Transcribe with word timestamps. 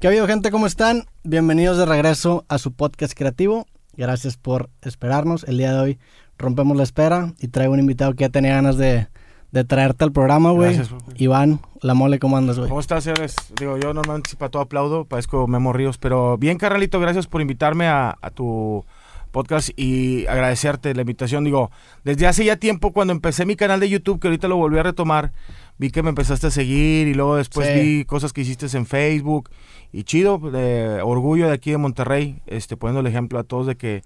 ¿Qué 0.00 0.06
ha 0.06 0.10
habido, 0.10 0.28
gente? 0.28 0.52
¿Cómo 0.52 0.68
están? 0.68 1.06
Bienvenidos 1.24 1.76
de 1.76 1.84
regreso 1.84 2.44
a 2.48 2.58
su 2.58 2.72
podcast 2.72 3.14
creativo. 3.14 3.66
Gracias 3.96 4.36
por 4.36 4.70
esperarnos. 4.80 5.42
El 5.42 5.58
día 5.58 5.72
de 5.72 5.80
hoy 5.80 5.98
rompemos 6.38 6.76
la 6.76 6.84
espera 6.84 7.34
y 7.40 7.48
traigo 7.48 7.72
un 7.72 7.80
invitado 7.80 8.14
que 8.14 8.22
ya 8.22 8.28
tenía 8.28 8.54
ganas 8.54 8.76
de, 8.76 9.08
de 9.50 9.64
traerte 9.64 10.04
al 10.04 10.12
programa, 10.12 10.52
güey. 10.52 10.76
Gracias, 10.76 10.92
güey. 10.92 11.16
Iván, 11.16 11.60
la 11.80 11.94
mole, 11.94 12.20
¿cómo 12.20 12.36
andas, 12.36 12.58
güey? 12.58 12.68
¿Cómo 12.68 12.78
estás, 12.78 13.02
señores? 13.02 13.34
Digo, 13.58 13.76
yo 13.76 13.92
normalmente 13.92 14.36
para 14.36 14.52
todo 14.52 14.62
aplaudo, 14.62 15.04
parezco 15.04 15.48
Memo 15.48 15.72
Ríos, 15.72 15.98
pero 15.98 16.38
bien, 16.38 16.58
carnalito, 16.58 17.00
gracias 17.00 17.26
por 17.26 17.40
invitarme 17.40 17.88
a, 17.88 18.16
a 18.22 18.30
tu 18.30 18.84
podcast 19.32 19.70
y 19.76 20.26
agradecerte 20.26 20.94
la 20.94 21.00
invitación. 21.00 21.42
Digo, 21.42 21.72
desde 22.04 22.28
hace 22.28 22.44
ya 22.44 22.54
tiempo, 22.56 22.92
cuando 22.92 23.12
empecé 23.12 23.46
mi 23.46 23.56
canal 23.56 23.80
de 23.80 23.88
YouTube, 23.88 24.20
que 24.20 24.28
ahorita 24.28 24.46
lo 24.46 24.58
volví 24.58 24.78
a 24.78 24.84
retomar, 24.84 25.32
vi 25.78 25.90
que 25.90 26.02
me 26.02 26.08
empezaste 26.10 26.48
a 26.48 26.50
seguir 26.50 27.06
y 27.08 27.14
luego 27.14 27.36
después 27.36 27.68
Sí. 27.68 27.80
vi 27.80 28.04
cosas 28.04 28.32
que 28.32 28.40
hiciste 28.42 28.66
en 28.76 28.86
Facebook 28.86 29.50
y 29.92 30.04
chido, 30.04 30.38
de 30.38 31.00
orgullo 31.02 31.46
de 31.46 31.52
aquí 31.54 31.70
de 31.70 31.78
Monterrey, 31.78 32.40
este, 32.46 32.76
poniendo 32.76 33.00
el 33.00 33.06
ejemplo 33.06 33.38
a 33.38 33.44
todos 33.44 33.66
de 33.66 33.76
que 33.76 34.02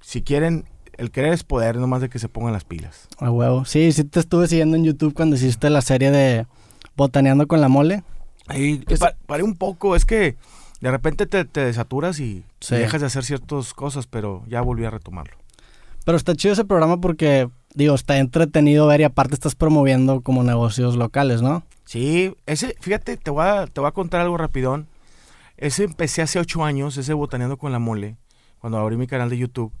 si 0.00 0.22
quieren, 0.22 0.64
el 0.96 1.10
querer 1.10 1.32
es 1.32 1.44
poder, 1.44 1.76
nomás 1.76 2.00
de 2.00 2.08
que 2.08 2.18
se 2.18 2.28
pongan 2.28 2.52
las 2.52 2.64
pilas. 2.64 3.08
A 3.18 3.30
huevo. 3.30 3.64
Sí, 3.64 3.92
sí 3.92 4.04
te 4.04 4.20
estuve 4.20 4.48
siguiendo 4.48 4.76
en 4.76 4.84
YouTube 4.84 5.14
cuando 5.14 5.36
hiciste 5.36 5.70
la 5.70 5.82
serie 5.82 6.10
de 6.10 6.46
Botaneando 6.96 7.46
con 7.46 7.60
la 7.60 7.68
mole. 7.68 8.02
Ahí 8.48 8.82
Es- 8.88 8.98
pa- 8.98 9.14
paré 9.26 9.42
un 9.42 9.56
poco, 9.56 9.94
es 9.96 10.04
que 10.04 10.36
de 10.80 10.90
repente 10.90 11.26
te, 11.26 11.44
te 11.44 11.60
desaturas 11.64 12.18
y, 12.20 12.44
Sí. 12.60 12.74
y 12.74 12.78
dejas 12.78 13.00
de 13.02 13.06
hacer 13.06 13.24
ciertas 13.24 13.72
cosas, 13.74 14.06
pero 14.06 14.42
ya 14.48 14.60
volví 14.62 14.84
a 14.84 14.90
retomarlo. 14.90 15.36
Pero 16.04 16.16
está 16.16 16.34
chido 16.34 16.54
ese 16.54 16.64
programa 16.64 17.00
porque, 17.00 17.48
digo, 17.74 17.94
está 17.94 18.18
entretenido 18.18 18.86
ver 18.86 19.00
y 19.00 19.04
aparte 19.04 19.34
estás 19.34 19.54
promoviendo 19.54 20.20
como 20.22 20.42
negocios 20.44 20.96
locales, 20.96 21.42
¿no? 21.42 21.62
Sí, 21.84 22.34
ese, 22.46 22.76
fíjate, 22.80 23.16
te 23.16 23.30
voy 23.30 23.44
a, 23.44 23.66
te 23.66 23.80
voy 23.80 23.88
a 23.88 23.92
contar 23.92 24.20
algo 24.20 24.36
rapidón. 24.36 24.86
Ese 25.56 25.84
empecé 25.84 26.22
hace 26.22 26.38
ocho 26.38 26.64
años, 26.64 26.96
ese 26.96 27.12
botaneando 27.12 27.56
con 27.58 27.72
la 27.72 27.78
mole, 27.78 28.16
cuando 28.60 28.78
abrí 28.78 28.96
mi 28.96 29.06
canal 29.06 29.28
de 29.28 29.38
YouTube. 29.38 29.72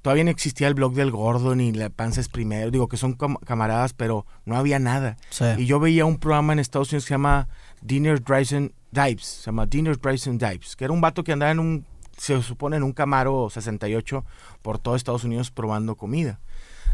Todavía 0.00 0.24
no 0.24 0.30
existía 0.30 0.68
el 0.68 0.74
blog 0.74 0.94
del 0.94 1.10
gordo 1.10 1.54
ni 1.56 1.72
la 1.72 1.90
panza 1.90 2.20
es 2.20 2.28
primero, 2.28 2.70
digo 2.70 2.88
que 2.88 2.96
son 2.96 3.18
cam- 3.18 3.38
camaradas, 3.44 3.92
pero 3.92 4.24
no 4.46 4.56
había 4.56 4.78
nada. 4.78 5.16
Sí. 5.30 5.44
Y 5.58 5.66
yo 5.66 5.80
veía 5.80 6.04
un 6.04 6.18
programa 6.18 6.52
en 6.52 6.60
Estados 6.60 6.90
Unidos 6.92 7.04
que 7.04 7.08
se 7.08 7.14
llama 7.14 7.48
Dinner 7.82 8.22
Drives 8.22 8.52
and 8.52 8.70
Dives. 8.92 9.24
Se 9.24 9.46
llama 9.46 9.66
Dinner 9.66 9.98
Drives 10.00 10.28
and 10.28 10.40
Dives. 10.42 10.76
Que 10.76 10.84
era 10.84 10.92
un 10.94 11.00
vato 11.00 11.24
que 11.24 11.32
andaba 11.32 11.50
en 11.50 11.58
un, 11.58 11.84
se 12.16 12.40
supone, 12.42 12.76
en 12.76 12.84
un 12.84 12.92
Camaro 12.92 13.50
68 13.50 14.24
por 14.62 14.78
todo 14.78 14.94
Estados 14.94 15.24
Unidos 15.24 15.50
probando 15.50 15.96
comida. 15.96 16.38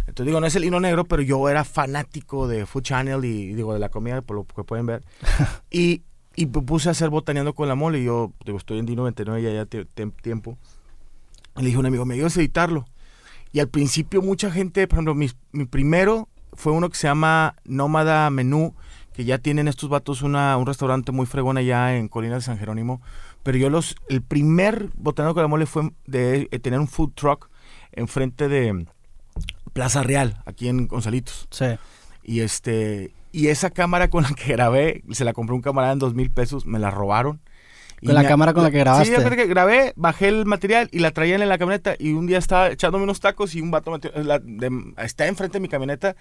Entonces 0.06 0.26
digo, 0.26 0.40
no 0.40 0.46
es 0.46 0.54
el 0.56 0.64
hino 0.64 0.80
negro, 0.80 1.04
pero 1.04 1.22
yo 1.22 1.48
era 1.48 1.64
fanático 1.64 2.46
de 2.46 2.66
Food 2.66 2.82
Channel 2.82 3.24
y 3.24 3.54
digo, 3.54 3.72
de 3.72 3.78
la 3.78 3.88
comida, 3.88 4.20
por 4.22 4.36
lo 4.36 4.44
que 4.44 4.62
pueden 4.64 4.86
ver. 4.86 5.02
y, 5.70 6.02
y 6.36 6.46
puse 6.46 6.88
a 6.88 6.92
hacer 6.92 7.10
botaneando 7.10 7.54
con 7.54 7.68
la 7.68 7.74
mole. 7.74 8.00
Y 8.00 8.04
yo 8.04 8.32
digo, 8.44 8.58
estoy 8.58 8.78
en 8.78 8.86
D99 8.86 9.40
ya, 9.42 9.50
ya 9.50 10.10
tiempo. 10.22 10.58
Y 11.56 11.60
le 11.60 11.66
dije 11.66 11.76
a 11.76 11.80
un 11.80 11.86
amigo, 11.86 12.04
me 12.04 12.14
ayudas 12.14 12.36
a 12.36 12.40
editarlo. 12.40 12.84
Y 13.52 13.60
al 13.60 13.68
principio 13.68 14.20
mucha 14.20 14.50
gente, 14.50 14.86
por 14.88 14.96
ejemplo, 14.96 15.14
mis- 15.14 15.36
mi, 15.52 15.64
primero 15.64 16.28
fue 16.52 16.72
uno 16.72 16.90
que 16.90 16.96
se 16.96 17.06
llama 17.06 17.54
Nómada 17.64 18.28
Menú, 18.30 18.74
que 19.12 19.24
ya 19.24 19.38
tienen 19.38 19.68
estos 19.68 19.88
vatos 19.88 20.22
una, 20.22 20.56
un 20.56 20.66
restaurante 20.66 21.12
muy 21.12 21.24
fregón 21.26 21.56
allá 21.56 21.96
en 21.96 22.08
Colinas 22.08 22.38
de 22.42 22.46
San 22.46 22.58
Jerónimo. 22.58 23.00
Pero 23.44 23.56
yo 23.58 23.70
los, 23.70 23.94
el 24.08 24.22
primer 24.22 24.90
botaneando 24.96 25.34
con 25.34 25.42
la 25.44 25.48
mole 25.48 25.66
fue 25.66 25.92
de 26.06 26.48
eh, 26.50 26.58
tener 26.58 26.80
un 26.80 26.88
food 26.88 27.12
truck 27.14 27.48
enfrente 27.92 28.48
de 28.48 28.86
Plaza 29.74 30.02
Real, 30.02 30.40
aquí 30.46 30.68
en 30.68 30.86
Gonzalitos. 30.88 31.46
Sí. 31.50 31.66
Y 32.22 32.40
este, 32.40 33.12
y 33.32 33.48
esa 33.48 33.68
cámara 33.68 34.08
con 34.08 34.22
la 34.22 34.30
que 34.30 34.52
grabé, 34.52 35.02
se 35.10 35.24
la 35.24 35.34
compré 35.34 35.54
un 35.54 35.60
camarada 35.60 35.92
en 35.92 35.98
dos 35.98 36.14
mil 36.14 36.30
pesos, 36.30 36.64
me 36.64 36.78
la 36.78 36.90
robaron. 36.90 37.40
Y 38.04 38.08
Con 38.08 38.16
la 38.16 38.22
me- 38.22 38.28
cámara 38.28 38.52
con 38.52 38.62
la 38.62 38.70
que 38.70 38.78
grabaste. 38.80 39.06
Sí, 39.06 39.12
yo 39.18 39.24
creo 39.24 39.34
que 39.34 39.46
grabé, 39.46 39.94
bajé 39.96 40.28
el 40.28 40.44
material 40.44 40.90
y 40.92 40.98
la 40.98 41.10
traían 41.10 41.40
en 41.40 41.48
la 41.48 41.56
camioneta. 41.56 41.94
Y 41.98 42.12
un 42.12 42.26
día 42.26 42.36
estaba 42.36 42.68
echándome 42.68 43.02
unos 43.04 43.18
tacos 43.18 43.54
y 43.54 43.62
un 43.62 43.70
vato 43.70 43.90
metió. 43.90 44.10
la- 44.22 44.38
de- 44.40 44.92
está 44.98 45.26
enfrente 45.26 45.54
de 45.56 45.60
mi 45.60 45.68
camioneta, 45.68 46.14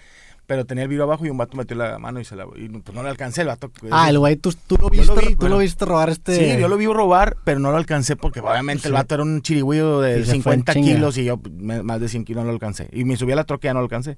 pero 0.46 0.64
tenía 0.64 0.84
el 0.84 0.88
vidrio 0.88 1.04
abajo 1.04 1.26
y 1.26 1.28
un 1.28 1.36
vato 1.36 1.58
metió 1.58 1.76
la 1.76 1.98
mano 1.98 2.20
y 2.20 2.24
se 2.24 2.36
la. 2.36 2.46
Y 2.56 2.68
pues 2.70 2.94
no 2.94 3.02
le 3.02 3.10
alcancé 3.10 3.42
el 3.42 3.48
vato. 3.48 3.70
Ah, 3.90 4.08
el 4.08 4.18
güey, 4.18 4.36
tú, 4.36 4.50
tú 4.66 4.78
lo 4.80 4.88
viste, 4.88 5.08
lo 5.08 5.14
vi, 5.16 5.36
tú 5.36 5.46
lo 5.46 5.58
viste 5.58 5.84
robar 5.84 6.08
este... 6.08 6.54
Sí, 6.54 6.58
yo 6.58 6.68
lo 6.68 6.78
vi 6.78 6.86
robar, 6.86 7.36
pero 7.44 7.58
no 7.60 7.70
lo 7.70 7.76
alcancé 7.76 8.16
porque 8.16 8.40
obviamente 8.40 8.84
Sí. 8.84 8.88
el 8.88 8.94
vato 8.94 9.14
era 9.16 9.22
un 9.22 9.42
chirigüillo 9.42 10.02
Y 10.06 10.10
de 10.10 10.14
se 10.20 10.40
fue 10.40 10.54
en 10.54 10.60
50 10.60 10.72
chinga. 10.72 10.86
kilos 10.94 11.18
y 11.18 11.24
yo 11.24 11.38
me- 11.52 11.82
más 11.82 12.00
de 12.00 12.08
100 12.08 12.24
kilos 12.24 12.44
no 12.44 12.48
lo 12.48 12.54
alcancé. 12.54 12.88
Y 12.92 13.04
me 13.04 13.18
subí 13.18 13.32
a 13.32 13.36
la 13.36 13.44
troca 13.44 13.66
y 13.66 13.68
ya 13.68 13.74
no 13.74 13.80
lo 13.80 13.84
alcancé. 13.84 14.16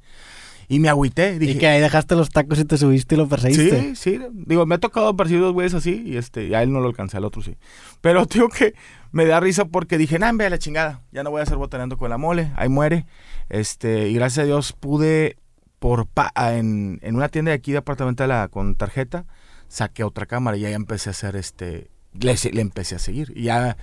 Y 0.68 0.80
me 0.80 0.88
agüité. 0.88 1.38
Dije, 1.38 1.52
Y 1.52 1.58
que 1.58 1.66
ahí 1.68 1.80
dejaste 1.80 2.16
los 2.16 2.30
tacos 2.30 2.58
y 2.58 2.64
te 2.64 2.76
subiste 2.78 3.14
y 3.14 3.18
lo 3.18 3.28
perseguiste. 3.28 3.94
Sí, 3.94 3.96
sí. 3.96 4.20
Digo, 4.32 4.66
me 4.66 4.74
ha 4.74 4.78
tocado 4.78 5.14
percibir 5.16 5.42
dos 5.42 5.52
güeyes 5.52 5.74
así 5.74 6.02
y 6.06 6.16
este, 6.16 6.46
y 6.48 6.54
a 6.54 6.62
él 6.62 6.72
no 6.72 6.80
lo 6.80 6.86
alcancé, 6.88 7.16
al 7.16 7.24
otro 7.24 7.42
sí. 7.42 7.56
Pero 8.00 8.24
digo 8.32 8.48
que 8.48 8.74
me 9.12 9.26
da 9.26 9.38
risa 9.40 9.64
porque 9.66 9.96
dije, 9.98 10.18
nah, 10.18 10.32
ve 10.32 10.46
a 10.46 10.50
la 10.50 10.58
chingada, 10.58 11.02
ya 11.12 11.22
no 11.22 11.30
voy 11.30 11.40
a 11.40 11.44
estar 11.44 11.56
botaneando 11.58 11.96
con 11.96 12.10
la 12.10 12.18
mole, 12.18 12.52
ahí 12.56 12.68
muere. 12.68 13.06
Este, 13.48 14.08
y 14.08 14.14
gracias 14.14 14.42
a 14.42 14.46
Dios 14.46 14.72
pude 14.72 15.36
por 15.78 16.06
pa- 16.06 16.32
en, 16.36 16.98
en 17.02 17.16
una 17.16 17.28
tienda 17.28 17.50
de 17.50 17.56
aquí 17.56 17.70
de 17.72 17.78
apartamento 17.78 18.26
la, 18.26 18.48
con 18.48 18.74
tarjeta, 18.74 19.24
saqué 19.68 20.04
otra 20.04 20.26
cámara 20.26 20.56
y 20.56 20.64
ahí 20.64 20.72
empecé 20.72 21.10
a 21.10 21.12
hacer 21.12 21.36
este, 21.36 21.90
le, 22.20 22.34
le 22.52 22.60
empecé 22.60 22.94
a 22.96 22.98
seguir. 22.98 23.32
Y 23.34 23.44
ya, 23.44 23.76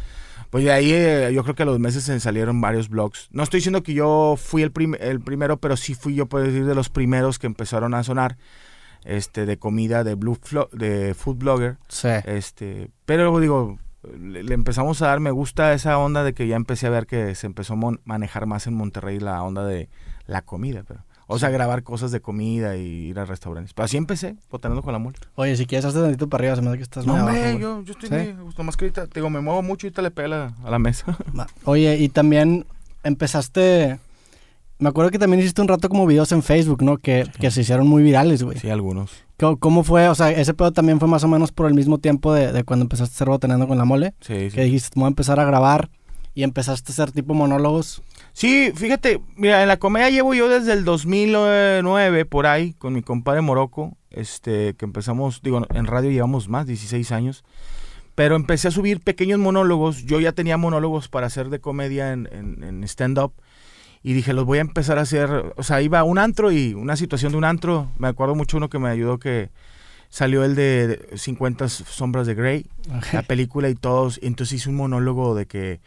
pues 0.49 0.63
de 0.63 0.71
ahí 0.71 0.91
eh, 0.94 1.31
yo 1.33 1.44
creo 1.44 1.55
que 1.55 1.63
a 1.63 1.66
los 1.66 1.79
meses 1.79 2.03
se 2.03 2.19
salieron 2.19 2.61
varios 2.61 2.89
blogs. 2.89 3.27
No 3.31 3.44
estoy 3.44 3.59
diciendo 3.59 3.83
que 3.83 3.94
yo 3.94 4.35
fui 4.38 4.61
el, 4.61 4.71
prim- 4.71 4.95
el 4.99 5.19
primero, 5.21 5.57
pero 5.57 5.77
sí 5.77 5.94
fui 5.95 6.16
yo, 6.16 6.27
puedo 6.27 6.45
decir, 6.45 6.66
de 6.66 6.75
los 6.75 6.89
primeros 6.89 7.39
que 7.39 7.47
empezaron 7.47 7.94
a 7.94 8.03
sonar 8.03 8.38
este 9.05 9.45
de 9.45 9.57
comida 9.57 10.03
de 10.05 10.16
blue 10.16 10.38
de 10.71 11.13
food 11.13 11.35
blogger 11.35 11.75
Sí. 11.89 12.07
este 12.23 12.89
pero 13.05 13.38
digo 13.41 13.77
le, 14.17 14.44
le 14.44 14.53
empezamos 14.53 15.01
a 15.01 15.07
dar 15.07 15.19
me 15.19 15.31
gusta 15.31 15.73
esa 15.73 15.97
onda 15.97 16.23
de 16.23 16.33
que 16.33 16.47
ya 16.47 16.55
empecé 16.55 16.88
a 16.88 16.89
ver 16.89 17.05
que 17.05 17.35
se 17.35 17.45
empezó 17.45 17.73
a 17.73 17.97
manejar 18.05 18.45
más 18.45 18.65
en 18.65 18.75
Monterrey 18.75 19.19
la 19.19 19.44
onda 19.44 19.65
de 19.65 19.89
la 20.25 20.41
comida 20.44 20.83
pero 20.88 21.03
o 21.33 21.39
sea 21.39 21.49
grabar 21.49 21.83
cosas 21.83 22.11
de 22.11 22.21
comida 22.21 22.77
y 22.77 23.07
ir 23.09 23.19
a 23.19 23.25
restaurantes 23.25 23.73
pero 23.73 23.85
así 23.85 23.97
empecé 23.97 24.35
botaneando 24.49 24.81
con 24.81 24.94
la 24.94 24.99
mole 24.99 25.17
Oye, 25.35 25.55
si 25.57 25.66
quieres, 25.66 25.85
hazte 25.85 25.99
tantito 25.99 26.27
para 26.29 26.41
arriba, 26.41 26.55
se 26.55 26.61
me 26.61 26.69
hace 26.69 26.77
que 26.77 26.83
estás 26.83 27.05
no 27.05 27.16
hombre 27.16 27.59
yo, 27.59 27.83
yo 27.83 27.94
estoy 27.94 28.09
¿Sí? 28.09 28.31
gusto 28.41 28.63
más 28.63 28.77
que 28.77 28.85
ahorita 28.85 29.07
te 29.07 29.19
digo 29.19 29.29
me 29.29 29.41
muevo 29.41 29.61
mucho 29.61 29.85
y 29.85 29.88
ahorita 29.88 30.01
le 30.01 30.11
pega 30.11 30.53
a 30.63 30.69
la, 30.69 30.79
mesa. 30.79 31.17
Oye, 31.66 31.97
y 31.97 32.09
también 32.09 32.66
empezaste... 33.03 33.99
Me 34.79 34.89
acuerdo 34.89 35.11
que 35.11 35.19
también 35.19 35.39
hiciste 35.39 35.61
un 35.61 35.67
rato 35.67 35.88
como 35.88 36.05
videos 36.05 36.31
en 36.31 36.44
Facebook, 36.44 36.83
¿no? 36.83 36.97
Que, 36.97 37.25
que 37.39 37.51
se 37.51 37.61
hicieron 37.61 37.88
muy 37.88 38.03
virales, 38.03 38.44
güey. 38.44 38.57
sí 38.57 38.69
algunos 38.69 39.11
¿Cómo, 39.39 39.57
cómo 39.57 39.83
fue? 39.83 40.09
O 40.09 40.15
sea, 40.15 40.31
ese 40.31 40.53
pedo 40.53 40.71
también 40.71 41.00
fue 41.00 41.07
más 41.07 41.23
o 41.23 41.27
menos 41.27 41.51
por 41.51 41.67
el 41.67 41.73
mismo 41.73 42.00
tiempo 42.00 42.33
de, 42.33 42.51
de 42.51 42.63
cuando 42.63 42.83
empezaste 42.83 43.13
a 43.13 43.15
hacer 43.15 43.27
botaneando 43.27 43.67
con 43.67 43.77
la 43.77 43.85
mole. 43.85 44.13
sí, 44.21 44.50
sí. 44.50 44.55
Que 44.55 44.63
dijiste, 44.63 44.91
voy 44.95 45.05
a 45.05 45.07
empezar 45.07 45.39
a 45.39 45.45
grabar 45.45 45.89
y 46.33 46.44
empezaste 46.44 46.91
a 46.91 46.94
hacer 46.94 47.11
tipo 47.11 47.33
monólogos. 47.33 48.01
Sí, 48.33 48.71
fíjate, 48.75 49.21
mira, 49.35 49.61
en 49.61 49.67
la 49.67 49.77
comedia 49.77 50.09
llevo 50.09 50.33
yo 50.33 50.49
desde 50.49 50.73
el 50.73 50.83
2009 50.85 52.25
por 52.25 52.47
ahí 52.47 52.73
con 52.73 52.94
mi 52.94 53.01
compadre 53.03 53.41
Morocco, 53.41 53.95
este, 54.09 54.73
que 54.73 54.85
empezamos, 54.85 55.41
digo, 55.44 55.66
en 55.71 55.85
radio 55.85 56.09
llevamos 56.09 56.49
más, 56.49 56.66
16 56.66 57.11
años, 57.11 57.44
pero 58.16 58.35
empecé 58.35 58.67
a 58.67 58.71
subir 58.71 59.01
pequeños 59.01 59.39
monólogos, 59.39 60.03
yo 60.05 60.19
ya 60.19 60.31
tenía 60.31 60.57
monólogos 60.57 61.09
para 61.09 61.27
hacer 61.27 61.49
de 61.49 61.59
comedia 61.59 62.11
en, 62.11 62.27
en- 62.31 62.63
en 62.63 62.83
stand-up, 62.85 63.33
y 64.01 64.13
dije, 64.13 64.33
los 64.33 64.45
voy 64.45 64.57
a 64.57 64.61
empezar 64.61 64.97
a 64.97 65.01
hacer, 65.01 65.53
o 65.55 65.63
sea, 65.63 65.81
iba 65.81 66.00
a 66.00 66.03
un 66.03 66.17
antro 66.17 66.51
y 66.51 66.73
una 66.73 66.95
situación 66.95 67.31
de 67.33 67.38
un 67.38 67.45
antro, 67.45 67.91
me 68.00 68.07
acuerdo 68.07 68.35
mucho 68.35 68.57
uno 68.57 68.67
que 68.69 68.79
me 68.79 68.89
ayudó 68.89 69.17
que 69.19 69.50
salió 70.09 70.44
el 70.44 70.55
de 70.55 70.88
de 70.88 71.17
50 71.17 71.69
sombras 71.69 72.27
de 72.27 72.35
Grey, 72.35 72.65
la 73.13 73.21
película 73.23 73.69
y 73.69 73.75
todos. 73.75 74.19
y 74.21 74.27
entonces 74.27 74.59
hice 74.59 74.69
un 74.69 74.75
monólogo 74.75 75.33
de 75.35 75.45
que, 75.45 75.79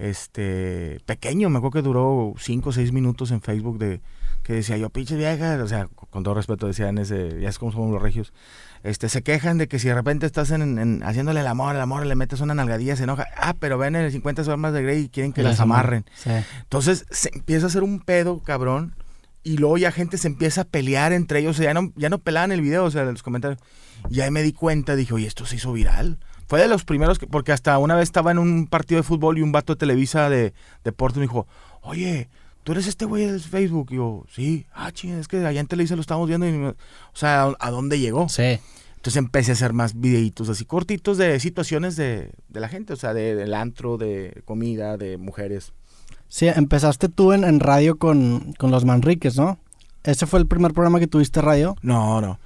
este, 0.00 1.00
pequeño, 1.06 1.50
me 1.50 1.58
acuerdo 1.58 1.74
que 1.74 1.82
duró 1.82 2.34
5 2.38 2.68
o 2.68 2.72
6 2.72 2.92
minutos 2.92 3.30
en 3.30 3.40
Facebook 3.40 3.78
de 3.78 4.00
que 4.42 4.54
decía 4.54 4.76
yo, 4.78 4.88
pinches 4.90 5.18
viejas, 5.18 5.60
o 5.60 5.68
sea, 5.68 5.86
con 6.10 6.22
todo 6.24 6.34
respeto 6.34 6.66
decía 6.66 6.88
en 6.88 6.98
ese, 6.98 7.38
ya 7.40 7.48
es 7.50 7.58
como 7.58 7.72
somos 7.72 7.92
los 7.92 8.00
regios, 8.02 8.32
este, 8.82 9.08
se 9.10 9.22
quejan 9.22 9.58
de 9.58 9.68
que 9.68 9.78
si 9.78 9.88
de 9.88 9.94
repente 9.94 10.24
estás 10.24 10.50
en, 10.50 10.78
en- 10.78 11.02
haciéndole 11.02 11.40
el 11.40 11.46
amor, 11.46 11.74
el 11.76 11.80
amor, 11.82 12.06
le 12.06 12.14
metes 12.14 12.40
una 12.40 12.54
nalgadilla, 12.54 12.96
se 12.96 13.04
enoja, 13.04 13.26
ah, 13.36 13.54
pero 13.58 13.76
ven 13.76 13.94
en 13.96 14.04
el 14.06 14.12
50 14.12 14.42
sombras 14.44 14.72
de 14.72 14.82
Grey 14.82 15.02
y 15.04 15.08
quieren 15.10 15.32
que 15.34 15.42
Y 15.42 15.44
las 15.44 15.60
amarren. 15.60 16.04
Sí. 16.16 16.30
Entonces 16.62 17.04
se 17.10 17.30
empieza 17.34 17.66
a 17.66 17.68
hacer 17.68 17.82
un 17.82 18.00
pedo, 18.00 18.40
cabrón. 18.40 18.94
Y 19.42 19.56
luego 19.58 19.78
ya 19.78 19.90
gente 19.92 20.18
se 20.18 20.28
empieza 20.28 20.62
a 20.62 20.64
pelear 20.64 21.12
entre 21.12 21.40
ellos. 21.40 21.56
O 21.56 21.62
sea, 21.62 21.72
ya 21.72 21.74
no, 21.74 21.92
ya 21.96 22.08
no 22.10 22.18
pelaban 22.18 22.52
el 22.52 22.60
video, 22.60 22.84
o 22.84 22.90
sea, 22.90 23.02
en 23.02 23.12
los 23.12 23.22
comentarios. 23.22 23.58
Y 24.10 24.20
ahí 24.20 24.30
me 24.30 24.42
di 24.42 24.52
cuenta, 24.52 24.96
dije, 24.96 25.14
oye, 25.14 25.26
esto 25.26 25.44
se 25.46 25.56
hizo 25.56 25.72
viral. 25.72 26.18
Fue 26.50 26.60
de 26.60 26.66
los 26.68 26.82
primeros, 26.84 27.18
que, 27.20 27.28
porque 27.28 27.52
hasta 27.52 27.78
una 27.78 27.94
vez 27.94 28.02
estaba 28.02 28.32
en 28.32 28.38
un 28.38 28.66
partido 28.66 28.98
de 28.98 29.04
fútbol 29.04 29.38
y 29.38 29.42
un 29.42 29.52
vato 29.52 29.72
de 29.74 29.78
Televisa 29.78 30.28
de 30.28 30.52
deporte 30.82 31.20
me 31.20 31.26
dijo, 31.26 31.46
oye, 31.80 32.28
¿tú 32.64 32.72
eres 32.72 32.88
este 32.88 33.04
güey 33.04 33.24
de 33.26 33.38
Facebook? 33.38 33.86
Y 33.92 33.94
yo, 33.96 34.24
sí. 34.28 34.66
Ah, 34.74 34.90
ching, 34.90 35.12
es 35.12 35.28
que 35.28 35.46
allá 35.46 35.60
en 35.60 35.68
Televisa 35.68 35.94
lo 35.94 36.00
estamos 36.00 36.26
viendo. 36.26 36.48
Y 36.48 36.52
me- 36.52 36.68
o 36.70 36.76
sea, 37.14 37.44
¿a, 37.44 37.54
a 37.60 37.70
dónde 37.70 38.00
llegó? 38.00 38.28
Sí. 38.28 38.58
Entonces 38.96 39.16
empecé 39.16 39.52
a 39.52 39.54
hacer 39.54 39.72
más 39.74 39.98
videitos 40.00 40.48
así 40.48 40.64
cortitos 40.64 41.18
de 41.18 41.38
situaciones 41.38 41.94
de, 41.94 42.32
de 42.48 42.60
la 42.60 42.68
gente, 42.68 42.94
o 42.94 42.96
sea, 42.96 43.14
de, 43.14 43.36
del 43.36 43.54
antro, 43.54 43.96
de 43.96 44.42
comida, 44.44 44.96
de 44.96 45.18
mujeres. 45.18 45.72
Sí, 46.26 46.48
empezaste 46.48 47.08
tú 47.08 47.32
en, 47.32 47.44
en 47.44 47.60
radio 47.60 47.96
con, 47.96 48.54
con 48.58 48.72
los 48.72 48.84
Manriques, 48.84 49.36
¿no? 49.36 49.58
¿Ese 50.02 50.26
fue 50.26 50.40
el 50.40 50.46
primer 50.48 50.72
programa 50.72 50.98
que 50.98 51.06
tuviste 51.06 51.40
radio? 51.40 51.76
No, 51.82 52.20
no. 52.20 52.40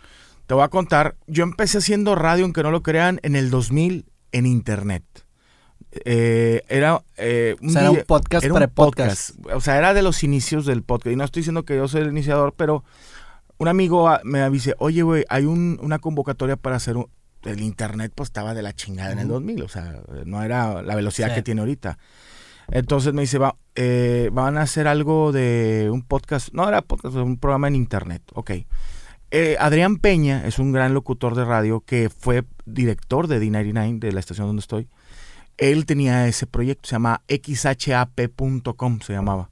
Te 0.47 0.55
voy 0.55 0.63
a 0.63 0.69
contar, 0.69 1.17
yo 1.27 1.43
empecé 1.45 1.79
haciendo 1.79 2.15
radio, 2.15 2.45
aunque 2.45 2.63
no 2.63 2.71
lo 2.71 2.83
crean, 2.83 3.19
en 3.23 3.37
el 3.37 3.51
2000 3.51 4.07
en 4.33 4.47
internet. 4.47 5.05
Eh, 6.05 6.63
era 6.69 7.03
eh, 7.17 7.55
un, 7.61 7.69
o 7.69 7.73
sea, 7.73 7.83
era 7.83 7.91
un 7.93 8.03
podcast 8.07 8.45
era 8.45 8.55
un 8.55 8.69
podcast. 8.75 9.31
O 9.55 9.61
sea, 9.61 9.79
era 9.79 9.95
de 9.95 10.03
los 10.03 10.25
inicios 10.25 10.67
del 10.67 10.83
podcast. 10.83 11.13
Y 11.13 11.17
no 11.17 11.25
estoy 11.25 11.41
diciendo 11.41 11.65
que 11.65 11.77
yo 11.77 11.87
soy 11.89 12.03
el 12.03 12.09
iniciador, 12.09 12.53
pero 12.57 12.85
un 13.59 13.69
amigo 13.69 14.11
me 14.25 14.43
avise, 14.43 14.75
oye, 14.79 15.03
güey, 15.03 15.25
hay 15.29 15.45
un, 15.45 15.79
una 15.81 15.99
convocatoria 15.99 16.57
para 16.57 16.77
hacer 16.77 16.97
un, 16.97 17.07
el 17.45 17.61
internet, 17.61 18.13
pues 18.15 18.29
estaba 18.29 18.55
de 18.55 18.63
la 18.63 18.73
chingada 18.73 19.13
en 19.13 19.21
el 19.21 19.29
2000. 19.29 19.63
O 19.63 19.69
sea, 19.69 20.03
no 20.27 20.43
era 20.43 20.83
la 20.83 20.97
velocidad 20.97 21.29
Sí. 21.29 21.35
que 21.37 21.43
tiene 21.43 21.61
ahorita. 21.61 21.99
Entonces 22.69 23.13
me 23.13 23.23
dice, 23.23 23.39
va, 23.39 23.57
eh, 23.75 24.31
van 24.33 24.57
a 24.59 24.63
hacer 24.63 24.89
algo 24.89 25.31
de 25.33 25.89
un 25.93 26.03
podcast. 26.03 26.49
No 26.53 26.69
era 26.69 26.83
podcast, 26.83 27.15
un 27.17 27.39
programa 27.39 27.69
en 27.69 27.77
internet. 27.77 28.23
Ok. 28.35 28.51
Eh, 29.37 29.57
Adrián 29.59 29.97
Peña 29.97 30.47
es 30.47 30.61
un 30.61 30.71
gran 30.71 30.95
locutor 30.95 31.35
de 31.35 31.45
radio 31.45 31.81
que 31.81 32.09
fue 32.09 32.45
director 32.67 33.27
de 33.27 33.43
D99, 33.43 33.99
de 33.99 34.13
la 34.13 34.21
estación 34.21 34.47
donde 34.47 34.61
estoy. 34.61 34.87
Él 35.59 35.87
tenía 35.87 36.29
ese 36.29 36.47
proyecto, 36.47 36.89
se 36.89 36.95
llama 36.95 37.21
xhap.com, 37.27 39.01
se 39.01 39.13
llamaba. 39.13 39.49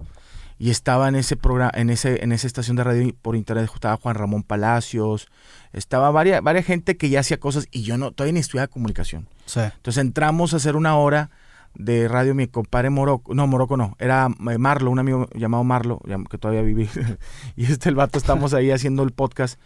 Y 0.56 0.70
estaba 0.70 1.08
en 1.08 1.16
ese 1.16 1.36
programa, 1.36 1.72
en 1.74 1.90
ese, 1.90 2.22
en 2.22 2.30
esa 2.30 2.46
estación 2.46 2.76
de 2.76 2.84
radio 2.84 3.12
por 3.22 3.34
internet, 3.34 3.68
estaba 3.74 3.96
Juan 3.96 4.14
Ramón 4.14 4.44
Palacios, 4.44 5.26
estaba 5.72 6.12
varias, 6.12 6.40
varias 6.44 6.64
gente 6.64 6.96
que 6.96 7.08
ya 7.08 7.18
hacía 7.18 7.40
cosas 7.40 7.66
y 7.72 7.82
yo 7.82 7.98
no, 7.98 8.12
todavía 8.12 8.34
ni 8.34 8.38
estudiaba 8.38 8.68
comunicación. 8.68 9.26
Sí. 9.46 9.62
Entonces 9.62 10.00
entramos 10.00 10.54
a 10.54 10.58
hacer 10.58 10.76
una 10.76 10.96
hora 10.96 11.30
de 11.74 12.08
radio, 12.08 12.34
mi 12.34 12.46
compadre 12.46 12.90
Morocco, 12.90 13.34
no, 13.34 13.46
Morocco 13.46 13.76
no, 13.76 13.96
era 13.98 14.28
eh, 14.50 14.58
Marlo, 14.58 14.90
un 14.90 14.98
amigo 14.98 15.28
llamado 15.34 15.64
Marlo, 15.64 16.00
que 16.30 16.38
todavía 16.38 16.62
viví, 16.62 16.88
y 17.56 17.64
este 17.64 17.88
el 17.88 17.94
vato, 17.94 18.18
estamos 18.18 18.54
ahí 18.54 18.70
haciendo 18.70 19.02
el 19.02 19.12
podcast, 19.12 19.58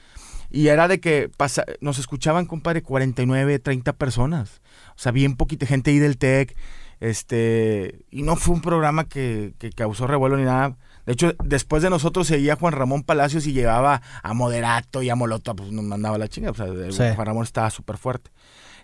y 0.50 0.68
era 0.68 0.88
de 0.88 1.00
que 1.00 1.30
pasa, 1.36 1.64
nos 1.80 1.98
escuchaban, 1.98 2.46
compadre, 2.46 2.82
49, 2.82 3.58
30 3.58 3.92
personas, 3.94 4.60
o 4.90 4.98
sea, 4.98 5.12
bien 5.12 5.36
poquita 5.36 5.66
gente 5.66 5.90
ahí 5.90 5.98
del 5.98 6.18
TEC, 6.18 6.56
este, 7.00 8.04
y 8.10 8.22
no 8.22 8.36
fue 8.36 8.54
un 8.54 8.62
programa 8.62 9.04
que, 9.04 9.54
que 9.58 9.70
causó 9.70 10.06
revuelo 10.06 10.36
ni 10.36 10.44
nada. 10.44 10.76
De 11.04 11.12
hecho, 11.12 11.34
después 11.44 11.82
de 11.82 11.90
nosotros 11.90 12.26
seguía 12.26 12.56
Juan 12.56 12.72
Ramón 12.72 13.04
Palacios 13.04 13.46
y 13.46 13.52
llevaba 13.52 14.02
a 14.22 14.34
Moderato 14.34 15.02
y 15.02 15.10
a 15.10 15.14
Molotov, 15.14 15.56
pues 15.56 15.70
nos 15.70 15.84
mandaba 15.84 16.18
la 16.18 16.28
chinga, 16.28 16.50
o 16.50 16.54
sea, 16.54 16.66
Sí. 16.66 17.14
Juan 17.14 17.26
Ramón 17.26 17.44
estaba 17.44 17.70
súper 17.70 17.96
fuerte. 17.96 18.30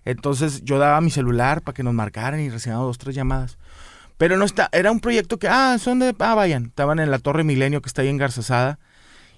Entonces 0.04 0.62
yo 0.64 0.78
daba 0.78 1.00
mi 1.00 1.10
celular 1.10 1.62
para 1.62 1.74
que 1.74 1.82
nos 1.82 1.94
marcaran 1.94 2.40
y 2.40 2.50
recibíamos 2.50 2.86
dos, 2.86 2.98
tres 2.98 3.14
llamadas. 3.14 3.58
Pero 4.18 4.36
no 4.36 4.44
está, 4.44 4.68
era 4.72 4.90
un 4.92 5.00
proyecto 5.00 5.38
que, 5.38 5.48
ah, 5.48 5.76
son 5.80 5.98
de, 5.98 6.14
ah, 6.18 6.34
vayan, 6.34 6.66
estaban 6.66 6.98
en 7.00 7.10
la 7.10 7.18
Torre 7.18 7.44
Milenio 7.44 7.82
que 7.82 7.88
está 7.88 8.02
ahí 8.02 8.08
en 8.08 8.18
Garzazada. 8.18 8.78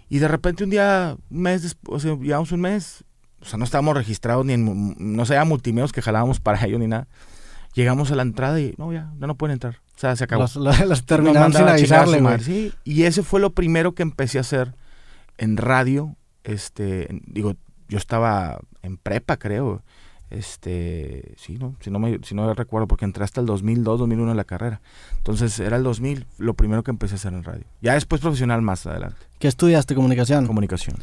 Y 0.08 0.18
de 0.18 0.28
repente 0.28 0.64
un 0.64 0.70
día, 0.70 1.16
un 1.30 1.40
mes 1.42 1.62
después, 1.62 1.96
o 2.04 2.06
sea, 2.06 2.16
llevamos 2.22 2.52
un 2.52 2.60
mes, 2.60 3.04
o 3.40 3.44
sea, 3.46 3.58
no 3.58 3.64
estábamos 3.64 3.96
registrados 3.96 4.44
ni 4.44 4.52
en, 4.52 4.94
no 4.98 5.24
sé, 5.26 5.34
era 5.34 5.44
multimedios 5.44 5.92
que 5.92 6.02
jalábamos 6.02 6.40
para 6.40 6.62
ello 6.66 6.78
ni 6.78 6.86
nada. 6.86 7.08
Llegamos 7.74 8.12
a 8.12 8.14
la 8.14 8.22
entrada 8.22 8.60
y, 8.60 8.74
no, 8.78 8.92
ya, 8.92 9.10
ya 9.18 9.26
no 9.26 9.34
pueden 9.34 9.54
entrar. 9.54 9.80
O 9.96 9.98
sea, 9.98 10.14
se 10.16 10.24
acabó. 10.24 10.42
Los, 10.42 10.56
los- 10.56 10.80
los 10.86 11.04
terminaron 11.06 11.52
sin 11.52 11.62
a 11.62 11.70
a 11.70 11.72
avisarle, 11.72 12.20
güey. 12.20 12.40
sí. 12.40 12.72
Y 12.84 13.04
ese 13.04 13.22
fue 13.22 13.40
lo 13.40 13.50
primero 13.50 13.94
que 13.94 14.02
empecé 14.02 14.38
a 14.38 14.42
hacer 14.42 14.74
en 15.38 15.56
radio. 15.56 16.14
Este, 16.44 17.08
digo, 17.26 17.54
yo 17.88 17.98
estaba 17.98 18.58
en 18.82 18.96
prepa, 18.98 19.38
creo. 19.38 19.82
Este, 20.38 21.34
sí, 21.36 21.56
no, 21.58 21.74
si 21.80 21.90
no 21.90 21.98
me, 21.98 22.18
si 22.22 22.34
no 22.34 22.52
recuerdo, 22.54 22.86
porque 22.88 23.04
entré 23.04 23.24
hasta 23.24 23.40
el 23.40 23.46
2002, 23.46 23.98
2001 24.00 24.30
en 24.30 24.36
la 24.36 24.44
carrera. 24.44 24.80
Entonces 25.16 25.58
era 25.60 25.76
el 25.76 25.82
2000 25.82 26.26
lo 26.38 26.54
primero 26.54 26.82
que 26.82 26.90
empecé 26.90 27.14
a 27.14 27.16
hacer 27.16 27.32
en 27.32 27.44
radio. 27.44 27.64
Ya 27.80 27.94
después 27.94 28.20
profesional 28.20 28.62
más 28.62 28.86
adelante, 28.86 29.16
¿Qué 29.38 29.48
estudiaste 29.48 29.94
comunicación? 29.94 30.46
comunicación. 30.46 30.96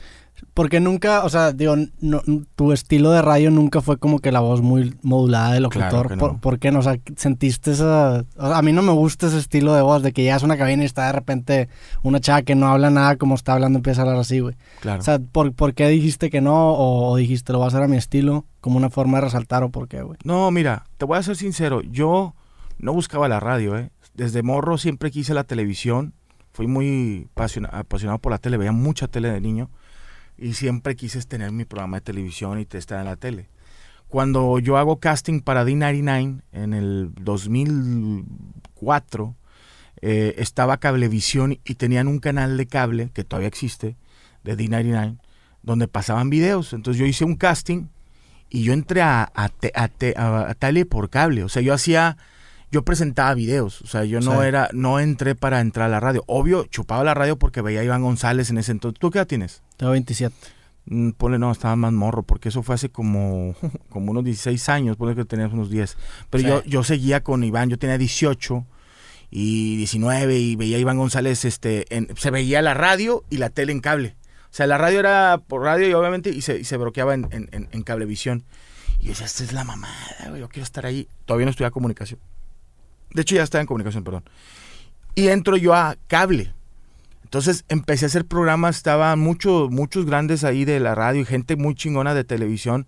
Porque 0.53 0.81
nunca, 0.81 1.23
o 1.23 1.29
sea, 1.29 1.53
digo, 1.53 1.75
no- 2.01 2.21
tu 2.55 2.73
estilo 2.73 3.11
de 3.11 3.21
radio 3.21 3.51
nunca 3.51 3.79
fue 3.81 3.97
como 3.97 4.19
que 4.19 4.33
la 4.33 4.41
voz 4.41 4.61
muy 4.61 4.93
modulada 5.01 5.53
de 5.53 5.61
locutor. 5.61 5.89
Claro 6.07 6.15
no. 6.15 6.17
¿Por, 6.19 6.39
por 6.41 6.59
qué 6.59 6.71
no? 6.71 6.79
O 6.79 6.81
sea, 6.81 6.97
sentiste 7.15 7.71
esa... 7.71 8.25
o 8.35 8.47
sea, 8.47 8.57
a 8.57 8.61
mí 8.61 8.73
no 8.73 8.81
me 8.81 8.91
gusta 8.91 9.27
ese 9.27 9.38
estilo 9.38 9.73
de 9.73 9.81
voz, 9.81 10.03
de 10.03 10.11
que 10.11 10.23
llegas 10.23 10.43
a 10.43 10.45
una 10.45 10.57
cabina 10.57 10.83
y 10.83 10.85
está 10.85 11.05
de 11.07 11.13
repente 11.13 11.69
una 12.03 12.19
chava 12.19 12.41
que 12.41 12.55
no 12.55 12.67
habla 12.67 12.89
nada 12.89 13.15
como 13.15 13.35
está 13.35 13.53
hablando 13.53 13.79
empieza 13.79 14.01
a 14.01 14.03
hablar 14.03 14.19
así, 14.19 14.39
güey. 14.41 14.55
Claro. 14.81 14.99
O 14.99 15.03
sea, 15.03 15.19
¿por, 15.19 15.53
por 15.53 15.73
qué 15.73 15.88
dijiste 15.88 16.29
que 16.29 16.41
no? 16.41 16.71
O, 16.73 17.11
o 17.11 17.15
dijiste, 17.15 17.53
lo 17.53 17.59
voy 17.59 17.65
a 17.65 17.67
hacer 17.69 17.83
a 17.83 17.88
mi 17.88 17.95
estilo, 17.97 18.45
como 18.59 18.75
una 18.77 18.89
forma 18.89 19.19
de 19.19 19.25
resaltar 19.25 19.63
o 19.63 19.69
por 19.69 19.88
qué, 19.88 20.01
güey? 20.01 20.17
No, 20.25 20.51
mira, 20.51 20.83
te 20.97 21.05
voy 21.05 21.17
a 21.17 21.23
ser 21.23 21.38
sincero, 21.38 21.81
yo 21.81 22.35
no 22.77 22.91
buscaba 22.93 23.29
la 23.29 23.39
radio, 23.39 23.77
¿eh? 23.77 23.91
Desde 24.15 24.43
morro 24.43 24.77
siempre 24.77 25.11
quise 25.11 25.33
la 25.33 25.45
televisión, 25.45 26.13
fui 26.51 26.67
muy 26.67 27.29
apasiona- 27.35 27.69
apasionado 27.71 28.19
por 28.19 28.33
la 28.33 28.38
tele, 28.38 28.57
veía 28.57 28.73
mucha 28.73 29.07
tele 29.07 29.31
de 29.31 29.39
niño 29.39 29.69
y 30.41 30.53
siempre 30.53 30.95
quise 30.95 31.21
tener 31.21 31.51
mi 31.51 31.65
programa 31.65 31.97
de 31.97 32.01
televisión 32.01 32.59
y 32.59 32.67
estar 32.75 32.99
en 32.99 33.05
la 33.05 33.15
tele. 33.15 33.47
Cuando 34.07 34.59
yo 34.59 34.77
hago 34.77 34.99
casting 34.99 35.39
para 35.39 35.63
D99 35.63 36.41
en 36.51 36.73
el 36.73 37.11
2004, 37.21 39.35
eh, 40.01 40.35
estaba 40.38 40.77
Cablevisión 40.77 41.59
y 41.63 41.75
tenían 41.75 42.07
un 42.07 42.19
canal 42.19 42.57
de 42.57 42.65
cable 42.65 43.11
que 43.13 43.23
todavía 43.23 43.47
existe, 43.47 43.95
de 44.43 44.57
D99, 44.57 45.17
donde 45.61 45.88
pasaban 45.88 46.29
videos. 46.29 46.73
Entonces 46.73 46.99
yo 46.99 47.05
hice 47.05 47.23
un 47.23 47.35
casting 47.35 47.88
y 48.49 48.63
yo 48.63 48.73
entré 48.73 49.01
a, 49.01 49.31
te- 49.59 49.71
a 49.75 50.53
tele 50.55 50.85
por 50.85 51.09
cable. 51.09 51.43
O 51.43 51.49
sea, 51.49 51.61
yo 51.61 51.73
hacía, 51.73 52.17
yo 52.71 52.83
presentaba 52.83 53.33
videos. 53.33 53.81
O 53.81 53.88
sea, 53.88 54.06
yo 54.06 54.19
no 54.21 54.41
Sí. 54.41 54.47
era, 54.47 54.69
no 54.73 55.00
entré 55.00 55.35
para 55.35 55.59
entrar 55.59 55.88
a 55.88 55.89
la 55.89 56.00
radio. 56.00 56.23
Obvio, 56.27 56.65
chupaba 56.65 57.03
la 57.03 57.13
radio 57.13 57.38
porque 57.38 57.62
veía 57.62 57.81
a 57.81 57.83
Iván 57.83 58.01
González 58.01 58.50
en 58.50 58.57
ese 58.57 58.71
entonces. 58.71 59.00
¿Tú 59.00 59.09
qué 59.12 59.19
edad 59.19 59.27
tienes? 59.27 59.62
Tengo 59.77 59.91
27. 59.91 60.35
Mm, 60.85 61.12
Ponle, 61.12 61.38
no, 61.38 61.51
estaba 61.51 61.75
más 61.75 61.94
morro, 61.94 62.23
porque 62.23 62.50
eso 62.50 62.63
fue 62.63 62.75
hace 62.75 62.89
como, 62.89 63.56
como 63.89 64.12
unos 64.12 64.23
16 64.23 64.68
años, 64.69 64.97
ponle 64.97 65.15
que 65.15 65.25
tenías 65.25 65.51
unos 65.53 65.69
10. 65.69 65.95
Pero 66.29 66.41
Sí. 66.44 66.47
yo, 66.47 66.63
yo 66.65 66.83
seguía 66.83 67.21
con 67.23 67.44
Iván, 67.44 67.69
yo 67.69 67.77
tenía 67.77 67.97
18 67.97 68.65
y 69.29 69.77
19 69.77 70.38
y 70.38 70.56
veía 70.56 70.77
a 70.77 70.79
Iván 70.79 70.97
González, 70.97 71.45
este, 71.45 71.85
en- 71.95 72.09
se 72.17 72.31
veía 72.31 72.62
la 72.62 72.74
radio 72.74 73.24
y 73.29 73.38
la 73.38 73.50
tele 73.50 73.71
en 73.71 73.79
cable. 73.79 74.15
O 74.45 74.53
sea, 74.53 74.67
la 74.67 74.77
radio 74.77 75.00
era 75.00 75.41
por 75.47 75.62
radio 75.62 75.88
y 75.88 75.94
obviamente 75.94 76.29
y 76.31 76.41
se, 76.41 76.59
y 76.59 76.63
se 76.65 76.75
bloqueaba 76.77 77.13
en, 77.13 77.27
en, 77.31 77.47
en- 77.51 77.69
en 77.71 77.83
cablevisión. 77.83 78.44
Y 79.00 79.03
yo 79.06 79.09
decía, 79.12 79.25
esta 79.25 79.44
es 79.44 79.53
la 79.53 79.63
mamada, 79.63 79.95
güey, 80.29 80.41
yo 80.41 80.50
quiero 80.50 80.63
estar 80.63 80.85
ahí. 80.85 81.07
Todavía 81.25 81.45
no 81.45 81.51
estudiaba 81.51 81.71
comunicación. 81.71 82.19
De 83.13 83.22
hecho, 83.22 83.36
ya 83.36 83.44
estaba 83.44 83.62
en 83.62 83.68
comunicación, 83.68 84.04
perdón. 84.04 84.24
Y 85.16 85.28
entro 85.28 85.58
yo 85.58 85.74
a 85.74 85.98
cable. 86.08 86.54
Entonces 87.24 87.63
empecé 87.69 88.06
a 88.06 88.08
hacer 88.08 88.25
programas, 88.25 88.78
estaban 88.78 89.19
muchos, 89.19 89.69
muchos 89.69 90.06
grandes 90.06 90.44
ahí 90.44 90.66
de 90.66 90.80
la 90.80 90.96
radio 90.96 91.22
y 91.22 91.25
gente 91.25 91.56
muy 91.56 91.75
chingona 91.75 92.13
de 92.13 92.24
televisión 92.25 92.88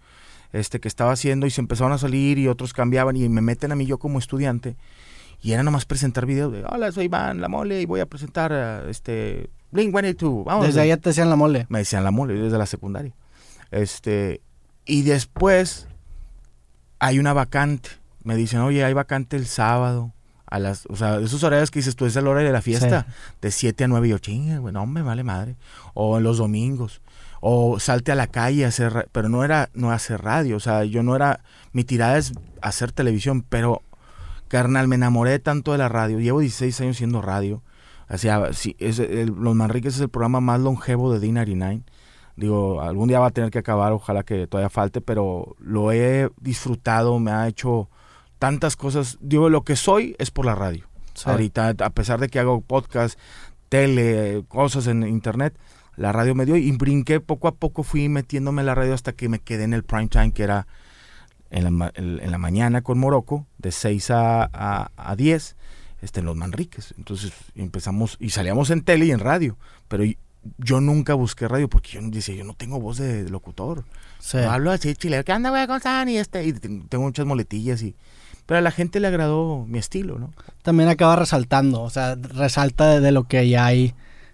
este, 0.52 0.80
que 0.80 0.90
estaba 0.90 1.14
haciendo 1.14 1.46
y 1.46 1.50
se 1.50 1.62
empezaron 1.62 1.94
a 1.94 1.98
salir 1.98 2.38
y 2.38 2.50
otros 2.50 2.74
cambiaban 2.74 3.16
y 3.16 3.30
me 3.30 3.42
meten 3.42 3.72
a 3.72 3.76
mí 3.76 3.86
yo 3.86 4.00
como 4.00 4.20
estudiante 4.20 4.76
y 5.42 5.54
era 5.54 5.64
nomás 5.64 5.86
presentar 5.86 6.26
videos 6.26 6.52
de, 6.52 6.66
hola, 6.66 6.92
soy 6.92 7.06
Iván 7.06 7.40
La 7.40 7.48
Mole 7.48 7.82
y 7.82 7.86
voy 7.86 8.02
a 8.02 8.06
presentar 8.06 8.52
a, 8.52 8.90
este, 8.90 9.50
Blink-182, 9.74 10.46
vamos. 10.46 10.68
Desde 10.68 10.88
ya 10.88 10.98
te 10.98 11.10
decían 11.10 11.30
la 11.30 11.36
mole. 11.36 11.66
Me 11.70 11.80
decían 11.80 12.04
La 12.04 12.12
Mole 12.12 12.36
desde 12.36 12.58
la 12.58 12.66
secundaria. 12.66 13.14
Este, 13.72 14.42
y 14.86 15.02
después 15.02 15.88
hay 17.00 17.20
una 17.20 17.34
vacante. 17.34 17.90
Me 18.24 18.36
dicen, 18.36 18.60
oye, 18.62 18.84
hay 18.84 18.94
vacante 18.94 19.36
el 19.38 19.46
sábado. 19.48 20.12
A 20.46 20.60
las, 20.60 20.86
o 20.88 20.96
sea, 20.96 21.18
esos 21.20 21.44
horarios 21.44 21.72
que 21.72 21.80
dices 21.80 21.96
tú, 21.96 22.06
es 22.06 22.16
el 22.16 22.28
horario 22.28 22.48
de 22.50 22.54
la 22.54 22.62
fiesta, 22.62 23.08
de 23.42 23.50
7 23.52 23.86
a 23.86 23.88
9. 23.88 24.08
Y 24.08 24.12
yo, 24.12 24.20
chinga, 24.20 24.58
güey, 24.60 24.72
no 24.74 24.86
me 24.86 25.02
vale 25.02 25.24
madre. 25.24 25.56
O 25.96 26.18
en 26.18 26.24
los 26.24 26.38
domingos. 26.38 27.02
O 27.42 27.80
salte 27.80 28.12
a 28.12 28.16
la 28.16 28.28
calle 28.28 28.64
a 28.64 28.68
hacer, 28.68 29.10
pero 29.12 29.30
no 29.30 29.44
era 29.44 29.70
no 29.74 29.92
hacer 29.92 30.22
radio. 30.22 30.58
O 30.58 30.60
sea, 30.60 30.84
yo 30.84 31.02
no 31.02 31.16
era, 31.16 31.40
mi 31.72 31.84
tirada 31.84 32.18
es 32.20 32.34
hacer 32.62 32.92
televisión, 32.92 33.42
pero 33.42 33.82
carnal, 34.48 34.88
me 34.88 34.96
enamoré 34.96 35.40
tanto 35.40 35.72
de 35.72 35.80
la 35.80 35.90
radio. 35.90 36.20
Llevo 36.20 36.40
16 36.40 36.80
años 36.82 36.98
siendo 36.98 37.22
radio. 37.22 37.64
O 38.10 38.18
sea, 38.20 38.54
sí, 38.54 38.76
es 38.78 39.00
el- 39.00 39.34
Los 39.36 39.56
Manriques 39.56 39.96
es 39.96 40.02
el 40.02 40.10
programa 40.10 40.40
más 40.40 40.60
longevo 40.60 41.12
de 41.12 41.20
D99. 41.28 41.84
Digo, 42.36 42.80
algún 42.82 43.08
día 43.10 43.20
va 43.20 43.28
a 43.28 43.32
tener 43.32 43.50
que 43.50 43.60
acabar, 43.60 43.92
ojalá 43.92 44.22
que 44.24 44.46
todavía 44.46 44.70
falte, 44.70 45.02
pero 45.02 45.56
lo 45.60 45.92
he 45.92 46.30
disfrutado, 46.40 47.18
me 47.20 47.32
ha 47.32 47.48
hecho 47.48 47.90
tantas 48.44 48.76
cosas. 48.76 49.18
Digo, 49.22 49.50
lo 49.50 49.64
que 49.64 49.78
soy 49.78 50.18
es 50.20 50.30
por 50.30 50.46
la 50.46 50.54
radio. 50.54 50.86
Sí. 51.14 51.30
Ahorita, 51.30 51.70
a 51.80 51.90
pesar 51.92 52.20
de 52.20 52.28
que 52.28 52.40
hago 52.40 52.60
podcast, 52.60 53.18
tele, 53.70 54.44
cosas 54.50 54.88
en 54.88 55.04
internet, 55.08 55.56
la 55.96 56.12
radio 56.12 56.36
me 56.36 56.46
dio 56.46 56.58
y 56.58 56.70
brinqué 56.74 57.22
poco 57.22 57.48
a 57.48 57.56
poco, 57.56 57.84
fui 57.84 58.10
metiéndome 58.10 58.62
en 58.62 58.66
la 58.66 58.76
radio 58.76 58.94
hasta 58.94 59.14
que 59.14 59.30
me 59.30 59.40
quedé 59.40 59.64
en 59.64 59.74
el 59.74 59.84
prime 59.84 60.10
time, 60.10 60.34
que 60.34 60.44
era 60.44 60.68
en 61.52 61.64
la, 61.80 61.92
en 61.96 62.42
mañana 62.42 62.82
con 62.82 63.00
Morocco, 63.00 63.48
de 63.60 63.72
6 63.72 64.10
a, 64.12 64.44
a, 64.52 64.92
a 64.98 65.16
10, 65.16 65.56
este, 66.02 66.20
en 66.20 66.26
los 66.26 66.36
Manriques. 66.36 66.94
Entonces 66.98 67.32
empezamos 67.56 68.18
y 68.20 68.32
salíamos 68.32 68.72
en 68.72 68.82
tele 68.82 69.06
y 69.06 69.12
en 69.12 69.20
radio, 69.20 69.58
pero 69.88 70.04
yo 70.58 70.82
nunca 70.82 71.14
busqué 71.14 71.48
radio 71.48 71.70
porque 71.70 71.92
yo 71.94 72.02
decía, 72.10 72.36
yo 72.36 72.44
no 72.44 72.56
tengo 72.56 72.78
voz 72.82 72.98
de 72.98 73.30
locutor. 73.30 73.86
Sí. 74.20 74.36
No 74.36 74.52
hablo 74.52 74.72
así 74.72 74.94
chileno, 74.96 75.24
¿qué 75.24 75.32
anda, 75.32 75.50
güey, 75.50 75.66
con 75.66 76.10
Y 76.10 76.18
este, 76.18 76.44
y 76.44 76.52
ten- 76.52 76.90
tengo 76.90 77.06
muchas 77.06 77.26
moletillas 77.26 77.82
y... 77.84 77.96
Pero 78.46 78.58
a 78.58 78.62
la 78.62 78.72
gente 78.72 79.00
le 79.00 79.08
agradó 79.08 79.66
mi 79.68 79.80
estilo, 79.80 80.20
¿no? 80.20 80.32
También 80.64 80.90
acaba 80.90 81.16
resaltando, 81.16 81.82
o 81.82 81.90
sea, 81.90 82.16
resalta 82.16 83.00
de, 83.00 83.12
lo 83.12 83.24
que 83.24 83.48
ya 83.48 83.66
hay 83.66 83.94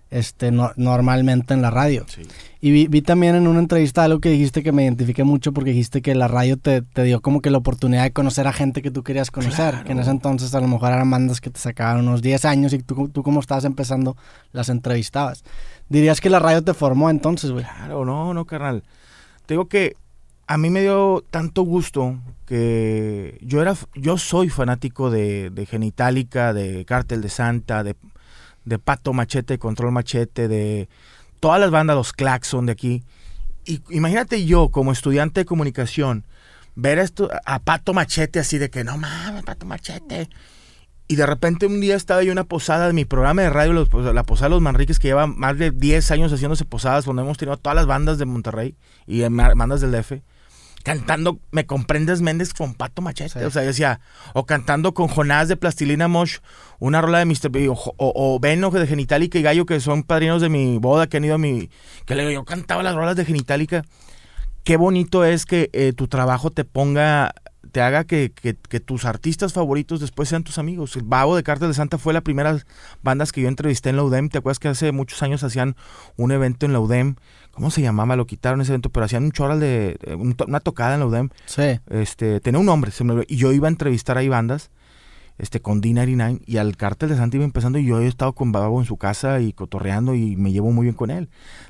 este, 0.10 0.52
no- 0.52 0.72
normalmente 0.78 1.54
en 1.54 1.62
la 1.62 1.70
radio. 1.70 2.06
Sí. 2.08 2.24
Y 2.62 2.72
vi, 2.72 2.88
vi 2.88 3.02
también 3.04 3.36
en 3.36 3.46
una 3.48 3.60
entrevista 3.60 4.04
algo 4.04 4.20
que 4.20 4.30
dijiste 4.30 4.64
que 4.64 4.72
me 4.72 4.84
identifiqué 4.84 5.24
mucho 5.24 5.54
porque 5.54 5.70
dijiste 5.70 6.02
que 6.02 6.16
la 6.16 6.28
radio 6.28 6.58
te, 6.58 6.82
te 6.82 7.04
dio 7.04 7.22
como 7.22 7.42
que 7.42 7.52
la 7.52 7.60
oportunidad 7.60 8.04
de 8.04 8.12
conocer 8.12 8.48
a 8.48 8.52
gente 8.54 8.82
que 8.82 8.90
tú 8.92 9.04
querías 9.04 9.30
conocer. 9.30 9.72
Claro. 9.74 9.86
Que 9.86 9.92
en 9.92 10.00
ese 10.00 10.10
entonces 10.10 10.54
a 10.56 10.60
lo 10.60 10.68
mejor 10.68 10.92
eran 10.92 11.10
bandas 11.10 11.40
que 11.40 11.52
te 11.52 11.60
sacaban 11.60 12.00
unos 12.00 12.22
10 12.24 12.46
años 12.46 12.74
y 12.74 12.80
tú, 12.80 13.10
tú 13.10 13.22
como 13.22 13.40
estabas 13.40 13.64
empezando 13.66 14.18
las 14.52 14.70
entrevistabas. 14.70 15.44
Dirías 15.88 16.20
que 16.20 16.30
la 16.32 16.40
radio 16.40 16.64
te 16.64 16.74
formó 16.74 17.10
entonces, 17.12 17.52
güey. 17.52 17.64
Claro, 17.64 18.04
no, 18.06 18.34
no, 18.34 18.46
carnal. 18.46 18.84
Te 19.46 19.54
digo 19.54 19.68
que 19.68 19.96
a 20.50 20.58
mí 20.58 20.72
me 20.72 20.82
dio 20.82 21.24
tanto 21.30 21.62
gusto 21.62 22.18
que 22.48 23.38
yo 23.44 23.62
era, 23.62 23.76
yo 23.94 24.18
soy 24.18 24.50
fanático 24.50 25.12
de, 25.12 25.52
de 25.52 25.68
Genitalica, 25.68 26.54
de 26.54 26.86
Cártel 26.86 27.22
de 27.22 27.30
Santa, 27.30 27.84
de, 27.84 27.96
de 28.66 28.80
Pato 28.80 29.14
Machete, 29.14 29.60
Control 29.60 29.92
Machete, 29.92 30.48
de 30.48 30.90
todas 31.40 31.60
las 31.60 31.70
bandas, 31.70 31.96
los 31.96 32.14
Claxon 32.14 32.66
de 32.66 32.72
aquí. 32.72 33.04
Y 33.64 33.84
imagínate 33.92 34.44
yo, 34.44 34.70
como 34.70 34.92
estudiante 34.92 35.42
de 35.42 35.46
comunicación, 35.46 36.26
ver 36.74 36.98
esto 36.98 37.30
a 37.46 37.60
Pato 37.60 37.94
Machete 37.94 38.40
así 38.40 38.58
de 38.58 38.72
que 38.72 38.84
no 38.84 38.98
mames, 38.98 39.44
Pato 39.44 39.68
Machete. 39.68 40.30
Y 41.08 41.16
de 41.16 41.28
repente 41.28 41.68
un 41.68 41.80
día 41.80 41.96
estaba 41.96 42.24
yo 42.24 42.32
en 42.32 42.40
una 42.40 42.44
posada 42.44 42.88
de 42.88 42.94
mi 42.94 43.06
programa 43.06 43.44
de 43.44 43.52
radio, 43.52 43.86
pues, 43.86 44.12
la 44.16 44.24
Posada 44.24 44.48
de 44.48 44.56
los 44.56 44.62
Manriques, 44.62 44.98
que 44.98 45.10
lleva 45.10 45.28
más 45.28 45.60
de 45.60 45.70
10 45.70 46.10
años 46.10 46.34
haciéndose 46.34 46.66
posadas, 46.66 47.06
donde 47.06 47.22
hemos 47.22 47.38
tenido 47.38 47.56
todas 47.58 47.76
las 47.76 47.86
bandas 47.86 48.18
de 48.18 48.26
Monterrey 48.26 48.76
y 49.06 49.22
bandas 49.22 49.82
del 49.82 49.92
DF, 49.92 50.24
cantando 50.84 51.40
Me 51.52 51.66
comprendes 51.66 52.22
Méndez 52.22 52.54
con 52.54 52.74
Pato 52.74 53.02
Machete. 53.02 53.40
Sí. 53.40 53.46
O 53.46 53.52
sea, 53.52 53.64
yo 53.64 53.68
decía, 53.70 54.00
o 54.34 54.46
cantando 54.46 54.94
con 54.94 55.08
Jonás 55.08 55.48
de 55.48 55.58
Plastilina 55.58 56.08
Mosh, 56.08 56.38
una 56.80 57.02
rola 57.02 57.20
de 57.20 57.26
Mr. 57.26 57.50
B, 57.52 57.70
o, 57.70 57.74
o, 57.74 57.94
o 57.98 58.40
Beno 58.40 58.70
de 58.72 58.88
Genitalica 58.88 59.38
y 59.40 59.42
Gallo, 59.42 59.66
que 59.66 59.80
son 59.80 60.04
padrinos 60.04 60.42
de 60.42 60.50
mi 60.50 60.78
boda, 60.78 61.08
que 61.08 61.18
han 61.18 61.26
ido 61.26 61.36
a 61.36 61.38
mi. 61.40 61.70
que 62.06 62.16
le 62.16 62.22
digo, 62.28 62.42
yo 62.42 62.46
cantaba 62.46 62.84
las 62.84 62.96
rolas 62.96 63.16
de 63.16 63.26
Genitalica. 63.26 63.84
Qué 64.64 64.78
bonito 64.78 65.24
es 65.26 65.46
que 65.46 65.70
eh, 65.74 65.94
tu 65.94 66.08
trabajo 66.08 66.52
te 66.52 66.66
ponga 66.66 67.34
te 67.72 67.82
haga 67.82 68.04
que, 68.04 68.32
que- 68.34 68.56
que 68.56 68.80
tus 68.80 69.06
artistas 69.06 69.54
favoritos 69.54 70.00
después 70.00 70.28
sean 70.28 70.44
tus 70.44 70.58
amigos. 70.58 70.96
El 70.96 71.04
Babo 71.04 71.36
de 71.36 71.44
Cartel 71.44 71.68
de 71.68 71.76
Santa 71.76 72.00
fue 72.00 72.14
la 72.14 72.22
primera 72.22 72.58
bandas 73.04 73.32
que 73.32 73.42
yo 73.42 73.48
entrevisté 73.48 73.90
en 73.92 73.98
la 73.98 74.04
UDEM. 74.04 74.30
¿Te 74.30 74.40
acuerdas 74.40 74.58
que 74.58 74.70
hace 74.70 74.92
muchos 74.92 75.22
años 75.22 75.44
hacían 75.44 75.76
un 76.18 76.32
evento 76.32 76.66
en 76.66 76.74
la 76.74 76.80
UDEM? 76.80 77.16
¿Cómo 77.60 77.72
se 77.72 77.82
llamaba? 77.82 78.16
Lo 78.16 78.26
quitaron 78.26 78.62
ese 78.62 78.72
evento, 78.72 78.90
pero 78.90 79.06
hacían 79.06 79.26
un 79.26 79.34
choral 79.34 79.60
de 79.60 80.00
una 80.18 80.62
tocada 80.62 80.94
en 80.94 81.02
la 81.02 81.06
UDEM. 81.08 81.28
Sí. 81.46 81.78
Este, 81.90 82.40
tenía 82.40 82.58
un 82.58 82.66
nombre, 82.66 82.90
se 82.90 83.04
me 83.04 83.26
y 83.28 83.36
yo 83.36 83.52
iba 83.52 83.68
a 83.68 83.70
entrevistar 83.70 84.18
ahí 84.18 84.30
bandas, 84.30 84.72
este, 85.38 85.60
con 85.62 85.82
D99, 85.82 86.42
y 86.46 86.56
al 86.56 86.78
Cartel 86.78 87.10
de 87.10 87.18
Santa 87.18 87.36
iba 87.36 87.44
empezando, 87.44 87.78
y 87.78 87.86
yo 87.86 88.00
he 88.00 88.08
estado 88.08 88.32
con 88.32 88.54
Babo 88.54 88.80
en 88.80 88.86
su 88.86 88.96
casa 88.96 89.42
y 89.42 89.52
cotorreando, 89.52 90.16
y 90.16 90.38
me 90.38 90.54
llevo 90.54 90.72
muy 90.72 90.84
bien 90.86 90.96
con 90.96 91.12
él. 91.12 91.28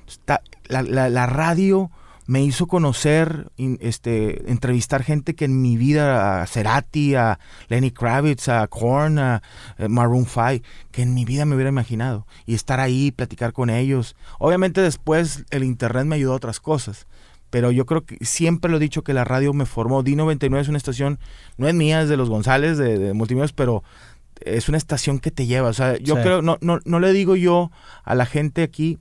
Está- 0.08 0.42
la, 0.68 0.84
la- 0.84 1.10
la 1.10 1.26
radio 1.26 1.90
me 2.30 2.44
hizo 2.44 2.68
conocer, 2.68 3.50
este, 3.80 4.52
entrevistar 4.52 5.02
gente 5.02 5.34
que 5.34 5.46
en 5.46 5.64
mi 5.64 5.78
vida, 5.78 6.44
a 6.44 6.46
Cerati, 6.46 7.16
a 7.16 7.40
Lenny 7.70 7.90
Kravitz, 7.90 8.50
a 8.50 8.68
Korn, 8.68 9.18
a 9.18 9.42
eh, 9.80 9.88
Maroon 9.88 10.28
5, 10.28 10.64
que 10.92 11.02
en 11.02 11.16
mi 11.16 11.26
vida 11.26 11.46
me 11.46 11.56
hubiera 11.56 11.72
imaginado. 11.72 12.28
Y 12.46 12.54
estar 12.54 12.80
ahí, 12.80 13.10
platicar 13.10 13.52
con 13.52 13.72
ellos. 13.72 14.16
Obviamente 14.38 14.80
después 14.80 15.44
el 15.50 15.64
internet 15.64 16.06
me 16.06 16.18
ayudó 16.18 16.34
a 16.34 16.36
otras 16.36 16.60
cosas. 16.60 17.08
Pero 17.50 17.72
yo 17.72 17.88
creo 17.88 18.06
que 18.06 18.24
siempre 18.24 18.70
lo 18.70 18.78
he 18.78 18.80
dicho 18.80 19.04
que 19.04 19.16
la 19.16 19.24
radio 19.24 19.52
me 19.54 19.66
formó. 19.66 20.04
D99 20.04 20.60
es 20.60 20.68
una 20.68 20.78
estación, 20.78 21.18
no 21.58 21.68
es 21.68 21.74
mía, 21.74 22.04
es 22.04 22.10
de 22.10 22.18
los 22.18 22.30
González, 22.30 22.78
de, 22.78 23.00
de 23.00 23.14
Multimedios, 23.16 23.54
pero 23.54 23.84
es 24.42 24.70
una 24.70 24.78
estación 24.78 25.18
que 25.18 25.32
te 25.32 25.48
lleva. 25.48 25.70
O 25.70 25.74
sea, 25.74 25.98
yo 25.98 26.16
Sí. 26.18 26.22
creo, 26.22 26.44
no, 26.44 26.60
no, 26.62 26.78
no 26.86 27.00
le 27.00 27.12
digo 27.12 27.36
yo 27.36 27.72
a 28.04 28.14
la 28.14 28.28
gente 28.28 28.62
aquí 28.62 29.00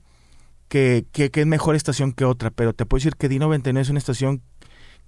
que, 0.69 1.05
que, 1.11 1.29
que 1.31 1.41
es 1.41 1.47
mejor 1.47 1.75
estación 1.75 2.13
que 2.13 2.23
otra, 2.25 2.49
pero 2.51 2.73
te 2.73 2.85
puedo 2.85 2.99
decir 2.99 3.15
que 3.17 3.29
D99 3.29 3.79
es 3.79 3.89
una 3.89 3.99
estación 3.99 4.41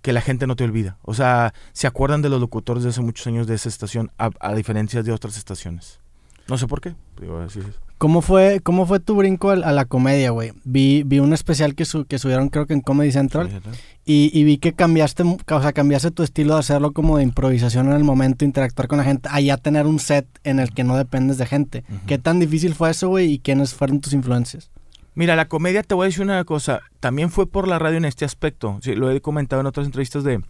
que 0.01 0.11
la 0.13 0.21
gente 0.21 0.47
no 0.47 0.55
te 0.55 0.63
olvida. 0.63 0.97
O 1.03 1.13
sea, 1.13 1.53
se 1.73 1.87
acuerdan 1.87 2.21
de 2.21 2.29
los 2.29 2.41
locutores 2.41 2.83
de 2.83 2.89
hace 2.89 3.01
muchos 3.01 3.27
años 3.27 3.45
de 3.47 3.55
esa 3.55 3.69
estación, 3.69 4.11
a, 4.17 4.31
a 4.39 4.53
diferencia 4.55 5.03
de 5.03 5.11
otras 5.11 5.37
estaciones. 5.37 5.99
No 6.47 6.57
sé 6.57 6.67
por 6.67 6.81
qué. 6.81 6.95
Digo, 7.21 7.37
así 7.39 7.59
es. 7.59 7.79
¿Cómo 7.99 8.23
fue, 8.23 8.61
cómo 8.63 8.87
fue 8.87 8.99
tu 8.99 9.13
brinco 9.15 9.51
a, 9.51 9.55
la 9.55 9.85
comedia, 9.85 10.31
güey? 10.31 10.53
Vi, 10.63 11.03
vi 11.05 11.19
un 11.19 11.33
especial 11.33 11.75
que, 11.75 11.85
su- 11.85 12.05
que 12.05 12.17
subieron 12.17 12.49
creo 12.49 12.65
que 12.65 12.73
en 12.73 12.81
Comedy 12.81 13.11
Central 13.11 13.61
y, 14.05 14.31
y 14.33 14.43
vi 14.43 14.57
que 14.57 14.73
cambiaste, 14.73 15.21
o 15.21 15.61
sea, 15.61 15.71
cambiaste 15.71 16.09
tu 16.09 16.23
estilo 16.23 16.55
de 16.55 16.61
hacerlo 16.61 16.93
como 16.93 17.17
de 17.17 17.23
improvisación 17.23 17.85
en 17.89 17.93
el 17.93 18.03
momento, 18.03 18.43
interactuar 18.43 18.87
con 18.87 18.97
la 18.97 19.03
gente, 19.03 19.29
a 19.31 19.39
ya 19.39 19.57
tener 19.57 19.85
un 19.85 19.99
set 19.99 20.25
en 20.43 20.59
el 20.59 20.71
que 20.73 20.83
no 20.83 20.97
dependes 20.97 21.37
de 21.37 21.45
gente. 21.45 21.83
¿Qué 22.07 22.17
tan 22.17 22.39
difícil 22.39 22.73
fue 22.73 22.89
eso, 22.89 23.07
güey? 23.09 23.33
¿Y 23.33 23.37
quiénes 23.39 23.75
fueron 23.75 24.01
tus 24.01 24.13
influencias? 24.13 24.70
Mira, 25.13 25.35
la 25.35 25.47
comedia, 25.47 25.83
te 25.83 25.93
voy 25.93 26.05
a 26.05 26.07
decir 26.07 26.21
una 26.23 26.43
cosa, 26.45 26.81
también 26.99 27.29
fue 27.31 27.45
por 27.45 27.67
la 27.67 27.79
radio 27.79 27.97
en 27.97 28.05
este 28.05 28.23
aspecto. 28.25 28.79
Sí, 28.81 28.95
lo 28.95 29.11
he 29.11 29.19
comentado 29.21 29.59
en 29.59 29.65
otras 29.67 29.85
entrevistas 29.85 30.23
de 30.23 30.41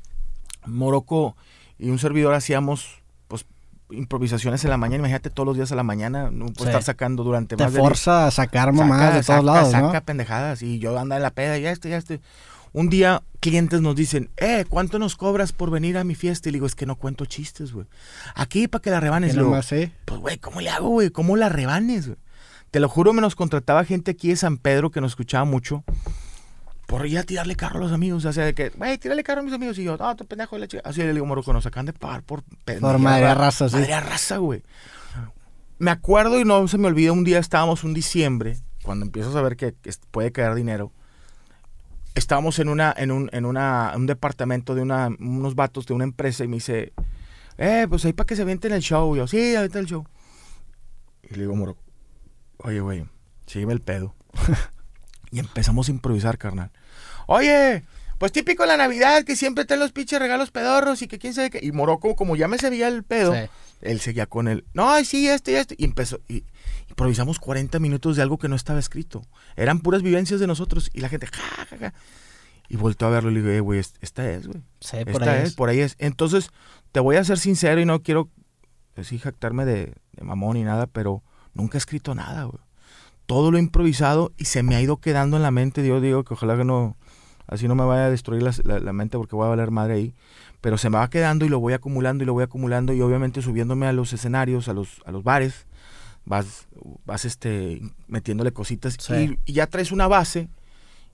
Morocco 0.65 1.35
y 1.79 1.89
un 1.89 1.97
servidor 1.99 2.33
hacíamos 2.33 3.01
pues 3.27 3.45
improvisaciones 3.89 4.63
en 4.63 4.69
la 4.69 4.77
mañana, 4.77 4.99
imagínate 4.99 5.29
todos 5.31 5.47
los 5.47 5.55
días 5.55 5.71
a 5.71 5.75
la 5.75 5.83
mañana, 5.83 6.29
no 6.31 6.45
puedo 6.45 6.65
Sí. 6.65 6.69
estar 6.69 6.83
sacando 6.83 7.23
durante 7.23 7.55
Te 7.55 7.63
más 7.63 7.73
de 7.73 7.81
a 7.81 8.31
sacar 8.31 8.71
mamadas 8.71 9.05
Saca, 9.05 9.17
de 9.17 9.23
todos 9.23 9.25
saca, 9.25 9.41
lados, 9.41 9.73
¿no? 9.73 9.87
Saca 9.87 10.01
pendejadas 10.01 10.61
y 10.61 10.79
yo 10.79 10.97
andaba 10.97 11.17
en 11.17 11.23
la 11.23 11.31
peda 11.31 11.57
y 11.57 11.65
este, 11.65 11.89
ya 11.89 11.97
este. 11.97 12.21
Un 12.73 12.89
día 12.89 13.21
clientes 13.41 13.81
nos 13.81 13.97
dicen, 13.97 14.29
eh, 14.37 14.63
¿cuánto 14.69 14.97
nos 14.97 15.17
cobras 15.17 15.51
por 15.51 15.71
venir 15.71 15.97
a 15.97 16.05
mi 16.05 16.15
fiesta? 16.15 16.47
Y 16.47 16.53
le 16.53 16.57
digo, 16.57 16.65
es 16.67 16.75
que 16.75 16.85
no 16.85 16.95
cuento 16.95 17.25
chistes, 17.25 17.73
güey. 17.73 17.85
Aquí 18.33 18.69
para 18.69 18.81
que 18.81 18.91
la 18.91 19.01
rebanes. 19.01 19.35
Nomás, 19.35 19.65
sí. 19.65 19.91
pues, 20.05 20.21
güey, 20.21 20.37
¿cómo 20.37 20.61
le 20.61 20.69
hago, 20.69 20.87
güey? 20.87 21.09
¿Cómo 21.09 21.35
la 21.35 21.49
rebanes, 21.49 22.07
güey? 22.07 22.17
Te 22.71 22.79
lo 22.79 22.87
juro, 22.87 23.11
me 23.13 23.21
nos 23.21 23.35
contrataba 23.35 23.83
gente 23.83 24.11
aquí 24.11 24.29
de 24.29 24.37
San 24.37 24.57
Pedro 24.57 24.91
que 24.91 25.01
nos 25.01 25.11
escuchaba 25.11 25.43
mucho 25.43 25.83
por 26.87 27.05
ir 27.05 27.17
a 27.19 27.23
tirarle 27.23 27.55
carro 27.55 27.77
a 27.77 27.81
los 27.81 27.91
amigos. 27.91 28.25
O 28.25 28.33
sea, 28.33 28.45
de 28.45 28.53
que, 28.53 28.69
güey, 28.69 28.97
tírale 28.97 29.23
carro 29.23 29.41
a 29.41 29.43
mis 29.43 29.53
amigos. 29.53 29.77
Y 29.77 29.83
yo, 29.83 29.97
no, 29.97 30.15
tu 30.15 30.25
pendejo 30.25 30.55
de 30.55 30.61
la 30.61 30.67
chica. 30.67 30.83
Así 30.85 31.01
le 31.01 31.13
digo, 31.13 31.25
Morocco, 31.25 31.53
nos 31.53 31.65
acaban 31.65 31.85
de 31.85 31.93
pagar 31.93 32.23
por 32.23 32.43
Por 32.43 32.97
madre 32.97 33.33
raza, 33.33 33.69
sí. 33.69 33.75
Madre 33.75 33.99
raza, 33.99 34.37
güey. 34.37 34.63
Me 35.79 35.91
acuerdo 35.91 36.39
y 36.39 36.45
no 36.45 36.67
se 36.67 36.77
me 36.77 36.87
olvida, 36.87 37.11
un 37.11 37.23
día 37.23 37.39
estábamos 37.39 37.83
un 37.83 37.93
diciembre, 37.93 38.57
cuando 38.83 39.05
empiezo 39.05 39.29
a 39.29 39.33
saber 39.33 39.55
que, 39.55 39.73
que 39.73 39.91
puede 40.11 40.31
caer 40.31 40.53
dinero. 40.53 40.91
Estábamos 42.13 42.59
en 42.59 42.69
una, 42.69 42.93
en 42.95 43.09
un, 43.11 43.29
en 43.33 43.45
una, 43.45 43.93
un 43.95 44.05
departamento 44.05 44.75
de 44.75 44.81
una, 44.81 45.07
unos 45.19 45.55
vatos 45.55 45.87
de 45.87 45.93
una 45.93 46.03
empresa 46.03 46.43
y 46.43 46.47
me 46.47 46.57
dice, 46.57 46.93
eh, 47.57 47.87
pues 47.89 48.05
ahí 48.05 48.13
para 48.13 48.27
que 48.27 48.35
se 48.35 48.43
avienten 48.43 48.73
el 48.73 48.81
show. 48.81 49.15
Y 49.15 49.19
yo, 49.19 49.27
sí, 49.27 49.55
avienta 49.55 49.79
el 49.79 49.85
show. 49.85 50.05
Y 51.23 51.35
le 51.35 51.41
digo, 51.41 51.55
Moro, 51.55 51.77
oye, 52.63 52.79
güey, 52.79 53.05
sígueme 53.47 53.73
el 53.73 53.81
pedo. 53.81 54.15
y 55.31 55.39
empezamos 55.39 55.87
a 55.87 55.91
improvisar, 55.91 56.37
carnal. 56.37 56.71
Oye, 57.27 57.83
pues 58.17 58.31
típico 58.31 58.65
la 58.65 58.77
Navidad, 58.77 59.23
que 59.23 59.35
siempre 59.35 59.65
traen 59.65 59.79
los 59.79 59.91
pinches 59.91 60.19
regalos 60.19 60.51
pedorros 60.51 61.01
y 61.01 61.07
que 61.07 61.17
quién 61.19 61.33
sabe 61.33 61.49
qué. 61.49 61.59
Y 61.61 61.71
Morocco, 61.71 62.15
como 62.15 62.35
ya 62.35 62.47
me 62.47 62.57
sabía 62.57 62.87
el 62.87 63.03
pedo, 63.03 63.33
Sí. 63.33 63.49
él 63.81 63.99
seguía 63.99 64.25
con 64.27 64.47
él. 64.47 64.65
No, 64.73 65.03
sí, 65.03 65.27
este 65.27 65.53
y 65.53 65.55
este. 65.55 65.75
Y 65.77 65.85
empezó. 65.85 66.19
Y 66.27 66.43
improvisamos 66.89 67.39
40 67.39 67.79
minutos 67.79 68.15
de 68.17 68.21
algo 68.21 68.37
que 68.37 68.47
no 68.49 68.55
estaba 68.55 68.79
escrito. 68.79 69.21
Eran 69.55 69.79
puras 69.79 70.01
vivencias 70.03 70.39
de 70.39 70.47
nosotros. 70.47 70.89
Y 70.93 70.99
la 71.01 71.09
gente, 71.09 71.27
ja, 71.27 71.65
ja, 71.69 71.77
ja. 71.77 71.93
Y 72.69 72.77
volteó 72.77 73.07
a 73.07 73.11
verlo 73.11 73.31
y 73.31 73.33
le 73.35 73.39
digo, 73.41 73.51
eh, 73.51 73.59
güey, 73.59 73.79
es- 73.79 73.93
esta 74.01 74.29
es, 74.29 74.47
güey. 74.47 74.61
Sí, 74.79 74.97
por 75.05 75.21
Esta 75.23 75.31
ahí 75.33 75.41
es, 75.41 75.49
es. 75.49 75.55
por 75.55 75.69
ahí 75.69 75.79
es. 75.79 75.95
Entonces, 75.97 76.51
te 76.91 76.99
voy 76.99 77.15
a 77.15 77.23
ser 77.23 77.37
sincero 77.39 77.81
y 77.81 77.85
no 77.85 78.01
quiero 78.01 78.29
así 78.95 79.17
jactarme 79.19 79.65
de, 79.65 79.95
de 80.11 80.23
mamón 80.23 80.55
ni 80.57 80.63
nada, 80.63 80.85
pero 80.87 81.23
nunca 81.53 81.77
he 81.77 81.79
escrito 81.79 82.15
nada, 82.15 82.43
güey. 82.43 82.61
Todo 83.25 83.51
lo 83.51 83.57
he 83.57 83.61
improvisado 83.61 84.31
y 84.37 84.45
se 84.45 84.61
me 84.63 84.75
ha 84.75 84.81
ido 84.81 84.97
quedando 84.97 85.37
en 85.37 85.43
la 85.43 85.51
mente. 85.51 85.85
Yo 85.87 86.01
digo 86.01 86.23
que 86.23 86.33
ojalá 86.33 86.57
que 86.57 86.65
no, 86.65 86.97
así 87.47 87.67
no 87.67 87.75
me 87.75 87.85
vaya 87.85 88.05
a 88.05 88.09
destruir 88.09 88.43
la, 88.43 88.51
la- 88.63 88.79
la 88.79 88.93
mente 88.93 89.17
porque 89.17 89.35
voy 89.35 89.45
a 89.45 89.49
valer 89.49 89.71
madre 89.71 89.93
ahí. 89.93 90.13
Pero 90.59 90.77
se 90.77 90.89
me 90.89 90.97
va 90.97 91.09
quedando 91.09 91.45
y 91.45 91.49
lo 91.49 91.59
voy 91.59 91.73
acumulando 91.73 92.23
y 92.23 92.27
lo 92.27 92.33
voy 92.33 92.43
acumulando 92.43 92.93
y 92.93 93.01
obviamente 93.01 93.41
subiéndome 93.41 93.87
a 93.87 93.93
los 93.93 94.11
escenarios, 94.13 94.67
a 94.67 94.73
los, 94.73 95.01
a 95.05 95.11
los 95.11 95.23
bares, 95.23 95.65
vas, 96.25 96.67
vas 97.05 97.25
este, 97.25 97.81
metiéndole 98.07 98.51
cositas 98.51 98.95
Sí. 98.99 99.37
y, 99.45 99.51
y 99.51 99.53
ya 99.53 99.67
traes 99.67 99.91
una 99.91 100.07
base 100.07 100.49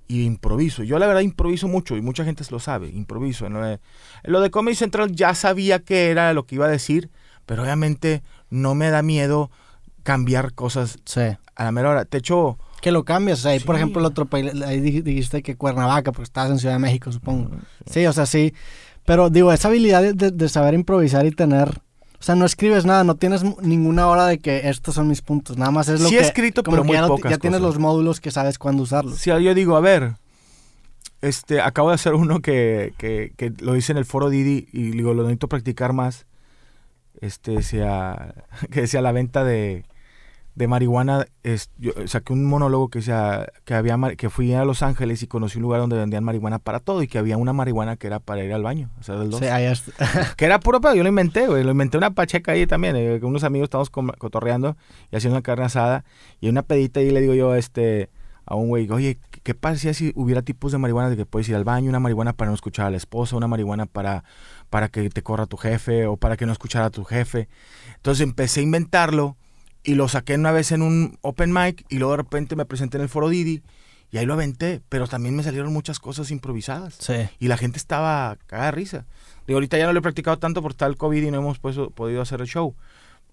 y 0.09 0.23
improviso. 0.23 0.83
Yo 0.83 0.97
la 0.99 1.07
verdad 1.07 1.21
improviso 1.21 1.67
mucho 1.67 1.95
y 1.97 2.01
mucha 2.01 2.23
gente 2.25 2.43
lo 2.49 2.59
sabe, 2.59 2.89
improviso. 2.89 3.45
En 3.45 3.53
lo 3.53 3.61
de, 3.61 3.73
en 4.23 4.31
lo 4.33 4.41
de 4.41 4.49
Comedy 4.51 4.75
Central 4.75 5.11
ya 5.13 5.35
sabía 5.35 5.79
que 5.79 6.09
era 6.09 6.33
lo 6.33 6.45
que 6.45 6.55
iba 6.55 6.65
a 6.65 6.69
decir, 6.69 7.09
pero 7.45 7.61
obviamente 7.63 8.23
no 8.49 8.73
me 8.75 8.89
da 8.89 9.01
miedo 9.01 9.49
cambiar 10.07 10.53
cosas 10.53 10.99
Sí. 11.03 11.19
a 11.55 11.63
la 11.65 11.71
mera 11.73 11.89
hora. 11.89 12.05
Te 12.05 12.19
echo... 12.19 12.57
Que 12.81 12.91
lo 12.91 13.03
cambias. 13.03 13.39
O 13.39 13.41
sea, 13.41 13.51
ahí, 13.51 13.59
por 13.59 13.75
Sí. 13.75 13.81
ejemplo, 13.81 13.99
el 13.99 14.05
otro 14.05 14.25
país, 14.25 14.53
ahí 14.63 14.79
dij- 14.79 15.03
dijiste 15.03 15.43
que 15.43 15.55
Cuernavaca, 15.57 16.13
porque 16.13 16.23
estabas 16.23 16.51
en 16.51 16.59
Ciudad 16.59 16.75
de 16.75 16.79
México, 16.79 17.11
supongo. 17.11 17.49
Sí, 17.89 18.05
o 18.05 18.13
sea, 18.13 18.25
sí. 18.25 18.53
Pero 19.03 19.29
digo, 19.29 19.51
esa 19.51 19.67
habilidad 19.67 20.01
de, 20.13 20.49
saber 20.49 20.75
improvisar 20.75 21.25
y 21.25 21.31
tener. 21.31 21.69
O 22.19 22.23
sea, 22.23 22.35
no 22.35 22.45
escribes 22.45 22.85
nada, 22.85 23.03
no 23.03 23.15
tienes 23.15 23.43
ninguna 23.61 24.07
hora 24.07 24.25
de 24.27 24.39
que 24.39 24.69
estos 24.69 24.95
son 24.95 25.07
mis 25.09 25.21
puntos. 25.21 25.57
Nada 25.57 25.71
más 25.71 25.89
es 25.89 25.99
lo 25.99 26.07
Sí 26.07 26.15
que. 26.15 26.21
he 26.21 26.25
escrito, 26.25 26.63
como 26.63 26.75
pero 26.77 26.83
que 26.83 26.87
muy 26.87 26.97
ya, 26.97 27.07
pocas 27.07 27.31
ya 27.31 27.37
tienes 27.37 27.59
cosas. 27.59 27.73
los 27.75 27.81
módulos 27.81 28.21
que 28.21 28.31
sabes 28.31 28.57
cuándo 28.57 28.83
usarlos. 28.83 29.17
Si 29.17 29.29
yo 29.29 29.53
digo, 29.53 29.75
a 29.75 29.81
ver, 29.81 30.13
este, 31.21 31.61
acabo 31.61 31.89
de 31.89 31.95
hacer 31.95 32.13
uno 32.13 32.41
que, 32.41 32.93
que, 32.97 33.33
que 33.37 33.51
lo 33.59 33.75
hice 33.75 33.91
en 33.91 33.97
el 33.97 34.05
foro 34.05 34.29
Didi 34.29 34.67
y 34.71 34.91
digo, 34.91 35.13
lo 35.13 35.23
necesito 35.23 35.47
practicar 35.49 35.93
más. 35.93 36.25
Este 37.21 37.51
decía, 37.51 38.35
que 38.71 38.81
decía 38.81 39.01
la 39.01 39.11
venta 39.11 39.43
de, 39.43 39.85
de 40.57 40.67
marihuana, 40.67 41.27
es, 41.43 41.69
yo 41.77 41.91
saqué 42.07 42.33
un 42.33 42.43
monólogo 42.43 42.89
que, 42.89 43.03
sea, 43.03 43.45
que, 43.63 43.75
había, 43.75 43.95
que 44.17 44.31
fui 44.31 44.53
a 44.53 44.65
Los 44.65 44.81
Ángeles 44.81 45.21
y 45.21 45.27
conocí 45.27 45.57
un 45.59 45.61
lugar 45.61 45.79
donde 45.81 45.97
vendían 45.97 46.23
marihuana 46.23 46.57
para 46.57 46.79
todo 46.79 47.03
y 47.03 47.07
que 47.07 47.19
había 47.19 47.37
una 47.37 47.53
marihuana 47.53 47.95
que 47.95 48.07
era 48.07 48.19
para 48.19 48.43
ir 48.43 48.51
al 48.51 48.63
baño, 48.63 48.89
o 48.99 49.03
sea, 49.03 49.17
del 49.17 49.29
dos. 49.29 49.39
Sí, 49.39 49.45
Que 50.35 50.45
era 50.45 50.59
puro 50.59 50.81
pedo, 50.81 50.95
yo 50.95 51.03
lo 51.03 51.09
inventé, 51.09 51.45
güey. 51.45 51.63
Lo 51.63 51.69
inventé 51.71 51.99
una 51.99 52.09
pacheca 52.09 52.53
ahí 52.53 52.65
también. 52.65 52.95
eh, 52.95 53.19
con 53.21 53.29
unos 53.29 53.43
amigos 53.43 53.67
estábamos 53.67 53.91
cotorreando 53.91 54.75
y 55.11 55.15
haciendo 55.15 55.35
una 55.35 55.43
carne 55.43 55.65
asada. 55.65 56.05
Y 56.41 56.49
una 56.49 56.63
pedita 56.63 57.01
y 57.01 57.11
le 57.11 57.21
digo 57.21 57.35
yo 57.35 57.53
este, 57.53 58.09
a 58.45 58.55
un 58.55 58.67
güey, 58.69 58.89
oye, 58.89 59.19
¿qué- 59.29 59.41
¿qué 59.41 59.53
pasaría 59.53 59.93
si 59.93 60.11
hubiera 60.15 60.41
tipos 60.41 60.71
de 60.71 60.79
marihuana 60.79 61.11
de 61.11 61.17
que 61.17 61.27
puedes 61.27 61.47
ir 61.49 61.55
al 61.55 61.65
baño? 61.65 61.87
Una 61.89 61.99
marihuana 61.99 62.33
para 62.33 62.49
no 62.49 62.55
escuchar 62.55 62.87
a 62.87 62.89
la 62.89 62.97
esposa, 62.97 63.35
una 63.37 63.47
marihuana 63.47 63.85
para, 63.85 64.23
para 64.71 64.89
que 64.89 65.07
te 65.11 65.21
corra 65.21 65.45
tu 65.45 65.57
jefe 65.57 66.07
o 66.07 66.17
para 66.17 66.35
que 66.35 66.47
no 66.47 66.51
escuchara 66.51 66.85
a 66.87 66.89
tu 66.89 67.03
jefe. 67.03 67.47
Entonces 67.97 68.23
empecé 68.23 68.61
a 68.61 68.63
inventarlo 68.63 69.37
y 69.87 69.95
lo 69.95 70.07
saqué 70.09 70.35
una 70.35 70.51
vez 70.51 70.71
en 70.73 70.81
un 70.81 71.17
open 71.21 71.51
mic 71.53 71.85
y 71.89 71.97
luego 71.97 72.11
de 72.11 72.17
repente 72.17 72.55
me 72.57 72.65
presenté 72.65 72.97
en 72.97 73.03
el 73.03 73.09
foro 73.09 73.29
Didi 73.29 73.63
y 74.11 74.17
ahí 74.17 74.25
lo 74.25 74.33
aventé. 74.33 74.81
Pero 74.89 75.07
también 75.07 75.33
me 75.35 75.43
salieron 75.43 75.71
muchas 75.71 75.99
cosas 75.99 76.29
improvisadas 76.29 76.95
Sí. 76.99 77.13
y 77.39 77.47
la 77.47 77.55
gente 77.57 77.77
estaba 77.77 78.37
cagada 78.47 78.67
de 78.67 78.71
risa. 78.73 79.05
Digo, 79.47 79.57
ahorita 79.57 79.77
ya 79.77 79.85
no 79.85 79.93
lo 79.93 79.99
he 79.99 80.01
practicado 80.01 80.37
tanto 80.39 80.61
por 80.61 80.75
el 80.77 80.97
COVID 80.97 81.23
y 81.23 81.31
no 81.31 81.37
hemos 81.37 81.59
pues, 81.59 81.77
podido 81.95 82.21
hacer 82.21 82.41
el 82.41 82.47
show. 82.47 82.75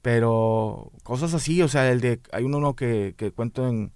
Pero 0.00 0.92
cosas 1.02 1.34
así, 1.34 1.62
o 1.62 1.68
sea, 1.68 1.90
el 1.90 2.00
de, 2.00 2.20
hay 2.32 2.44
uno 2.44 2.60
no, 2.60 2.74
que, 2.74 3.14
que 3.16 3.30
cuento 3.32 3.66
en, 3.68 3.90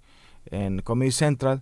en 0.47 0.79
Comedy 0.81 1.11
Central, 1.11 1.61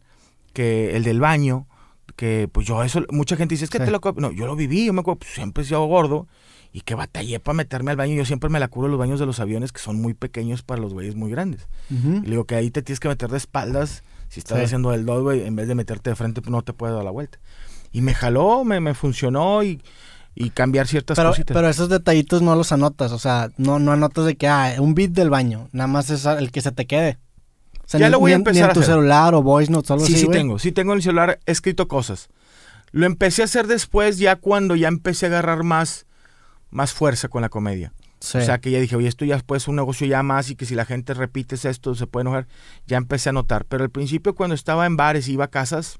que 0.53 0.95
el 0.95 1.03
del 1.03 1.19
baño, 1.19 1.67
que 2.15 2.49
pues 2.51 2.65
yo 2.65 2.81
eso, 2.83 3.03
mucha 3.11 3.35
gente 3.35 3.53
dice, 3.55 3.65
es 3.65 3.69
que 3.69 3.77
Sí. 3.79 3.85
te 3.85 3.91
lo... 3.91 3.99
co-". 4.01 4.13
No, 4.17 4.31
yo 4.31 4.47
lo 4.47 4.55
viví, 4.55 4.85
yo 4.85 4.93
me 4.93 5.01
acuerdo, 5.01 5.19
pues, 5.19 5.33
siempre 5.33 5.63
he 5.63 5.65
sido 5.67 5.85
gordo 5.85 6.27
y 6.73 6.81
que 6.81 6.95
batallé 6.95 7.39
para 7.39 7.55
meterme 7.55 7.91
al 7.91 7.97
baño. 7.97 8.15
Yo 8.15 8.25
siempre 8.25 8.49
me 8.49 8.59
la 8.59 8.67
curo 8.67 8.87
los 8.87 8.99
baños 8.99 9.19
de 9.19 9.25
los 9.25 9.39
aviones 9.39 9.71
que 9.71 9.79
son 9.79 10.01
muy 10.01 10.13
pequeños 10.13 10.61
para 10.63 10.81
los 10.81 10.93
güeyes 10.93 11.15
muy 11.15 11.31
grandes. 11.31 11.67
Y 11.89 12.21
le 12.21 12.29
digo 12.31 12.45
que 12.45 12.55
ahí 12.55 12.69
te 12.71 12.81
tienes 12.81 12.99
que 12.99 13.07
meter 13.07 13.29
de 13.29 13.37
espaldas. 13.37 14.03
Si 14.29 14.39
estás 14.39 14.57
Sí. 14.59 14.65
haciendo 14.65 14.93
el 14.93 15.05
dos, 15.05 15.23
güey, 15.23 15.45
en 15.45 15.55
vez 15.55 15.67
de 15.67 15.75
meterte 15.75 16.09
de 16.09 16.15
frente, 16.15 16.41
pues 16.41 16.51
no 16.51 16.61
te 16.61 16.73
puedes 16.73 16.95
dar 16.95 17.03
la 17.05 17.11
vuelta. 17.11 17.39
Y 17.93 18.01
me 18.01 18.13
jaló, 18.13 18.63
me, 18.65 18.79
me 18.81 18.93
funcionó 18.93 19.63
y, 19.63 19.81
y 20.35 20.49
cambiar 20.49 20.85
ciertas 20.87 21.15
Pero, 21.15 21.29
cositas. 21.29 21.55
pero 21.55 21.69
esos 21.69 21.87
detallitos 21.89 22.41
no 22.41 22.53
los 22.55 22.71
anotas, 22.73 23.11
o 23.13 23.19
sea, 23.19 23.49
no, 23.57 23.79
no 23.79 23.93
anotas 23.93 24.25
de 24.25 24.35
que, 24.35 24.47
ah, 24.47 24.75
un 24.79 24.93
beat 24.93 25.11
del 25.11 25.29
baño, 25.29 25.69
nada 25.71 25.87
más 25.87 26.09
es 26.09 26.25
el 26.25 26.51
que 26.51 26.61
se 26.61 26.71
te 26.73 26.85
quede. 26.85 27.17
O 27.79 27.89
sea, 27.89 28.01
Ya 28.01 28.07
ni, 28.07 28.11
lo 28.11 28.19
voy 28.19 28.33
a 28.33 28.35
en- 28.35 28.41
ni 28.41 28.49
empezar 28.49 28.65
en 28.65 28.69
a 28.71 28.73
tu 28.73 28.81
hacer. 28.81 28.95
celular 28.95 29.33
o 29.33 29.41
voice 29.41 29.71
notes 29.71 29.89
algo 29.91 30.05
sí, 30.05 30.11
así, 30.11 30.19
sí 30.21 30.25
güey. 30.27 30.37
tengo. 30.37 30.59
Sí 30.59 30.71
tengo 30.73 30.91
en 30.91 30.97
el 30.97 31.03
celular 31.03 31.39
escrito 31.45 31.87
cosas. 31.87 32.27
Lo 32.91 33.05
empecé 33.05 33.43
a 33.43 33.45
hacer 33.45 33.65
después, 33.67 34.17
ya 34.17 34.35
cuando 34.35 34.75
ya 34.75 34.89
empecé 34.89 35.27
a 35.27 35.29
agarrar 35.29 35.63
más, 35.63 36.05
más 36.69 36.93
fuerza 36.93 37.27
con 37.27 37.41
la 37.41 37.49
comedia. 37.49 37.93
Sí. 38.19 38.39
O 38.39 38.41
sea, 38.41 38.57
que 38.59 38.71
ya 38.71 38.79
dije, 38.79 38.95
oye, 38.95 39.07
esto 39.07 39.25
ya 39.25 39.37
puede 39.39 39.59
ser 39.59 39.69
un 39.69 39.75
negocio 39.75 40.07
ya 40.07 40.23
más 40.23 40.49
y 40.49 40.55
que 40.55 40.65
si 40.65 40.73
la 40.73 40.85
gente 40.85 41.13
repite 41.13 41.55
esto 41.55 41.93
se 41.95 42.07
puede 42.07 42.21
enojar. 42.23 42.47
Ya 42.87 42.97
empecé 42.97 43.29
a 43.29 43.33
notar. 43.33 43.65
Pero 43.65 43.83
al 43.83 43.91
principio 43.91 44.33
cuando 44.35 44.55
estaba 44.55 44.85
en 44.87 44.97
bares 44.97 45.27
y 45.27 45.33
iba 45.33 45.45
a 45.45 45.49
casas, 45.49 45.99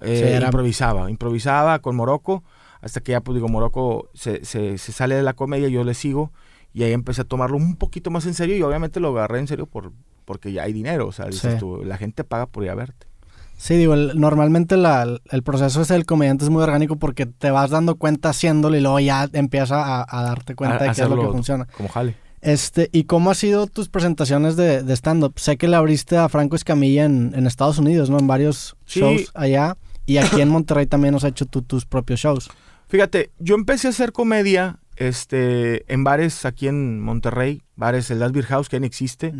eh, 0.00 0.16
Sí, 0.16 0.32
era- 0.32 0.46
improvisaba. 0.46 1.10
Improvisaba 1.10 1.78
con 1.80 1.96
Morocco 1.96 2.44
hasta 2.80 3.00
que 3.00 3.12
ya, 3.12 3.20
pues 3.20 3.34
digo, 3.34 3.48
Morocco 3.48 4.10
se, 4.14 4.44
se, 4.44 4.78
se 4.78 4.92
sale 4.92 5.14
de 5.16 5.22
la 5.22 5.32
comedia, 5.32 5.68
yo 5.68 5.82
le 5.84 5.94
sigo 5.94 6.32
y 6.72 6.82
ahí 6.84 6.92
empecé 6.92 7.22
a 7.22 7.24
tomarlo 7.24 7.56
un 7.56 7.76
poquito 7.76 8.10
más 8.10 8.26
en 8.26 8.34
serio 8.34 8.56
y 8.56 8.62
obviamente 8.62 9.00
lo 9.00 9.08
agarré 9.08 9.38
en 9.38 9.46
serio 9.48 9.66
por, 9.66 9.92
porque 10.24 10.52
ya 10.52 10.62
hay 10.64 10.72
dinero. 10.72 11.06
O 11.08 11.12
sea, 11.12 11.26
dices 11.26 11.54
Sí. 11.54 11.58
tú, 11.58 11.82
la 11.84 11.96
gente 11.96 12.22
paga 12.24 12.46
por 12.46 12.62
ir 12.64 12.70
a 12.70 12.74
verte. 12.74 13.06
Sí, 13.56 13.76
digo, 13.76 13.94
el- 13.94 14.18
normalmente 14.20 14.76
la- 14.76 15.18
el 15.30 15.42
proceso 15.42 15.82
ese 15.82 15.94
del 15.94 16.04
comediante 16.06 16.44
es 16.44 16.50
muy 16.50 16.62
orgánico 16.62 16.96
porque 16.96 17.26
te 17.26 17.50
vas 17.50 17.70
dando 17.70 17.94
cuenta 17.96 18.30
haciéndolo 18.30 18.76
y 18.76 18.80
luego 18.80 19.00
ya 19.00 19.28
empiezas 19.32 19.72
a, 19.72 20.04
a 20.08 20.22
darte 20.24 20.54
cuenta 20.54 20.76
A- 20.76 20.88
de 20.88 20.92
qué 20.94 21.02
es 21.02 21.08
lo 21.08 21.20
que 21.20 21.28
funciona. 21.28 21.66
Como 21.76 21.88
jale. 21.88 22.16
Este, 22.42 22.90
¿y 22.92 23.04
cómo 23.04 23.30
han 23.30 23.36
sido 23.36 23.66
tus 23.66 23.88
presentaciones 23.88 24.56
de, 24.56 24.82
de 24.82 24.92
stand-up? 24.96 25.38
Sé 25.38 25.56
que 25.56 25.66
le 25.66 25.76
abriste 25.76 26.18
a 26.18 26.28
Franco 26.28 26.56
Escamilla 26.56 27.04
en, 27.06 27.32
en 27.34 27.46
Estados 27.46 27.78
Unidos, 27.78 28.10
¿no? 28.10 28.18
En 28.18 28.26
varios 28.26 28.76
Sí. 28.84 29.00
shows 29.00 29.30
allá. 29.34 29.78
Y 30.04 30.18
aquí 30.18 30.42
en 30.42 30.50
Monterrey 30.50 30.86
también 30.86 31.14
has 31.14 31.24
hecho 31.24 31.46
tú 31.46 31.62
tus 31.62 31.86
propios 31.86 32.20
shows. 32.20 32.50
Fíjate, 32.88 33.30
yo 33.38 33.54
empecé 33.54 33.86
a 33.86 33.90
hacer 33.90 34.12
comedia 34.12 34.78
este, 34.96 35.90
en 35.92 36.04
bares 36.04 36.44
aquí 36.44 36.68
en 36.68 37.00
Monterrey, 37.00 37.62
bares, 37.76 38.10
el 38.10 38.18
Das 38.18 38.32
Beer 38.32 38.44
House, 38.46 38.68
que 38.68 38.76
ya 38.76 38.80
no 38.80 38.86
existe, 38.86 39.32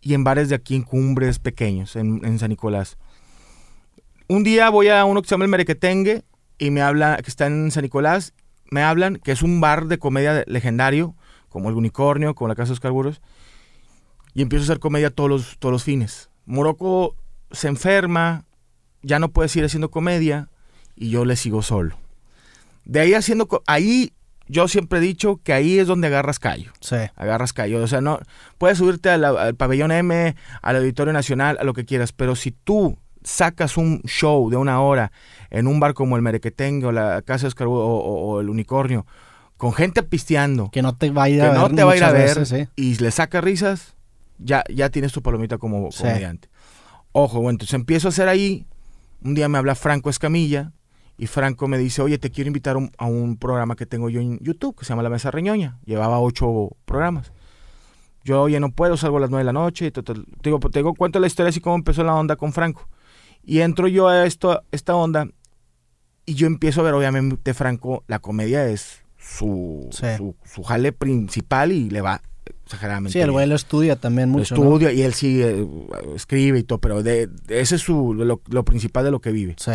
y 0.00 0.14
en 0.14 0.22
bares 0.22 0.48
de 0.48 0.54
aquí 0.54 0.76
en 0.76 0.82
Cumbres 0.84 1.38
pequeños, 1.40 1.96
en, 1.96 2.20
en 2.24 2.38
San 2.38 2.50
Nicolás. 2.50 2.96
Un 4.28 4.42
día 4.42 4.70
voy 4.70 4.88
a 4.88 5.04
uno 5.04 5.22
que 5.22 5.28
se 5.28 5.34
llama 5.34 5.44
el 5.44 5.50
Merequetengue 5.50 6.24
y 6.58 6.70
me 6.70 6.82
habla, 6.82 7.18
que 7.22 7.30
está 7.30 7.46
en 7.46 7.70
San 7.70 7.82
Nicolás, 7.82 8.32
me 8.70 8.82
hablan 8.82 9.16
que 9.16 9.32
es 9.32 9.42
un 9.42 9.60
bar 9.60 9.86
de 9.86 9.98
comedia 9.98 10.42
legendario, 10.46 11.14
como 11.48 11.68
el 11.68 11.76
Unicornio, 11.76 12.34
como 12.34 12.48
la 12.48 12.54
Casa 12.56 12.68
de 12.68 12.72
Oscar 12.74 12.90
Burgos, 12.92 13.20
y 14.34 14.42
empiezo 14.42 14.62
a 14.62 14.66
hacer 14.66 14.78
comedia 14.80 15.10
todos 15.10 15.30
los, 15.30 15.58
todos 15.58 15.72
los 15.72 15.84
fines. 15.84 16.28
Morocco 16.44 17.14
se 17.52 17.68
enferma, 17.68 18.44
ya 19.02 19.18
no 19.18 19.28
puede 19.30 19.48
seguir 19.48 19.66
haciendo 19.66 19.90
comedia, 19.90 20.48
y 20.96 21.10
yo 21.10 21.24
le 21.24 21.36
sigo 21.36 21.62
solo. 21.62 21.96
De 22.84 23.00
ahí 23.00 23.14
haciendo, 23.14 23.48
ahí 23.66 24.12
yo 24.48 24.66
siempre 24.68 24.98
he 24.98 25.02
dicho 25.02 25.40
que 25.42 25.52
ahí 25.52 25.78
es 25.78 25.86
donde 25.86 26.06
agarras 26.06 26.38
callo 26.38 26.72
Sí. 26.80 26.96
agarras 27.16 27.52
callo. 27.52 27.82
O 27.82 27.86
sea, 27.86 28.00
no 28.00 28.20
puedes 28.58 28.78
subirte 28.78 29.16
la- 29.18 29.28
al 29.30 29.54
pabellón 29.56 29.90
M, 29.92 30.34
al 30.62 30.76
Auditorio 30.76 31.12
Nacional, 31.12 31.58
a 31.60 31.64
lo 31.64 31.74
que 31.74 31.84
quieras, 31.84 32.12
pero 32.12 32.34
si 32.36 32.52
tú 32.52 32.96
sacas 33.26 33.76
un 33.76 34.00
show 34.04 34.48
de 34.50 34.56
una 34.56 34.80
hora 34.80 35.10
en 35.50 35.66
un 35.66 35.80
bar 35.80 35.94
como 35.94 36.14
el 36.16 36.22
Merequetengue 36.22 36.86
o 36.86 36.92
la 36.92 37.20
Casa 37.22 37.42
de 37.42 37.48
Oscar 37.48 37.66
o, 37.66 37.72
o- 37.72 38.26
o 38.36 38.40
el 38.40 38.48
Unicornio, 38.48 39.04
con 39.56 39.72
gente 39.72 40.02
pisteando, 40.02 40.70
Que 40.70 40.80
no 40.82 40.94
te 40.96 41.10
va 41.10 41.24
a 41.24 41.28
ir 41.28 41.40
que 41.40 41.46
a 41.46 41.50
ver 41.50 41.58
no 41.58 41.68
te 41.70 41.82
va 41.82 41.92
a 41.92 41.96
ir 41.96 42.04
a 42.04 42.08
muchas 42.08 42.18
ver 42.26 42.38
veces, 42.40 42.48
sí. 42.48 42.68
y 42.76 42.94
le 43.02 43.10
saca 43.10 43.40
risas, 43.40 43.96
ya, 44.38 44.62
ya 44.72 44.90
tienes 44.90 45.12
tu 45.12 45.22
palomita 45.22 45.58
como 45.58 45.90
Sí. 45.90 46.02
comediante. 46.04 46.48
Ojo, 47.12 47.40
bueno, 47.40 47.54
entonces 47.54 47.74
empiezo 47.74 48.08
a 48.08 48.10
hacer 48.10 48.28
ahí. 48.28 48.66
Un 49.24 49.34
día 49.34 49.48
me 49.48 49.56
habla 49.58 49.74
Franco 49.74 50.10
Escamilla 50.10 50.72
y 51.18 51.26
Franco 51.26 51.66
me 51.66 51.78
dice, 51.78 52.02
oye, 52.02 52.18
te 52.18 52.30
quiero 52.30 52.48
invitar 52.48 52.76
a 52.76 52.78
un, 52.78 52.90
a 52.98 53.06
un 53.06 53.38
programa 53.38 53.74
que 53.74 53.86
tengo 53.86 54.10
yo 54.10 54.20
en 54.20 54.38
YouTube 54.40 54.76
que 54.78 54.84
se 54.84 54.90
llama 54.90 55.02
La 55.02 55.08
Mesa 55.10 55.30
Reñoña. 55.30 55.78
Llevaba 55.86 56.20
ocho 56.20 56.68
programas. 56.84 57.32
Yo, 58.24 58.42
oye, 58.42 58.60
no 58.60 58.70
puedo, 58.72 58.96
salgo 58.96 59.16
a 59.16 59.20
las 59.20 59.30
nueve 59.30 59.40
de 59.40 59.52
la 59.52 59.58
noche. 59.58 59.86
y. 59.86 59.90
Te 59.90 60.02
digo, 60.42 60.58
te 60.60 60.78
digo, 60.80 60.94
cuento 60.94 61.18
la 61.18 61.26
historia 61.28 61.48
así 61.48 61.60
como 61.60 61.76
empezó 61.76 62.04
la 62.04 62.14
onda 62.14 62.36
con 62.36 62.52
Franco. 62.52 62.86
Y 63.46 63.60
entro 63.60 63.86
yo 63.88 64.08
a 64.08 64.26
esto, 64.26 64.62
esta 64.72 64.94
onda 64.96 65.28
y 66.26 66.34
yo 66.34 66.46
empiezo 66.48 66.80
a 66.80 66.84
ver, 66.84 66.94
obviamente, 66.94 67.54
Franco, 67.54 68.02
la 68.08 68.18
comedia 68.18 68.68
es 68.68 69.02
su, 69.16 69.88
Sí. 69.92 70.06
su, 70.16 70.34
su 70.44 70.62
jale 70.64 70.92
principal 70.92 71.70
y 71.72 71.88
le 71.88 72.00
va 72.00 72.20
exageradamente 72.64 73.12
Sí, 73.12 73.20
el 73.20 73.30
güey 73.30 73.46
lo 73.46 73.54
estudia 73.54 73.96
también 73.96 74.32
Lo 74.32 74.38
mucho, 74.38 74.56
¿no? 74.56 74.62
estudia 74.64 74.92
y 74.92 75.02
él 75.02 75.14
sí 75.14 75.40
eh, 75.42 75.66
escribe 76.16 76.58
y 76.58 76.62
todo, 76.64 76.80
pero 76.80 77.02
de, 77.04 77.28
de- 77.28 77.60
ese 77.60 77.76
es 77.76 77.82
su, 77.82 78.12
lo, 78.14 78.40
lo 78.48 78.64
principal 78.64 79.04
de 79.04 79.10
lo 79.12 79.20
que 79.20 79.30
vive. 79.30 79.54
Sí. 79.58 79.72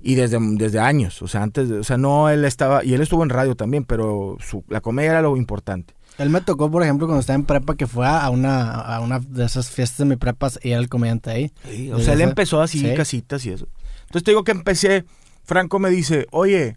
Y 0.00 0.14
desde, 0.16 0.38
desde 0.56 0.78
años, 0.80 1.20
o 1.22 1.28
sea, 1.28 1.42
antes, 1.42 1.68
de- 1.68 1.78
o 1.80 1.84
sea, 1.84 1.96
no 1.98 2.28
él 2.30 2.44
estaba, 2.46 2.82
y 2.84 2.94
él 2.94 3.02
estuvo 3.02 3.22
en 3.22 3.28
radio 3.28 3.54
también, 3.54 3.84
pero 3.84 4.36
su, 4.40 4.64
la 4.68 4.80
comedia 4.80 5.10
era 5.10 5.22
lo 5.22 5.36
importante. 5.36 5.94
Él 6.18 6.30
me 6.30 6.40
tocó, 6.40 6.70
por 6.70 6.82
ejemplo, 6.82 7.06
cuando 7.06 7.20
estaba 7.20 7.36
en 7.36 7.44
prepa, 7.44 7.74
que 7.74 7.86
fue 7.86 8.06
a 8.06 8.28
una, 8.30 8.70
a 8.70 9.00
una 9.00 9.18
de 9.18 9.44
esas 9.44 9.70
fiestas 9.70 9.98
de 9.98 10.04
mi 10.04 10.16
prepa 10.16 10.50
y 10.62 10.70
era 10.70 10.80
el 10.80 10.88
comediante 10.88 11.30
ahí. 11.30 11.52
o 11.90 11.96
Desde 11.96 12.04
sea, 12.04 12.14
él 12.14 12.20
empezó 12.20 12.60
así, 12.60 12.80
sí. 12.80 12.94
casitas 12.94 13.44
y 13.46 13.50
eso. 13.50 13.66
Entonces 14.02 14.24
te 14.24 14.30
digo 14.30 14.44
que 14.44 14.52
empecé, 14.52 15.04
Franco 15.44 15.78
me 15.78 15.90
dice, 15.90 16.26
oye, 16.30 16.76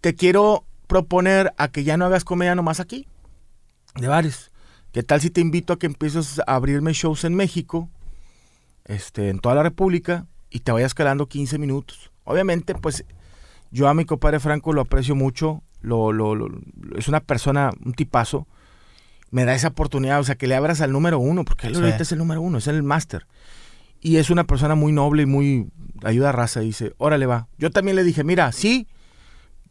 te 0.00 0.14
quiero 0.14 0.64
proponer 0.86 1.52
a 1.58 1.68
que 1.68 1.84
ya 1.84 1.96
no 1.98 2.06
hagas 2.06 2.24
comedia 2.24 2.54
nomás 2.54 2.80
aquí, 2.80 3.06
de 3.96 4.08
bares. 4.08 4.50
¿Qué 4.92 5.02
tal 5.02 5.20
si 5.20 5.28
te 5.28 5.42
invito 5.42 5.74
a 5.74 5.78
que 5.78 5.86
empieces 5.86 6.40
a 6.46 6.54
abrirme 6.54 6.92
shows 6.94 7.24
en 7.24 7.34
México, 7.34 7.90
este, 8.86 9.28
en 9.28 9.38
toda 9.38 9.54
la 9.56 9.62
República, 9.62 10.26
y 10.50 10.60
te 10.60 10.72
vayas 10.72 10.94
calando 10.94 11.26
15 11.26 11.58
minutos? 11.58 12.10
Obviamente, 12.24 12.74
pues 12.74 13.04
yo 13.70 13.88
a 13.88 13.94
mi 13.94 14.06
compadre 14.06 14.40
Franco 14.40 14.72
lo 14.72 14.80
aprecio 14.80 15.14
mucho, 15.14 15.62
lo, 15.80 16.12
lo- 16.12 16.34
lo- 16.34 16.48
es 16.96 17.08
una 17.08 17.20
persona, 17.20 17.70
un 17.84 17.92
tipazo, 17.94 18.46
me 19.30 19.44
da 19.44 19.54
esa 19.54 19.68
oportunidad, 19.68 20.20
o 20.20 20.24
sea, 20.24 20.36
que 20.36 20.46
le 20.46 20.54
abras 20.56 20.80
al 20.80 20.92
número 20.92 21.18
uno, 21.18 21.44
porque 21.44 21.66
él 21.66 21.74
Sí. 21.76 21.80
ahorita 21.82 22.02
es 22.02 22.12
el 22.12 22.18
número 22.18 22.40
uno, 22.40 22.58
es 22.58 22.66
el 22.66 22.82
máster. 22.82 23.26
Y 24.00 24.16
es 24.16 24.30
una 24.30 24.44
persona 24.44 24.74
muy 24.74 24.92
noble 24.92 25.22
y 25.24 25.26
muy 25.26 25.68
ayuda 26.04 26.28
a 26.30 26.32
raza. 26.32 26.60
Dice, 26.60 26.94
órale 26.98 27.26
va. 27.26 27.48
Yo 27.58 27.70
también 27.70 27.96
le 27.96 28.04
dije, 28.04 28.22
mira, 28.24 28.52
sí, 28.52 28.86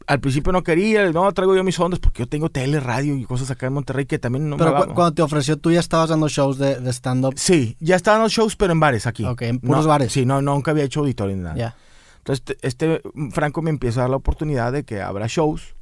al 0.06 0.20
principio 0.20 0.52
no 0.52 0.62
quería, 0.62 1.10
no, 1.12 1.30
traigo 1.32 1.56
yo 1.56 1.64
mis 1.64 1.78
ondas 1.80 1.98
porque 1.98 2.20
yo 2.22 2.28
tengo 2.28 2.50
tele, 2.50 2.78
radio 2.80 3.16
y 3.16 3.24
cosas 3.24 3.50
acá 3.50 3.66
en 3.66 3.72
Monterrey 3.74 4.06
que 4.06 4.18
también 4.18 4.48
no 4.48 4.56
Pero 4.56 4.72
me 4.72 4.80
cu- 4.82 4.88
va- 4.88 4.94
cuando 4.94 5.14
te 5.14 5.22
ofreció, 5.22 5.56
tú 5.58 5.70
ya 5.70 5.80
estabas 5.80 6.08
dando 6.10 6.28
shows 6.28 6.56
de, 6.58 6.78
de 6.80 6.90
stand-up. 6.92 7.34
Sí, 7.36 7.76
ya 7.80 7.96
estaban 7.96 8.22
los 8.22 8.32
shows, 8.32 8.54
pero 8.56 8.72
en 8.72 8.80
bares 8.80 9.06
aquí. 9.06 9.24
Ok, 9.24 9.42
en 9.42 9.58
puros 9.58 9.84
No, 9.84 9.88
bares. 9.88 10.12
Sí, 10.12 10.24
no, 10.24 10.40
nunca 10.40 10.70
había 10.70 10.84
hecho 10.84 11.00
auditorio 11.00 11.36
ni 11.36 11.42
nada. 11.42 11.56
Ya. 11.56 11.76
Entonces, 12.18 12.44
te- 12.44 12.58
este 12.66 13.00
mm, 13.14 13.30
Franco 13.30 13.60
me 13.62 13.70
empieza 13.70 14.00
a 14.00 14.02
dar 14.04 14.10
la 14.10 14.16
oportunidad 14.16 14.72
de 14.72 14.84
que 14.84 15.00
abra 15.02 15.26
shows. 15.26 15.74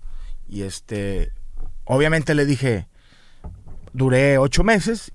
Y 0.48 0.62
este, 0.62 1.32
obviamente 1.84 2.34
le 2.34 2.44
dije, 2.46 2.86
duré 3.92 4.38
ocho 4.38 4.64
meses. 4.64 5.12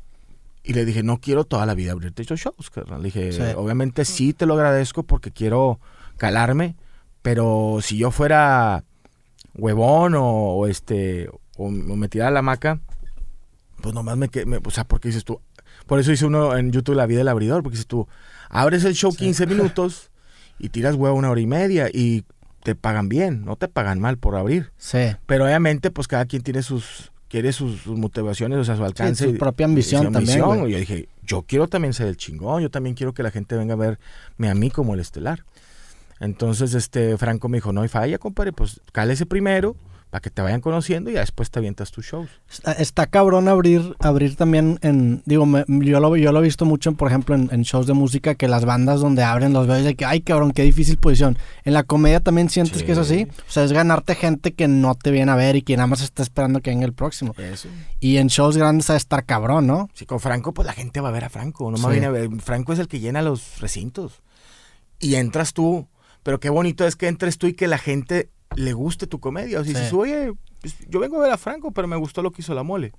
Y 0.64 0.74
le 0.74 0.86
dije, 0.86 1.02
no 1.02 1.18
quiero 1.20 1.44
toda 1.44 1.66
la 1.66 1.74
vida 1.74 1.92
abrirte 1.94 2.22
esos 2.22 2.40
shows. 2.40 2.70
carnal. 2.70 3.00
Le 3.02 3.06
dije, 3.08 3.32
Sí. 3.32 3.42
obviamente 3.56 4.06
sí 4.06 4.34
te 4.34 4.46
lo 4.46 4.54
agradezco 4.54 5.04
porque 5.04 5.32
quiero 5.32 5.80
calarme. 6.18 6.76
Pero 7.24 7.80
si 7.82 7.98
yo 7.98 8.12
fuera 8.12 8.84
huevón 9.56 10.14
o, 10.16 10.24
o 10.26 10.68
este, 10.68 11.30
o, 11.58 11.66
o 11.68 11.70
me 11.72 12.08
tirara 12.10 12.32
la 12.32 12.40
hamaca, 12.40 12.80
pues 13.82 13.94
nomás 13.96 14.18
me, 14.18 14.30
me- 14.46 14.60
o 14.64 14.72
sea, 14.72 14.84
porque 14.84 15.10
dices 15.10 15.24
tú, 15.26 15.40
Por 15.88 16.00
eso 16.00 16.12
hice 16.12 16.26
uno 16.26 16.56
en 16.56 16.72
YouTube 16.72 16.96
La 16.96 17.06
vida 17.08 17.20
del 17.20 17.28
abridor, 17.28 17.64
porque 17.64 17.78
si 17.78 17.86
tú 17.86 18.08
abres 18.50 18.84
el 18.86 18.94
show 18.94 19.14
15 19.16 19.48
minutos 19.48 20.12
y 20.60 20.70
tiras 20.70 20.96
huevo 20.96 21.16
una 21.16 21.32
hora 21.32 21.42
y 21.42 21.48
media 21.48 21.90
y 21.92 22.24
te 22.64 22.76
pagan 22.76 23.10
bien, 23.10 23.46
no 23.46 23.56
te 23.56 23.68
pagan 23.68 24.00
mal 24.00 24.18
por 24.18 24.36
abrir. 24.36 24.72
Sí. 24.78 25.16
Pero 25.26 25.46
obviamente, 25.46 25.92
pues 25.92 26.08
cada 26.08 26.26
quien 26.26 26.44
tiene 26.44 26.62
sus, 26.64 27.12
quiere 27.28 27.52
sus, 27.54 27.82
sus 27.82 27.98
motivaciones, 27.98 28.58
o 28.60 28.64
sea, 28.64 28.76
su 28.76 28.84
alcance. 28.84 29.26
su 29.26 29.38
propia 29.38 29.66
ambición 29.66 30.06
su 30.06 30.12
también, 30.12 30.42
ambición. 30.42 30.70
Y 30.70 30.72
yo 30.72 30.78
dije, 30.78 31.10
yo 31.24 31.44
quiero 31.44 31.68
también 31.68 31.94
ser 31.94 32.08
el 32.08 32.18
chingón, 32.18 32.62
yo 32.62 32.70
también 32.70 32.96
quiero 32.96 33.14
que 33.14 33.24
la 33.24 33.32
gente 33.32 33.56
venga 33.56 33.74
a 33.74 33.78
verme 33.78 34.50
a 34.50 34.56
mí 34.56 34.70
como 34.70 34.94
el 34.94 35.00
estelar. 35.00 35.44
Entonces, 36.20 36.74
este, 36.76 37.18
Franco 37.18 37.50
me 37.50 37.58
dijo, 37.58 37.74
no 37.74 37.82
hay 37.82 37.88
falla, 37.88 38.18
compadre, 38.20 38.54
pues 38.54 38.80
cálese 38.92 39.26
primero 39.26 39.76
para 40.12 40.22
que 40.22 40.30
te 40.30 40.42
vayan 40.42 40.60
conociendo 40.62 41.10
y 41.10 41.14
ya 41.14 41.22
después 41.22 41.50
te 41.50 41.58
avientas 41.60 41.90
tus 41.90 42.06
shows. 42.06 42.30
Está, 42.52 42.74
está 42.74 43.08
cabrón 43.08 43.48
abrir, 43.48 43.96
abrir 44.00 44.36
también 44.36 44.78
en, 44.82 45.24
digo, 45.26 45.46
me- 45.46 45.64
yo, 45.68 46.00
lo, 46.02 46.16
yo 46.18 46.32
lo 46.34 46.40
he 46.40 46.44
visto 46.44 46.66
mucho, 46.66 46.92
por 46.92 47.08
ejemplo, 47.08 47.34
en, 47.34 47.50
en 47.52 47.62
shows 47.64 47.88
de 47.88 47.94
música, 47.94 48.36
que 48.36 48.50
las 48.50 48.66
bandas 48.66 49.00
donde 49.00 49.24
abren 49.24 49.54
los 49.54 49.68
veo 49.68 49.80
y 49.80 49.84
de 49.84 49.96
que, 49.96 50.04
ay, 50.06 50.20
cabrón, 50.22 50.52
qué 50.52 50.64
difícil 50.64 50.98
posición. 50.98 51.38
En 51.64 51.74
la 51.74 51.84
comedia 51.84 52.20
también 52.20 52.50
sientes 52.50 52.80
Sí. 52.80 52.86
que 52.86 52.92
es 52.92 52.98
así. 52.98 53.26
O 53.48 53.52
sea, 53.52 53.64
es 53.64 53.72
ganarte 53.72 54.16
gente 54.16 54.54
que 54.54 54.68
no 54.68 54.96
te 54.96 55.12
viene 55.12 55.32
a 55.32 55.36
ver 55.36 55.56
y 55.56 55.62
que 55.62 55.78
nada 55.78 55.88
más 55.88 56.02
está 56.02 56.22
esperando 56.24 56.60
que 56.62 56.70
venga 56.72 56.86
el 56.86 56.94
próximo. 56.94 57.34
Eso. 57.38 57.70
Y 58.02 58.18
en 58.18 58.28
shows 58.28 58.58
grandes 58.58 58.90
a 58.90 58.98
estar 58.98 59.26
cabrón, 59.26 59.66
¿no? 59.66 59.90
Sí, 59.94 60.06
con 60.06 60.20
Franco, 60.20 60.54
pues 60.54 60.66
la 60.66 60.74
gente 60.74 61.00
va 61.00 61.08
a 61.08 61.14
ver 61.14 61.24
a 61.24 61.30
Franco. 61.30 61.72
No 61.72 61.78
Sí. 61.78 61.84
más 61.84 61.92
viene 61.94 62.08
a 62.08 62.12
ver. 62.12 62.30
Franco 62.42 62.74
es 62.74 62.80
el 62.80 62.90
que 62.90 63.00
llena 63.00 63.22
los 63.22 63.60
recintos. 63.62 64.22
Y 65.00 65.16
entras 65.16 65.54
tú. 65.54 65.88
Pero 66.24 66.40
qué 66.40 66.50
bonito 66.50 66.86
es 66.86 66.96
que 66.98 67.08
entres 67.08 67.38
tú 67.38 67.48
y 67.48 67.54
que 67.54 67.68
la 67.68 67.78
gente 67.80 68.30
le 68.56 68.74
guste 68.74 69.08
tu 69.08 69.20
comedia. 69.20 69.60
O 69.60 69.64
sea, 69.64 69.74
Sí. 69.74 69.80
dices, 69.80 69.94
oye, 69.94 70.34
pues, 70.60 70.76
yo 70.90 71.00
vengo 71.00 71.18
a 71.18 71.24
ver 71.24 71.32
a 71.32 71.38
Franco, 71.38 71.72
pero 71.72 71.88
me 71.88 71.96
gustó 71.96 72.22
lo 72.22 72.32
que 72.32 72.42
hizo 72.42 72.54
la 72.54 72.64
mole. 72.64 72.94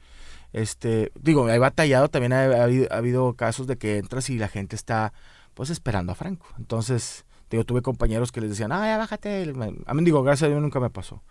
Este, 0.53 1.13
digo, 1.21 1.49
he 1.49 1.59
batallado, 1.59 2.09
también 2.09 2.33
ha, 2.33 2.43
ha 2.45 2.65
habido, 2.65 2.87
ha 2.91 2.97
habido 2.97 3.35
casos 3.35 3.67
de 3.67 3.77
que 3.79 3.99
entras 3.99 4.29
y 4.31 4.39
la 4.39 4.49
gente 4.49 4.77
está, 4.77 5.13
pues, 5.55 5.71
esperando 5.71 6.13
a 6.13 6.15
Franco. 6.15 6.47
Entonces, 6.59 7.25
digo, 7.51 7.65
tuve 7.65 7.83
compañeros 7.83 8.33
que 8.33 8.41
les 8.41 8.51
decían, 8.51 8.73
ah, 8.73 8.87
ya 8.87 8.99
bájate. 8.99 9.53
A 9.87 9.95
mí, 9.95 10.05
digo, 10.05 10.23
gracias 10.23 10.47
a 10.47 10.51
Dios 10.51 10.61
nunca 10.63 10.81
me 10.81 10.91
pasó. 10.91 11.23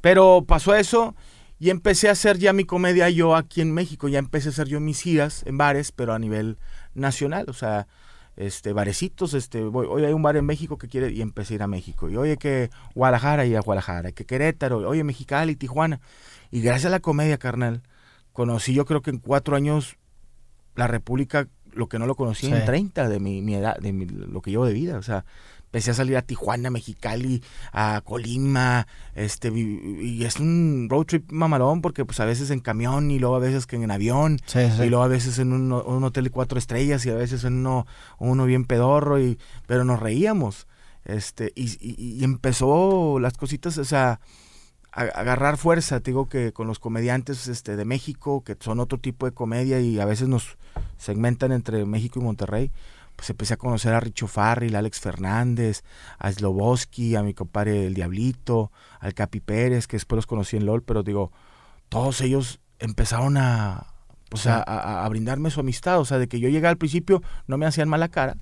Pero 0.00 0.44
pasó 0.46 0.74
eso 0.74 1.14
y 1.58 1.70
empecé 1.70 2.08
a 2.08 2.12
hacer 2.12 2.38
ya 2.38 2.52
mi 2.52 2.64
comedia 2.64 3.08
yo 3.10 3.34
aquí 3.34 3.60
en 3.60 3.72
México. 3.72 4.08
Ya 4.08 4.18
empecé 4.18 4.48
a 4.48 4.52
hacer 4.52 4.68
yo 4.68 4.78
mis 4.80 5.00
giras 5.00 5.42
en 5.46 5.58
bares, 5.58 5.90
pero 5.92 6.12
a 6.12 6.18
nivel 6.18 6.58
nacional. 6.94 7.46
O 7.48 7.52
sea, 7.54 7.86
este, 8.36 8.72
barecitos, 8.72 9.32
este, 9.34 9.62
voy, 9.64 9.86
hoy 9.88 10.04
hay 10.04 10.12
un 10.12 10.22
bar 10.22 10.36
en 10.36 10.44
México 10.44 10.76
que 10.78 10.88
quiere 10.88 11.10
y 11.10 11.22
empecé 11.22 11.54
a 11.54 11.56
ir 11.56 11.62
a 11.62 11.66
México. 11.66 12.10
Y 12.10 12.16
oye 12.16 12.36
que 12.36 12.70
Guadalajara 12.94 13.46
y 13.46 13.54
a 13.54 13.60
Guadalajara, 13.60 14.12
que 14.12 14.24
Querétaro, 14.26 14.78
oye 14.88 15.04
Mexicali, 15.04 15.56
Tijuana. 15.56 16.00
Y 16.50 16.60
gracias 16.60 16.86
a 16.86 16.90
la 16.90 17.00
comedia, 17.00 17.38
carnal, 17.38 17.82
conocí 18.32 18.74
yo 18.74 18.84
creo 18.84 19.00
que 19.02 19.10
en 19.10 19.18
cuatro 19.18 19.56
años 19.56 19.96
la 20.74 20.86
República, 20.86 21.48
lo 21.72 21.88
que 21.88 21.98
no 21.98 22.06
lo 22.06 22.14
conocí 22.14 22.46
Sí. 22.46 22.52
en 22.52 22.64
30 22.64 23.08
de 23.08 23.18
mi, 23.20 23.40
mi 23.42 23.54
edad, 23.54 23.76
de 23.78 23.92
mi- 23.92 24.06
lo 24.06 24.40
que 24.42 24.50
llevo 24.50 24.66
de 24.66 24.72
vida. 24.74 24.98
O 24.98 25.02
sea, 25.02 25.24
empecé 25.66 25.90
a 25.90 25.94
salir 25.94 26.16
a 26.16 26.22
Tijuana, 26.22 26.70
Mexicali, 26.70 27.42
a 27.72 28.00
Colima, 28.04 28.86
este, 29.14 29.48
y 29.50 30.24
es 30.24 30.36
un 30.40 30.86
road 30.88 31.04
trip 31.04 31.30
mamalón 31.30 31.82
porque 31.82 32.04
pues 32.04 32.18
a 32.20 32.24
veces 32.24 32.50
en 32.50 32.60
camión 32.60 33.10
y 33.10 33.18
luego 33.18 33.36
a 33.36 33.40
veces 33.40 33.66
que 33.66 33.76
en 33.76 33.90
avión. 33.90 34.38
Sí, 34.46 34.60
sí. 34.74 34.82
Y 34.84 34.88
luego 34.88 35.02
a 35.04 35.08
veces 35.08 35.38
en 35.38 35.52
un, 35.52 35.72
un 35.72 36.04
hotel 36.04 36.24
de 36.24 36.30
cuatro 36.30 36.58
estrellas 36.58 37.04
y 37.04 37.10
a 37.10 37.14
veces 37.14 37.44
en 37.44 37.54
uno, 37.58 37.86
uno 38.18 38.46
bien 38.46 38.64
pedorro, 38.64 39.20
y, 39.20 39.38
pero 39.66 39.84
nos 39.84 40.00
reíamos. 40.00 40.66
Este, 41.04 41.52
y, 41.54 41.64
y- 41.80 42.16
y 42.20 42.24
empezó 42.24 43.18
las 43.20 43.34
cositas, 43.36 43.76
o 43.78 43.84
sea, 43.84 44.18
a, 44.92 45.02
a 45.02 45.04
agarrar 45.04 45.56
fuerza, 45.58 46.00
te 46.00 46.10
digo 46.10 46.28
que 46.28 46.52
con 46.52 46.66
los 46.66 46.78
comediantes 46.78 47.48
este, 47.48 47.76
de 47.76 47.84
México, 47.84 48.42
que 48.42 48.56
son 48.58 48.80
otro 48.80 48.98
tipo 48.98 49.26
de 49.26 49.32
comedia 49.32 49.78
y 49.80 50.00
a 50.00 50.04
veces 50.04 50.26
nos 50.28 50.56
segmentan 50.96 51.52
entre 51.52 51.84
México 51.84 52.18
y 52.18 52.22
Monterrey, 52.24 52.70
pues 53.16 53.30
empecé 53.30 53.54
a 53.54 53.56
conocer 53.56 53.94
a 53.94 54.00
Richo 54.00 54.26
Farrell, 54.26 54.76
a 54.76 54.80
Alex 54.80 55.00
Fernández, 55.00 55.82
a 56.18 56.30
Sloboski, 56.30 57.16
a 57.16 57.22
mi 57.22 57.34
compadre 57.34 57.86
El 57.86 57.94
Diablito, 57.94 58.70
al 59.00 59.14
Capi 59.14 59.40
Pérez, 59.40 59.86
que 59.86 59.96
después 59.96 60.16
los 60.16 60.26
conocí 60.26 60.56
en 60.56 60.66
LOL, 60.66 60.82
pero 60.82 61.02
digo, 61.02 61.32
todos 61.88 62.20
ellos 62.20 62.60
empezaron 62.78 63.36
a, 63.38 63.86
sea, 64.34 64.62
a, 64.66 65.04
a 65.04 65.08
brindarme 65.08 65.50
su 65.50 65.60
amistad, 65.60 65.98
o 65.98 66.04
sea, 66.04 66.18
de 66.18 66.28
que 66.28 66.40
yo 66.40 66.48
llegué 66.48 66.66
al 66.66 66.76
principio, 66.76 67.22
no 67.46 67.58
me 67.58 67.66
hacían 67.66 67.88
mala 67.88 68.08
cara, 68.08 68.36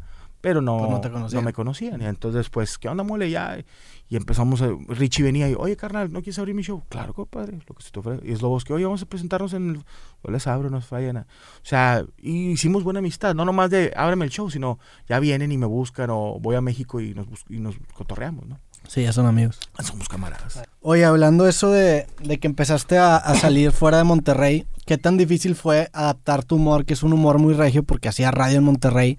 pero 0.44 0.60
no, 0.60 0.76
Pues 0.76 0.90
no 0.90 1.00
te 1.00 1.08
no 1.08 1.14
conocían. 1.14 1.42
me 1.42 1.54
conocían. 1.54 2.02
Y 2.02 2.04
entonces, 2.04 2.50
pues, 2.50 2.76
¿qué 2.76 2.86
onda, 2.90 3.02
mole? 3.02 3.30
Ya. 3.30 3.64
Y 4.10 4.16
empezamos, 4.16 4.60
a, 4.60 4.68
Richie 4.88 5.22
venía 5.22 5.48
y, 5.48 5.54
oye, 5.54 5.74
carnal, 5.74 6.12
¿no 6.12 6.20
quieres 6.20 6.38
abrir 6.38 6.54
mi 6.54 6.60
show? 6.62 6.82
Claro, 6.90 7.14
compadre, 7.14 7.58
lo 7.66 7.74
que 7.74 7.82
se 7.82 7.90
te 7.90 7.98
ofrece. 8.00 8.28
Y 8.28 8.32
es 8.32 8.42
lo 8.42 8.54
que 8.58 8.74
oye, 8.74 8.84
vamos 8.84 9.00
a 9.00 9.06
presentarnos 9.06 9.54
en 9.54 9.70
el... 9.70 9.76
Yo 10.22 10.30
les 10.30 10.46
abro, 10.46 10.68
no 10.68 10.82
fallan. 10.82 11.16
O 11.16 11.24
sea, 11.62 12.04
y 12.18 12.50
hicimos 12.50 12.84
buena 12.84 12.98
amistad, 12.98 13.34
no 13.34 13.46
nomás 13.46 13.70
de 13.70 13.94
ábreme 13.96 14.26
el 14.26 14.30
show, 14.30 14.50
sino 14.50 14.78
ya 15.08 15.18
vienen 15.18 15.50
y 15.50 15.56
me 15.56 15.64
buscan 15.64 16.10
o 16.10 16.38
voy 16.38 16.56
a 16.56 16.60
México 16.60 17.00
y 17.00 17.14
nos, 17.14 17.26
y 17.48 17.60
nos 17.60 17.76
cotorreamos, 17.94 18.46
¿no? 18.46 18.60
Sí, 18.86 19.02
ya 19.02 19.14
son 19.14 19.24
amigos. 19.24 19.58
Somos 19.82 20.10
camaradas. 20.10 20.62
Oye, 20.82 21.06
hablando 21.06 21.48
eso 21.48 21.70
de, 21.70 22.06
de 22.22 22.38
que 22.38 22.46
empezaste 22.48 22.98
a, 22.98 23.16
a 23.16 23.34
salir 23.34 23.72
fuera 23.72 23.96
de 23.96 24.04
Monterrey, 24.04 24.66
¿qué 24.84 24.98
tan 24.98 25.16
difícil 25.16 25.54
fue 25.54 25.88
adaptar 25.94 26.44
tu 26.44 26.56
humor, 26.56 26.84
que 26.84 26.92
es 26.92 27.02
un 27.02 27.14
humor 27.14 27.38
muy 27.38 27.54
regio 27.54 27.82
porque 27.82 28.10
hacía 28.10 28.30
radio 28.30 28.58
en 28.58 28.64
Monterrey, 28.64 29.16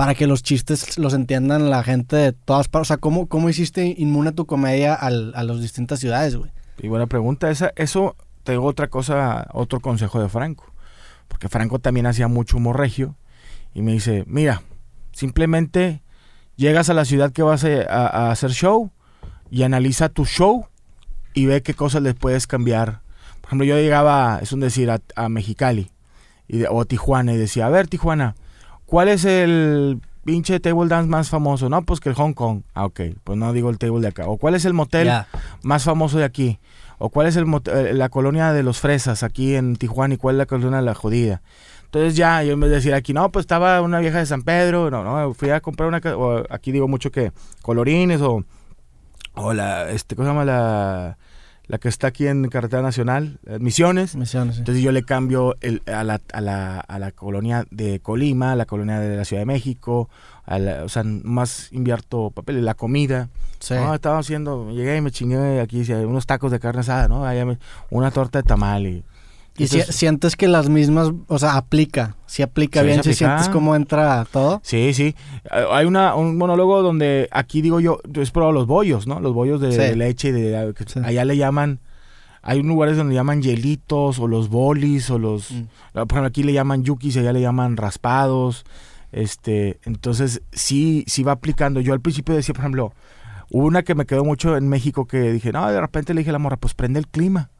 para 0.00 0.14
que 0.14 0.26
los 0.26 0.42
chistes 0.42 0.96
los 0.96 1.12
entiendan 1.12 1.68
la 1.68 1.82
gente 1.82 2.16
de 2.16 2.32
todas 2.32 2.68
partes? 2.68 2.86
O 2.86 2.88
sea, 2.88 2.96
¿cómo, 2.96 3.26
cómo 3.26 3.50
hiciste 3.50 3.94
inmune 3.98 4.32
tu 4.32 4.46
comedia 4.46 4.94
al- 4.94 5.34
a 5.36 5.42
las 5.44 5.60
distintas 5.60 6.00
ciudades, 6.00 6.36
güey? 6.36 6.50
Y 6.80 6.88
buena 6.88 7.06
pregunta. 7.06 7.50
Esa, 7.50 7.70
eso 7.76 8.16
te 8.42 8.52
digo 8.52 8.64
otra 8.64 8.88
cosa, 8.88 9.46
otro 9.52 9.80
consejo 9.80 10.18
de 10.18 10.30
Franco. 10.30 10.64
Porque 11.28 11.50
Franco 11.50 11.80
también 11.80 12.06
hacía 12.06 12.28
mucho 12.28 12.56
humor 12.56 12.78
regio. 12.78 13.16
Y 13.74 13.82
me 13.82 13.92
dice, 13.92 14.24
mira, 14.26 14.62
simplemente 15.12 16.02
llegas 16.56 16.88
a 16.88 16.94
la 16.94 17.04
ciudad 17.04 17.30
que 17.30 17.42
vas 17.42 17.62
a, 17.64 17.82
a- 17.82 18.30
hacer 18.30 18.52
show 18.52 18.90
y 19.50 19.64
analiza 19.64 20.08
tu 20.08 20.24
show 20.24 20.64
y 21.34 21.44
ve 21.44 21.60
qué 21.62 21.74
cosas 21.74 22.00
le 22.00 22.14
puedes 22.14 22.46
cambiar. 22.46 23.02
Por 23.42 23.48
ejemplo, 23.48 23.66
yo 23.66 23.76
llegaba, 23.76 24.38
es 24.40 24.52
un 24.52 24.60
decir, 24.60 24.90
a, 24.90 25.00
a 25.14 25.28
Mexicali 25.28 25.90
y 26.48 26.56
de- 26.56 26.68
o 26.70 26.86
Tijuana 26.86 27.34
y 27.34 27.36
decía, 27.36 27.66
a 27.66 27.68
ver, 27.68 27.86
Tijuana, 27.86 28.34
¿cuál 28.90 29.08
es 29.08 29.24
el 29.24 30.00
pinche 30.24 30.58
table 30.60 30.88
dance 30.88 31.08
más 31.08 31.28
famoso? 31.30 31.68
No, 31.68 31.82
pues 31.82 32.00
que 32.00 32.08
el 32.08 32.14
Hong 32.16 32.32
Kong. 32.34 32.62
Ah, 32.74 32.84
ok, 32.84 33.00
pues 33.24 33.38
no 33.38 33.52
digo 33.52 33.70
el 33.70 33.78
table 33.78 34.00
de 34.00 34.08
acá. 34.08 34.24
¿O 34.26 34.36
cuál 34.36 34.54
es 34.56 34.64
el 34.64 34.74
motel 34.74 35.06
más 35.62 35.84
famoso 35.84 36.18
de 36.18 36.24
aquí? 36.24 36.58
¿O 36.98 37.08
cuál 37.08 37.26
es 37.28 37.36
el 37.36 37.46
mot- 37.46 37.68
eh, 37.72 37.94
la 37.94 38.08
colonia 38.10 38.52
de 38.52 38.62
los 38.62 38.78
fresas 38.80 39.22
aquí 39.22 39.54
en 39.54 39.76
Tijuana 39.76 40.14
y 40.14 40.16
cuál 40.18 40.34
es 40.34 40.38
la 40.38 40.46
colonia 40.46 40.78
de 40.80 40.84
la 40.84 40.94
jodida? 40.94 41.40
Entonces 41.84 42.14
ya, 42.16 42.42
yo 42.42 42.52
en 42.52 42.60
vez 42.60 42.70
de 42.70 42.76
decir 42.76 42.92
aquí, 42.94 43.12
no, 43.14 43.30
pues 43.32 43.44
estaba 43.44 43.80
una 43.80 43.98
vieja 44.00 44.18
de 44.18 44.26
San 44.26 44.42
Pedro, 44.42 44.90
no, 44.90 45.02
no, 45.02 45.32
fui 45.34 45.50
a 45.50 45.60
comprar 45.60 45.88
una, 45.88 46.00
o 46.16 46.44
aquí 46.50 46.70
digo 46.72 46.86
mucho 46.88 47.10
que 47.10 47.32
colorines 47.62 48.20
o, 48.20 48.44
o 49.34 49.52
la, 49.54 49.90
este, 49.90 50.14
¿cómo 50.14 50.26
se 50.26 50.32
llama 50.32 50.44
la, 50.44 51.16
la 51.70 51.78
que 51.78 51.88
está 51.88 52.08
aquí 52.08 52.26
en 52.26 52.48
Carretera 52.48 52.82
Nacional? 52.82 53.38
Eh, 53.46 53.58
Misiones. 53.60 54.16
Misiones, 54.16 54.56
sí. 54.56 54.60
Entonces 54.60 54.82
yo 54.82 54.92
le 54.92 55.04
cambio 55.04 55.56
el- 55.60 55.82
a, 55.86 56.02
la, 56.04 56.20
a, 56.32 56.40
la, 56.40 56.80
a 56.80 56.98
la 56.98 57.12
colonia 57.12 57.64
de 57.70 58.00
Colima, 58.00 58.52
a 58.52 58.56
la 58.56 58.66
colonia 58.66 58.98
de 58.98 59.16
la 59.16 59.24
Ciudad 59.24 59.42
de 59.42 59.46
México, 59.46 60.08
a 60.44 60.58
la- 60.58 60.84
o 60.84 60.88
sea, 60.88 61.04
más 61.04 61.72
invierto 61.72 62.30
papel, 62.30 62.64
la 62.64 62.74
comida. 62.74 63.28
Sí. 63.60 63.74
No, 63.74 63.94
estaba 63.94 64.18
haciendo, 64.18 64.70
llegué 64.70 64.96
y 64.96 65.00
me 65.00 65.10
chingué 65.10 65.60
aquí 65.60 65.82
unos 65.92 66.26
tacos 66.26 66.50
de 66.50 66.58
carne 66.58 66.80
asada, 66.80 67.08
¿no? 67.08 67.24
Allá 67.24 67.44
me- 67.46 67.58
una 67.90 68.10
torta 68.10 68.40
de 68.40 68.48
tamal 68.48 68.86
y... 68.86 69.04
y 69.64 69.68
si- 69.68 69.82
sientes 69.92 70.36
que 70.36 70.48
las 70.48 70.68
mismas, 70.68 71.10
o 71.26 71.38
sea, 71.38 71.56
aplica, 71.56 72.16
si 72.26 72.42
aplica 72.42 72.82
bien, 72.82 73.02
si 73.02 73.14
sientes 73.14 73.48
cómo 73.48 73.74
entra 73.76 74.26
todo. 74.32 74.60
Sí, 74.64 74.92
sí. 74.94 75.14
Eh, 75.50 75.64
Hay 75.70 75.86
una, 75.86 76.14
un 76.14 76.36
monólogo 76.38 76.82
donde 76.82 77.28
aquí 77.30 77.60
digo 77.62 77.80
yo, 77.80 77.98
he 78.14 78.26
probado 78.30 78.52
los 78.52 78.66
bollos, 78.66 79.06
¿no? 79.06 79.20
Los 79.20 79.34
bollos 79.34 79.60
de, 79.60 79.72
Sí. 79.72 79.78
de 79.78 79.96
leche 79.96 80.28
y 80.28 80.32
de... 80.32 80.74
Sí. 80.86 81.00
Allá 81.04 81.24
le 81.24 81.36
llaman... 81.36 81.80
Hay 82.42 82.62
lugares 82.62 82.96
donde 82.96 83.14
llaman 83.14 83.42
hielitos 83.42 84.18
o 84.18 84.26
los 84.26 84.48
bolis 84.48 85.10
o 85.10 85.18
los... 85.18 85.50
Mm. 85.50 85.64
Por 85.92 86.02
ejemplo, 86.02 86.24
aquí 86.26 86.42
le 86.42 86.54
llaman 86.54 86.82
yukis 86.84 87.16
allá 87.18 87.32
le 87.34 87.42
llaman 87.42 87.76
raspados. 87.76 88.64
Este, 89.12 89.78
entonces 89.84 90.40
sí, 90.52 91.04
sí 91.06 91.22
va 91.22 91.32
aplicando. 91.32 91.80
Yo 91.80 91.92
al 91.92 92.00
principio 92.00 92.34
decía, 92.34 92.54
por 92.54 92.62
ejemplo, 92.62 92.92
hubo 93.50 93.66
una 93.66 93.82
que 93.82 93.94
me 93.94 94.06
quedó 94.06 94.24
mucho 94.24 94.56
en 94.56 94.68
México 94.68 95.06
que 95.06 95.32
dije, 95.32 95.52
no, 95.52 95.70
de 95.70 95.80
repente 95.80 96.14
le 96.14 96.20
dije 96.20 96.30
a 96.30 96.32
la 96.32 96.38
morra, 96.38 96.56
pues 96.56 96.74
prende 96.74 96.98
el 96.98 97.08
clima. 97.08 97.50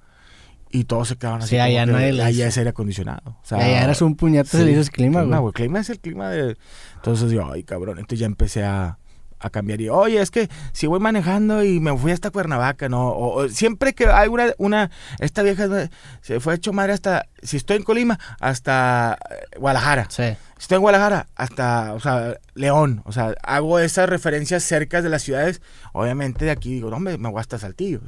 Y 0.72 0.84
todos 0.84 1.08
se 1.08 1.16
quedaban 1.16 1.42
así. 1.42 1.50
Sí, 1.50 1.58
allá 1.58 1.84
que 1.84 1.92
nadie 1.92 2.12
le 2.12 2.22
allá 2.22 2.46
es 2.46 2.56
aire 2.56 2.70
acondicionado. 2.70 3.38
O 3.42 3.44
sea, 3.44 3.58
ya 3.58 3.82
eres 3.82 4.00
un 4.02 4.14
puñete 4.14 4.50
si 4.50 4.56
sí, 4.58 4.62
le 4.64 4.70
dices 4.70 4.90
clima, 4.90 5.22
güey. 5.22 5.40
güey. 5.40 5.52
Clima 5.52 5.80
es 5.80 5.90
el 5.90 5.98
clima 5.98 6.30
de. 6.30 6.56
Entonces 6.94 7.32
yo, 7.32 7.50
ay, 7.50 7.64
cabrón. 7.64 7.98
Entonces 7.98 8.20
ya 8.20 8.26
empecé 8.26 8.62
a, 8.62 8.99
a 9.40 9.50
cambiar. 9.50 9.80
Y, 9.80 9.88
oye, 9.88 10.20
es 10.20 10.30
que 10.30 10.48
si 10.72 10.86
voy 10.86 11.00
manejando 11.00 11.64
y 11.64 11.80
me 11.80 11.96
fui 11.96 12.12
hasta 12.12 12.30
Cuernavaca, 12.30 12.88
¿no? 12.88 13.08
O, 13.08 13.40
o 13.42 13.48
siempre 13.48 13.94
que 13.94 14.06
hay 14.06 14.28
una, 14.28 14.52
una. 14.58 14.90
Esta 15.18 15.42
vieja 15.42 15.66
se 16.20 16.40
fue 16.40 16.54
hecho 16.54 16.72
madre 16.72 16.92
hasta. 16.92 17.26
Si 17.42 17.56
estoy 17.56 17.78
en 17.78 17.82
Colima, 17.82 18.18
hasta 18.38 19.18
eh, 19.30 19.58
Guadalajara. 19.58 20.06
Sí. 20.10 20.24
Si 20.58 20.64
estoy 20.64 20.76
en 20.76 20.82
Guadalajara, 20.82 21.26
hasta, 21.36 21.94
o 21.94 22.00
sea, 22.00 22.36
León. 22.54 23.02
O 23.06 23.12
sea, 23.12 23.34
hago 23.42 23.78
esas 23.78 24.10
referencias 24.10 24.62
cerca 24.62 25.00
de 25.00 25.08
las 25.08 25.22
ciudades. 25.22 25.62
Obviamente 25.94 26.44
de 26.44 26.50
aquí 26.50 26.74
digo, 26.74 26.90
no, 26.90 27.00
me, 27.00 27.16
me 27.16 27.30
voy 27.30 27.40
hasta 27.40 27.58
Saltillo. 27.58 28.00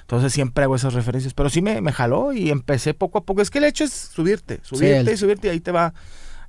Entonces 0.00 0.32
siempre 0.32 0.64
hago 0.64 0.74
esas 0.76 0.94
referencias. 0.94 1.34
Pero 1.34 1.50
sí 1.50 1.60
me, 1.60 1.82
me 1.82 1.92
jaló 1.92 2.32
y 2.32 2.48
empecé 2.50 2.94
poco 2.94 3.18
a 3.18 3.24
poco. 3.24 3.42
Es 3.42 3.50
que 3.50 3.58
el 3.58 3.64
hecho 3.64 3.84
es 3.84 3.92
subirte, 3.92 4.60
subirte 4.62 5.00
el- 5.00 5.08
y 5.10 5.16
subirte 5.18 5.48
y 5.48 5.50
ahí 5.50 5.60
te 5.60 5.70
va 5.70 5.92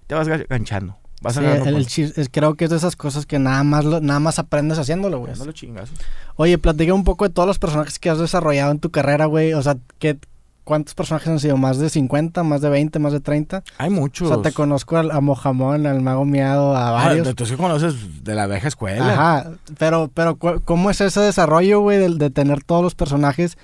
te 0.08 0.15
vas 0.15 0.28
ganchando. 0.28 0.97
Vas 1.21 1.36
sí, 1.36 2.03
el, 2.15 2.32
creo 2.32 2.55
que 2.55 2.65
es 2.65 2.71
de 2.71 2.77
esas 2.77 2.95
cosas 2.95 3.25
que 3.25 3.39
nada 3.39 3.63
más 3.63 3.84
nada 3.86 4.19
más 4.19 4.39
aprendes 4.39 4.79
haciéndolo, 4.79 5.19
güey. 5.19 5.34
No 5.38 5.45
lo 5.45 5.51
chingas. 5.51 5.89
Oye, 6.36 6.58
platica 6.58 6.93
un 6.93 7.03
poco 7.03 7.27
de 7.27 7.34
todos 7.34 7.47
los 7.47 7.60
personajes 7.60 7.99
que 7.99 8.10
has 8.10 8.19
desarrollado 8.19 8.71
en 8.71 8.79
tu 8.79 8.89
carrera, 8.89 9.25
güey. 9.25 9.53
O 9.53 9.62
sea, 9.62 9.77
¿qué, 9.97 10.17
¿cuántos 10.63 10.95
personajes 10.95 11.27
han 11.27 11.39
sido? 11.39 11.58
¿Más 11.58 11.77
de 11.79 11.89
50, 11.89 12.43
más 12.43 12.62
de 12.62 12.69
20, 12.69 12.99
más 12.99 13.12
de 13.12 13.19
30? 13.19 13.63
Hay 13.79 13.89
muchos. 13.89 14.29
O 14.29 14.34
sea, 14.34 14.41
te 14.43 14.53
conozco 14.53 14.95
al, 14.95 15.12
a 15.12 15.19
Mojamón, 15.19 15.86
al 15.86 16.01
Mago 16.01 16.23
Miado, 16.23 16.75
a 16.75 16.89
ah, 16.89 16.91
varios. 16.91 17.36
tú 17.36 17.45
sí 17.45 17.55
conoces 17.55 18.23
de 18.23 18.36
la 18.36 18.47
vieja 18.47 18.69
escuela. 18.69 19.12
Ajá, 19.12 19.51
pero, 19.77 20.10
pero 20.13 20.38
¿cómo 20.38 20.89
es 20.89 21.01
ese 21.01 21.19
desarrollo, 21.19 21.82
güey, 21.82 21.97
de, 21.97 22.15
de 22.15 22.29
tener 22.29 22.63
todos 22.63 22.82
los 22.82 22.95
personajes? 22.95 23.58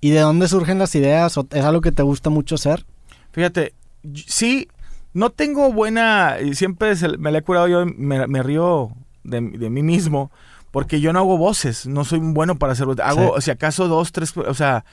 ¿Y 0.00 0.10
de 0.10 0.20
dónde 0.20 0.48
surgen 0.48 0.78
las 0.78 0.94
ideas? 0.94 1.36
¿O 1.38 1.46
¿Es 1.52 1.64
algo 1.64 1.82
que 1.82 1.92
te 1.92 2.02
gusta 2.02 2.30
mucho 2.30 2.56
hacer? 2.56 2.84
Fíjate, 3.32 3.74
sí, 4.14 4.68
no 5.16 5.30
tengo 5.30 5.72
buena, 5.72 6.36
y 6.44 6.54
siempre 6.54 6.92
me 7.18 7.32
la 7.32 7.38
he 7.38 7.42
curado 7.42 7.68
yo, 7.68 7.86
me, 7.86 8.42
río 8.42 8.90
de, 9.24 9.40
mí 9.40 9.82
mismo, 9.82 10.30
porque 10.70 11.00
yo 11.00 11.14
no 11.14 11.20
hago 11.20 11.38
voces, 11.38 11.86
no 11.86 12.04
soy 12.04 12.18
bueno 12.18 12.58
para 12.58 12.74
hacer 12.74 12.84
voces. 12.84 13.02
Hago, 13.02 13.40
si 13.40 13.50
acaso, 13.50 13.88
dos, 13.88 14.12
tres, 14.12 14.36
o 14.36 14.52
sea, 14.52 14.84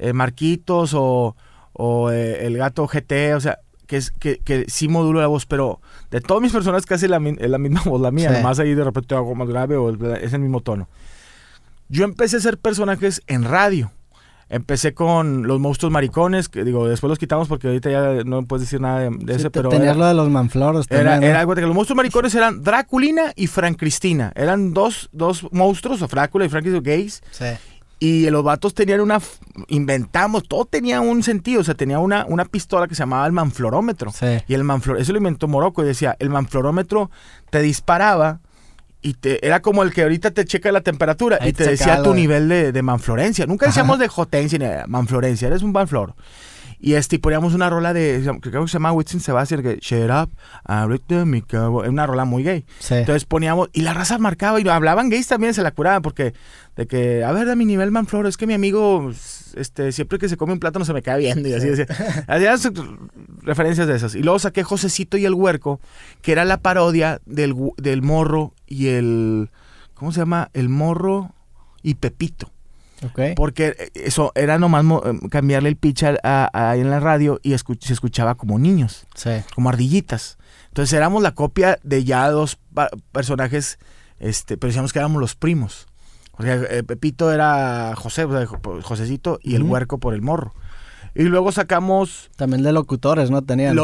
eh, 0.00 0.12
Marquitos 0.12 0.94
o, 0.94 1.36
eh, 2.10 2.44
el 2.44 2.58
gato 2.58 2.88
GT, 2.88 3.36
o 3.36 3.40
sea, 3.40 3.60
que, 3.86 3.98
es, 3.98 4.10
que, 4.10 4.38
que 4.38 4.64
sí 4.66 4.88
modulo 4.88 5.20
la 5.20 5.28
voz, 5.28 5.46
pero 5.46 5.80
de 6.10 6.20
todos 6.20 6.42
mis 6.42 6.50
personajes 6.50 6.84
casi 6.84 7.06
la, 7.06 7.20
la 7.20 7.58
misma 7.58 7.82
voz, 7.84 8.00
la 8.00 8.10
mía, 8.10 8.40
más 8.42 8.58
ahí 8.58 8.74
de 8.74 8.82
repente 8.82 9.14
hago 9.14 9.36
más 9.36 9.48
grave 9.48 9.76
o 9.76 9.90
es 10.16 10.32
el 10.32 10.40
mismo 10.40 10.60
tono. 10.60 10.88
Yo 11.88 12.04
empecé 12.04 12.34
a 12.34 12.40
hacer 12.40 12.58
personajes 12.58 13.22
en 13.28 13.44
radio. 13.44 13.92
Empecé 14.50 14.94
con 14.94 15.46
los 15.46 15.60
monstruos 15.60 15.92
maricones, 15.92 16.48
que 16.48 16.64
digo, 16.64 16.88
después 16.88 17.08
los 17.08 17.18
quitamos 17.18 17.48
porque 17.48 17.66
ahorita 17.66 17.90
ya 17.90 18.24
no 18.24 18.44
puedes 18.46 18.66
decir 18.66 18.80
nada 18.80 19.00
de, 19.00 19.10
de 19.10 19.34
ese, 19.34 19.50
pero... 19.50 19.68
Tenías 19.68 19.96
lo 19.96 20.06
de 20.06 20.14
los 20.14 20.30
manfloros 20.30 20.86
Era, 20.88 21.20
que 21.20 21.60
los 21.60 21.74
monstruos 21.74 21.96
maricones 21.96 22.34
eran 22.34 22.62
Draculina 22.62 23.32
y 23.36 23.46
Fran 23.46 23.74
Cristina. 23.74 24.32
Eran 24.34 24.72
dos, 24.72 25.10
dos 25.12 25.46
monstruos, 25.52 26.00
o 26.00 26.08
Frácula 26.08 26.46
y 26.46 26.48
Frank 26.48 26.64
gays. 26.82 27.22
Sí. 27.30 27.44
Y 28.00 28.30
los 28.30 28.42
vatos 28.42 28.74
tenían 28.74 29.00
una... 29.00 29.20
Inventamos, 29.66 30.44
todo 30.44 30.64
tenía 30.64 31.00
un 31.00 31.22
sentido. 31.22 31.60
O 31.60 31.64
sea, 31.64 31.74
tenía 31.74 31.98
una, 31.98 32.24
una 32.26 32.44
pistola 32.44 32.88
que 32.88 32.94
se 32.94 33.00
llamaba 33.00 33.26
el 33.26 33.32
manflorómetro. 33.32 34.12
Sí. 34.12 34.38
Y 34.46 34.54
el 34.54 34.64
manflorómetro, 34.64 35.02
eso 35.02 35.12
lo 35.12 35.18
inventó 35.18 35.48
Morocco 35.48 35.82
y 35.82 35.86
decía, 35.86 36.16
el 36.20 36.30
manflorómetro 36.30 37.10
te 37.50 37.60
disparaba 37.60 38.40
y 39.00 39.14
te, 39.14 39.46
era 39.46 39.60
como 39.60 39.82
el 39.82 39.92
que 39.92 40.02
ahorita 40.02 40.30
te 40.32 40.44
checa 40.44 40.72
la 40.72 40.80
temperatura 40.80 41.38
y 41.46 41.52
te 41.52 41.64
decía 41.68 42.02
tu 42.02 42.14
nivel 42.14 42.48
de, 42.48 42.72
de, 42.72 42.82
manflorencia. 42.82 43.46
Nunca 43.46 43.66
decíamos 43.66 43.98
de 43.98 44.08
jotencia 44.08 44.58
ni 44.58 44.64
de 44.64 44.86
manflorencia, 44.86 45.48
eres 45.48 45.62
un 45.62 45.72
manflor. 45.72 46.14
Y 46.80 46.94
este, 46.94 47.16
y 47.16 47.18
poníamos 47.18 47.54
una 47.54 47.68
rola 47.68 47.92
de, 47.92 48.22
creo 48.40 48.62
que 48.62 48.68
se 48.68 48.74
llama 48.74 48.92
Whitson 48.92 49.20
Sebastian, 49.20 49.62
que 49.62 49.78
Shut 49.80 50.10
Up, 50.10 50.30
es 50.68 51.88
una 51.88 52.06
rola 52.06 52.24
muy 52.24 52.44
gay. 52.44 52.64
Entonces 52.90 53.24
poníamos, 53.24 53.68
y 53.72 53.80
la 53.80 53.94
raza 53.94 54.18
marcaba, 54.18 54.60
y 54.60 54.68
hablaban 54.68 55.08
gays 55.08 55.26
también, 55.26 55.54
se 55.54 55.62
la 55.62 55.72
curaban, 55.72 56.02
porque, 56.02 56.34
de 56.76 56.86
que, 56.86 57.24
a 57.24 57.32
ver, 57.32 57.48
de 57.48 57.56
mi 57.56 57.64
nivel 57.64 57.90
manflor, 57.90 58.26
es 58.26 58.36
que 58.36 58.46
mi 58.46 58.54
amigo, 58.54 59.10
este, 59.54 59.92
siempre 59.92 60.18
que 60.18 60.28
se 60.28 60.36
come 60.36 60.52
un 60.52 60.60
plátano 60.60 60.84
se 60.84 60.92
me 60.92 61.02
cae 61.02 61.18
viendo, 61.18 61.48
y 61.48 61.54
así 61.54 61.68
decía. 61.68 61.86
Referencias 63.42 63.86
de 63.86 63.96
esas. 63.96 64.14
Y 64.14 64.22
luego 64.22 64.38
saqué 64.38 64.62
Josecito 64.62 65.16
y 65.16 65.24
el 65.24 65.34
Huerco, 65.34 65.80
que 66.22 66.32
era 66.32 66.44
la 66.44 66.60
parodia 66.60 67.20
del, 67.26 67.54
del 67.76 68.02
morro 68.02 68.54
y 68.66 68.88
el, 68.88 69.50
¿cómo 69.94 70.12
se 70.12 70.20
llama? 70.20 70.50
El 70.52 70.68
morro 70.68 71.34
y 71.82 71.94
Pepito. 71.94 72.52
Porque 73.36 73.76
eh, 73.78 73.90
eso 73.94 74.32
era 74.34 74.58
nomás 74.58 74.84
eh, 74.84 75.18
cambiarle 75.30 75.68
el 75.68 75.76
pitch 75.76 76.04
ahí 76.22 76.80
en 76.80 76.90
la 76.90 77.00
radio 77.00 77.40
y 77.42 77.56
se 77.56 77.92
escuchaba 77.92 78.34
como 78.34 78.58
niños, 78.58 79.06
como 79.54 79.68
ardillitas. 79.68 80.38
Entonces 80.68 80.92
éramos 80.92 81.22
la 81.22 81.32
copia 81.34 81.78
de 81.82 82.04
ya 82.04 82.28
dos 82.30 82.58
personajes, 83.12 83.78
este, 84.18 84.56
pero 84.56 84.68
decíamos 84.68 84.92
que 84.92 84.98
éramos 84.98 85.20
los 85.20 85.34
primos. 85.34 85.87
O 86.38 86.42
sea, 86.42 86.54
eh, 86.54 86.82
Pepito 86.82 87.32
era 87.32 87.94
José, 87.96 88.24
o 88.24 88.32
sea, 88.32 88.46
Josecito 88.82 89.38
y 89.42 89.54
el 89.54 89.62
huerco 89.62 89.98
por 89.98 90.14
el 90.14 90.22
morro. 90.22 90.54
Y 91.14 91.24
luego 91.24 91.50
sacamos... 91.52 92.30
También 92.36 92.62
de 92.62 92.72
locutores, 92.72 93.30
¿no? 93.30 93.42
Tenían... 93.42 93.76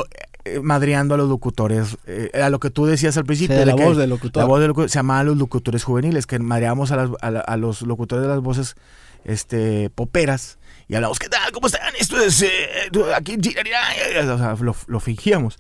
madriando 0.62 1.14
a 1.14 1.19
los 1.19 1.29
locutores. 1.29 1.99
a 2.40 2.51
lo 2.51 2.61
que 2.61 2.71
tú 2.71 2.87
decías 2.87 3.17
al 3.17 3.25
principio. 3.25 3.57
de 3.57 3.67
la 3.67 3.75
voz 3.75 3.97
del 3.97 4.11
locutor. 4.11 4.43
La 4.43 4.47
voz 4.47 4.61
del 4.61 4.69
locutor. 4.69 4.88
Se 4.88 4.99
llamaban 4.99 5.27
los 5.27 5.37
locutores 5.37 5.83
juveniles, 5.83 6.27
que 6.27 6.38
madreamos 6.38 6.93
a, 6.93 7.03
a 7.21 7.57
los 7.57 7.83
locutores 7.83 8.23
de 8.23 8.29
las 8.29 8.40
voces 8.40 8.77
este, 9.25 9.90
poperas 9.90 10.59
y 10.88 10.95
hablamos, 10.95 11.19
¿qué 11.19 11.29
tal? 11.29 11.51
¿Cómo 11.53 11.67
están? 11.67 11.95
Esto 11.99 12.21
es 12.21 12.43
eh, 12.43 12.69
aquí, 13.17 13.37
o 13.37 14.38
sea, 14.38 14.57
lo, 14.87 15.01
fingíamos. 15.01 15.59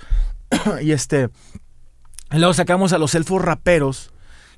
y 0.82 0.92
este, 0.92 1.30
luego 2.30 2.52
sacamos 2.52 2.92
a 2.92 2.98
los 2.98 3.14
elfos 3.14 3.42
raperos, 3.42 4.12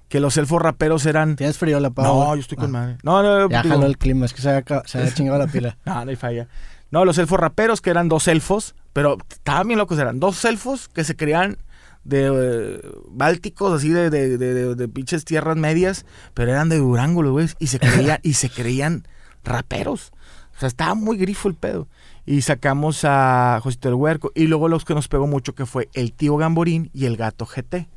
que 0.09 0.21
los 0.21 0.37
elfos 0.37 0.62
raperos 0.62 1.07
eran... 1.07 1.37
¿Tienes 1.37 1.59
frío 1.59 1.81
la 1.81 1.90
pava? 1.90 2.09
No, 2.09 2.35
yo 2.35 2.40
estoy 2.40 2.57
con 2.57 2.66
ah. 2.66 2.79
madre. 2.81 2.99
No, 3.03 3.23
no, 3.23 3.49
ya 3.49 3.62
jaló 3.62 3.87
el 3.87 3.99
clima, 3.99 4.27
es 4.27 4.33
que 4.33 4.42
se 4.42 4.51
ha, 4.51 4.62
se 4.85 5.14
chingado 5.14 5.38
la 5.38 5.47
pila. 5.47 5.77
no, 5.85 6.05
no 6.05 6.11
hay 6.11 6.16
falla. 6.16 6.49
No, 6.90 7.05
los 7.05 7.19
elfos 7.19 7.40
raperos, 7.40 7.81
que 7.81 7.90
eran 7.90 8.09
dos 8.09 8.29
elfos, 8.29 8.75
pero 8.92 9.19
estaban 9.29 9.66
bien 9.66 9.79
locos, 9.79 9.99
eran 9.99 10.21
dos 10.21 10.45
elfos 10.45 10.88
que 10.88 11.05
se 11.05 11.16
creían 11.16 11.59
de 12.05 12.31
eh, 12.33 12.81
bálticos, 13.09 13.73
así 13.73 13.90
de, 13.90 14.11
de, 14.11 14.38
de, 14.38 14.88
pinches 14.88 15.25
tierras 15.25 15.57
medias, 15.57 16.07
pero 16.35 16.53
eran 16.53 16.69
de 16.69 16.79
Durango, 16.79 17.29
güey, 17.29 17.49
y 17.59 17.66
se 17.66 17.81
creían, 17.81 18.21
y 18.23 18.35
se 18.35 18.49
creían 18.49 19.09
raperos. 19.42 20.12
O 20.57 20.61
sea, 20.61 20.69
estaba 20.69 20.95
muy 20.95 21.16
grifo 21.16 21.49
el 21.49 21.55
pedo. 21.55 21.88
Y 22.25 22.42
sacamos 22.42 23.05
a 23.05 23.61
Josito 23.62 23.88
del 23.88 23.97
Huerco. 23.97 24.33
Y 24.35 24.47
luego 24.47 24.69
los 24.69 24.85
que 24.85 24.95
nos 24.95 25.07
pegó 25.07 25.27
mucho 25.27 25.55
que 25.55 25.66
fue 25.66 25.88
el 25.92 26.12
tío 26.12 26.37
Gamborín 26.37 26.90
y 26.92 27.05
el 27.05 27.16
gato 27.16 27.47
GT. 27.47 27.88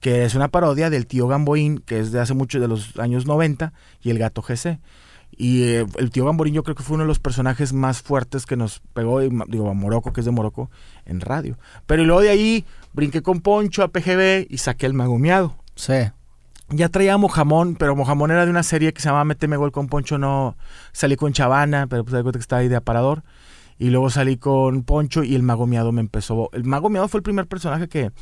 Que 0.00 0.24
es 0.24 0.34
una 0.34 0.48
parodia 0.48 0.90
del 0.90 1.06
tío 1.06 1.28
Gamboín, 1.28 1.78
que 1.78 2.00
es 2.00 2.10
de 2.10 2.20
hace 2.20 2.34
mucho, 2.34 2.58
de 2.58 2.68
los 2.68 2.98
años 2.98 3.26
90, 3.26 3.72
y 4.02 4.10
el 4.10 4.18
gato 4.18 4.42
GC. 4.42 4.80
Y 5.36 5.62
eh, 5.62 5.86
el 5.96 6.10
tío 6.10 6.24
Gamborín 6.24 6.54
yo 6.54 6.62
creo 6.62 6.74
que 6.74 6.82
fue 6.82 6.94
uno 6.94 7.04
de 7.04 7.08
los 7.08 7.18
personajes 7.18 7.72
más 7.72 8.02
fuertes 8.02 8.46
que 8.46 8.56
nos 8.56 8.80
pegó, 8.92 9.20
digo, 9.20 9.70
a 9.70 9.74
Morocco, 9.74 10.12
que 10.12 10.20
es 10.20 10.24
de 10.24 10.32
Morocco, 10.32 10.70
en 11.06 11.20
radio. 11.20 11.58
Pero 11.86 12.04
luego 12.04 12.20
de 12.20 12.30
ahí 12.30 12.64
brinqué 12.92 13.22
con 13.22 13.40
Poncho 13.40 13.82
a 13.82 13.88
PGB 13.88 14.46
y 14.48 14.58
saqué 14.58 14.86
el 14.86 14.94
magumeado. 14.94 15.56
Sí. 15.76 16.10
Ya 16.68 16.88
traía 16.88 17.16
Mojamón, 17.16 17.74
pero 17.74 17.96
Mojamón 17.96 18.30
era 18.30 18.44
de 18.44 18.50
una 18.50 18.62
serie 18.62 18.92
que 18.92 19.00
se 19.00 19.08
llamaba 19.08 19.24
Méteme 19.24 19.56
Gol 19.56 19.72
con 19.72 19.88
Poncho, 19.88 20.18
no 20.18 20.56
salí 20.92 21.16
con 21.16 21.32
Chavana, 21.32 21.86
pero 21.88 22.04
pues 22.04 22.22
cuenta 22.22 22.38
que 22.38 22.42
estaba 22.42 22.60
ahí 22.60 22.68
de 22.68 22.76
aparador. 22.76 23.22
Y 23.78 23.88
luego 23.88 24.10
salí 24.10 24.36
con 24.36 24.82
Poncho 24.82 25.24
y 25.24 25.34
el 25.34 25.42
magomeado 25.42 25.90
me 25.90 26.02
empezó. 26.02 26.50
El 26.52 26.64
magomeado 26.64 27.08
fue 27.08 27.18
el 27.18 27.22
primer 27.22 27.46
personaje 27.46 27.88
que, 27.88 28.12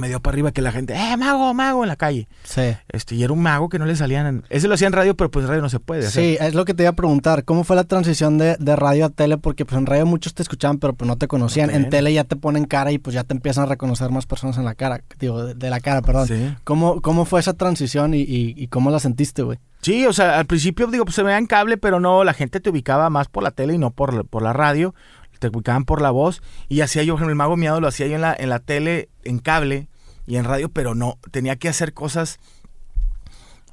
me 0.00 0.08
dio 0.08 0.20
para 0.20 0.34
arriba 0.34 0.52
que 0.52 0.62
la 0.62 0.72
gente, 0.72 0.94
¡eh, 0.94 1.16
mago, 1.16 1.54
mago! 1.54 1.80
en 1.82 1.88
la 1.88 1.96
calle. 1.96 2.28
Sí. 2.44 2.74
Este, 2.88 3.14
y 3.14 3.22
era 3.22 3.32
un 3.32 3.42
mago 3.42 3.68
que 3.68 3.78
no 3.78 3.86
le 3.86 3.96
salían. 3.96 4.44
Ese 4.48 4.68
lo 4.68 4.74
hacía 4.74 4.86
en 4.86 4.92
radio, 4.92 5.16
pero 5.16 5.30
pues 5.30 5.44
en 5.44 5.50
radio 5.50 5.62
no 5.62 5.68
se 5.68 5.80
puede. 5.80 6.10
Sí, 6.10 6.36
es 6.40 6.54
lo 6.54 6.64
que 6.64 6.74
te 6.74 6.82
iba 6.82 6.90
a 6.90 6.94
preguntar. 6.94 7.44
¿Cómo 7.44 7.64
fue 7.64 7.76
la 7.76 7.84
transición 7.84 8.38
de, 8.38 8.56
radio 8.76 9.06
a 9.06 9.10
tele? 9.10 9.38
Porque 9.38 9.64
pues 9.64 9.78
en 9.78 9.86
radio 9.86 10.06
muchos 10.06 10.34
te 10.34 10.42
escuchaban, 10.42 10.78
pero 10.78 10.94
pues 10.94 11.06
no 11.06 11.16
te 11.16 11.28
conocían. 11.28 11.70
En 11.70 11.90
tele 11.90 12.12
ya 12.12 12.24
te 12.24 12.36
ponen 12.36 12.64
cara 12.64 12.92
y 12.92 12.98
pues 12.98 13.14
ya 13.14 13.24
te 13.24 13.34
empiezan 13.34 13.64
a 13.64 13.66
reconocer 13.66 14.10
más 14.10 14.26
personas 14.26 14.56
en 14.58 14.64
la 14.64 14.74
cara. 14.74 15.02
Digo, 15.18 15.44
de, 15.54 15.70
la 15.70 15.80
cara, 15.80 16.02
perdón. 16.02 16.26
Sí. 16.26 16.54
¿Cómo, 16.64 17.00
¿Cómo 17.00 17.24
fue 17.24 17.40
esa 17.40 17.54
transición 17.54 18.14
y, 18.14 18.24
y, 18.26 18.66
cómo 18.68 18.90
la 18.90 19.00
sentiste, 19.00 19.42
güey? 19.42 19.58
Sí, 19.82 20.06
o 20.06 20.12
sea, 20.12 20.38
al 20.38 20.46
principio, 20.46 20.86
digo, 20.88 21.04
pues 21.04 21.14
se 21.14 21.22
veía 21.22 21.38
en 21.38 21.46
cable, 21.46 21.76
pero 21.76 22.00
no, 22.00 22.24
la 22.24 22.34
gente 22.34 22.60
te 22.60 22.70
ubicaba 22.70 23.08
más 23.10 23.28
por 23.28 23.42
la 23.42 23.50
tele 23.50 23.74
y 23.74 23.78
no 23.78 23.90
por, 23.90 24.26
por 24.26 24.42
la 24.42 24.52
radio. 24.52 24.94
Te 25.38 25.48
ubicaban 25.48 25.86
por 25.86 26.02
la 26.02 26.10
voz. 26.10 26.42
Y 26.68 26.82
hacía 26.82 27.02
yo, 27.02 27.16
el 27.16 27.34
mago 27.34 27.56
miado 27.56 27.80
lo 27.80 27.88
hacía 27.88 28.06
yo 28.06 28.16
en 28.16 28.20
la, 28.20 28.36
en 28.38 28.50
la 28.50 28.58
tele, 28.58 29.08
en 29.24 29.38
cable 29.38 29.89
y 30.30 30.36
en 30.36 30.44
radio, 30.44 30.68
pero 30.68 30.94
no, 30.94 31.18
tenía 31.32 31.56
que 31.56 31.68
hacer 31.68 31.92
cosas 31.92 32.38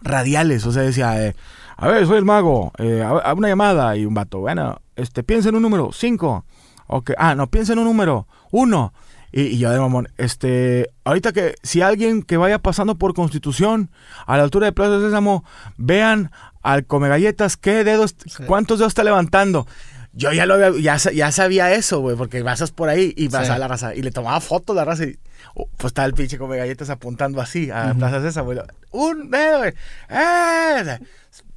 radiales, 0.02 0.66
o 0.66 0.72
sea, 0.72 0.82
decía, 0.82 1.24
eh, 1.24 1.36
a 1.78 1.88
ver, 1.88 2.08
soy 2.08 2.18
el 2.18 2.26
mago, 2.26 2.72
eh, 2.80 3.04
a, 3.04 3.32
una 3.36 3.48
llamada 3.48 3.96
y 3.96 4.08
un 4.08 4.16
vato, 4.16 4.40
bueno, 4.40 4.82
este, 4.96 5.22
piensa 5.22 5.50
en 5.50 5.56
un 5.56 5.62
número, 5.62 5.92
cinco, 5.94 6.46
ok, 6.88 7.12
ah, 7.20 7.36
no, 7.36 7.46
piensa 7.46 7.74
en 7.74 7.80
un 7.80 7.86
número, 7.86 8.28
uno, 8.50 8.92
y, 9.32 9.60
yo 9.60 9.70
de 9.70 9.80
mamón, 9.80 10.08
este, 10.18 10.90
ahorita 11.04 11.32
que 11.32 11.54
si 11.62 11.84
alguien 11.84 12.24
que 12.24 12.38
vaya 12.38 12.58
pasando 12.58 12.96
por 12.96 13.14
Constitución 13.14 13.92
a 14.26 14.36
la 14.36 14.42
altura 14.42 14.66
de 14.66 14.72
Plaza 14.72 14.98
de 14.98 15.06
Sésamo, 15.06 15.44
vean 15.78 16.32
al 16.64 16.88
come 16.88 17.08
galletas, 17.08 17.56
qué 17.56 17.84
dedos, 17.84 18.16
cuántos 18.48 18.80
dedos 18.80 18.90
está 18.92 19.04
levantando 19.04 19.68
yo 20.14 20.32
ya 20.34 20.46
lo 20.46 20.78
ya, 20.78 20.98
ya 20.98 21.32
sabía 21.32 21.74
eso, 21.74 22.00
güey, 22.00 22.16
porque 22.16 22.44
pasas 22.44 22.72
por 22.72 22.90
ahí 22.90 23.14
y 23.16 23.28
vas 23.28 23.50
a 23.50 23.58
la 23.58 23.68
raza. 23.68 23.96
Y 23.96 24.02
le 24.02 24.12
tomaba 24.12 24.40
fotos 24.42 24.76
la 24.76 24.86
raza 24.86 25.06
y 25.06 25.18
oh, 25.56 25.68
pues 25.78 25.92
estaba 25.92 26.06
el 26.06 26.14
pinche 26.14 26.38
come 26.38 26.58
galletas 26.58 26.90
apuntando 26.90 27.42
así 27.42 27.70
a 27.72 27.94
plazas 27.94 28.24
esa, 28.24 28.42
güey. 28.42 28.60
Un 28.92 29.30
dedo, 29.30 29.60
güey. 29.60 29.74
¡Eh! 30.10 31.00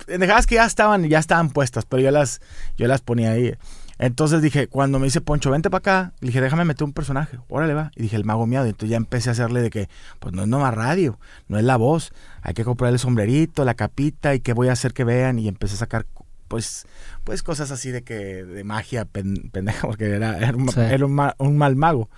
Dejadas 0.06 0.46
que 0.46 0.56
ya 0.56 0.66
estaban, 0.66 1.08
ya 1.08 1.18
estaban 1.18 1.50
puestas, 1.50 1.84
pero 1.86 2.02
yo 2.02 2.10
las, 2.10 2.40
yo 2.76 2.86
las 2.86 3.00
ponía 3.00 3.32
ahí. 3.32 3.54
Entonces 4.00 4.40
dije, 4.40 4.66
cuando 4.66 4.98
me 4.98 5.04
dice 5.04 5.20
Poncho, 5.20 5.50
vente 5.50 5.68
para 5.68 5.80
acá, 5.80 6.12
le 6.20 6.28
dije, 6.28 6.40
déjame 6.40 6.64
meter 6.64 6.84
un 6.84 6.94
personaje, 6.94 7.38
órale 7.50 7.74
va. 7.74 7.90
Y 7.94 8.02
dije, 8.02 8.16
el 8.16 8.24
mago 8.24 8.46
miado. 8.46 8.64
Entonces 8.64 8.88
ya 8.88 8.96
empecé 8.96 9.28
a 9.28 9.32
hacerle 9.32 9.60
de 9.60 9.68
que, 9.68 9.90
pues 10.20 10.34
no 10.34 10.40
es 10.40 10.48
nomás 10.48 10.74
radio, 10.74 11.18
no 11.48 11.58
es 11.58 11.64
la 11.64 11.76
voz, 11.76 12.12
hay 12.40 12.54
que 12.54 12.64
comprar 12.64 12.92
el 12.94 12.98
sombrerito, 12.98 13.62
la 13.66 13.74
capita 13.74 14.34
y 14.34 14.40
qué 14.40 14.54
voy 14.54 14.68
a 14.68 14.72
hacer 14.72 14.94
que 14.94 15.04
vean. 15.04 15.38
Y 15.38 15.48
empecé 15.48 15.74
a 15.74 15.78
sacar 15.78 16.06
pues, 16.50 16.84
pues 17.24 17.42
cosas 17.44 17.70
así 17.70 17.90
de 17.92 18.02
que, 18.02 18.44
de 18.44 18.64
magia 18.64 19.04
pendeja, 19.04 19.86
porque 19.86 20.06
era, 20.06 20.36
un, 20.54 20.68
un, 21.38 21.56
mal 21.56 21.76
mago. 21.76 22.10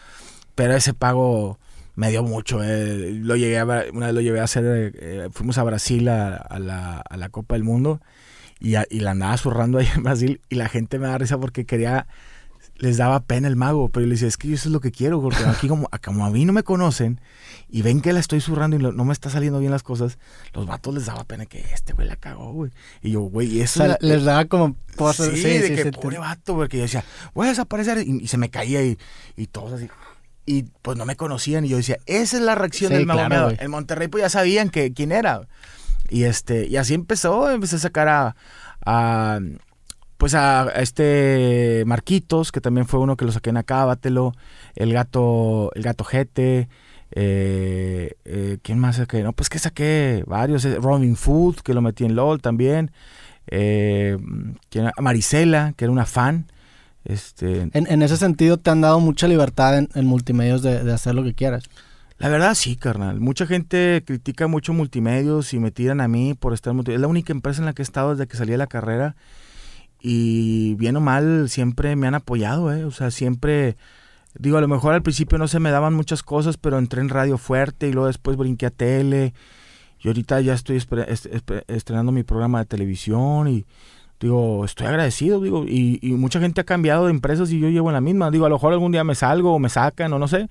pero 0.54 0.74
ese 0.74 0.94
pago 0.94 1.58
me 1.94 2.08
dio 2.10 2.22
mucho. 2.22 2.62
eh. 2.64 3.12
Lo 3.12 3.36
llegué 3.36 3.58
a, 3.58 3.64
una 3.64 4.06
vez 4.06 4.14
lo 4.14 4.20
llevé 4.22 4.40
a 4.40 4.44
hacer, 4.44 4.92
eh, 4.98 5.28
fuimos 5.32 5.58
a 5.58 5.62
Brasil 5.64 6.08
a, 6.08 6.36
a 6.36 6.58
la, 6.58 7.00
a 7.00 7.16
la 7.18 7.28
Copa 7.28 7.54
del 7.54 7.64
Mundo 7.64 8.00
y, 8.58 8.76
a- 8.76 8.86
y 8.88 9.00
la 9.00 9.10
andaba 9.10 9.36
zurrando 9.36 9.78
ahí 9.78 9.88
en 9.94 10.02
Brasil 10.02 10.40
y 10.48 10.54
la 10.54 10.68
gente 10.70 10.98
me 10.98 11.08
da 11.08 11.18
risa 11.18 11.36
porque 11.38 11.66
quería, 11.66 12.06
les 12.82 12.96
daba 12.96 13.20
pena 13.20 13.46
el 13.46 13.54
mago, 13.54 13.88
pero 13.90 14.04
yo 14.04 14.10
les 14.10 14.18
decía, 14.20 14.28
es 14.28 14.36
que 14.36 14.48
yo 14.48 14.54
eso 14.56 14.68
es 14.68 14.72
lo 14.72 14.80
que 14.80 14.90
quiero, 14.90 15.22
porque 15.22 15.38
aquí 15.46 15.68
como, 15.68 15.88
a- 15.92 15.98
como 15.98 16.26
a 16.26 16.30
mí 16.30 16.44
no 16.44 16.52
me 16.52 16.64
conocen 16.64 17.20
y 17.70 17.82
ven 17.82 18.00
que 18.00 18.12
la 18.12 18.18
estoy 18.18 18.40
zurrando 18.40 18.76
y 18.76 18.80
no 18.80 19.04
me 19.04 19.12
está 19.12 19.30
saliendo 19.30 19.60
bien 19.60 19.70
las 19.70 19.84
cosas, 19.84 20.18
los 20.52 20.66
vatos 20.66 20.92
les 20.92 21.06
daba 21.06 21.22
pena 21.24 21.46
que 21.46 21.60
este 21.72 21.92
güey 21.92 22.08
la 22.08 22.16
cagó, 22.16 22.52
güey. 22.52 22.72
Y 23.00 23.12
yo, 23.12 23.20
güey, 23.20 23.60
O 23.60 23.64
eso... 23.64 23.78
sea, 23.78 23.86
la- 23.88 23.98
les 24.00 24.24
daba 24.24 24.46
como 24.46 24.76
Sí, 24.90 24.96
cosas. 24.96 25.28
Sí, 25.28 25.42
de 25.44 25.68
sí, 25.68 25.74
que 25.76 25.82
sí, 25.84 25.90
pobre 25.92 26.18
vato, 26.18 26.54
porque 26.56 26.76
yo 26.78 26.82
decía, 26.82 27.04
voy 27.34 27.46
a 27.46 27.50
desaparecer 27.50 27.98
y, 28.06 28.18
y 28.24 28.26
se 28.26 28.36
me 28.36 28.50
caía 28.50 28.84
y, 28.84 28.98
y 29.36 29.46
todos 29.46 29.72
así. 29.74 29.88
Y 30.44 30.64
pues 30.82 30.98
no 30.98 31.06
me 31.06 31.14
conocían 31.14 31.64
y 31.64 31.68
yo 31.68 31.76
decía, 31.76 31.98
esa 32.06 32.36
es 32.36 32.42
la 32.42 32.56
reacción 32.56 32.90
Sí, 32.90 32.96
del 32.96 33.06
mago 33.06 33.24
claro. 33.26 33.52
En 33.60 33.70
Monterrey 33.70 34.08
pues 34.08 34.22
ya 34.22 34.28
sabían 34.28 34.70
que, 34.70 34.92
quién 34.92 35.12
era. 35.12 35.42
Y 36.10 36.24
este, 36.24 36.66
y 36.66 36.76
así 36.78 36.94
empezó, 36.94 37.48
empecé 37.48 37.76
a 37.76 37.78
sacar 37.78 38.08
a, 38.08 38.34
a, 38.84 39.38
pues 40.22 40.34
a, 40.34 40.62
a 40.62 40.82
este 40.82 41.82
Marquitos, 41.84 42.52
que 42.52 42.60
también 42.60 42.86
fue 42.86 43.00
uno 43.00 43.16
que 43.16 43.24
lo 43.24 43.32
saqué 43.32 43.50
en 43.50 43.56
Acábatelo, 43.56 44.34
el 44.76 44.92
gato, 44.92 45.72
el 45.74 45.82
gato 45.82 46.04
Jete, 46.04 46.68
eh, 47.10 48.12
eh, 48.24 48.58
¿quién 48.62 48.78
más 48.78 48.98
saqué? 48.98 49.24
No, 49.24 49.32
pues 49.32 49.48
que 49.48 49.58
saqué 49.58 50.22
varios, 50.28 50.64
eh, 50.64 50.78
Robin 50.80 51.16
Food, 51.16 51.56
que 51.64 51.74
lo 51.74 51.82
metí 51.82 52.04
en 52.04 52.14
LOL 52.14 52.40
también, 52.40 52.92
eh. 53.48 54.16
Marisela, 55.00 55.74
que 55.76 55.86
era 55.86 55.92
una 55.92 56.06
fan, 56.06 56.46
este, 57.04 57.62
En, 57.72 57.90
en 57.90 58.00
ese 58.02 58.16
sentido, 58.16 58.58
te 58.58 58.70
han 58.70 58.80
dado 58.80 59.00
mucha 59.00 59.26
libertad 59.26 59.76
en, 59.76 59.88
en 59.92 60.06
multimedios 60.06 60.62
de, 60.62 60.84
de 60.84 60.92
hacer 60.92 61.16
lo 61.16 61.24
que 61.24 61.34
quieras. 61.34 61.64
La 62.18 62.28
verdad 62.28 62.54
sí, 62.54 62.76
carnal. 62.76 63.18
Mucha 63.18 63.44
gente 63.44 64.04
critica 64.06 64.46
mucho 64.46 64.72
multimedios 64.72 65.52
y 65.52 65.58
me 65.58 65.72
tiran 65.72 66.00
a 66.00 66.06
mí 66.06 66.34
por 66.34 66.52
estar 66.52 66.70
en 66.70 66.76
multimedios. 66.76 67.00
Es 67.00 67.02
la 67.02 67.08
única 67.08 67.32
empresa 67.32 67.60
en 67.60 67.66
la 67.66 67.72
que 67.72 67.82
he 67.82 67.88
estado 67.90 68.10
desde 68.10 68.28
que 68.28 68.36
salí 68.36 68.52
de 68.52 68.58
la 68.58 68.68
carrera 68.68 69.16
y 70.02 70.74
bien 70.74 70.96
o 70.96 71.00
mal 71.00 71.48
siempre 71.48 71.94
me 71.96 72.08
han 72.08 72.14
apoyado, 72.14 72.72
¿eh? 72.72 72.84
O 72.84 72.90
sea, 72.90 73.10
siempre, 73.12 73.76
digo, 74.36 74.58
a 74.58 74.60
lo 74.60 74.68
mejor 74.68 74.94
al 74.94 75.02
principio 75.02 75.38
no 75.38 75.46
se 75.46 75.60
me 75.60 75.70
daban 75.70 75.94
muchas 75.94 76.22
cosas, 76.22 76.56
pero 76.56 76.78
entré 76.78 77.00
en 77.00 77.08
radio 77.08 77.38
fuerte 77.38 77.88
y 77.88 77.92
luego 77.92 78.08
después 78.08 78.36
brinqué 78.36 78.66
a 78.66 78.70
tele 78.70 79.32
y 80.00 80.08
ahorita 80.08 80.40
ya 80.40 80.54
estoy 80.54 80.76
estre- 80.78 81.06
est- 81.08 81.26
estre- 81.26 81.64
estrenando 81.68 82.10
mi 82.10 82.24
programa 82.24 82.58
de 82.58 82.64
televisión 82.66 83.46
y 83.46 83.64
digo, 84.18 84.64
estoy 84.64 84.88
agradecido, 84.88 85.40
digo, 85.40 85.64
y, 85.66 85.98
y 86.02 86.12
mucha 86.12 86.40
gente 86.40 86.60
ha 86.60 86.64
cambiado 86.64 87.06
de 87.06 87.10
empresas 87.12 87.50
y 87.52 87.60
yo 87.60 87.68
llevo 87.68 87.88
en 87.90 87.94
la 87.94 88.00
misma. 88.00 88.30
Digo, 88.30 88.46
a 88.46 88.48
lo 88.48 88.56
mejor 88.56 88.72
algún 88.72 88.90
día 88.92 89.04
me 89.04 89.14
salgo 89.14 89.54
o 89.54 89.58
me 89.60 89.68
sacan 89.68 90.12
o 90.12 90.18
no 90.18 90.26
sé. 90.28 90.48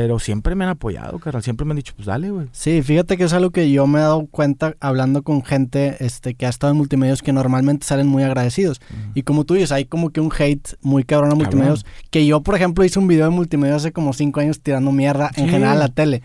Pero 0.00 0.20
siempre 0.20 0.54
me 0.54 0.62
han 0.62 0.70
apoyado, 0.70 1.18
carnal. 1.18 1.42
Siempre 1.42 1.64
me 1.66 1.72
han 1.72 1.76
dicho, 1.78 1.92
pues 1.96 2.06
dale, 2.06 2.30
güey. 2.30 2.46
Sí, 2.52 2.82
fíjate 2.82 3.16
que 3.16 3.24
es 3.24 3.32
algo 3.32 3.50
que 3.50 3.68
yo 3.68 3.88
me 3.88 3.98
he 3.98 4.02
dado 4.02 4.26
cuenta 4.26 4.76
hablando 4.78 5.24
con 5.24 5.44
gente 5.44 5.96
este, 5.98 6.34
que 6.34 6.46
ha 6.46 6.48
estado 6.48 6.70
en 6.70 6.76
multimedios 6.76 7.20
que 7.20 7.32
normalmente 7.32 7.84
salen 7.84 8.06
muy 8.06 8.22
agradecidos. 8.22 8.80
Y 9.14 9.24
como 9.24 9.42
tú 9.42 9.54
dices, 9.54 9.72
hay 9.72 9.86
como 9.86 10.10
que 10.10 10.20
un 10.20 10.30
hate 10.38 10.76
muy 10.82 11.02
cabrón 11.02 11.30
a 11.30 11.32
Cabrón. 11.32 11.46
multimedios. 11.46 11.86
Que 12.10 12.24
yo, 12.26 12.44
por 12.44 12.54
ejemplo, 12.54 12.84
hice 12.84 13.00
un 13.00 13.08
video 13.08 13.24
de 13.24 13.30
multimedios 13.30 13.78
hace 13.78 13.90
como 13.90 14.12
cinco 14.12 14.38
años 14.38 14.60
tirando 14.60 14.92
mierda 14.92 15.32
en 15.34 15.48
general 15.48 15.78
a 15.78 15.80
la 15.80 15.88
tele. 15.88 16.22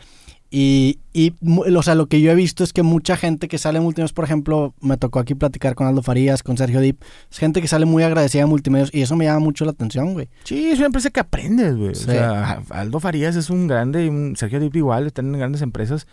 Y, 0.56 1.00
y, 1.14 1.34
o 1.48 1.82
sea, 1.82 1.96
lo 1.96 2.06
que 2.06 2.22
yo 2.22 2.30
he 2.30 2.36
visto 2.36 2.64
es 2.64 2.74
que 2.74 2.84
mucha 2.84 3.18
gente 3.18 3.48
que 3.48 3.58
sale 3.58 3.80
en 3.80 3.84
multimedios, 3.84 4.14
por 4.14 4.24
ejemplo, 4.24 4.76
me 4.82 4.98
tocó 4.98 5.18
aquí 5.18 5.34
platicar 5.34 5.74
con 5.74 5.88
Aldo 5.88 6.04
Farías, 6.04 6.44
con 6.44 6.58
Sergio 6.58 6.80
Dip, 6.80 7.02
es 7.32 7.40
gente 7.40 7.60
que 7.60 7.68
sale 7.68 7.88
muy 7.88 8.04
agradecida 8.04 8.44
de 8.44 8.46
multimedios 8.46 8.94
y 8.94 9.02
eso 9.02 9.16
me 9.16 9.26
llama 9.26 9.40
mucho 9.40 9.66
la 9.66 9.72
atención, 9.72 10.14
güey. 10.14 10.30
Sí, 10.44 10.70
es 10.70 10.78
una 10.78 10.86
empresa 10.86 11.10
que 11.10 11.20
aprendes, 11.22 11.76
güey. 11.76 11.96
Sí. 11.96 12.04
O 12.04 12.12
sea, 12.12 12.62
Aldo 12.70 13.00
Farías 13.00 13.36
es 13.36 13.50
un 13.50 13.66
grande, 13.66 14.06
y 14.06 14.10
un 14.10 14.36
Sergio 14.36 14.60
Dip 14.60 14.76
igual, 14.76 15.08
están 15.08 15.26
en 15.34 15.40
grandes 15.40 15.64
empresas, 15.64 16.06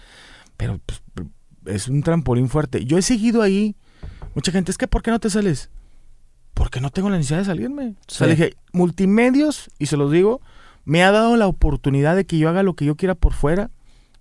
pero 0.57 0.81
pues, 0.87 1.03
es 1.66 1.88
un 1.88 2.03
trampolín 2.03 2.48
fuerte. 2.48 2.87
Yo 2.87 2.96
he 2.96 3.03
seguido 3.03 3.42
ahí, 3.42 3.76
mucha 4.35 4.53
gente, 4.53 4.70
es 4.70 4.79
que 4.79 4.87
¿por 4.88 5.03
qué 5.03 5.11
no 5.11 5.20
te 5.20 5.29
sales? 5.29 5.68
Porque 6.55 6.81
no 6.81 6.88
tengo 6.88 7.11
la 7.11 7.18
necesidad 7.18 7.40
de 7.40 7.44
salirme. 7.44 7.88
O 7.88 7.94
sea, 8.11 8.24
Sí. 8.26 8.31
le 8.31 8.31
dije, 8.37 8.57
multimedios, 8.72 9.68
y 9.79 9.85
se 9.85 9.98
los 9.98 10.11
digo, 10.11 10.40
me 10.87 11.05
ha 11.05 11.11
dado 11.11 11.37
la 11.37 11.46
oportunidad 11.46 12.16
de 12.16 12.24
que 12.24 12.38
yo 12.38 12.48
haga 12.48 12.62
lo 12.62 12.72
que 12.72 12.87
yo 12.87 12.94
quiera 12.96 13.14
por 13.14 13.35
fuera 13.35 13.70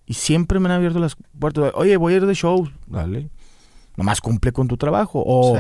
y 0.10 0.16
siempre 0.16 0.60
me 0.60 0.68
han 0.70 0.76
abierto 0.76 0.98
las 0.98 1.16
puertas. 1.38 1.72
Oye, 1.76 1.96
voy 1.96 2.16
a 2.16 2.18
ir 2.18 2.26
de 2.26 2.34
shows, 2.34 2.72
dale. 2.88 3.30
Nomás 3.96 4.20
cumple 4.20 4.52
con 4.52 4.68
tu 4.68 4.76
trabajo. 4.76 5.24
O. 5.24 5.56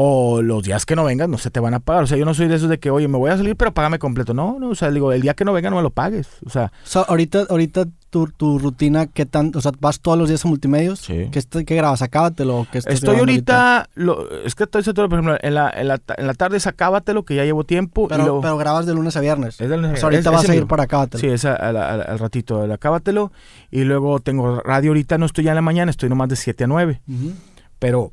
o 0.00 0.42
los 0.42 0.62
días 0.62 0.86
que 0.86 0.94
no 0.94 1.02
vengas 1.02 1.28
no 1.28 1.38
se 1.38 1.50
te 1.50 1.58
van 1.58 1.74
a 1.74 1.80
pagar. 1.80 2.04
O 2.04 2.06
sea, 2.06 2.16
yo 2.16 2.24
no 2.24 2.32
soy 2.32 2.46
de 2.46 2.54
esos 2.54 2.68
de 2.70 2.78
que, 2.78 2.88
oye, 2.88 3.08
me 3.08 3.18
voy 3.18 3.32
a 3.32 3.36
salir, 3.36 3.56
pero 3.56 3.74
págame 3.74 3.98
completo. 3.98 4.32
No, 4.32 4.56
no, 4.60 4.68
o 4.68 4.74
sea, 4.76 4.92
digo, 4.92 5.12
el 5.12 5.22
día 5.22 5.34
que 5.34 5.44
no 5.44 5.52
venga 5.52 5.70
no 5.70 5.76
me 5.76 5.82
lo 5.82 5.90
pagues. 5.90 6.28
O 6.46 6.50
sea, 6.50 6.70
So, 6.84 7.04
ahorita, 7.08 7.46
ahorita 7.50 7.86
tu, 8.10 8.28
tu 8.28 8.60
rutina, 8.60 9.08
¿qué 9.08 9.26
tan, 9.26 9.50
o 9.56 9.60
sea, 9.60 9.72
vas 9.80 9.98
todos 9.98 10.16
los 10.16 10.28
días 10.28 10.44
a 10.44 10.48
multimedios? 10.48 11.00
Sí. 11.00 11.28
¿Qué, 11.32 11.64
qué 11.64 11.74
grabas? 11.74 12.00
Acábatelo. 12.02 12.66
¿qué 12.70 12.78
estás 12.78 12.94
estoy 12.94 13.16
ahorita, 13.18 13.88
lo- 13.96 14.30
es 14.44 14.54
que 14.54 14.64
estoy 14.64 14.82
por 14.84 15.04
ejemplo, 15.12 15.36
en 15.42 15.54
la, 15.54 15.68
en 15.68 15.88
la, 15.88 16.00
en 16.16 16.26
la 16.28 16.34
tarde 16.34 16.60
sacábatelo, 16.60 17.24
que 17.24 17.34
ya 17.34 17.44
llevo 17.44 17.64
tiempo. 17.64 18.04
y 18.06 18.08
Pero, 18.10 18.40
pero 18.40 18.56
grabas 18.56 18.86
de 18.86 18.94
lunes 18.94 19.16
a 19.16 19.20
viernes. 19.20 19.60
es 19.60 19.68
del- 19.68 19.84
O 19.84 19.96
sea, 19.96 20.04
ahorita 20.04 20.30
es- 20.30 20.34
vas 20.36 20.44
es 20.44 20.50
a 20.50 20.54
ir 20.54 20.66
para 20.68 20.84
Acábatelo. 20.84 21.20
Sí, 21.20 21.26
es 21.26 21.44
a- 21.44 21.56
a 21.56 21.70
a 21.70 21.94
al 22.02 22.18
ratito, 22.20 22.62
el 22.64 22.70
acábatelo. 22.70 23.32
Y 23.72 23.82
luego 23.82 24.20
tengo 24.20 24.60
radio 24.60 24.90
ahorita, 24.90 25.18
no 25.18 25.26
estoy 25.26 25.42
ya 25.42 25.50
en 25.50 25.56
la 25.56 25.62
mañana, 25.62 25.90
estoy 25.90 26.08
nomás 26.08 26.28
de 26.28 26.36
7 26.36 26.62
a 26.62 26.66
9. 26.68 27.02
Ujú. 27.08 27.32
Pero, 27.80 28.12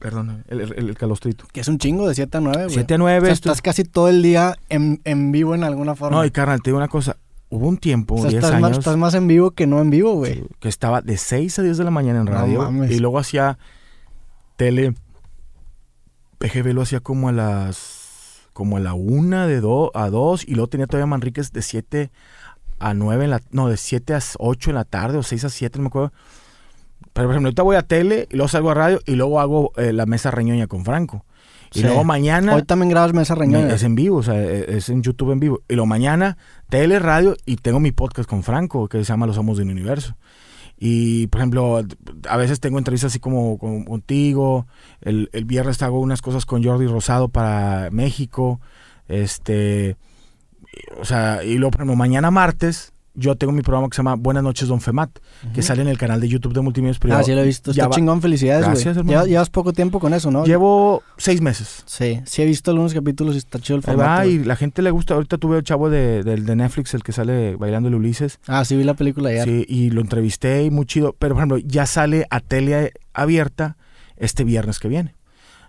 perdón, 0.00 0.42
el, 0.48 0.60
el- 0.62 0.72
el 0.88 0.96
calostrito. 0.96 1.44
Que 1.52 1.60
es 1.60 1.68
un 1.68 1.78
chingo 1.78 2.08
de 2.08 2.14
7 2.16 2.38
a 2.38 2.40
9, 2.40 2.62
güey. 2.64 2.74
7 2.74 2.94
a 2.94 2.96
O 2.96 2.98
9. 2.98 3.26
sea, 3.26 3.32
esto- 3.32 3.48
estás 3.50 3.62
casi 3.62 3.84
todo 3.84 4.08
el 4.08 4.22
día 4.22 4.56
en, 4.68 5.00
en 5.04 5.30
vivo 5.30 5.54
en 5.54 5.62
alguna 5.62 5.94
forma. 5.94 6.16
No, 6.18 6.24
y 6.24 6.30
carnal, 6.32 6.60
te 6.62 6.70
digo 6.70 6.78
una 6.78 6.88
cosa. 6.88 7.16
Hubo 7.50 7.68
un 7.68 7.78
tiempo, 7.78 8.14
O 8.14 8.18
sea, 8.18 8.30
10 8.30 8.42
estás, 8.44 8.60
más, 8.60 8.68
años, 8.68 8.78
estás 8.78 8.96
más 8.96 9.14
en 9.14 9.26
vivo 9.28 9.50
que 9.52 9.66
no 9.66 9.80
en 9.80 9.90
vivo, 9.90 10.14
güey. 10.14 10.34
sí, 10.34 10.44
que 10.60 10.68
estaba 10.68 11.00
de 11.02 11.16
6 11.16 11.58
a 11.58 11.62
10 11.62 11.78
de 11.78 11.84
la 11.84 11.90
mañana 11.90 12.20
en 12.20 12.24
No 12.26 12.32
radio. 12.32 12.62
mames. 12.62 12.90
y 12.90 12.98
luego 12.98 13.18
hacía 13.18 13.58
tele. 14.56 14.94
PGB 16.38 16.72
lo 16.72 16.82
hacía 16.82 17.00
como 17.00 17.28
a 17.28 17.32
las. 17.32 18.46
como 18.52 18.76
a 18.76 18.80
la 18.80 18.94
1 18.94 19.46
de 19.46 19.60
do, 19.60 19.90
a 19.94 20.08
2. 20.10 20.44
Y 20.48 20.54
luego 20.54 20.68
tenía 20.68 20.86
todavía 20.86 21.06
Manríquez 21.06 21.52
de 21.52 21.62
7 21.62 22.10
a 22.78 22.94
9 22.94 23.24
en 23.24 23.30
la. 23.30 23.40
No, 23.50 23.68
de 23.68 23.76
7 23.76 24.14
a 24.14 24.20
8 24.38 24.70
en 24.70 24.76
la 24.76 24.84
tarde 24.84 25.18
o 25.18 25.22
6 25.22 25.44
a 25.44 25.50
7, 25.50 25.78
no 25.78 25.82
me 25.84 25.88
acuerdo. 25.88 26.12
Pero 27.12 27.26
por 27.28 27.34
ejemplo, 27.34 27.48
ahorita 27.48 27.62
voy 27.62 27.76
a 27.76 27.82
tele 27.82 28.28
y 28.30 28.36
luego 28.36 28.48
salgo 28.48 28.70
a 28.70 28.74
radio 28.74 29.00
y 29.06 29.16
luego 29.16 29.40
hago 29.40 29.72
eh, 29.76 29.92
la 29.92 30.06
mesa 30.06 30.30
reñoña 30.30 30.66
con 30.66 30.84
Franco. 30.84 31.24
Y 31.72 31.80
Sí. 31.80 31.84
luego 31.84 32.02
mañana. 32.04 32.54
Hoy 32.54 32.62
también 32.64 32.88
grabas 32.90 33.12
mesa 33.12 33.34
reñoña. 33.36 33.74
Es 33.74 33.82
en 33.84 33.94
vivo, 33.94 34.16
o 34.18 34.22
sea, 34.22 34.40
e- 34.42 34.76
es 34.76 34.88
en 34.88 35.02
YouTube 35.02 35.30
en 35.32 35.40
vivo. 35.40 35.62
Y 35.68 35.74
lo 35.76 35.86
mañana, 35.86 36.36
tele, 36.68 36.98
radio, 36.98 37.36
y 37.46 37.56
tengo 37.56 37.78
mi 37.80 37.92
podcast 37.92 38.28
con 38.28 38.42
Franco, 38.42 38.88
que 38.88 38.98
se 38.98 39.04
llama 39.04 39.26
Los 39.26 39.38
Amos 39.38 39.58
del 39.58 39.70
Universo. 39.70 40.16
Y, 40.82 41.26
por 41.28 41.40
ejemplo, 41.42 41.82
a 42.28 42.36
veces 42.38 42.58
tengo 42.58 42.78
entrevistas 42.78 43.12
así 43.12 43.20
como, 43.20 43.58
como 43.58 43.84
contigo. 43.84 44.66
El, 45.00 45.28
el 45.32 45.44
viernes 45.44 45.80
hago 45.82 46.00
unas 46.00 46.22
cosas 46.22 46.46
con 46.46 46.64
Jordi 46.64 46.86
Rosado 46.86 47.28
para 47.28 47.88
México. 47.92 48.60
Este, 49.06 49.96
o 51.00 51.04
sea, 51.04 51.44
y 51.44 51.54
luego, 51.58 51.72
por 51.72 51.80
ejemplo, 51.82 51.96
mañana 51.96 52.30
martes, 52.30 52.92
yo 53.20 53.36
tengo 53.36 53.52
mi 53.52 53.62
programa 53.62 53.88
que 53.88 53.94
se 53.96 53.98
llama 54.00 54.14
Buenas 54.16 54.42
noches, 54.42 54.66
Don 54.68 54.80
Femat, 54.80 55.10
que 55.54 55.62
sale 55.62 55.82
en 55.82 55.88
el 55.88 55.98
canal 55.98 56.20
de 56.20 56.28
YouTube 56.28 56.54
de 56.54 56.60
Multimedios 56.62 56.96
Ah, 56.96 57.00
Privados. 57.00 57.26
sí 57.26 57.32
lo 57.34 57.42
he 57.42 57.44
visto. 57.44 57.70
Está 57.70 57.88
va- 57.88 57.94
chingón, 57.94 58.22
felicidades, 58.22 58.62
güey. 58.64 58.74
Gracias, 58.74 58.96
hermano. 58.96 59.26
Llevas, 59.26 59.50
poco 59.50 59.72
tiempo 59.72 60.00
con 60.00 60.14
eso, 60.14 60.30
¿no? 60.30 60.44
Llevo 60.44 61.02
seis 61.18 61.40
meses. 61.40 61.82
Sí, 61.86 62.20
sí 62.24 62.42
he 62.42 62.46
visto 62.46 62.70
algunos 62.70 62.94
capítulos 62.94 63.34
y 63.34 63.38
está 63.38 63.58
chido 63.58 63.76
el 63.76 63.82
formato. 63.82 64.22
güey. 64.22 64.34
y 64.36 64.44
la 64.44 64.56
gente 64.56 64.82
le 64.82 64.90
gusta. 64.90 65.14
Ahorita 65.14 65.38
tuve 65.38 65.58
el 65.58 65.62
chavo 65.64 65.90
de 65.90 66.22
Netflix, 66.56 66.94
el 66.94 67.02
que 67.02 67.12
sale 67.12 67.56
bailando 67.56 67.88
el 67.88 67.94
Ulises. 67.94 68.38
Ah, 68.46 68.64
sí 68.64 68.76
vi 68.76 68.84
la 68.84 68.94
película 68.94 69.28
ayer. 69.30 69.44
Sí, 69.44 69.64
y 69.68 69.90
lo 69.90 70.00
entrevisté 70.00 70.64
y 70.64 70.70
muy 70.70 70.86
chido. 70.86 71.14
Pero, 71.18 71.34
por 71.34 71.40
ejemplo, 71.42 71.58
ya 71.58 71.86
sale 71.86 72.26
a 72.30 72.40
tele 72.40 72.92
abierta 73.12 73.76
este 74.16 74.44
viernes 74.44 74.78
que 74.78 74.88
viene. 74.88 75.14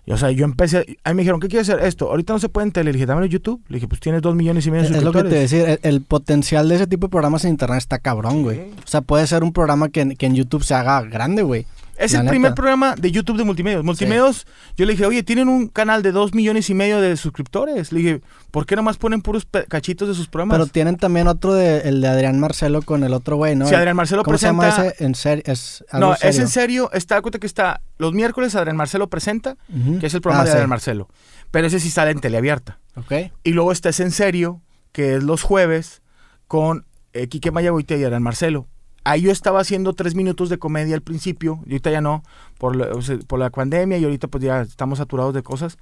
Y, 0.06 0.12
o 0.12 0.18
sea, 0.18 0.32
yo 0.32 0.46
empecé. 0.46 0.98
Ahí 1.04 1.14
me 1.14 1.22
dijeron, 1.22 1.40
¿qué 1.40 1.48
quieres 1.48 1.70
hacer? 1.70 1.86
Esto. 1.86 2.10
Ahorita 2.10 2.34
no 2.34 2.40
se 2.40 2.50
puede 2.50 2.68
en 2.68 2.72
tele. 2.74 2.92
Le 2.92 2.94
dije, 2.94 3.06
dámelo 3.06 3.26
en 3.26 3.32
YouTube. 3.32 3.62
Le 3.68 3.76
dije, 3.76 3.88
pues 3.88 4.02
tienes 4.02 4.22
dos 4.22 4.36
millones 4.36 4.66
y 4.66 4.72
medio 4.72 4.90
de 4.90 4.98
Es 4.98 5.04
lo 5.04 5.12
que 5.12 5.24
te 5.24 5.30
suscriptores. 5.46 5.52
decía, 5.52 5.74
el, 5.84 5.96
el 5.96 6.02
potencial 6.02 6.68
de 6.70 6.76
ese 6.76 6.88
tipo 6.88 7.08
de 7.08 7.12
programas 7.12 7.46
en 7.46 7.52
internet 7.52 7.78
está 7.78 8.00
cabrón, 8.00 8.44
güey. 8.44 8.60
O 8.84 8.88
sea, 8.88 9.02
puede 9.02 9.28
ser 9.28 9.44
un 9.44 9.54
programa 9.54 9.90
que 9.90 10.02
en 10.02 10.36
YouTube 10.36 10.64
se 10.64 10.74
haga 10.74 11.02
grande, 11.02 11.44
güey. 11.44 11.66
Es 12.02 12.14
La 12.14 12.20
el 12.20 12.26
neta. 12.26 12.32
primer 12.32 12.54
programa 12.56 12.95
de 12.95 13.12
YouTube 13.12 13.38
de 13.38 13.43
Multimedios. 13.43 13.84
Multimedios, 13.84 14.47
yo 14.76 14.86
le 14.86 14.93
dije, 14.93 15.06
oye, 15.06 15.24
tienen 15.24 15.47
un 15.47 15.68
canal 15.68 16.02
de 16.04 16.12
dos 16.12 16.34
millones 16.34 16.70
y 16.70 16.74
medio 16.74 16.99
de 16.99 17.16
suscriptores. 17.16 17.91
Le 17.91 17.99
dije, 17.99 18.22
¿por 18.49 18.66
qué 18.66 18.76
nomás 18.76 18.97
ponen 18.97 19.22
puros 19.22 19.47
cachitos 19.70 20.08
de 20.08 20.16
sus 20.16 20.28
programas? 20.28 20.58
Pero 20.58 20.68
tienen 20.68 20.97
también 20.97 21.28
otro 21.28 21.54
de 21.54 21.82
el 21.82 22.02
de 22.02 22.08
Adrián 22.08 22.39
Marcelo 22.39 22.82
con 22.82 23.04
el 23.04 23.14
otro 23.14 23.36
güey, 23.38 23.56
¿no? 23.56 23.68
si 23.68 23.76
Adrián 23.76 23.95
Marcelo 23.95 24.24
¿Cómo 24.24 24.34
presenta. 24.38 24.72
se 24.72 24.78
llama 24.78 24.88
ese? 24.89 25.04
En 25.06 25.16
serio, 25.16 25.43
es 25.45 25.86
algo 25.91 26.08
No, 26.08 26.14
es 26.22 26.39
en 26.39 26.47
serio. 26.47 26.89
Está, 26.93 27.22
cuenta 27.22 27.39
que 27.39 27.47
está 27.47 27.82
los 27.97 28.14
miércoles 28.14 28.56
Adrián 28.56 28.76
Marcelo 28.78 29.08
presenta, 29.10 29.58
que 29.99 30.08
es 30.08 30.14
el 30.14 30.22
programa 30.22 30.41
Ah, 30.41 30.45
de 30.45 30.52
sí. 30.52 30.56
Adrián 30.56 30.70
Marcelo. 30.70 31.08
Pero 31.52 31.68
ese 31.68 31.80
sí 31.80 31.89
sale 31.91 32.12
en 32.12 32.20
teleabierta. 32.20 32.80
Ok. 32.95 33.14
Y 33.43 33.52
luego 33.52 33.72
está 33.72 33.89
ese 33.89 34.04
en 34.04 34.12
serio, 34.12 34.62
que 34.91 35.16
es 35.18 35.24
los 35.24 35.43
jueves, 35.43 36.02
con 36.47 36.86
eh, 37.14 37.28
Quique 37.28 37.52
Mayagoite 37.52 37.97
y 37.99 38.04
Adrián 38.04 38.24
Marcelo. 38.24 38.68
Ahí 39.04 39.22
yo 39.22 39.32
estaba 39.32 39.60
haciendo 39.60 39.93
tres 39.93 40.16
minutos 40.16 40.49
de 40.49 40.60
comedia 40.60 40.95
al 40.95 41.02
principio, 41.02 41.60
y 41.66 41.72
ahorita 41.72 41.91
ya 41.91 42.02
no, 42.02 42.24
por 42.58 42.76
la, 42.76 42.88
o 42.88 43.02
sea, 43.02 43.18
por 43.28 43.39
la 43.39 43.49
pandemia, 43.49 43.97
y 43.97 44.04
ahorita 44.04 44.28
pues 44.28 44.43
ya 44.43 44.62
estamos 44.62 44.99
saturados 44.99 45.34
de 45.34 45.43
cosas. 45.43 45.78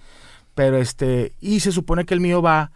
Pero 0.55 0.77
este, 0.77 1.33
y 1.39 1.59
se 1.59 1.71
supone 1.71 2.05
que 2.05 2.13
el 2.13 2.19
mío 2.21 2.41
va, 2.41 2.71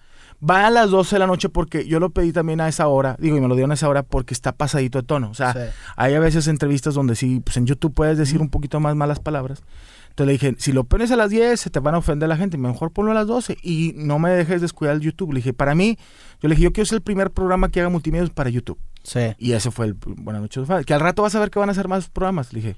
Va 0.48 0.68
a 0.68 0.70
las 0.70 0.90
12 0.90 1.16
de 1.16 1.20
la 1.20 1.28
noche 1.28 1.48
porque 1.48 1.86
yo 1.86 2.02
lo 2.02 2.10
pedí 2.10 2.34
también 2.34 2.60
a 2.60 2.68
esa 2.68 2.88
hora, 2.88 3.16
digo, 3.18 3.38
y 3.38 3.40
me 3.40 3.48
lo 3.48 3.56
dieron 3.56 3.72
a 3.72 3.76
esa 3.76 3.88
hora 3.88 4.04
porque 4.04 4.34
está 4.34 4.52
pasadito 4.52 5.00
de 5.00 5.08
tono. 5.08 5.30
O 5.30 5.34
sea, 5.34 5.72
hay 5.96 6.16
a 6.16 6.20
veces 6.20 6.48
entrevistas 6.48 6.96
donde 6.96 7.16
sí, 7.16 7.42
pues 7.44 7.56
en 7.56 7.66
YouTube 7.66 7.94
puedes 7.94 8.18
decir 8.18 8.42
un 8.42 8.50
poquito 8.50 8.80
más 8.82 8.96
malas 8.96 9.20
palabras. 9.20 9.64
Entonces 10.10 10.28
le 10.28 10.34
dije, 10.34 10.56
si 10.60 10.74
lo 10.74 10.84
pones 10.84 11.12
a 11.12 11.16
las 11.16 11.30
10, 11.30 11.60
se 11.60 11.70
te 11.70 11.80
van 11.80 11.96
a 11.96 12.00
ofender 12.00 12.28
la 12.28 12.36
gente, 12.36 12.58
mejor 12.58 12.92
ponlo 12.92 13.12
a 13.12 13.16
las 13.16 13.26
12 13.26 13.58
y 13.64 13.94
no 13.96 14.20
me 14.20 14.32
dejes 14.32 14.62
descuidar 14.62 14.96
el 14.96 15.02
YouTube. 15.02 15.32
Le 15.32 15.38
dije, 15.38 15.54
para 15.54 15.76
mí, 15.76 15.98
yo 16.42 16.50
le 16.50 16.56
dije, 16.56 16.66
yo 16.66 16.74
quiero 16.74 16.86
ser 16.88 16.98
el 16.98 17.04
primer 17.04 17.32
programa 17.32 17.70
que 17.70 17.80
haga 17.80 17.90
multimedia 17.90 18.28
para 18.28 18.50
YouTube. 18.50 18.78
Sí. 19.04 19.36
Y 19.38 19.52
ese 19.52 19.72
fue 19.72 19.86
el 19.86 19.94
Buenas 19.94 20.42
noches, 20.42 20.68
que 20.86 20.94
al 20.94 21.00
rato 21.00 21.22
vas 21.22 21.36
a 21.36 21.40
ver 21.40 21.52
que 21.52 21.60
van 21.60 21.70
a 21.70 21.74
hacer 21.74 21.88
más 21.88 22.10
programas. 22.10 22.54
Le 22.54 22.62
dije, 22.62 22.76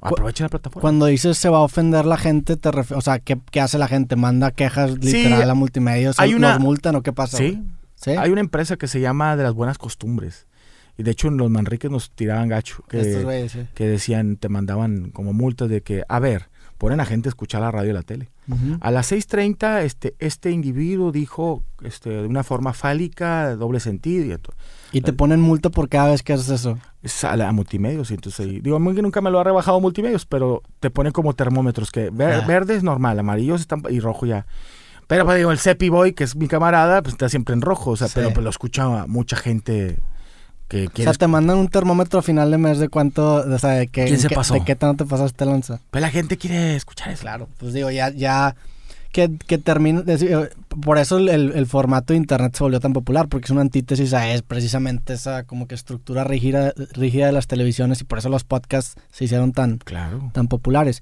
Aprovecha 0.00 0.44
la 0.44 0.48
plataforma. 0.48 0.80
Cuando 0.80 1.06
dices 1.06 1.36
se 1.38 1.48
va 1.48 1.58
a 1.58 1.62
ofender 1.62 2.04
la 2.06 2.16
gente, 2.16 2.56
te 2.56 2.68
o 2.68 3.00
sea, 3.00 3.18
¿qué, 3.18 3.38
¿qué, 3.50 3.60
hace 3.60 3.78
la 3.78 3.88
gente? 3.88 4.14
¿Manda 4.14 4.52
quejas 4.52 4.92
literal 4.98 5.50
a 5.50 5.54
multimedia? 5.54 6.12
Hay 6.18 6.34
una... 6.34 6.54
¿Los 6.54 6.60
multan 6.60 6.94
o 6.94 7.02
qué 7.02 7.12
pasa? 7.12 7.36
¿Sí? 7.38 7.62
¿Sí? 7.96 8.10
Hay 8.12 8.30
una 8.30 8.40
empresa 8.40 8.76
que 8.76 8.86
se 8.86 9.00
llama 9.00 9.36
De 9.36 9.42
las 9.42 9.54
Buenas 9.54 9.76
Costumbres. 9.76 10.46
Y 10.98 11.04
de 11.04 11.12
hecho 11.12 11.28
en 11.28 11.36
los 11.36 11.48
Manriques 11.48 11.90
nos 11.90 12.10
tiraban 12.10 12.48
gacho. 12.48 12.82
Que, 12.88 13.48
que 13.74 13.86
decían, 13.86 14.36
te 14.36 14.48
mandaban 14.48 15.10
como 15.10 15.32
multas 15.32 15.68
de 15.68 15.80
que, 15.80 16.02
a 16.08 16.18
ver, 16.18 16.50
ponen 16.76 17.00
a 17.00 17.04
gente 17.04 17.28
a 17.28 17.30
escuchar 17.30 17.60
la 17.60 17.70
radio 17.70 17.90
y 17.90 17.94
la 17.94 18.02
tele. 18.02 18.30
A 18.80 18.90
las 18.90 19.12
6.30 19.12 19.82
este, 19.82 20.14
este 20.20 20.50
individuo 20.50 21.12
dijo 21.12 21.62
este, 21.82 22.08
de 22.08 22.26
una 22.26 22.42
forma 22.42 22.72
fálica, 22.72 23.54
doble 23.56 23.78
sentido 23.78 24.24
y 24.24 24.38
todo. 24.38 24.56
Y 24.90 25.02
te 25.02 25.12
ponen 25.12 25.40
multa 25.40 25.68
por 25.68 25.88
cada 25.88 26.10
vez 26.10 26.22
que 26.22 26.32
haces 26.32 26.48
eso. 26.48 26.78
A 27.24 27.52
multimedios. 27.52 28.10
Entonces, 28.10 28.62
digo, 28.62 28.80
muy 28.80 28.94
que 28.94 29.02
nunca 29.02 29.20
me 29.20 29.30
lo 29.30 29.38
ha 29.38 29.44
rebajado 29.44 29.80
multimedios, 29.80 30.24
pero 30.24 30.62
te 30.80 30.90
ponen 30.90 31.12
como 31.12 31.34
termómetros 31.34 31.90
que 31.90 32.06
ah. 32.06 32.44
verde 32.46 32.74
es 32.74 32.82
normal, 32.82 33.18
amarillo 33.18 33.54
están, 33.54 33.82
y 33.90 34.00
rojo 34.00 34.24
ya. 34.24 34.46
Pero 35.08 35.24
pues, 35.24 35.36
digo, 35.36 35.52
el 35.52 35.58
Cepi 35.58 35.90
Boy, 35.90 36.12
que 36.12 36.24
es 36.24 36.36
mi 36.36 36.48
camarada, 36.48 37.02
pues 37.02 37.14
está 37.14 37.28
siempre 37.28 37.54
en 37.54 37.60
rojo. 37.60 37.90
O 37.90 37.96
sea, 37.96 38.08
pero 38.14 38.32
pues, 38.32 38.42
lo 38.42 38.50
escucha 38.50 39.06
mucha 39.06 39.36
gente 39.36 39.98
que. 40.68 40.86
O 40.86 41.02
sea, 41.02 41.12
te 41.14 41.26
mandan 41.26 41.58
un 41.58 41.68
termómetro 41.68 42.20
a 42.20 42.22
final 42.22 42.50
de 42.50 42.58
mes 42.58 42.78
de 42.78 42.88
cuánto, 42.88 43.36
o 43.36 43.58
sea, 43.58 43.70
de, 43.70 43.88
que, 43.88 44.16
se 44.16 44.30
pasó? 44.30 44.54
de 44.54 44.64
qué 44.64 44.76
tanto 44.76 45.04
te 45.04 45.10
pasaste 45.10 45.44
lanza. 45.44 45.80
Pues 45.90 46.02
la 46.02 46.10
gente 46.10 46.36
quiere 46.36 46.76
escuchar 46.76 47.10
eso. 47.10 47.22
Claro, 47.22 47.48
pues 47.58 47.72
digo, 47.72 47.90
ya, 47.90 48.10
ya 48.10 48.54
que, 49.12 49.30
que 49.46 49.58
termina, 49.58 50.02
eh, 50.06 50.50
por 50.82 50.98
eso 50.98 51.18
el, 51.18 51.28
el, 51.28 51.66
formato 51.66 52.12
de 52.12 52.18
internet 52.18 52.54
se 52.54 52.62
volvió 52.62 52.80
tan 52.80 52.92
popular, 52.92 53.28
porque 53.28 53.46
es 53.46 53.50
una 53.50 53.62
antítesis 53.62 54.12
a 54.12 54.30
es 54.32 54.42
precisamente 54.42 55.14
esa 55.14 55.44
como 55.44 55.66
que 55.66 55.74
estructura 55.74 56.24
rígida, 56.24 56.72
rígida 56.92 57.26
de 57.26 57.32
las 57.32 57.46
televisiones 57.46 58.00
y 58.00 58.04
por 58.04 58.18
eso 58.18 58.28
los 58.28 58.44
podcasts 58.44 58.94
se 59.10 59.24
hicieron 59.24 59.52
tan, 59.52 59.78
claro. 59.78 60.30
tan 60.34 60.48
populares. 60.48 61.00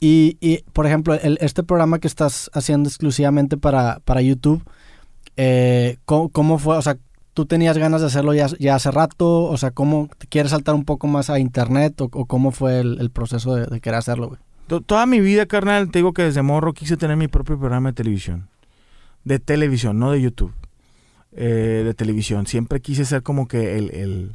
Y, 0.00 0.36
y, 0.40 0.58
por 0.72 0.86
ejemplo, 0.86 1.14
el, 1.14 1.38
este 1.40 1.62
programa 1.62 1.98
que 1.98 2.06
estás 2.06 2.50
haciendo 2.52 2.88
exclusivamente 2.88 3.56
para, 3.56 4.00
para 4.04 4.20
YouTube, 4.20 4.62
eh, 5.36 5.96
¿cómo, 6.04 6.58
fue? 6.58 6.76
O 6.76 6.82
sea, 6.82 6.98
¿tú 7.38 7.46
tenías 7.46 7.78
ganas 7.78 8.00
de 8.00 8.08
hacerlo 8.08 8.34
ya, 8.34 8.48
ya 8.58 8.74
hace 8.74 8.90
rato? 8.90 9.44
O 9.44 9.56
sea, 9.56 9.70
¿cómo 9.70 10.08
quieres 10.28 10.50
saltar 10.50 10.74
un 10.74 10.84
poco 10.84 11.06
más 11.06 11.30
a 11.30 11.38
internet 11.38 12.00
o, 12.00 12.08
cómo 12.08 12.50
fue 12.50 12.80
el, 12.80 13.00
el 13.00 13.10
proceso 13.10 13.54
de, 13.54 13.66
de, 13.66 13.80
querer 13.80 13.96
hacerlo, 13.96 14.30
güey? 14.30 14.40
Toda 14.84 15.06
mi 15.06 15.20
vida, 15.20 15.46
carnal, 15.46 15.88
te 15.92 16.00
digo 16.00 16.12
que 16.12 16.22
desde 16.22 16.42
morro 16.42 16.74
quise 16.74 16.96
tener 16.96 17.16
mi 17.16 17.28
propio 17.28 17.56
programa 17.56 17.90
de 17.90 17.92
televisión. 17.92 18.48
De 19.22 19.38
televisión, 19.38 20.00
no 20.00 20.10
de 20.10 20.20
YouTube. 20.20 20.52
Eh, 21.30 21.82
de 21.84 21.94
televisión. 21.94 22.48
Siempre 22.48 22.80
quise 22.80 23.04
ser 23.04 23.22
como 23.22 23.46
que 23.46 23.78
el, 23.78 23.94
el, 23.94 24.32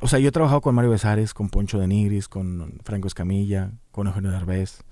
O 0.00 0.08
sea, 0.08 0.18
yo 0.18 0.30
he 0.30 0.32
trabajado 0.32 0.60
con 0.60 0.74
Mario 0.74 0.90
Besares, 0.90 1.34
con 1.34 1.50
Poncho 1.50 1.78
de 1.78 1.86
Nigris, 1.86 2.26
con 2.26 2.80
Franco 2.82 3.06
Escamilla, 3.06 3.70
con 3.92 4.08
Eugenio 4.08 4.32
Derbez, 4.32 4.82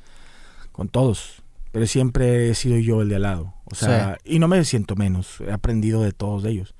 con 0.70 0.89
todos. 0.89 1.43
Pero 1.72 1.89
siempre 1.89 2.51
he 2.51 2.55
sido 2.55 2.79
yo 2.79 3.03
el 3.03 3.09
de 3.09 3.16
al 3.16 3.22
lado. 3.22 3.55
O 3.64 3.74
sea, 3.74 4.16
y 4.24 4.39
no 4.39 4.47
me 4.47 4.64
siento 4.64 4.95
menos. 4.95 5.41
He 5.41 5.51
aprendido 5.51 6.05
de 6.05 6.12
todos 6.12 6.45
ellos. 6.45 6.76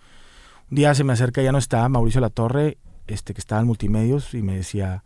Un 0.71 0.77
día 0.77 0.95
se 0.95 1.05
me 1.05 1.13
acerca, 1.13 1.43
ya 1.43 1.53
no 1.53 1.59
está, 1.59 1.89
Mauricio 1.89 2.21
Latorre, 2.21 2.79
este, 3.07 3.35
que 3.35 3.41
estaba 3.41 3.61
en 3.61 3.69
multimedios, 3.69 4.35
y 4.35 4.43
me 4.43 4.57
decía, 4.57 5.05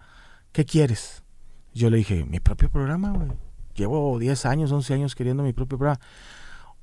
¿qué 0.53 0.65
quieres? 0.65 1.23
Yo 1.75 1.91
le 1.91 1.99
dije, 1.99 2.25
mi 2.25 2.41
propio 2.41 2.71
programa, 2.71 3.11
güey. 3.11 3.29
Llevo 3.75 4.19
10 4.19 4.47
años, 4.47 4.73
11 4.73 4.95
años 4.95 5.15
queriendo 5.15 5.43
mi 5.43 5.53
propio 5.53 5.79
programa. 5.79 6.01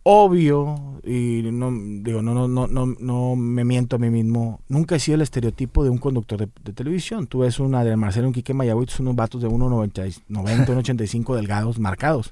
Obvio, 0.03 0.99
y 1.03 1.41
no 1.51 1.69
digo, 1.71 2.21
no, 2.21 2.33
no, 2.33 2.47
no, 2.47 2.67
no, 2.67 2.95
no 2.99 3.35
me 3.35 3.65
miento 3.65 3.97
a 3.97 3.99
mí 3.99 4.09
mismo, 4.09 4.61
nunca 4.69 4.95
he 4.95 4.99
sido 4.99 5.15
el 5.15 5.21
estereotipo 5.21 5.83
de 5.83 5.89
un 5.89 5.97
conductor 5.97 6.39
de, 6.39 6.73
televisión. 6.73 7.27
Tú 7.27 7.39
ves 7.39 7.59
una 7.59 7.83
de 7.83 7.97
Marcelo, 7.97 8.27
un 8.27 8.33
Quique 8.33 8.53
Mayagüez, 8.53 8.99
unos 9.01 9.15
vatos 9.15 9.41
de 9.41 9.49
1,90, 9.49 10.23
90, 10.29 10.73
1,85 10.73 11.35
delgados, 11.35 11.79
marcados. 11.79 12.31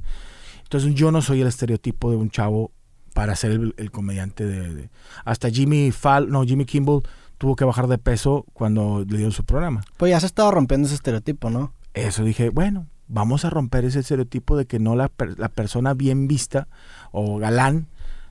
Entonces 0.64 0.96
yo 0.96 1.12
no 1.12 1.22
soy 1.22 1.42
el 1.42 1.48
estereotipo 1.48 2.12
de 2.12 2.18
un 2.18 2.30
chavo 2.30 2.72
para 3.16 3.38
ser 3.38 3.52
el, 3.78 3.92
comediante 3.92 4.46
de, 4.46 4.90
Hasta 5.24 5.50
Jimmy 5.50 5.94
Fall, 5.94 6.30
no, 6.30 6.44
Jimmy 6.44 6.66
Kimball 6.66 7.04
tuvo 7.38 7.56
que 7.56 7.64
bajar 7.64 7.88
de 7.88 7.98
peso 7.98 8.46
cuando 8.52 9.06
le 9.08 9.16
dieron 9.16 9.32
su 9.32 9.46
programa. 9.46 9.86
Pues 9.96 10.10
ya 10.10 10.20
se 10.20 10.26
estado 10.26 10.52
rompiendo 10.52 10.86
ese 10.86 10.96
estereotipo, 10.96 11.50
¿no? 11.50 11.72
Eso 11.94 12.26
dije, 12.26 12.50
bueno, 12.50 12.88
vamos 13.08 13.46
a 13.46 13.50
romper 13.50 13.86
ese 13.86 14.00
estereotipo 14.00 14.58
de 14.58 14.66
que 14.66 14.80
no 14.80 14.98
la, 14.98 15.10
la 15.38 15.48
persona 15.48 15.94
bien 15.94 16.28
vista 16.28 16.68
o 17.14 17.38
galán 17.38 17.88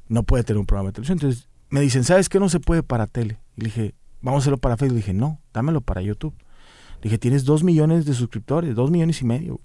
no 0.08 0.22
puede 0.22 0.44
tener 0.44 0.60
un 0.60 0.66
programa 0.66 0.90
de 0.90 0.96
televisión. 0.96 1.16
Entonces 1.16 1.48
me 1.70 1.80
dicen, 1.80 2.04
¿sabes 2.04 2.28
qué 2.28 2.38
no 2.38 2.50
se 2.50 2.60
puede 2.60 2.82
para 2.82 3.06
tele? 3.06 3.38
Y 3.56 3.62
le 3.62 3.64
dije, 3.68 3.94
vamos 4.20 4.40
a 4.40 4.42
hacerlo 4.42 4.58
para 4.58 4.76
Facebook. 4.76 4.96
Le 4.96 5.00
dije, 5.00 5.14
no, 5.14 5.40
dámelo 5.54 5.80
para 5.80 6.02
YouTube. 6.02 6.34
Le 6.96 7.04
dije, 7.04 7.16
tienes 7.16 7.46
dos 7.46 7.64
millones 7.64 8.04
de 8.04 8.12
suscriptores, 8.12 8.74
dos 8.74 8.90
millones 8.90 9.22
y 9.22 9.24
medio. 9.24 9.60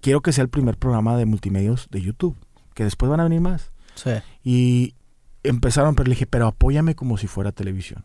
Quiero 0.00 0.22
que 0.22 0.32
sea 0.32 0.40
el 0.40 0.48
primer 0.48 0.78
programa 0.78 1.18
de 1.18 1.26
multimedios 1.26 1.88
de 1.90 2.00
YouTube, 2.00 2.34
que 2.72 2.84
después 2.84 3.10
van 3.10 3.20
a 3.20 3.24
venir 3.24 3.42
más. 3.42 3.72
Sí. 4.04 4.10
Y 4.44 4.94
empezaron, 5.42 5.94
pero 5.94 6.08
le 6.08 6.14
dije, 6.14 6.26
pero 6.26 6.46
apóyame 6.46 6.94
como 6.94 7.16
si 7.18 7.26
fuera 7.26 7.52
televisión. 7.52 8.04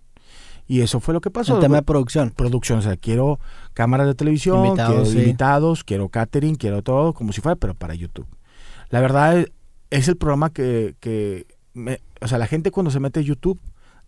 Y 0.68 0.82
eso 0.82 1.00
fue 1.00 1.14
lo 1.14 1.22
que 1.22 1.30
pasó. 1.30 1.56
El 1.56 1.62
tema 1.62 1.78
de 1.78 1.84
producción. 1.84 2.32
Producción, 2.32 2.80
o 2.80 2.82
sea, 2.82 2.96
quiero 2.96 3.40
cámaras 3.74 4.08
de 4.08 4.16
televisión, 4.16 4.66
invitados, 4.66 5.10
quiero 5.10 5.22
invitados, 5.22 5.84
quiero 5.84 6.10
catering, 6.10 6.56
quiero 6.56 6.82
todo, 6.82 7.14
como 7.14 7.34
si 7.34 7.42
fuera, 7.42 7.56
pero 7.56 7.74
para 7.74 7.96
YouTube. 7.96 8.28
La 8.90 9.02
verdad 9.02 9.46
es, 9.90 10.08
el 10.08 10.16
programa 10.16 10.52
que, 10.52 10.96
que 11.00 11.48
o 12.22 12.28
sea, 12.28 12.38
la 12.38 12.48
gente 12.48 12.72
cuando 12.72 12.92
se 12.92 13.00
mete 13.00 13.20
a 13.20 13.24
YouTube, 13.24 13.60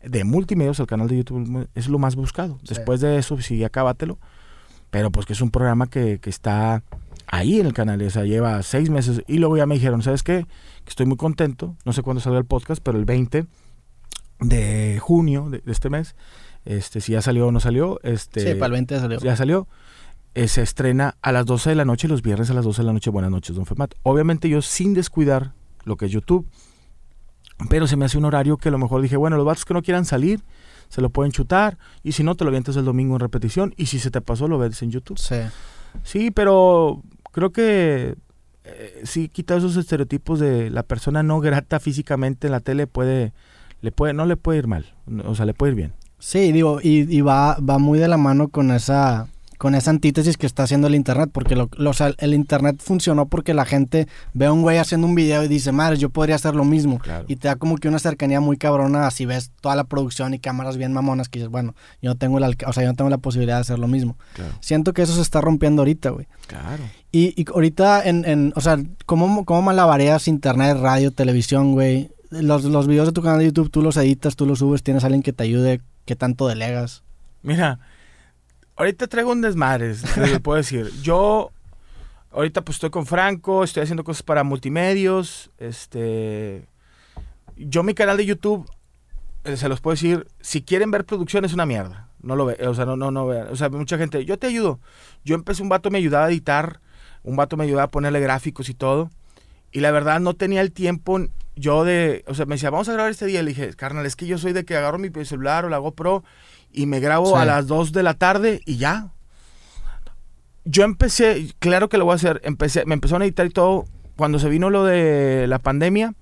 de 0.02 0.24
multimedios, 0.24 0.80
el 0.80 0.88
canal 0.88 1.08
de 1.08 1.18
YouTube 1.18 1.68
es 1.76 1.90
lo 1.90 2.00
más 2.00 2.16
buscado. 2.16 2.58
Después 2.64 3.02
de 3.02 3.18
eso, 3.18 3.40
sí, 3.42 3.64
acábatelo. 3.64 4.18
Pero 4.92 5.12
pues 5.12 5.26
que 5.26 5.34
es 5.34 5.42
un 5.42 5.52
programa 5.52 5.88
que, 5.88 6.20
que 6.20 6.30
está 6.30 6.84
ahí 7.28 7.60
en 7.60 7.66
el 7.66 7.74
canal, 7.74 8.02
o 8.02 8.10
sea, 8.10 8.24
lleva 8.24 8.62
seis 8.64 8.90
meses. 8.90 9.22
Y 9.28 9.38
luego 9.38 9.58
ya 9.58 9.66
me 9.66 9.76
dijeron, 9.76 10.02
¿sabes 10.02 10.24
qué? 10.24 10.46
Que 10.84 10.90
estoy 10.90 11.06
muy 11.06 11.18
contento, 11.18 11.76
no 11.86 11.94
sé 11.94 12.02
cuándo 12.02 12.22
salió 12.22 12.40
el 12.40 12.46
podcast, 12.46 12.82
pero 12.84 12.98
el 12.98 13.06
20 13.06 13.46
de 14.40 15.00
junio 15.02 15.50
de 15.50 15.62
este 15.66 15.90
mes 15.90 16.16
este, 16.66 17.00
si 17.00 17.14
ya 17.14 17.22
salió 17.22 17.48
o 17.48 17.52
no 17.52 17.60
salió. 17.60 18.00
Este, 18.04 18.42
sí, 18.42 18.54
para 18.56 18.68
el 18.68 18.72
20 18.74 18.96
ya 18.96 19.02
salió. 19.02 19.20
Ya 19.20 19.36
salió. 19.36 19.68
Eh, 20.34 20.48
se 20.48 20.62
estrena 20.64 21.16
a 21.22 21.32
las 21.32 21.46
12 21.46 21.70
de 21.70 21.76
la 21.76 21.86
noche, 21.86 22.08
los 22.08 22.22
viernes 22.22 22.50
a 22.50 22.54
las 22.54 22.66
12 22.66 22.82
de 22.82 22.86
la 22.88 22.94
noche. 22.94 23.10
Buenas 23.10 23.32
noches, 23.32 23.56
don 23.56 23.66
Femat. 23.66 23.94
Obviamente 24.04 24.50
yo 24.50 24.62
sin 24.62 24.94
descuidar 24.94 25.54
lo 25.86 25.96
que 25.96 26.08
es 26.08 26.12
YouTube, 26.12 26.46
pero 27.70 27.88
se 27.88 27.96
me 27.96 28.06
hace 28.06 28.18
un 28.18 28.26
horario 28.26 28.58
que 28.58 28.68
a 28.68 28.72
lo 28.72 28.80
mejor 28.80 29.02
dije, 29.02 29.16
bueno, 29.16 29.38
los 29.38 29.46
vatos 29.46 29.64
que 29.64 29.74
no 29.74 29.82
quieran 29.82 30.04
salir, 30.04 30.42
se 30.90 31.00
lo 31.00 31.10
pueden 31.10 31.32
chutar, 31.32 31.78
y 32.04 32.14
si 32.14 32.24
no, 32.24 32.36
te 32.36 32.44
lo 32.44 32.52
vientes 32.52 32.76
el 32.76 32.84
domingo 32.84 33.16
en 33.16 33.20
repetición, 33.22 33.74
y 33.78 33.86
si 33.86 34.00
se 34.00 34.12
te 34.12 34.20
pasó, 34.20 34.48
lo 34.48 34.58
ves 34.58 34.82
en 34.82 34.92
YouTube. 34.92 35.18
Sí. 35.18 35.38
Sí, 36.04 36.32
pero 36.32 37.02
creo 37.36 37.52
que 37.52 38.16
eh, 38.64 39.02
sí 39.04 39.28
quita 39.28 39.58
esos 39.58 39.76
estereotipos 39.76 40.40
de 40.40 40.70
la 40.70 40.84
persona 40.84 41.22
no 41.22 41.42
grata 41.42 41.82
físicamente 41.82 42.48
en 42.48 42.52
la 42.52 42.62
tele 42.62 42.88
puede, 42.88 43.34
le 43.82 43.92
puede, 43.92 44.14
no 44.14 44.26
le 44.26 44.38
puede 44.38 44.60
ir 44.60 44.68
mal, 44.68 44.96
o 45.26 45.36
sea, 45.36 45.46
le 45.46 45.54
puede 45.54 45.74
ir 45.74 45.76
bien. 45.76 45.94
Sí, 46.18 46.54
digo, 46.54 46.80
y, 46.82 47.20
va, 47.20 47.58
va 47.58 47.78
muy 47.78 48.00
de 48.00 48.08
la 48.08 48.16
mano 48.16 48.48
con 48.48 48.72
esa, 48.72 49.28
con 49.58 49.76
esa 49.76 49.92
antítesis 49.92 50.38
que 50.38 50.46
está 50.46 50.64
haciendo 50.64 50.88
el 50.88 50.96
Internet, 50.96 51.30
porque 51.32 51.56
lo, 51.56 51.70
el 52.18 52.34
Internet 52.34 52.78
funcionó 52.80 53.28
porque 53.28 53.54
la 53.54 53.66
gente 53.66 54.08
ve 54.34 54.46
a 54.46 54.52
un 54.52 54.62
güey 54.62 54.78
haciendo 54.78 55.08
un 55.08 55.16
video 55.16 55.44
y 55.44 55.48
dice, 55.48 55.72
madre, 55.72 55.98
yo 55.98 56.10
podría 56.10 56.36
hacer 56.36 56.56
lo 56.56 56.66
mismo. 56.66 57.00
Y 57.28 57.36
te 57.36 57.48
da 57.48 57.56
como 57.56 57.78
que 57.78 57.88
una 57.88 58.00
cercanía 58.00 58.40
muy 58.40 58.58
cabrona, 58.58 59.10
si 59.12 59.26
ves 59.26 59.52
toda 59.62 59.76
la 59.76 59.84
producción 59.84 60.34
y 60.34 60.40
cámaras 60.40 60.78
bien 60.78 60.94
mamonas, 60.94 61.30
que 61.30 61.40
dices, 61.40 61.52
bueno, 61.52 61.76
yo 62.02 62.10
no 62.12 62.16
tengo 62.16 62.40
la, 62.40 62.50
o 62.66 62.74
sea, 62.74 62.84
yo 62.84 62.90
no 62.90 62.96
tengo 62.96 63.10
la 63.10 63.18
posibilidad 63.18 63.56
de 63.56 63.62
hacer 63.62 63.80
lo 63.80 63.88
mismo. 63.88 64.18
Siento 64.60 64.94
que 64.94 65.02
eso 65.02 65.16
se 65.16 65.22
está 65.22 65.42
rompiendo 65.42 65.82
ahorita, 65.82 66.10
güey. 66.10 66.28
Claro. 66.48 66.84
Y, 67.12 67.40
y 67.42 67.46
ahorita, 67.50 68.04
en, 68.04 68.26
en, 68.26 68.54
o 68.56 68.62
sea, 68.62 68.78
¿cómo, 69.06 69.46
cómo 69.46 69.62
malabareas 69.62 70.28
Internet, 70.28 70.78
radio, 70.80 71.12
televisión, 71.12 71.74
güey? 71.74 72.12
Los, 72.30 72.66
los 72.66 72.88
videos 72.88 73.08
de 73.08 73.14
tu 73.14 73.22
canal 73.22 73.40
de 73.40 73.46
YouTube, 73.46 73.72
tú 73.72 73.82
los 73.82 73.96
editas, 73.98 74.36
tú 74.36 74.46
los 74.46 74.60
subes, 74.60 74.84
tienes 74.84 75.04
alguien 75.04 75.22
que 75.22 75.32
te 75.32 75.44
ayude 75.44 75.82
¿Qué 76.06 76.16
tanto 76.16 76.48
delegas? 76.48 77.04
Mira, 77.42 77.80
ahorita 78.76 79.08
traigo 79.08 79.32
un 79.32 79.42
desmadre, 79.42 79.96
te 80.16 80.40
puedo 80.40 80.58
decir. 80.58 80.92
Yo 81.02 81.52
ahorita 82.32 82.64
pues 82.64 82.78
estoy 82.78 82.90
con 82.90 83.06
Franco, 83.06 83.64
estoy 83.64 83.84
haciendo 83.84 84.04
cosas 84.04 84.24
para 84.24 84.44
multimedios, 84.44 85.52
este 85.58 86.68
yo 87.58 87.84
mi 87.84 87.94
canal 87.94 88.18
de 88.18 88.26
YouTube 88.26 88.70
eh, 89.46 89.56
se 89.56 89.70
los 89.70 89.80
puedo 89.80 89.94
decir, 89.94 90.28
si 90.42 90.62
quieren 90.62 90.92
ver 90.92 91.06
producción 91.06 91.46
es 91.46 91.54
una 91.54 91.66
mierda. 91.66 92.10
No 92.22 92.36
lo 92.36 92.46
ve, 92.46 92.58
o 92.68 92.74
sea, 92.74 92.86
no 92.86 92.98
no 92.98 93.12
no 93.12 93.28
vean, 93.28 93.48
o 93.50 93.56
sea, 93.56 93.70
mucha 93.70 93.98
gente, 93.98 94.26
yo 94.26 94.40
te 94.40 94.48
ayudo. 94.48 94.80
Yo 95.24 95.36
empecé 95.36 95.62
un 95.62 95.70
vato 95.70 95.92
me 95.92 96.00
ayudaba 96.00 96.26
a 96.26 96.30
editar, 96.30 96.82
un 97.24 97.36
vato 97.36 97.56
me 97.56 97.64
ayudaba 97.64 97.84
a 97.84 97.92
ponerle 97.92 98.20
gráficos 98.20 98.70
y 98.70 98.74
todo. 98.74 99.12
Y 99.72 99.82
la 99.82 99.92
verdad 99.92 100.20
no 100.20 100.34
tenía 100.36 100.62
el 100.62 100.72
tiempo 100.72 101.20
yo 101.56 101.84
de, 101.84 102.24
o 102.28 102.34
sea, 102.34 102.46
me 102.46 102.56
decía, 102.56 102.70
vamos 102.70 102.90
a 102.90 102.94
grabar 102.94 103.12
este 103.12 103.26
día. 103.26 103.44
Le 103.44 103.50
dije, 103.50 103.74
carnal, 103.74 104.06
es 104.06 104.16
que 104.16 104.28
yo 104.28 104.38
soy 104.38 104.54
de 104.54 104.66
que 104.66 104.76
agarro 104.76 104.98
mi 104.98 105.10
celular 105.26 105.66
o 105.66 105.70
la 105.70 105.78
GoPro 105.78 106.24
y 106.76 106.86
me 106.86 107.00
grabo 107.00 107.38
a 107.38 107.46
las 107.46 107.68
2 107.68 107.94
de 107.94 108.04
la 108.04 108.14
tarde 108.16 108.62
y 108.66 108.78
ya. 108.78 109.12
Yo 110.66 110.84
empecé, 110.84 111.54
claro 111.60 111.90
que 111.90 111.98
lo 111.98 112.06
voy 112.06 112.14
a 112.14 112.16
hacer, 112.16 112.42
empecé, 112.44 112.86
me 112.86 112.96
empezó 112.96 113.16
a 113.16 113.24
editar 113.24 113.46
y 113.46 113.52
todo. 113.52 113.86
Cuando 114.18 114.40
se 114.40 114.50
vino 114.50 114.70
lo 114.70 114.84
de 114.84 115.46
la 115.48 115.60
pandemia, 115.60 116.14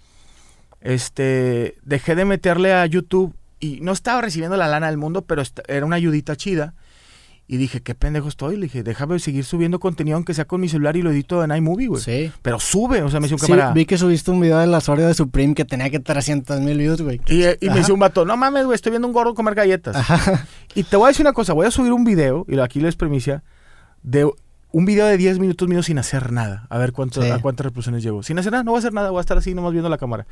este, 0.81 1.77
dejé 1.83 2.15
de 2.15 2.25
meterle 2.25 2.73
a 2.73 2.85
YouTube 2.85 3.35
y 3.59 3.79
no 3.81 3.91
estaba 3.91 4.21
recibiendo 4.21 4.57
la 4.57 4.67
lana 4.67 4.87
del 4.87 4.97
mundo, 4.97 5.23
pero 5.23 5.41
era 5.67 5.85
una 5.85 5.95
ayudita 5.95 6.35
chida. 6.35 6.73
Y 7.45 7.57
dije, 7.57 7.81
qué 7.81 7.93
pendejo 7.93 8.29
estoy. 8.29 8.55
Le 8.55 8.63
dije, 8.63 8.83
déjame 8.83 9.19
seguir 9.19 9.43
subiendo 9.43 9.79
contenido 9.79 10.15
aunque 10.15 10.33
sea 10.33 10.45
con 10.45 10.61
mi 10.61 10.69
celular 10.69 10.95
y 10.95 11.01
lo 11.01 11.11
edito 11.11 11.43
en 11.43 11.53
iMovie, 11.53 11.87
güey. 11.87 12.01
Sí. 12.01 12.31
Pero 12.41 12.59
sube, 12.59 13.01
o 13.03 13.09
sea, 13.09 13.19
me 13.19 13.27
hizo 13.27 13.35
un 13.35 13.39
sí, 13.39 13.53
vi 13.73 13.85
que 13.85 13.97
subiste 13.97 14.31
un 14.31 14.39
video 14.39 14.59
de 14.59 14.67
la 14.67 14.79
Soria 14.79 15.05
de 15.05 15.13
Supreme 15.13 15.53
que 15.53 15.65
tenía 15.65 15.89
que 15.89 15.99
300 15.99 16.61
mil 16.61 16.77
views, 16.77 17.01
güey. 17.01 17.19
Y, 17.27 17.43
y 17.43 17.69
me 17.69 17.81
hizo 17.81 17.93
un 17.93 17.99
vato, 17.99 18.25
no 18.25 18.37
mames, 18.37 18.65
güey, 18.65 18.75
estoy 18.75 18.91
viendo 18.91 19.07
un 19.07 19.13
gordo 19.13 19.33
comer 19.33 19.55
galletas. 19.55 19.95
Ajá. 19.95 20.47
Y 20.75 20.83
te 20.83 20.95
voy 20.95 21.05
a 21.05 21.07
decir 21.09 21.25
una 21.25 21.33
cosa, 21.33 21.53
voy 21.53 21.67
a 21.67 21.71
subir 21.71 21.91
un 21.91 22.03
video, 22.03 22.45
y 22.47 22.57
aquí 22.59 22.79
les 22.79 22.95
premicia, 22.95 23.43
de 24.01 24.27
un 24.73 24.85
video 24.85 25.05
de 25.05 25.17
10 25.17 25.37
minutos 25.37 25.67
mío 25.67 25.83
sin 25.83 25.99
hacer 25.99 26.31
nada. 26.31 26.65
A 26.67 26.79
ver 26.79 26.93
cuánto, 26.93 27.21
a 27.21 27.39
cuántas 27.39 27.63
reproducciones 27.63 28.01
llevo. 28.01 28.23
Sin 28.23 28.39
hacer 28.39 28.51
nada, 28.51 28.63
no 28.63 28.71
voy 28.71 28.79
a 28.79 28.79
hacer 28.79 28.91
nada, 28.91 29.11
voy 29.11 29.19
a 29.19 29.21
estar 29.21 29.37
así 29.37 29.53
nomás 29.53 29.71
viendo 29.71 29.87
la 29.87 29.99
cámara. 29.99 30.25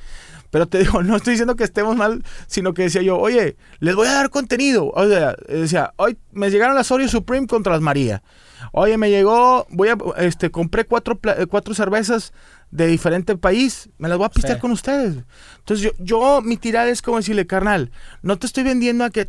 Pero 0.50 0.68
te 0.68 0.80
digo, 0.84 1.04
no 1.04 1.16
estoy 1.16 1.34
diciendo 1.34 1.56
que 1.56 1.64
estemos 1.64 1.96
mal, 1.96 2.24
sino 2.48 2.74
que 2.74 2.82
decía 2.82 3.04
yo, 3.04 3.20
oye, 3.20 3.56
les 3.80 3.96
voy 3.96 4.08
a 4.08 4.14
dar 4.14 4.32
contenido. 4.32 4.90
O 4.96 5.08
sea, 5.08 5.36
decía, 5.48 5.94
hoy 5.98 6.18
me 6.32 6.50
llegaron 6.50 6.76
las 6.76 6.90
Oreo 6.90 7.08
Supreme 7.08 7.46
contra 7.46 7.74
las 7.74 7.82
María. 7.82 8.24
Oye, 8.72 8.98
me 8.98 9.12
llegó, 9.12 9.68
voy 9.70 9.90
a, 9.90 9.98
este, 10.18 10.50
compré 10.50 10.86
cuatro, 10.86 11.20
cuatro 11.48 11.76
cervezas 11.76 12.34
de 12.72 12.88
diferente 12.88 13.38
país, 13.38 13.90
me 13.98 14.08
las 14.08 14.18
voy 14.18 14.26
a 14.26 14.30
pistear 14.30 14.58
con 14.58 14.72
ustedes. 14.72 15.18
Entonces 15.60 15.86
yo, 15.86 15.92
yo, 16.00 16.42
mi 16.42 16.56
tirada 16.56 16.90
es 16.90 17.02
como 17.02 17.18
decirle, 17.18 17.46
carnal, 17.46 17.92
no 18.22 18.40
te 18.40 18.48
estoy 18.48 18.64
vendiendo 18.64 19.04
a 19.04 19.10
que, 19.10 19.28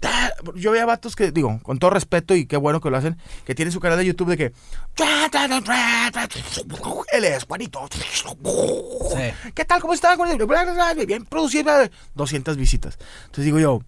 yo 0.55 0.71
veía 0.71 0.87
vatos 0.87 1.17
que, 1.17 1.33
digo, 1.33 1.59
con 1.63 1.79
todo 1.79 1.91
respeto 1.91 2.37
y 2.37 2.47
qué 2.47 2.57
bueno 2.57 2.81
que 2.81 2.89
lo 2.89 2.97
hacen, 2.97 3.19
que 3.45 3.55
tienen 3.55 3.73
su 3.73 3.81
canal 3.81 3.99
de 3.99 4.07
YouTube 4.07 4.29
de 4.29 4.37
que, 4.37 4.53
él 7.13 7.25
es 7.25 7.45
Juanito, 7.45 7.89
¿qué 9.55 9.65
tal? 9.65 9.81
¿Cómo 9.81 9.95
está? 9.95 10.17
Bien 11.07 11.25
producido, 11.25 11.73
200 12.15 12.57
visitas. 12.57 12.97
Entonces 13.25 13.45
digo 13.45 13.59
yo, 13.59 13.83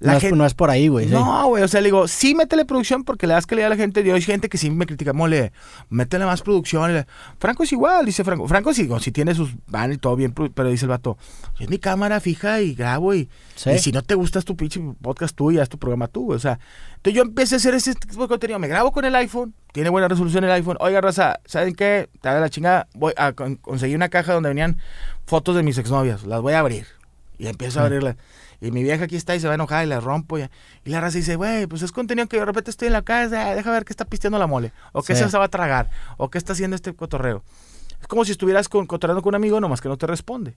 no, 0.00 0.46
es, 0.46 0.54
por 0.54 0.70
ahí, 0.70 0.88
güey. 0.88 1.06
No, 1.06 1.48
güey. 1.48 1.62
O 1.62 1.68
sea, 1.68 1.82
le 1.82 1.88
digo, 1.88 2.08
sí, 2.08 2.34
métele 2.34 2.64
producción 2.64 3.04
porque 3.04 3.26
le 3.26 3.34
das 3.34 3.46
calidad 3.46 3.66
a 3.66 3.70
la 3.70 3.76
gente. 3.76 4.00
Y 4.00 4.10
hay 4.10 4.22
gente 4.22 4.48
que 4.48 4.56
sí 4.56 4.70
me 4.70 4.86
critica, 4.86 5.12
mole, 5.12 5.52
métele 5.90 6.24
más 6.24 6.40
producción. 6.40 7.04
Franco 7.38 7.64
es 7.64 7.72
igual, 7.72 8.06
dice 8.06 8.24
Franco. 8.24 8.48
Franco 8.48 8.72
sí, 8.72 8.88
si 9.00 9.12
tiene 9.12 9.34
sus 9.34 9.50
van 9.66 9.92
y 9.92 9.98
todo 9.98 10.16
bien, 10.16 10.32
pero 10.32 10.70
dice 10.70 10.86
el 10.86 10.88
vato, 10.88 11.18
es 11.58 11.68
mi 11.68 11.78
cámara 11.78 12.18
fija 12.20 12.62
y 12.62 12.74
grabo. 12.74 13.14
Y, 13.14 13.28
si 13.54 13.92
no 13.92 14.00
te 14.02 14.14
gusta 14.14 14.40
tu 14.40 14.56
pinche 14.56 14.80
podcast 15.02 15.36
tú, 15.36 15.52
ya 15.52 15.62
es 15.62 15.68
tu 15.68 15.78
programa 15.78 16.08
tú, 16.08 16.32
O 16.32 16.38
sea, 16.38 16.58
entonces 16.96 17.14
yo 17.14 17.22
empecé 17.22 17.56
a 17.56 17.58
hacer 17.58 17.74
ese 17.74 17.94
tipo 17.94 18.22
de 18.22 18.28
contenido. 18.28 18.58
Me 18.58 18.68
grabo 18.68 18.92
con 18.92 19.04
el 19.04 19.14
iPhone, 19.16 19.54
tiene 19.72 19.90
buena 19.90 20.08
resolución 20.08 20.44
el 20.44 20.50
iPhone. 20.50 20.78
Oiga, 20.80 21.02
raza, 21.02 21.40
¿saben 21.44 21.74
qué? 21.74 22.08
Te 22.22 22.28
da 22.30 22.40
la 22.40 22.48
chingada. 22.48 22.88
Voy 22.94 23.12
a 23.18 23.32
conseguir 23.32 23.96
una 23.96 24.08
caja 24.08 24.32
donde 24.32 24.48
venían 24.48 24.78
fotos 25.26 25.56
de 25.56 25.62
mis 25.62 25.76
exnovias. 25.76 26.24
Las 26.24 26.40
voy 26.40 26.54
a 26.54 26.60
abrir. 26.60 26.86
Y 27.38 27.48
empiezo 27.48 27.80
a 27.80 27.84
abrirlas. 27.84 28.16
Y 28.60 28.70
mi 28.70 28.82
vieja 28.82 29.04
aquí 29.04 29.16
está 29.16 29.34
y 29.34 29.40
se 29.40 29.46
va 29.46 29.52
a 29.52 29.56
enojar 29.56 29.84
y 29.84 29.88
la 29.88 30.00
rompo. 30.00 30.38
Y, 30.38 30.42
y 30.84 30.90
la 30.90 31.00
raza 31.00 31.18
dice, 31.18 31.36
güey, 31.36 31.66
pues 31.66 31.82
es 31.82 31.92
contenido 31.92 32.26
que 32.28 32.38
de 32.38 32.44
repente 32.44 32.70
estoy 32.70 32.88
en 32.88 32.92
la 32.92 33.02
casa, 33.02 33.54
deja 33.54 33.70
ver 33.70 33.84
qué 33.84 33.92
está 33.92 34.04
pisteando 34.04 34.38
la 34.38 34.46
mole. 34.46 34.72
O 34.92 35.02
qué 35.02 35.14
se 35.14 35.26
va 35.26 35.44
a 35.44 35.48
tragar. 35.48 35.90
O 36.18 36.28
qué 36.28 36.38
está 36.38 36.52
haciendo 36.52 36.76
este 36.76 36.92
cotorreo. 36.94 37.42
Es 38.00 38.06
como 38.06 38.24
si 38.24 38.32
estuvieras 38.32 38.68
con, 38.68 38.86
cotorreando 38.86 39.22
con 39.22 39.30
un 39.30 39.36
amigo, 39.36 39.60
nomás 39.60 39.80
que 39.80 39.88
no 39.88 39.96
te 39.96 40.06
responde. 40.06 40.56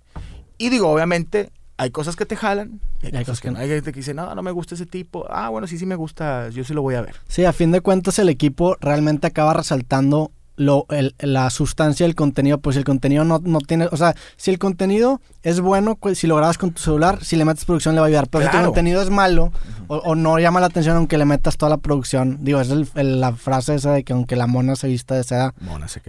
Y 0.57 0.69
digo, 0.69 0.89
obviamente, 0.89 1.51
hay 1.77 1.91
cosas 1.91 2.15
que 2.15 2.25
te 2.25 2.35
jalan. 2.35 2.79
hay, 3.01 3.11
cosas 3.25 3.41
que, 3.41 3.51
no. 3.51 3.59
Hay 3.59 3.67
gente 3.67 3.91
que 3.91 3.99
dice, 3.99 4.13
no, 4.13 4.33
no 4.33 4.41
me 4.41 4.51
gusta 4.51 4.75
ese 4.75 4.85
tipo. 4.85 5.25
Ah, 5.29 5.49
bueno, 5.49 5.67
sí, 5.67 5.77
sí 5.77 5.85
me 5.85 5.95
gusta, 5.95 6.49
yo 6.49 6.63
sí 6.63 6.73
lo 6.73 6.81
voy 6.81 6.95
a 6.95 7.01
ver. 7.01 7.15
Sí, 7.27 7.45
a 7.45 7.53
fin 7.53 7.71
de 7.71 7.81
cuentas 7.81 8.19
el 8.19 8.29
equipo 8.29 8.77
realmente 8.79 9.27
acaba 9.27 9.53
resaltando 9.53 10.31
lo, 10.55 10.85
el, 10.89 11.15
la 11.19 11.49
sustancia 11.49 12.05
del 12.05 12.15
contenido, 12.15 12.59
pues 12.59 12.77
el 12.77 12.83
contenido 12.83 13.23
no, 13.23 13.39
no, 13.43 13.59
tiene, 13.59 13.87
o 13.91 13.97
sea, 13.97 14.15
si 14.37 14.51
el 14.51 14.59
contenido 14.59 15.19
es 15.41 15.59
bueno, 15.59 15.95
pues, 15.95 16.19
si 16.19 16.27
lo 16.27 16.35
grabas 16.35 16.57
con 16.57 16.71
tu 16.71 16.81
celular, 16.81 17.23
si 17.23 17.35
le 17.35 17.45
metes 17.45 17.65
producción 17.65 17.95
le 17.95 18.01
va 18.01 18.05
a 18.05 18.09
ayudar, 18.09 18.27
pero 18.29 18.49
si 18.49 18.57
el 18.57 18.63
contenido 18.63 19.01
es 19.01 19.09
malo 19.09 19.51
o, 19.87 20.15
no 20.15 20.39
llama 20.39 20.59
la 20.59 20.67
atención 20.67 20.95
aunque 20.95 21.17
le 21.17 21.25
metas 21.25 21.57
toda 21.57 21.71
la 21.71 21.77
producción, 21.77 22.39
digo, 22.41 22.61
es 22.61 22.69
la 22.95 23.33
frase 23.33 23.75
esa 23.75 23.93
de 23.93 24.03
que 24.03 24.13
aunque 24.13 24.35
la 24.35 24.47
mona 24.47 24.75
se 24.75 24.87
vista 24.87 25.15
de 25.15 25.23
seda, 25.23 25.53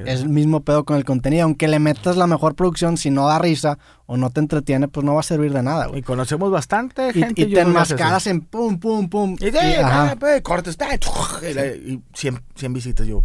es 0.05 0.21
el 0.21 0.29
mismo 0.29 0.61
pedo 0.61 0.85
con 0.85 0.97
el 0.97 1.05
contenido, 1.05 1.45
aunque 1.45 1.69
le 1.69 1.79
metas 1.79 2.17
la 2.17 2.27
mejor 2.27 2.55
producción, 2.55 2.97
si 2.97 3.11
no 3.11 3.27
da 3.27 3.39
risa 3.39 3.79
o 4.07 4.19
no 4.19 4.29
te 4.31 4.41
entretiene, 4.41 4.89
pues 4.89 5.05
no 5.05 5.15
va 5.15 5.21
a 5.21 5.25
servir 5.25 5.53
de 5.53 5.63
nada, 5.63 5.89
Y 5.95 6.03
conocemos 6.03 6.51
bastante 6.51 7.13
gente. 7.13 7.43
Y, 7.43 7.55
te 7.55 7.61
enmascaras 7.61 8.27
en 8.27 8.43
pum, 8.43 8.79
pum, 8.79 9.09
pum. 9.09 9.37
Y, 9.41 9.51
de, 9.51 10.17
pues, 10.21 10.43
cortes, 10.43 10.77
y 11.87 12.01
100, 12.13 12.43
100 12.55 12.73
visitas 12.75 13.07
yo 13.07 13.25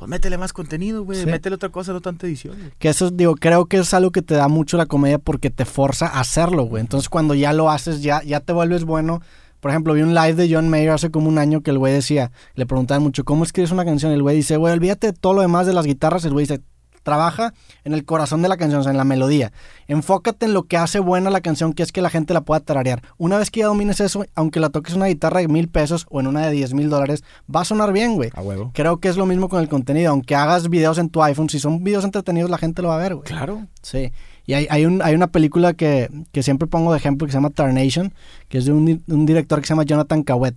pues 0.00 0.08
métele 0.08 0.38
más 0.38 0.54
contenido, 0.54 1.04
güey, 1.04 1.26
métele 1.26 1.56
otra 1.56 1.68
cosa, 1.68 1.92
no 1.92 2.00
tanta 2.00 2.26
edición. 2.26 2.56
Que 2.78 2.88
eso, 2.88 3.10
digo, 3.10 3.34
creo 3.36 3.66
que 3.66 3.76
es 3.76 3.92
algo 3.92 4.10
que 4.12 4.22
te 4.22 4.32
da 4.32 4.48
mucho 4.48 4.78
la 4.78 4.86
comedia 4.86 5.18
porque 5.18 5.50
te 5.50 5.66
forza 5.66 6.06
a 6.06 6.20
hacerlo, 6.20 6.62
güey. 6.62 6.80
Entonces 6.80 7.10
cuando 7.10 7.34
ya 7.34 7.52
lo 7.52 7.68
haces, 7.68 8.00
ya, 8.00 8.22
ya 8.22 8.40
te 8.40 8.54
vuelves 8.54 8.84
bueno. 8.84 9.20
Por 9.60 9.70
ejemplo, 9.70 9.92
vi 9.92 10.00
un 10.00 10.14
live 10.14 10.36
de 10.36 10.50
John 10.50 10.70
Mayer 10.70 10.88
hace 10.88 11.10
como 11.10 11.28
un 11.28 11.36
año 11.36 11.60
que 11.60 11.70
el 11.70 11.76
güey 11.76 11.92
decía, 11.92 12.32
le 12.54 12.64
preguntaban 12.64 13.02
mucho, 13.02 13.24
¿cómo 13.24 13.44
escribes 13.44 13.72
una 13.72 13.84
canción? 13.84 14.10
El 14.10 14.22
güey 14.22 14.36
dice, 14.36 14.56
güey, 14.56 14.72
olvídate 14.72 15.08
de 15.08 15.12
todo 15.12 15.34
lo 15.34 15.42
demás 15.42 15.66
de 15.66 15.74
las 15.74 15.84
guitarras. 15.84 16.24
El 16.24 16.32
güey 16.32 16.46
dice, 16.46 16.62
trabaja 17.02 17.54
en 17.84 17.94
el 17.94 18.04
corazón 18.04 18.42
de 18.42 18.48
la 18.48 18.56
canción, 18.56 18.80
o 18.80 18.82
sea, 18.82 18.92
en 18.92 18.98
la 18.98 19.04
melodía. 19.04 19.52
Enfócate 19.88 20.46
en 20.46 20.54
lo 20.54 20.64
que 20.64 20.76
hace 20.76 20.98
buena 21.00 21.30
la 21.30 21.40
canción, 21.40 21.72
que 21.72 21.82
es 21.82 21.92
que 21.92 22.02
la 22.02 22.10
gente 22.10 22.34
la 22.34 22.42
pueda 22.42 22.60
tararear. 22.60 23.02
Una 23.18 23.38
vez 23.38 23.50
que 23.50 23.60
ya 23.60 23.66
domines 23.66 24.00
eso, 24.00 24.24
aunque 24.34 24.60
la 24.60 24.68
toques 24.70 24.94
una 24.94 25.06
guitarra 25.06 25.40
de 25.40 25.48
mil 25.48 25.68
pesos 25.68 26.06
o 26.10 26.20
en 26.20 26.26
una 26.26 26.46
de 26.46 26.52
diez 26.52 26.74
mil 26.74 26.90
dólares, 26.90 27.24
va 27.54 27.62
a 27.62 27.64
sonar 27.64 27.92
bien, 27.92 28.14
güey. 28.14 28.30
A 28.34 28.42
huevo. 28.42 28.70
Creo 28.74 28.98
que 28.98 29.08
es 29.08 29.16
lo 29.16 29.26
mismo 29.26 29.48
con 29.48 29.60
el 29.60 29.68
contenido. 29.68 30.10
Aunque 30.10 30.34
hagas 30.34 30.68
videos 30.68 30.98
en 30.98 31.10
tu 31.10 31.22
iPhone, 31.22 31.48
si 31.48 31.58
son 31.58 31.82
videos 31.82 32.04
entretenidos, 32.04 32.50
la 32.50 32.58
gente 32.58 32.82
lo 32.82 32.88
va 32.88 32.96
a 32.96 32.98
ver, 32.98 33.14
güey. 33.14 33.26
Claro. 33.26 33.66
Sí. 33.82 34.12
Y 34.50 34.54
hay, 34.54 34.66
hay, 34.68 34.84
un, 34.84 35.00
hay 35.00 35.14
una 35.14 35.28
película 35.28 35.74
que, 35.74 36.10
que, 36.32 36.42
siempre 36.42 36.66
pongo 36.66 36.90
de 36.90 36.98
ejemplo 36.98 37.24
que 37.24 37.30
se 37.30 37.36
llama 37.36 37.50
Tarnation, 37.50 38.12
que 38.48 38.58
es 38.58 38.64
de 38.64 38.72
un, 38.72 39.00
un 39.06 39.24
director 39.24 39.60
que 39.60 39.66
se 39.68 39.74
llama 39.74 39.84
Jonathan 39.84 40.24
Cawet. 40.24 40.56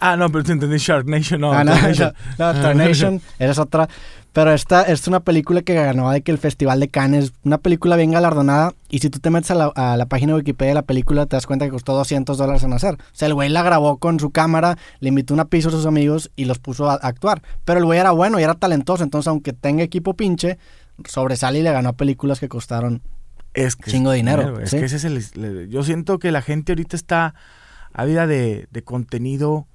ah, 0.00 0.16
no, 0.16 0.30
pero 0.30 0.44
te 0.44 0.52
entendí 0.52 0.78
Sharknation, 0.78 1.42
no. 1.42 1.52
Ah, 1.52 1.62
no, 1.62 1.74
no, 2.38 2.52
Tarnation, 2.54 3.20
eres 3.38 3.58
otra. 3.58 3.86
Pero 4.32 4.50
esta, 4.50 4.84
es 4.84 5.06
una 5.08 5.20
película 5.20 5.60
que 5.60 5.74
ganó 5.74 6.10
de 6.10 6.22
que 6.22 6.32
el 6.32 6.38
Festival 6.38 6.80
de 6.80 6.88
Cannes, 6.88 7.34
una 7.44 7.58
película 7.58 7.96
bien 7.96 8.12
galardonada. 8.12 8.72
Y 8.88 9.00
si 9.00 9.10
tú 9.10 9.18
te 9.18 9.28
metes 9.28 9.50
a 9.50 9.56
la, 9.56 9.66
a 9.74 9.98
la, 9.98 10.06
página 10.06 10.32
de 10.32 10.38
Wikipedia 10.38 10.70
de 10.70 10.76
la 10.76 10.82
película, 10.82 11.26
te 11.26 11.36
das 11.36 11.46
cuenta 11.46 11.66
que 11.66 11.70
costó 11.70 11.92
200 11.92 12.38
dólares 12.38 12.62
en 12.62 12.72
hacer. 12.72 12.94
O 12.94 12.98
sea, 13.12 13.28
el 13.28 13.34
güey 13.34 13.50
la 13.50 13.62
grabó 13.62 13.98
con 13.98 14.18
su 14.18 14.30
cámara, 14.30 14.78
le 15.00 15.10
invitó 15.10 15.34
una 15.34 15.44
piso 15.44 15.68
a 15.68 15.72
sus 15.72 15.84
amigos 15.84 16.30
y 16.34 16.46
los 16.46 16.58
puso 16.58 16.88
a, 16.88 16.94
actuar. 16.94 17.42
Pero 17.66 17.78
el 17.78 17.84
güey 17.84 17.98
era 17.98 18.12
bueno 18.12 18.40
y 18.40 18.42
era 18.42 18.54
talentoso. 18.54 19.04
Entonces, 19.04 19.28
aunque 19.28 19.52
tenga 19.52 19.82
equipo 19.82 20.14
pinche, 20.14 20.56
sobresale 21.06 21.58
y 21.58 21.62
le 21.62 21.72
ganó 21.72 21.90
a 21.90 21.92
películas 21.92 22.40
que 22.40 22.48
costaron 22.48 23.02
es 23.54 23.76
que 23.76 23.90
chingo 23.90 24.10
de 24.10 24.16
dinero. 24.16 24.60
Es 24.60 24.72
que 24.72 24.84
ese 24.84 24.96
es 24.96 25.04
el, 25.04 25.68
Yo 25.68 25.82
siento 25.82 26.18
que 26.18 26.32
la 26.32 26.42
gente 26.42 26.72
ahorita 26.72 26.96
está 26.96 27.34
ávida 27.92 28.26
de, 28.26 28.68
de 28.70 28.82
contenido 28.82 29.66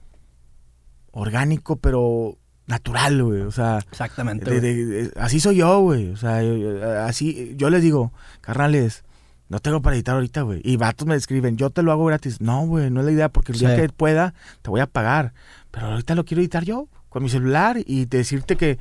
orgánico, 1.11 1.77
pero 1.77 2.37
natural, 2.69 3.23
güey. 3.23 3.41
O 3.41 3.51
sea, 3.51 3.79
exactamente. 3.91 5.11
así 5.17 5.39
soy 5.39 5.57
yo, 5.57 5.81
güey. 5.81 6.09
O 6.09 6.17
sea, 6.17 7.05
así 7.05 7.53
yo 7.57 7.69
les 7.69 7.81
digo, 7.81 8.13
carnales, 8.41 9.03
no 9.49 9.59
tengo 9.59 9.81
para 9.81 9.95
editar 9.95 10.15
ahorita, 10.15 10.43
güey. 10.43 10.61
Y 10.63 10.77
vatos 10.77 11.07
me 11.07 11.15
escriben, 11.15 11.57
yo 11.57 11.71
te 11.71 11.81
lo 11.81 11.91
hago 11.91 12.05
gratis. 12.05 12.39
No, 12.39 12.65
güey, 12.67 12.91
no 12.91 12.99
es 12.99 13.05
la 13.07 13.11
idea, 13.11 13.29
porque 13.29 13.51
el 13.51 13.59
día 13.59 13.75
que 13.75 13.89
pueda, 13.89 14.35
te 14.61 14.69
voy 14.69 14.79
a 14.79 14.85
pagar. 14.85 15.33
Pero 15.71 15.87
ahorita 15.87 16.15
lo 16.15 16.23
quiero 16.23 16.41
editar 16.41 16.63
yo, 16.63 16.87
con 17.09 17.23
mi 17.23 17.29
celular, 17.29 17.77
y 17.83 18.05
decirte 18.05 18.55
que 18.55 18.77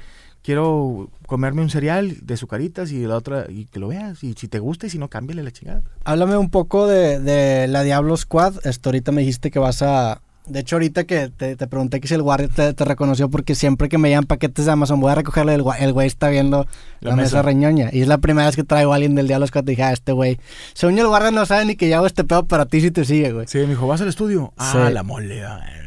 quiero 0.49 1.11
comerme 1.27 1.61
un 1.61 1.69
cereal 1.69 2.17
de 2.23 2.39
sucaritas 2.39 2.91
y 2.91 3.07
la 3.07 3.17
otra, 3.17 3.45
y 3.51 3.67
que 3.67 3.79
lo 3.79 3.89
veas. 3.89 4.25
Y 4.25 4.33
si 4.33 4.49
te 4.49 4.61
gusta 4.61 4.87
y 4.87 4.89
si 4.89 4.97
no, 4.97 5.09
cámbiale 5.09 5.43
la 5.43 5.51
chingada. 5.51 5.83
Háblame 6.05 6.39
un 6.39 6.49
poco 6.49 6.87
de, 6.87 7.21
de 7.21 7.69
la 7.69 7.83
Diablo 7.83 8.17
Squad. 8.17 8.55
Ahorita 8.83 9.13
me 9.13 9.21
dijiste 9.21 9.51
que 9.51 9.59
vas 9.59 9.83
a 9.83 10.23
de 10.49 10.61
hecho, 10.61 10.77
ahorita 10.77 11.05
que 11.05 11.29
te, 11.29 11.57
pregunté 11.67 12.01
que 12.01 12.09
si 12.09 12.15
el 12.15 12.23
guardia 12.23 12.73
te, 12.75 12.85
reconoció, 12.85 13.29
porque 13.29 13.55
siempre 13.55 13.89
que 13.89 13.99
me 13.99 14.09
llegan 14.09 14.25
paquetes 14.25 14.67
de 14.67 14.73
Amazon 14.73 15.01
voy 15.01 15.13
a 15.13 15.15
recogerle, 15.15 15.55
el, 15.55 15.65
el 15.79 15.93
güey 15.93 16.07
está 16.07 16.29
viendo 16.29 16.67
la, 17.01 17.17
mesa. 17.17 17.43
reñoña. 17.43 17.91
Y 17.93 18.01
es 18.03 18.09
la 18.09 18.19
primera 18.19 18.47
vez 18.47 18.57
que 18.57 18.65
traigo 18.65 18.93
a 18.93 18.97
alguien 18.97 19.15
del 19.15 19.29
Diablo 19.29 19.47
Squad. 19.47 19.65
Dije, 19.65 19.83
ah, 19.83 19.93
este 19.93 20.13
güey. 20.13 20.39
Según 20.75 20.97
yo, 20.97 21.03
el 21.03 21.09
guardia 21.09 21.31
no 21.31 21.45
sabe 21.47 21.65
ni 21.65 21.77
que 21.77 21.89
yo 21.89 21.97
hago 21.97 22.07
este 22.07 22.25
pedo 22.25 22.47
para 22.47 22.67
ti 22.67 22.81
si 22.81 22.91
te 22.91 23.05
sigue, 23.05 23.33
güey. 23.33 23.47
Sí, 23.47 23.59
me 23.59 23.69
dijo, 23.69 23.87
¿vas 23.87 24.01
al 24.01 24.09
estudio? 24.09 24.53
Ah, 24.57 24.91
la 24.93 25.03
mole. 25.03 25.43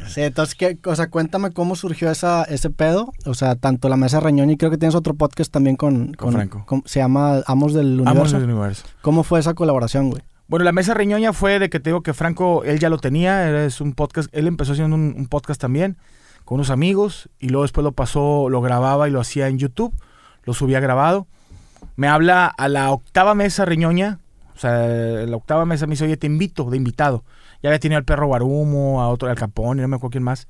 Sí, 0.08 0.20
entonces, 0.20 0.54
¿qué, 0.54 0.78
o 0.84 0.96
sea, 0.96 1.08
cuéntame 1.08 1.50
cómo 1.50 1.76
surgió 1.76 2.10
esa, 2.10 2.44
ese 2.44 2.70
pedo. 2.70 3.12
O 3.24 3.34
sea, 3.34 3.56
tanto 3.56 3.88
la 3.88 3.96
mesa 3.96 4.20
reñoña 4.20 4.52
y 4.52 4.56
creo 4.56 4.70
que 4.70 4.78
tienes 4.78 4.94
otro 4.94 5.14
podcast 5.14 5.50
también 5.52 5.76
con, 5.76 6.14
con, 6.14 6.32
Franco. 6.32 6.64
se 6.84 7.00
llama 7.00 7.42
Amos 7.46 7.74
del 7.74 8.00
Universo. 8.00 8.10
Amos 8.10 8.32
del 8.32 8.44
Universo. 8.44 8.84
¿Cómo 9.00 9.22
fue 9.22 9.40
esa 9.40 9.54
colaboración, 9.54 10.10
güey? 10.10 10.22
Bueno, 10.52 10.64
la 10.66 10.72
mesa 10.72 10.92
riñoña 10.92 11.32
fue 11.32 11.58
de 11.58 11.70
que 11.70 11.80
te 11.80 11.88
digo 11.88 12.02
que 12.02 12.12
Franco, 12.12 12.62
él 12.64 12.78
ya 12.78 12.90
lo 12.90 12.98
tenía, 12.98 13.64
es 13.64 13.80
un 13.80 13.94
podcast, 13.94 14.28
él 14.32 14.46
empezó 14.46 14.72
haciendo 14.72 14.94
un, 14.96 15.26
podcast 15.26 15.58
también 15.58 15.96
con 16.44 16.56
unos 16.56 16.68
amigos 16.68 17.30
y 17.38 17.48
luego 17.48 17.62
después 17.62 17.82
lo 17.82 17.92
pasó, 17.92 18.50
lo 18.50 18.60
grababa 18.60 19.08
y 19.08 19.10
lo 19.10 19.18
hacía 19.18 19.48
en 19.48 19.56
YouTube, 19.56 19.94
lo 20.44 20.52
subía 20.52 20.78
grabado. 20.78 21.26
me 21.96 22.06
habla 22.06 22.48
a 22.48 22.68
la 22.68 22.90
octava 22.90 23.34
mesa 23.34 23.64
riñoña, 23.64 24.18
o 24.54 24.58
sea, 24.58 24.72
la 24.76 25.34
octava 25.34 25.64
mesa 25.64 25.86
me 25.86 25.92
dice, 25.92 26.04
oye, 26.04 26.18
te 26.18 26.26
invito 26.26 26.68
de 26.68 26.76
invitado. 26.76 27.24
Ya 27.62 27.70
había 27.70 27.80
tenido 27.80 27.96
al 27.96 28.04
perro 28.04 28.26
Guarumo, 28.26 29.00
a 29.00 29.08
otro, 29.08 29.30
al 29.30 29.36
Capón, 29.36 29.78
y 29.78 29.80
no 29.80 29.88
me 29.88 29.96
acuerdo 29.96 30.10
quién 30.10 30.22
más. 30.22 30.48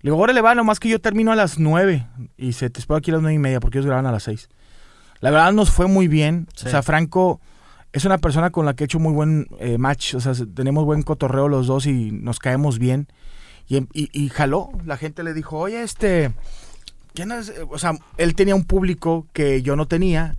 Le 0.00 0.12
digo, 0.12 0.16
órale, 0.16 0.40
va, 0.40 0.54
nomás 0.54 0.80
que 0.80 0.88
yo 0.88 0.98
termino 0.98 1.30
a 1.30 1.36
las 1.36 1.58
nueve. 1.58 2.06
Y 2.38 2.54
se 2.54 2.70
te 2.70 2.80
espero 2.80 2.96
aquí 2.96 3.10
a 3.10 3.14
las 3.14 3.20
nueve 3.20 3.34
y 3.34 3.38
media, 3.38 3.60
porque 3.60 3.76
ellos 3.76 3.86
graban 3.86 4.06
a 4.06 4.12
las 4.12 4.22
seis. 4.22 4.48
La 5.20 5.30
verdad 5.30 5.52
nos 5.52 5.70
fue 5.70 5.88
muy 5.88 6.08
bien. 6.08 6.48
O 6.64 6.68
sea, 6.70 6.82
Franco 6.82 7.42
es 7.96 8.04
una 8.04 8.18
persona 8.18 8.50
con 8.50 8.66
la 8.66 8.74
que 8.74 8.84
he 8.84 8.86
hecho 8.86 8.98
muy 8.98 9.14
buen 9.14 9.48
eh, 9.58 9.78
match. 9.78 10.14
O 10.14 10.20
sea, 10.20 10.34
tenemos 10.54 10.84
buen 10.84 11.02
cotorreo 11.02 11.48
los 11.48 11.66
dos 11.66 11.86
y 11.86 12.10
nos 12.12 12.38
caemos 12.38 12.78
bien. 12.78 13.08
Y, 13.68 13.86
y, 13.94 14.28
jaló. 14.28 14.68
La 14.84 14.98
gente 14.98 15.24
le 15.24 15.32
dijo, 15.32 15.58
oye, 15.58 15.82
este. 15.82 16.30
¿Quién 17.14 17.32
es? 17.32 17.54
O 17.70 17.78
sea, 17.78 17.92
él 18.18 18.34
tenía 18.34 18.54
un 18.54 18.64
público 18.64 19.26
que 19.32 19.62
yo 19.62 19.76
no 19.76 19.88
tenía. 19.88 20.36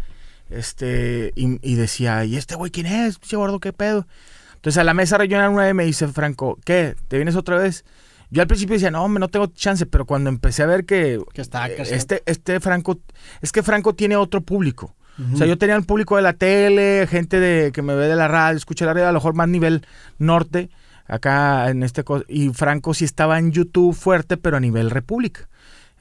Este. 0.51 1.33
Y, 1.35 1.73
decía, 1.73 2.25
¿y 2.25 2.37
este 2.37 2.53
güey 2.53 2.69
quién 2.69 2.85
es? 2.85 3.17
Pinche 3.17 3.37
gordo, 3.37 3.59
¿qué 3.59 3.73
pedo? 3.73 4.05
Entonces 4.53 4.77
a 4.77 4.83
la 4.83 4.93
mesa 4.93 5.17
regional 5.17 5.51
9 5.51 5.73
me 5.73 5.85
dice 5.85 6.07
Franco, 6.09 6.59
¿qué? 6.63 6.95
¿Te 7.07 7.17
vienes 7.17 7.35
otra 7.35 7.57
vez? 7.57 7.85
Yo 8.29 8.43
al 8.43 8.47
principio 8.47 8.75
decía, 8.75 8.91
no, 8.91 9.09
no 9.09 9.29
tengo 9.29 9.47
chance, 9.47 9.87
pero 9.87 10.05
cuando 10.05 10.29
empecé 10.29 10.61
a 10.61 10.67
ver 10.67 10.85
que, 10.85 11.19
que 11.33 11.41
está, 11.41 11.65
este, 11.67 12.21
este 12.27 12.59
Franco, 12.59 12.99
es 13.41 13.51
que 13.51 13.63
Franco 13.63 13.95
tiene 13.95 14.15
otro 14.15 14.41
público. 14.41 14.93
O 15.33 15.37
sea, 15.37 15.47
yo 15.47 15.57
tenía 15.57 15.77
un 15.77 15.83
público 15.83 16.15
de 16.15 16.21
la 16.21 16.33
tele, 16.33 17.07
gente 17.09 17.39
de 17.39 17.71
que 17.71 17.81
me 17.81 17.95
ve 17.95 18.07
de 18.07 18.15
la 18.15 18.27
radio, 18.27 18.57
escucha 18.57 18.85
la 18.85 18.93
radio, 18.93 19.07
a 19.07 19.11
lo 19.11 19.19
mejor 19.19 19.33
más 19.33 19.47
nivel 19.47 19.85
norte, 20.19 20.69
acá 21.07 21.69
en 21.69 21.81
este 21.81 22.03
y 22.27 22.49
Franco 22.49 22.93
sí 22.93 23.05
estaba 23.05 23.39
en 23.39 23.51
YouTube 23.51 23.95
fuerte, 23.95 24.37
pero 24.37 24.57
a 24.57 24.59
nivel 24.59 24.91
república. 24.91 25.49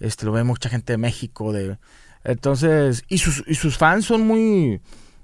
Este 0.01 0.27
lo 0.27 0.33
ve 0.33 0.45
mucha 0.45 0.69
gente 0.69 0.93
de 0.93 0.99
México, 0.99 1.53
de 1.53 1.79
entonces, 2.27 3.05
y 3.09 3.19
sus, 3.19 3.45
y 3.47 3.55
sus 3.55 3.79
fans 3.79 4.05
son 4.05 4.27
muy 4.27 4.81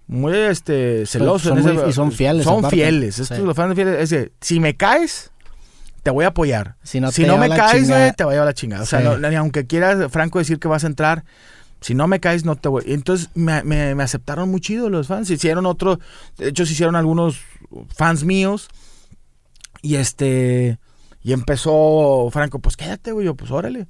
muy 0.06 0.36
este 0.36 1.04
celosos 1.06 1.58
y 1.88 1.92
son 1.92 2.12
fieles. 2.12 2.44
Son 2.44 2.68
fieles. 2.70 3.18
Estos 3.18 3.38
los 3.40 3.56
fans 3.56 3.74
fieles. 3.74 4.00
Es 4.00 4.10
que, 4.10 4.32
si 4.40 4.60
me 4.60 4.76
caes, 4.76 5.32
te 6.02 6.10
voy 6.10 6.24
a 6.24 6.28
apoyar. 6.28 6.76
Si 6.82 7.00
no, 7.00 7.10
me 7.38 7.48
caes, 7.48 7.88
te 8.16 8.24
voy 8.24 8.32
a 8.32 8.34
llevar 8.34 8.46
la 8.46 8.54
chingada. 8.54 8.82
O 8.84 8.86
sea, 8.86 9.00
ni 9.18 9.34
aunque 9.34 9.66
quieras, 9.66 10.10
Franco, 10.12 10.38
decir 10.38 10.58
que 10.60 10.68
vas 10.68 10.84
a 10.84 10.86
entrar, 10.86 11.24
si 11.82 11.94
no 11.94 12.06
me 12.06 12.20
caes, 12.20 12.44
no 12.44 12.56
te 12.56 12.68
voy. 12.68 12.84
Entonces 12.86 13.28
me, 13.34 13.92
aceptaron 14.02 14.50
muy 14.50 14.60
chido 14.60 14.88
los 14.88 15.08
fans. 15.08 15.30
Hicieron 15.30 15.66
otro, 15.66 15.98
de 16.38 16.48
hecho, 16.48 16.64
se 16.64 16.72
hicieron 16.72 16.96
algunos 16.96 17.40
fans 17.94 18.24
míos. 18.24 18.68
Y 19.82 19.96
este, 19.96 20.78
y 21.22 21.32
empezó 21.32 22.28
Franco, 22.32 22.58
pues 22.58 22.76
quédate, 22.76 23.12
güey. 23.12 23.26
Yo, 23.26 23.34
pues 23.34 23.50
órale. 23.50 23.86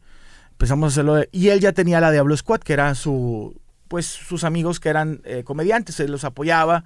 Empezamos 0.52 0.84
a 0.84 0.88
hacerlo. 0.88 1.24
y 1.30 1.48
él 1.48 1.60
ya 1.60 1.72
tenía 1.72 2.00
la 2.00 2.10
Diablo 2.10 2.36
Squad, 2.36 2.60
que 2.60 2.72
era 2.72 2.94
su, 2.94 3.60
pues 3.88 4.06
sus 4.06 4.44
amigos 4.44 4.80
que 4.80 4.88
eran 4.88 5.20
eh, 5.24 5.44
comediantes. 5.44 6.00
Él 6.00 6.10
los 6.10 6.24
apoyaba. 6.24 6.84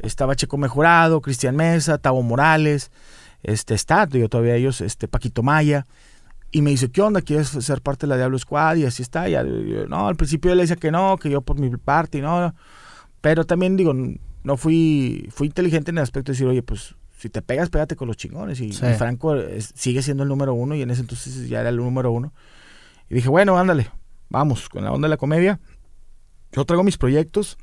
Estaba 0.00 0.36
Checo 0.36 0.58
Mejorado, 0.58 1.20
Cristian 1.20 1.56
Mesa, 1.56 1.98
Tavo 1.98 2.22
Morales 2.22 2.90
este, 3.44 3.74
está, 3.74 4.08
yo 4.08 4.28
todavía 4.28 4.56
ellos, 4.56 4.80
este, 4.80 5.06
Paquito 5.06 5.42
Maya, 5.42 5.86
y 6.54 6.62
me 6.62 6.70
dice, 6.70 6.88
¿qué 6.88 7.02
onda? 7.02 7.20
¿Quieres 7.20 7.48
ser 7.48 7.82
parte 7.82 8.06
de 8.06 8.10
la 8.10 8.16
Diablo 8.16 8.38
Squad? 8.38 8.76
Y 8.76 8.84
así 8.84 9.02
está, 9.02 9.28
ya, 9.28 9.42
no, 9.42 10.06
al 10.06 10.14
principio 10.14 10.52
él 10.52 10.58
le 10.58 10.62
decía 10.62 10.76
que 10.76 10.92
no, 10.92 11.16
que 11.16 11.28
yo 11.28 11.40
por 11.40 11.58
mi 11.58 11.68
parte, 11.76 12.18
y 12.18 12.20
no, 12.20 12.54
pero 13.20 13.44
también 13.44 13.76
digo, 13.76 13.92
no 13.92 14.56
fui, 14.56 15.28
fui 15.32 15.48
inteligente 15.48 15.90
en 15.90 15.98
el 15.98 16.04
aspecto 16.04 16.30
de 16.30 16.34
decir, 16.34 16.46
oye, 16.46 16.62
pues 16.62 16.94
si 17.18 17.28
te 17.28 17.42
pegas, 17.42 17.70
pégate 17.70 17.96
con 17.96 18.06
los 18.06 18.16
chingones. 18.16 18.60
Y, 18.60 18.70
Franco 18.70 19.34
sigue 19.74 20.00
siendo 20.00 20.22
el 20.22 20.28
número 20.28 20.54
uno 20.54 20.76
y 20.76 20.82
en 20.82 20.92
ese 20.92 21.00
entonces 21.00 21.48
ya 21.48 21.58
era 21.58 21.70
el 21.70 21.76
número 21.78 22.12
uno. 22.12 22.32
Y 23.10 23.16
dije, 23.16 23.28
bueno, 23.28 23.58
ándale, 23.58 23.90
vamos, 24.28 24.68
con 24.68 24.84
la 24.84 24.92
onda 24.92 25.06
de 25.06 25.10
la 25.10 25.16
comedia. 25.16 25.58
Yo 26.52 26.64
traigo 26.64 26.84
mis 26.84 26.98
proyectos, 26.98 27.58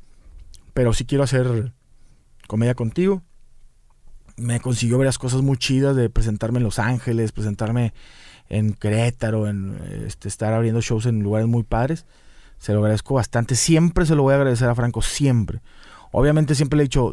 pero 0.74 0.92
sí 0.92 1.06
quiero 1.06 1.24
hacer 1.24 1.72
comedia 2.46 2.74
contigo 2.74 3.22
me 4.36 4.60
consiguió 4.60 4.98
varias 4.98 5.18
cosas 5.18 5.42
muy 5.42 5.56
chidas 5.56 5.96
de 5.96 6.10
presentarme 6.10 6.58
en 6.58 6.64
Los 6.64 6.78
Ángeles, 6.78 7.32
presentarme 7.32 7.92
en 8.52 8.74
Querétaro, 8.74 9.48
en 9.48 9.78
este, 10.06 10.28
estar 10.28 10.52
abriendo 10.52 10.82
shows 10.82 11.06
en 11.06 11.22
lugares 11.22 11.48
muy 11.48 11.62
padres. 11.62 12.04
Se 12.58 12.72
lo 12.74 12.80
agradezco 12.80 13.14
bastante. 13.14 13.56
Siempre 13.56 14.04
se 14.04 14.14
lo 14.14 14.22
voy 14.22 14.34
a 14.34 14.36
agradecer 14.36 14.68
a 14.68 14.74
Franco, 14.74 15.00
siempre. 15.00 15.62
Obviamente 16.12 16.54
siempre 16.54 16.76
le 16.76 16.82
he 16.82 16.84
dicho, 16.84 17.12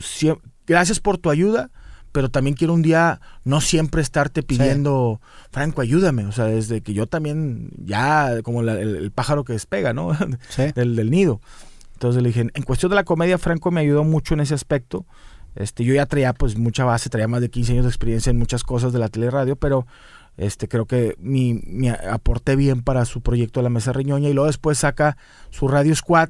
gracias 0.68 1.00
por 1.00 1.18
tu 1.18 1.30
ayuda, 1.30 1.72
pero 2.12 2.30
también 2.30 2.58
quiero 2.58 2.74
un 2.74 2.82
día 2.82 3.22
no 3.46 3.62
siempre 3.62 4.02
estarte 4.02 4.44
pidiendo, 4.44 5.22
Franco, 5.50 5.80
ayúdame. 5.80 6.26
O 6.26 6.34
sea, 6.34 6.44
desde 6.44 6.82
que 6.82 6.94
yo 6.94 7.08
también, 7.08 7.72
ya 7.78 8.42
como 8.44 8.62
el, 8.62 9.10
pájaro 9.12 9.46
que 9.46 9.54
despega, 9.54 9.94
¿no? 9.94 10.12
del, 10.76 10.98
del 10.98 11.10
nido. 11.10 11.40
Entonces 11.94 12.22
le 12.22 12.30
dije, 12.30 12.42
en 12.54 12.64
cuestión 12.64 12.90
de 12.90 12.98
la 12.98 13.06
comedia, 13.06 13.38
Franco 13.38 13.72
me 13.72 13.80
ayudó 13.80 14.04
mucho 14.04 14.34
en 14.34 14.42
ese 14.42 14.56
aspecto. 14.56 15.06
Este, 15.56 15.84
yo 15.84 15.94
ya 15.94 16.06
traía 16.06 16.34
pues 16.34 16.58
mucha 16.58 16.84
base, 16.86 17.10
traía 17.10 17.28
más 17.30 17.42
de 17.42 17.50
15 17.50 17.72
años 17.72 17.86
de 17.86 17.90
experiencia 17.90 18.30
en 18.30 18.38
muchas 18.38 18.64
cosas 18.64 18.94
de 18.94 19.00
la 19.00 19.08
teleradio, 19.08 19.56
pero 19.56 19.88
este, 20.40 20.70
creo 20.70 20.86
que 20.86 21.16
mi, 21.20 21.62
aporté 22.10 22.56
bien 22.56 22.82
para 22.82 23.04
su 23.04 23.22
proyecto 23.22 23.60
de 23.60 23.66
la 23.66 23.70
Mesa 23.70 23.92
Riñoña 23.92 24.30
y 24.30 24.34
luego 24.34 24.48
después 24.48 24.78
saca 24.78 25.18
su 25.50 25.68
Radio 25.68 25.94
Squad, 25.94 26.30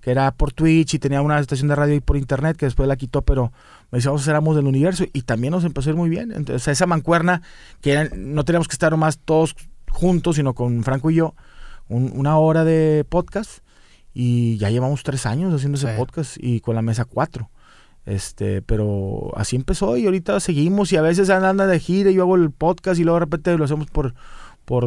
que 0.00 0.12
era 0.12 0.30
por 0.30 0.52
Twitch 0.52 0.94
y 0.94 1.00
tenía 1.00 1.22
una 1.22 1.40
estación 1.40 1.66
de 1.66 1.74
radio 1.74 1.96
y 1.96 2.00
por 2.00 2.16
internet 2.16 2.56
que 2.56 2.66
después 2.66 2.88
la 2.88 2.94
quitó, 2.94 3.22
pero 3.22 3.52
me 3.90 3.98
dice, 3.98 4.08
vamos 4.08 4.22
a 4.22 4.24
ser 4.26 4.36
amos 4.36 4.54
del 4.54 4.66
universo 4.66 5.04
y 5.12 5.22
también 5.22 5.50
nos 5.50 5.64
empezó 5.64 5.90
a 5.90 5.92
ir 5.92 5.96
muy 5.96 6.08
bien. 6.08 6.30
Entonces, 6.30 6.68
esa 6.68 6.86
mancuerna 6.86 7.42
que 7.80 8.08
no 8.14 8.44
teníamos 8.44 8.68
que 8.68 8.74
estar 8.74 8.96
más 8.96 9.18
todos 9.18 9.56
juntos, 9.90 10.36
sino 10.36 10.54
con 10.54 10.84
Franco 10.84 11.10
y 11.10 11.16
yo, 11.16 11.34
una 11.88 12.38
hora 12.38 12.62
de 12.62 13.04
podcast 13.08 13.58
y 14.14 14.56
ya 14.58 14.70
llevamos 14.70 15.02
tres 15.02 15.26
años 15.26 15.52
haciendo 15.52 15.78
ese 15.78 15.94
podcast 15.94 16.36
y 16.38 16.60
con 16.60 16.76
la 16.76 16.82
mesa 16.82 17.04
cuatro. 17.04 17.50
Este, 18.08 18.62
pero 18.62 19.32
así 19.36 19.54
empezó 19.54 19.98
y 19.98 20.06
ahorita 20.06 20.40
seguimos 20.40 20.90
y 20.92 20.96
a 20.96 21.02
veces 21.02 21.28
anda 21.28 21.66
de 21.66 21.78
gira 21.78 22.10
y 22.10 22.14
yo 22.14 22.22
hago 22.22 22.36
el 22.36 22.50
podcast 22.50 22.98
y 22.98 23.04
luego 23.04 23.16
de 23.16 23.26
repente 23.26 23.58
lo 23.58 23.64
hacemos 23.66 23.86
por, 23.88 24.14
por 24.64 24.84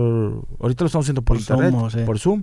ahorita 0.60 0.84
lo 0.84 0.88
estamos 0.88 1.06
haciendo 1.06 1.22
por, 1.22 1.38
internet, 1.38 1.76
por 2.04 2.18
Zoom, 2.18 2.42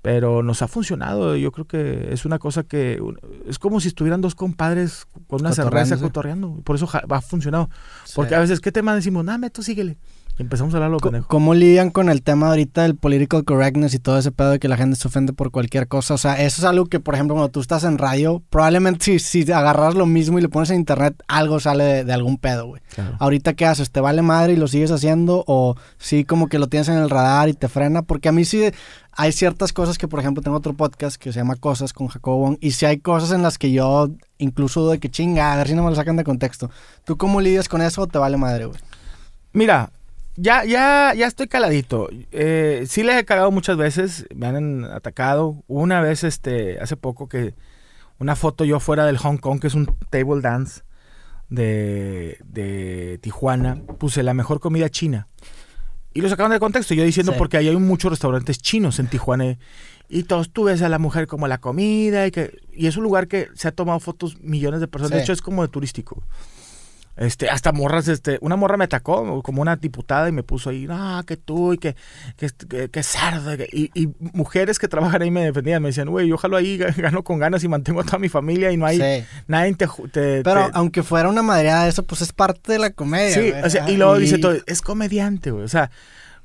pero 0.00 0.44
nos 0.44 0.62
ha 0.62 0.68
funcionado. 0.68 1.34
Yo 1.34 1.50
creo 1.50 1.66
que 1.66 2.12
es 2.12 2.24
una 2.24 2.38
cosa 2.38 2.62
que 2.62 3.02
es 3.48 3.58
como 3.58 3.80
si 3.80 3.88
estuvieran 3.88 4.20
dos 4.20 4.36
compadres 4.36 5.08
con 5.26 5.40
una 5.40 5.52
cerveza 5.52 5.98
cotorreando. 5.98 6.60
Por 6.62 6.76
eso 6.76 6.88
ha 6.92 7.20
funcionado. 7.20 7.68
Porque 8.14 8.36
a 8.36 8.38
veces, 8.38 8.60
¿qué 8.60 8.70
tema 8.70 8.94
decimos? 8.94 9.24
Nada, 9.24 9.50
tú 9.50 9.64
síguele 9.64 9.98
empezamos 10.42 10.74
a 10.74 10.76
hablar 10.76 10.90
lo 10.90 10.98
pendejo. 10.98 11.26
¿Cómo 11.28 11.54
lidian 11.54 11.90
con 11.90 12.08
el 12.08 12.22
tema 12.22 12.48
ahorita 12.48 12.82
del 12.82 12.96
political 12.96 13.44
correctness 13.44 13.94
y 13.94 13.98
todo 13.98 14.18
ese 14.18 14.30
pedo 14.30 14.50
de 14.50 14.58
que 14.58 14.68
la 14.68 14.76
gente 14.76 14.96
se 14.96 15.08
ofende 15.08 15.32
por 15.32 15.50
cualquier 15.50 15.88
cosa? 15.88 16.14
O 16.14 16.18
sea, 16.18 16.34
eso 16.34 16.60
es 16.60 16.64
algo 16.64 16.86
que, 16.86 17.00
por 17.00 17.14
ejemplo, 17.14 17.34
cuando 17.34 17.50
tú 17.50 17.60
estás 17.60 17.84
en 17.84 17.98
radio, 17.98 18.42
probablemente 18.50 19.04
si, 19.04 19.18
si 19.18 19.50
agarras 19.50 19.94
lo 19.94 20.06
mismo 20.06 20.38
y 20.38 20.42
le 20.42 20.48
pones 20.48 20.70
en 20.70 20.76
internet, 20.76 21.14
algo 21.28 21.58
sale 21.60 22.04
de, 22.04 22.12
algún 22.12 22.36
pedo, 22.36 22.66
güey. 22.66 22.82
Ahorita, 23.18 23.54
¿qué 23.54 23.64
haces? 23.66 23.90
¿Te 23.90 24.00
vale 24.00 24.22
madre 24.22 24.52
y 24.52 24.56
lo 24.56 24.68
sigues 24.68 24.90
haciendo? 24.90 25.44
¿O 25.46 25.76
sí 25.98 26.24
como 26.24 26.48
que 26.48 26.58
lo 26.58 26.68
tienes 26.68 26.88
en 26.88 26.98
el 26.98 27.08
radar 27.08 27.48
y 27.48 27.54
te 27.54 27.68
frena? 27.68 28.02
Porque 28.02 28.28
a 28.28 28.32
mí 28.32 28.44
sí 28.44 28.70
hay 29.12 29.32
ciertas 29.32 29.72
cosas 29.72 29.98
que, 29.98 30.08
por 30.08 30.20
ejemplo, 30.20 30.42
tengo 30.42 30.56
otro 30.56 30.74
podcast 30.74 31.16
que 31.16 31.32
se 31.32 31.40
llama 31.40 31.56
Cosas 31.56 31.92
con 31.92 32.08
Jacobo 32.08 32.56
y 32.60 32.72
si 32.72 32.86
hay 32.86 32.98
cosas 32.98 33.32
en 33.32 33.42
las 33.42 33.58
que 33.58 33.72
yo 33.72 34.10
incluso 34.38 34.90
de 34.90 34.98
que 34.98 35.10
chinga, 35.10 35.52
a 35.52 35.56
ver 35.56 35.68
si 35.68 35.74
no 35.74 35.82
me 35.82 35.90
lo 35.90 35.96
sacan 35.96 36.16
de 36.16 36.24
contexto. 36.24 36.70
¿Tú 37.04 37.16
cómo 37.16 37.40
lidias 37.40 37.68
con 37.68 37.82
eso 37.82 38.02
o 38.02 38.06
te 38.06 38.18
vale 38.18 38.36
madre, 38.36 38.66
güey? 38.66 38.80
Mira, 39.52 39.90
ya, 40.36 40.64
ya, 40.64 41.12
ya 41.14 41.26
estoy 41.26 41.48
caladito. 41.48 42.08
Eh, 42.30 42.84
sí 42.88 43.02
les 43.02 43.16
he 43.16 43.24
cagado 43.24 43.50
muchas 43.50 43.76
veces, 43.76 44.26
me 44.34 44.46
han 44.46 44.84
atacado. 44.84 45.62
Una 45.66 46.00
vez, 46.00 46.24
este, 46.24 46.80
hace 46.80 46.96
poco 46.96 47.28
que 47.28 47.54
una 48.18 48.36
foto 48.36 48.64
yo 48.64 48.80
fuera 48.80 49.04
del 49.04 49.18
Hong 49.18 49.38
Kong, 49.38 49.60
que 49.60 49.66
es 49.66 49.74
un 49.74 49.86
table 50.10 50.40
dance 50.40 50.82
de, 51.48 52.38
de 52.44 53.18
Tijuana, 53.20 53.82
puse 53.98 54.22
la 54.22 54.34
mejor 54.34 54.60
comida 54.60 54.88
china. 54.88 55.28
Y 56.14 56.20
lo 56.20 56.28
sacaron 56.28 56.52
de 56.52 56.60
contexto, 56.60 56.94
yo 56.94 57.04
diciendo 57.04 57.34
porque 57.38 57.56
ahí 57.56 57.68
hay 57.68 57.76
muchos 57.76 58.10
restaurantes 58.10 58.58
chinos 58.58 58.98
en 58.98 59.06
Tijuana. 59.06 59.58
Y 60.08 60.24
todos 60.24 60.50
tú 60.50 60.64
ves 60.64 60.82
a 60.82 60.90
la 60.90 60.98
mujer 60.98 61.26
como 61.26 61.48
la 61.48 61.58
comida 61.58 62.26
y 62.26 62.30
que 62.30 62.58
y 62.72 62.86
es 62.86 62.96
un 62.96 63.02
lugar 63.02 63.28
que 63.28 63.48
se 63.54 63.68
ha 63.68 63.72
tomado 63.72 63.98
fotos 63.98 64.38
millones 64.40 64.80
de 64.80 64.88
personas. 64.88 65.16
De 65.16 65.22
hecho, 65.22 65.32
es 65.32 65.40
como 65.40 65.62
de 65.62 65.68
turístico. 65.68 66.22
Este, 67.14 67.50
hasta 67.50 67.72
morras, 67.72 68.08
este, 68.08 68.38
una 68.40 68.56
morra 68.56 68.78
me 68.78 68.84
atacó 68.84 69.42
como 69.42 69.60
una 69.60 69.76
diputada 69.76 70.30
y 70.30 70.32
me 70.32 70.42
puso 70.42 70.70
ahí, 70.70 70.86
ah, 70.88 71.22
que 71.26 71.36
tú 71.36 71.74
y 71.74 71.78
que, 71.78 71.94
que, 72.36 72.88
que, 72.88 73.02
cerdo. 73.02 73.52
Y, 73.70 73.90
y, 73.94 74.08
mujeres 74.18 74.78
que 74.78 74.88
trabajan 74.88 75.20
ahí 75.20 75.30
me 75.30 75.44
defendían, 75.44 75.82
me 75.82 75.90
decían, 75.90 76.08
güey, 76.08 76.32
ojalá 76.32 76.58
ahí 76.58 76.78
gano 76.78 77.22
con 77.22 77.38
ganas 77.38 77.62
y 77.64 77.68
mantengo 77.68 78.00
a 78.00 78.04
toda 78.04 78.18
mi 78.18 78.30
familia 78.30 78.72
y 78.72 78.78
no 78.78 78.86
hay 78.86 79.26
nadie 79.46 79.74
te, 79.74 79.86
te 80.10 80.42
Pero 80.42 80.70
aunque 80.72 81.02
fuera 81.02 81.28
una 81.28 81.42
madreada 81.42 81.84
de 81.84 81.90
eso, 81.90 82.02
pues 82.02 82.22
es 82.22 82.32
parte 82.32 82.72
de 82.72 82.78
la 82.78 82.90
comedia. 82.90 83.34
Sí, 83.34 83.52
o 83.62 83.68
sea, 83.68 83.90
y 83.90 83.98
luego 83.98 84.16
dice 84.16 84.38
todo, 84.38 84.56
es 84.66 84.80
comediante, 84.80 85.50
güey. 85.50 85.64
O 85.64 85.68
sea, 85.68 85.90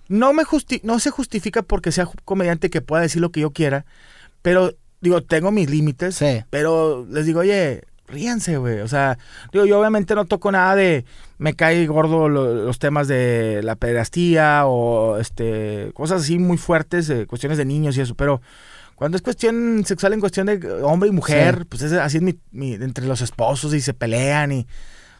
no, 0.09 0.33
me 0.33 0.43
justi 0.43 0.81
no 0.83 0.99
se 0.99 1.11
justifica 1.11 1.61
porque 1.61 1.93
sea 1.93 2.09
comediante 2.25 2.69
que 2.69 2.81
pueda 2.81 3.03
decir 3.03 3.21
lo 3.21 3.31
que 3.31 3.39
yo 3.39 3.51
quiera, 3.51 3.85
pero 4.41 4.75
digo, 4.99 5.23
tengo 5.23 5.51
mis 5.51 5.69
límites, 5.69 6.21
pero 6.49 7.05
les 7.09 7.25
digo, 7.25 7.39
oye, 7.39 7.83
ríanse, 8.07 8.57
güey. 8.57 8.79
O 8.79 8.87
sea, 8.87 9.17
digo, 9.51 9.65
yo 9.65 9.79
obviamente 9.79 10.15
no 10.15 10.25
toco 10.25 10.51
nada 10.51 10.75
de 10.75 11.05
me 11.37 11.53
cae 11.53 11.85
gordo 11.85 12.29
los 12.29 12.79
temas 12.79 13.07
de 13.07 13.61
la 13.63 13.75
pederastía 13.75 14.65
o 14.65 15.17
este 15.19 15.91
cosas 15.93 16.23
así 16.23 16.39
muy 16.39 16.57
fuertes, 16.57 17.11
cuestiones 17.27 17.57
de 17.57 17.65
niños 17.65 17.97
y 17.97 18.01
eso, 18.01 18.15
pero 18.15 18.41
Cuando 18.95 19.15
es 19.17 19.21
cuestión 19.21 19.83
sexual 19.85 20.13
en 20.13 20.19
cuestión 20.19 20.47
de 20.47 20.81
hombre 20.81 21.09
y 21.09 21.11
mujer, 21.11 21.67
pues 21.69 21.83
es, 21.83 21.91
así 21.93 22.17
es 22.17 22.23
mi, 22.23 22.73
entre 22.73 23.05
los 23.05 23.21
esposos 23.21 23.73
y 23.75 23.81
se 23.81 23.93
pelean 23.93 24.51
y 24.51 24.67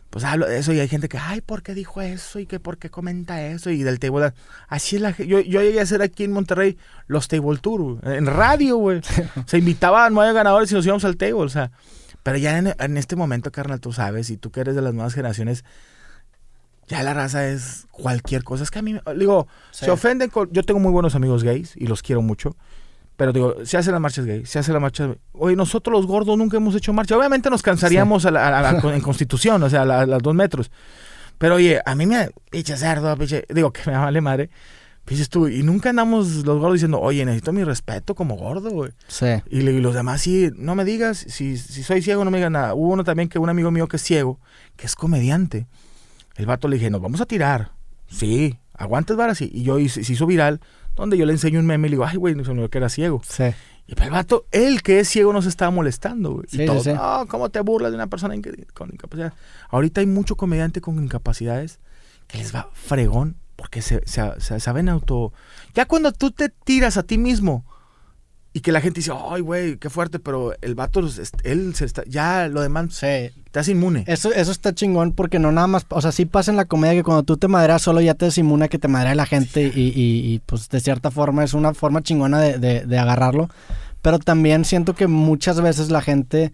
pues 0.09 0.23
hablo 0.23 0.47
de 0.47 0.57
eso 0.57 0.73
y 0.73 0.79
hay 0.79 0.87
gente 0.87 1.09
que, 1.09 1.17
ay, 1.17 1.41
¿por 1.41 1.61
qué 1.61 1.75
dijo 1.75 2.01
eso? 2.01 2.39
Y 2.39 2.45
que 2.45 2.59
por 2.59 2.77
qué 2.77 2.89
comenta 2.89 3.45
eso 3.45 3.69
y 3.69 3.83
del 3.83 3.99
table. 3.99 4.31
Así 4.67 4.95
es 4.95 5.01
la 5.01 5.11
yo, 5.11 5.41
yo 5.41 5.61
llegué 5.61 5.79
a 5.79 5.83
hacer 5.83 6.01
aquí 6.01 6.23
en 6.23 6.31
Monterrey 6.31 6.77
los 7.07 7.27
table 7.27 7.57
tour, 7.57 7.99
en 8.03 8.25
radio, 8.25 8.77
güey. 8.77 9.01
se 9.45 9.57
invitaban 9.57 10.13
nueve 10.13 10.33
ganadores 10.33 10.71
y 10.71 10.75
nos 10.75 10.85
íbamos 10.85 11.05
al 11.05 11.17
table, 11.17 11.43
o 11.43 11.49
sea. 11.49 11.71
Pero 12.27 12.39
ya 12.39 12.57
en, 12.57 12.97
este 12.97 13.15
momento, 13.15 13.53
carnal, 13.53 13.79
tú 13.79 13.93
sabes, 13.93 14.29
y 14.31 14.35
tú 14.35 14.51
que 14.51 14.59
eres 14.59 14.75
de 14.75 14.81
las 14.81 14.93
nuevas 14.93 15.13
generaciones, 15.13 15.63
ya 16.85 17.01
la 17.01 17.13
raza 17.13 17.47
es 17.47 17.87
cualquier 17.89 18.43
cosa. 18.43 18.63
Es 18.65 18.69
que 18.69 18.79
a 18.79 18.81
mí, 18.81 18.99
digo, 19.15 19.47
se 19.71 19.89
ofenden. 19.89 20.29
yo 20.51 20.63
tengo 20.63 20.81
muy 20.81 20.91
buenos 20.91 21.15
amigos 21.15 21.45
gays 21.45 21.77
y 21.77 21.87
los 21.87 22.01
quiero 22.01 22.21
mucho. 22.21 22.57
Pero 23.15 23.31
digo, 23.31 23.65
se 23.65 23.77
hace 23.77 23.93
las 23.93 24.01
marchas 24.01 24.25
gay, 24.25 24.45
se 24.45 24.59
hace 24.59 24.73
la 24.73 24.81
marcha. 24.81 25.15
Oye, 25.31 25.55
nosotros 25.55 25.93
los 25.93 26.05
gordos 26.05 26.37
nunca 26.37 26.57
hemos 26.57 26.75
hecho 26.75 26.91
marcha. 26.91 27.17
Obviamente 27.17 27.49
nos 27.49 27.63
cansaríamos 27.63 28.25
en 28.83 28.99
Constitución, 28.99 29.63
o 29.63 29.69
sea, 29.69 29.83
a, 29.83 30.05
las 30.05 30.21
dos 30.21 30.35
metros. 30.35 30.69
Pero 31.37 31.55
oye, 31.55 31.79
a 31.85 31.95
mí 31.95 32.07
me. 32.07 32.31
Pinche 32.51 32.75
cerdo, 32.75 33.15
Digo, 33.15 33.71
que 33.71 33.89
me 33.89 33.95
vale 33.97 34.19
madre. 34.19 34.49
Dices 35.07 35.29
tú, 35.29 35.47
y 35.47 35.63
nunca 35.63 35.89
andamos 35.89 36.45
los 36.45 36.59
gordos 36.59 36.73
diciendo, 36.73 36.99
oye, 36.99 37.23
necesito 37.23 37.53
mi 37.53 37.63
respeto 37.63 38.13
como 38.13 38.35
gordo, 38.35 38.69
güey. 38.71 38.91
Sí. 39.07 39.27
Y, 39.49 39.61
los 39.61 39.95
demás, 39.95 40.21
sí, 40.21 40.51
no 40.57 40.75
me 40.75 40.83
digas, 40.83 41.17
si, 41.17 41.57
si 41.57 41.83
soy 41.83 42.01
ciego, 42.01 42.25
no 42.25 42.31
me 42.31 42.39
digas 42.39 42.51
nada. 42.51 42.73
Hubo 42.73 42.91
uno 42.91 43.05
también 43.05 43.29
que 43.29 43.39
un 43.39 43.49
amigo 43.49 43.71
mío 43.71 43.87
que 43.87 43.95
es 43.95 44.03
ciego, 44.03 44.39
que 44.75 44.85
es 44.85 44.95
comediante. 44.95 45.67
El 46.35 46.45
vato 46.45 46.67
le 46.67 46.75
dije, 46.75 46.89
nos 46.89 47.01
vamos 47.01 47.21
a 47.21 47.25
tirar. 47.25 47.71
Sí, 48.09 48.57
aguantes 48.73 49.15
varas. 49.15 49.41
Y 49.41 49.63
yo 49.63 49.77
se 49.87 50.01
hizo 50.01 50.25
viral 50.25 50.59
donde 50.95 51.17
yo 51.17 51.25
le 51.25 51.31
enseño 51.33 51.59
un 51.59 51.65
meme 51.65 51.87
y 51.87 51.91
le 51.91 51.95
digo, 51.95 52.05
ay, 52.05 52.17
güey, 52.17 52.35
no 52.35 52.43
se 52.43 52.69
que 52.69 52.77
era 52.77 52.89
ciego. 52.89 53.21
Sí. 53.25 53.45
Y 53.87 54.01
el 54.01 54.09
vato, 54.09 54.45
él 54.51 54.81
que 54.81 54.99
es 54.99 55.07
ciego, 55.07 55.31
nos 55.31 55.45
estaba 55.45 55.71
molestando, 55.71 56.33
güey. 56.33 56.45
y 56.51 56.65
todo, 56.65 56.83
no, 56.93 57.27
¿cómo 57.27 57.49
te 57.49 57.61
burlas 57.61 57.91
de 57.91 57.95
una 57.95 58.07
persona 58.07 58.35
con 58.73 58.89
incapacidad? 58.91 59.33
Ahorita 59.69 60.01
hay 60.01 60.07
mucho 60.07 60.35
comediante 60.35 60.81
con 60.81 61.01
incapacidades 61.01 61.79
que 62.27 62.39
les 62.39 62.53
va 62.53 62.69
fregón 62.73 63.37
porque 63.57 63.81
se, 63.81 64.01
se, 64.05 64.59
saben 64.61 64.87
auto... 64.87 65.33
Ya 65.73 65.85
cuando 65.85 66.13
tú 66.13 66.31
te 66.31 66.47
tiras 66.47 66.95
a 66.95 67.03
ti 67.03 67.17
mismo 67.17 67.65
y 68.53 68.61
que 68.61 68.71
la 68.71 68.79
gente 68.79 69.01
dice, 69.01 69.11
ay, 69.29 69.41
güey, 69.41 69.77
qué 69.77 69.89
fuerte, 69.89 70.19
pero 70.19 70.53
el 70.61 70.73
vato, 70.73 71.01
él 71.43 71.75
se 71.75 71.85
está, 71.85 72.03
ya 72.07 72.47
lo 72.47 72.61
demás, 72.61 72.93
sí. 72.93 73.29
te 73.51 73.59
hace 73.59 73.71
inmune. 73.71 74.03
Eso, 74.07 74.31
eso 74.31 74.51
está 74.51 74.73
chingón 74.73 75.11
porque 75.11 75.37
no 75.37 75.51
nada 75.51 75.67
más, 75.67 75.85
o 75.89 76.01
sea, 76.01 76.11
sí 76.11 76.25
pasa 76.25 76.51
en 76.51 76.57
la 76.57 76.65
comedia 76.65 76.95
que 76.95 77.03
cuando 77.03 77.23
tú 77.23 77.37
te 77.37 77.47
maderas 77.47 77.81
solo 77.81 77.99
ya 77.99 78.13
te 78.13 78.25
desinmuna 78.25 78.67
que 78.67 78.79
te 78.79 78.87
madera 78.87 79.13
la 79.15 79.25
gente 79.25 79.71
y, 79.75 79.91
y, 79.95 80.39
pues 80.45 80.69
de 80.69 80.79
cierta 80.79 81.11
forma 81.11 81.43
es 81.43 81.53
una 81.53 81.73
forma 81.73 82.01
chingona 82.01 82.39
de, 82.39 82.57
de, 82.57 82.85
de 82.85 82.97
agarrarlo, 82.97 83.49
pero 84.01 84.17
también 84.19 84.65
siento 84.65 84.95
que 84.95 85.07
muchas 85.07 85.59
veces 85.61 85.91
la 85.91 86.01
gente 86.01 86.53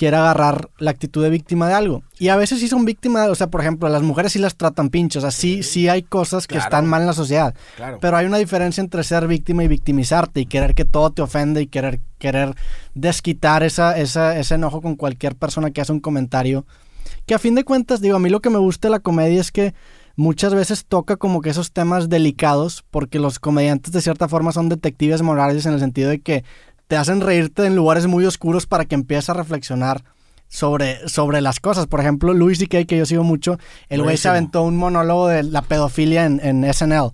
quiere 0.00 0.16
agarrar 0.16 0.70
la 0.78 0.92
actitud 0.92 1.22
de 1.22 1.28
víctima 1.28 1.68
de 1.68 1.74
algo. 1.74 2.02
Y 2.18 2.28
a 2.28 2.36
veces 2.36 2.60
sí 2.60 2.68
son 2.68 2.86
víctimas, 2.86 3.28
o 3.28 3.34
sea, 3.34 3.48
por 3.48 3.60
ejemplo, 3.60 3.86
las 3.90 4.00
mujeres 4.00 4.32
sí 4.32 4.38
las 4.38 4.56
tratan 4.56 4.88
pinchos, 4.88 5.22
o 5.22 5.30
sea, 5.30 5.30
sí, 5.30 5.62
sí 5.62 5.90
hay 5.90 6.02
cosas 6.02 6.46
que 6.46 6.56
están 6.56 6.86
mal 6.86 7.02
en 7.02 7.08
la 7.08 7.12
sociedad. 7.12 7.54
Pero 8.00 8.16
hay 8.16 8.24
una 8.24 8.38
diferencia 8.38 8.80
entre 8.80 9.04
ser 9.04 9.26
víctima 9.26 9.62
y 9.62 9.68
victimizarte 9.68 10.40
y 10.40 10.46
querer 10.46 10.74
que 10.74 10.86
todo 10.86 11.10
te 11.10 11.20
ofende 11.20 11.60
y 11.60 11.66
querer, 11.66 12.00
querer 12.18 12.54
desquitar 12.94 13.62
esa, 13.62 13.98
esa, 13.98 14.38
ese 14.38 14.54
enojo 14.54 14.80
con 14.80 14.96
cualquier 14.96 15.36
persona 15.36 15.70
que 15.70 15.82
hace 15.82 15.92
un 15.92 16.00
comentario. 16.00 16.64
Que 17.26 17.34
a 17.34 17.38
fin 17.38 17.54
de 17.54 17.64
cuentas, 17.64 18.00
digo, 18.00 18.16
a 18.16 18.20
mí 18.20 18.30
lo 18.30 18.40
que 18.40 18.48
me 18.48 18.56
gusta 18.56 18.88
de 18.88 18.92
la 18.92 19.00
comedia 19.00 19.38
es 19.38 19.52
que 19.52 19.74
muchas 20.16 20.54
veces 20.54 20.86
toca 20.86 21.16
como 21.16 21.42
que 21.42 21.50
esos 21.50 21.72
temas 21.72 22.08
delicados, 22.08 22.84
porque 22.90 23.18
los 23.18 23.38
comediantes 23.38 23.92
de 23.92 24.00
cierta 24.00 24.28
forma 24.28 24.52
son 24.52 24.70
detectives 24.70 25.20
morales 25.20 25.66
en 25.66 25.74
el 25.74 25.80
sentido 25.80 26.08
de 26.08 26.20
que 26.20 26.44
te 26.90 26.96
hacen 26.96 27.20
reírte 27.20 27.66
en 27.66 27.76
lugares 27.76 28.08
muy 28.08 28.26
oscuros 28.26 28.66
para 28.66 28.84
que 28.84 28.96
empieces 28.96 29.30
a 29.30 29.34
reflexionar 29.34 30.02
sobre, 30.48 31.08
sobre 31.08 31.40
las 31.40 31.60
cosas. 31.60 31.86
Por 31.86 32.00
ejemplo, 32.00 32.34
Louis 32.34 32.58
D.K., 32.58 32.82
que 32.82 32.98
yo 32.98 33.06
sigo 33.06 33.22
mucho, 33.22 33.58
el 33.88 34.02
güey 34.02 34.16
se 34.16 34.28
aventó 34.28 34.64
un 34.64 34.76
monólogo 34.76 35.28
de 35.28 35.44
la 35.44 35.62
pedofilia 35.62 36.24
en, 36.24 36.40
en 36.42 36.74
SNL, 36.74 37.12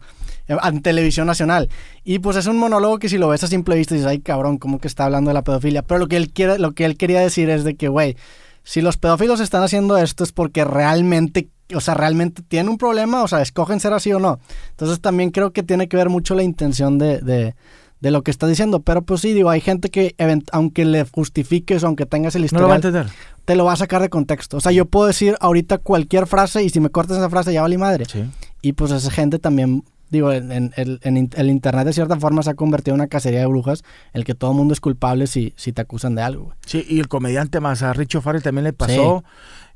en 0.49 0.81
televisión 0.81 1.27
nacional. 1.27 1.68
Y 2.05 2.20
pues 2.20 2.39
es 2.39 2.47
un 2.47 2.57
monólogo 2.57 2.99
que 2.99 3.11
si 3.11 3.18
lo 3.18 3.29
ves 3.29 3.45
a 3.45 3.49
simple 3.49 3.77
vista 3.77 3.95
dices, 3.95 4.09
ay 4.09 4.20
cabrón, 4.20 4.57
¿cómo 4.57 4.79
que 4.79 4.89
está 4.89 5.05
hablando 5.05 5.29
de 5.29 5.35
la 5.35 5.45
pedofilia? 5.45 5.83
Pero 5.83 5.99
lo 5.99 6.09
que 6.09 6.16
él, 6.16 6.31
quiere, 6.33 6.59
lo 6.59 6.72
que 6.72 6.87
él 6.87 6.97
quería 6.97 7.20
decir 7.20 7.51
es 7.51 7.62
de 7.62 7.77
que, 7.77 7.89
güey, 7.89 8.16
si 8.62 8.81
los 8.81 8.97
pedófilos 8.97 9.41
están 9.41 9.62
haciendo 9.62 9.99
esto 9.99 10.24
es 10.24 10.33
porque 10.33 10.64
realmente 10.64 11.51
o 11.74 11.81
sea, 11.81 11.95
realmente 11.95 12.43
tienen 12.43 12.70
un 12.70 12.79
problema, 12.79 13.22
o 13.22 13.29
sea, 13.29 13.43
escogen 13.43 13.81
ser 13.81 13.93
así 13.93 14.11
o 14.12 14.20
no. 14.20 14.39
Entonces 14.70 15.01
también 15.03 15.33
creo 15.33 15.53
que 15.53 15.62
tiene 15.62 15.87
que 15.87 15.99
ver 15.99 16.09
mucho 16.09 16.35
la 16.35 16.45
intención 16.45 16.97
de, 16.97 17.18
de 17.18 17.57
lo 18.01 18.22
que 18.22 18.30
está 18.30 18.47
diciendo. 18.47 18.80
Pero 18.80 19.03
pues 19.03 19.20
sí, 19.20 19.32
digo, 19.32 19.51
hay 19.51 19.61
gente 19.61 19.90
que 19.90 20.14
aunque 20.53 20.84
le 20.84 21.05
justifiques, 21.05 21.84
aunque 21.84 22.07
tengas 22.07 22.34
el 22.34 22.44
historial, 22.44 22.62
no 22.62 22.66
lo 22.66 22.68
va 22.68 22.74
a 22.74 22.76
entender. 22.76 23.07
te 23.44 23.57
lo 23.57 23.64
va 23.64 23.72
a 23.72 23.76
sacar 23.76 24.03
de 24.03 24.09
contexto. 24.09 24.57
O 24.57 24.61
sea, 24.61 24.72
yo 24.72 24.86
puedo 24.86 25.07
decir 25.07 25.36
ahorita 25.40 25.78
cualquier 25.78 26.26
frase 26.26 26.62
y 26.62 26.70
si 26.70 26.80
me 26.80 26.90
cortas 26.90 27.18
esa 27.18 27.30
frase 27.30 27.53
ya 27.53 27.62
vale 27.62 27.78
madre. 27.78 28.05
Sí. 28.07 28.24
Y 28.62 28.72
pues 28.72 28.90
esa 28.90 29.11
gente 29.11 29.38
también, 29.38 29.84
digo, 30.11 30.32
en, 30.32 30.72
el 30.76 31.49
internet 31.49 31.86
de 31.86 31.92
cierta 31.92 32.18
forma 32.18 32.42
se 32.42 32.51
ha 32.51 32.55
convertido 32.55 32.94
en 32.94 33.01
una 33.01 33.09
cacería 33.09 33.40
de 33.40 33.47
brujas, 33.47 33.82
el 34.12 34.24
que 34.24 34.34
todo 34.34 34.51
el 34.53 34.57
mundo 34.57 34.74
es 34.74 34.80
culpable 34.80 35.26
si, 35.26 35.55
si 35.57 35.72
te 35.72 35.82
acusan 35.82 36.14
de 36.14 36.22
algo. 36.22 36.55
Sí, 36.66 36.84
y 36.88 37.01
el 37.01 37.09
comediante 37.09 37.61
más 37.61 37.82
a 37.82 37.92
Richo 37.92 38.20
Farrell 38.20 38.42
también 38.42 38.64
le 38.64 38.72
pasó, 38.72 39.24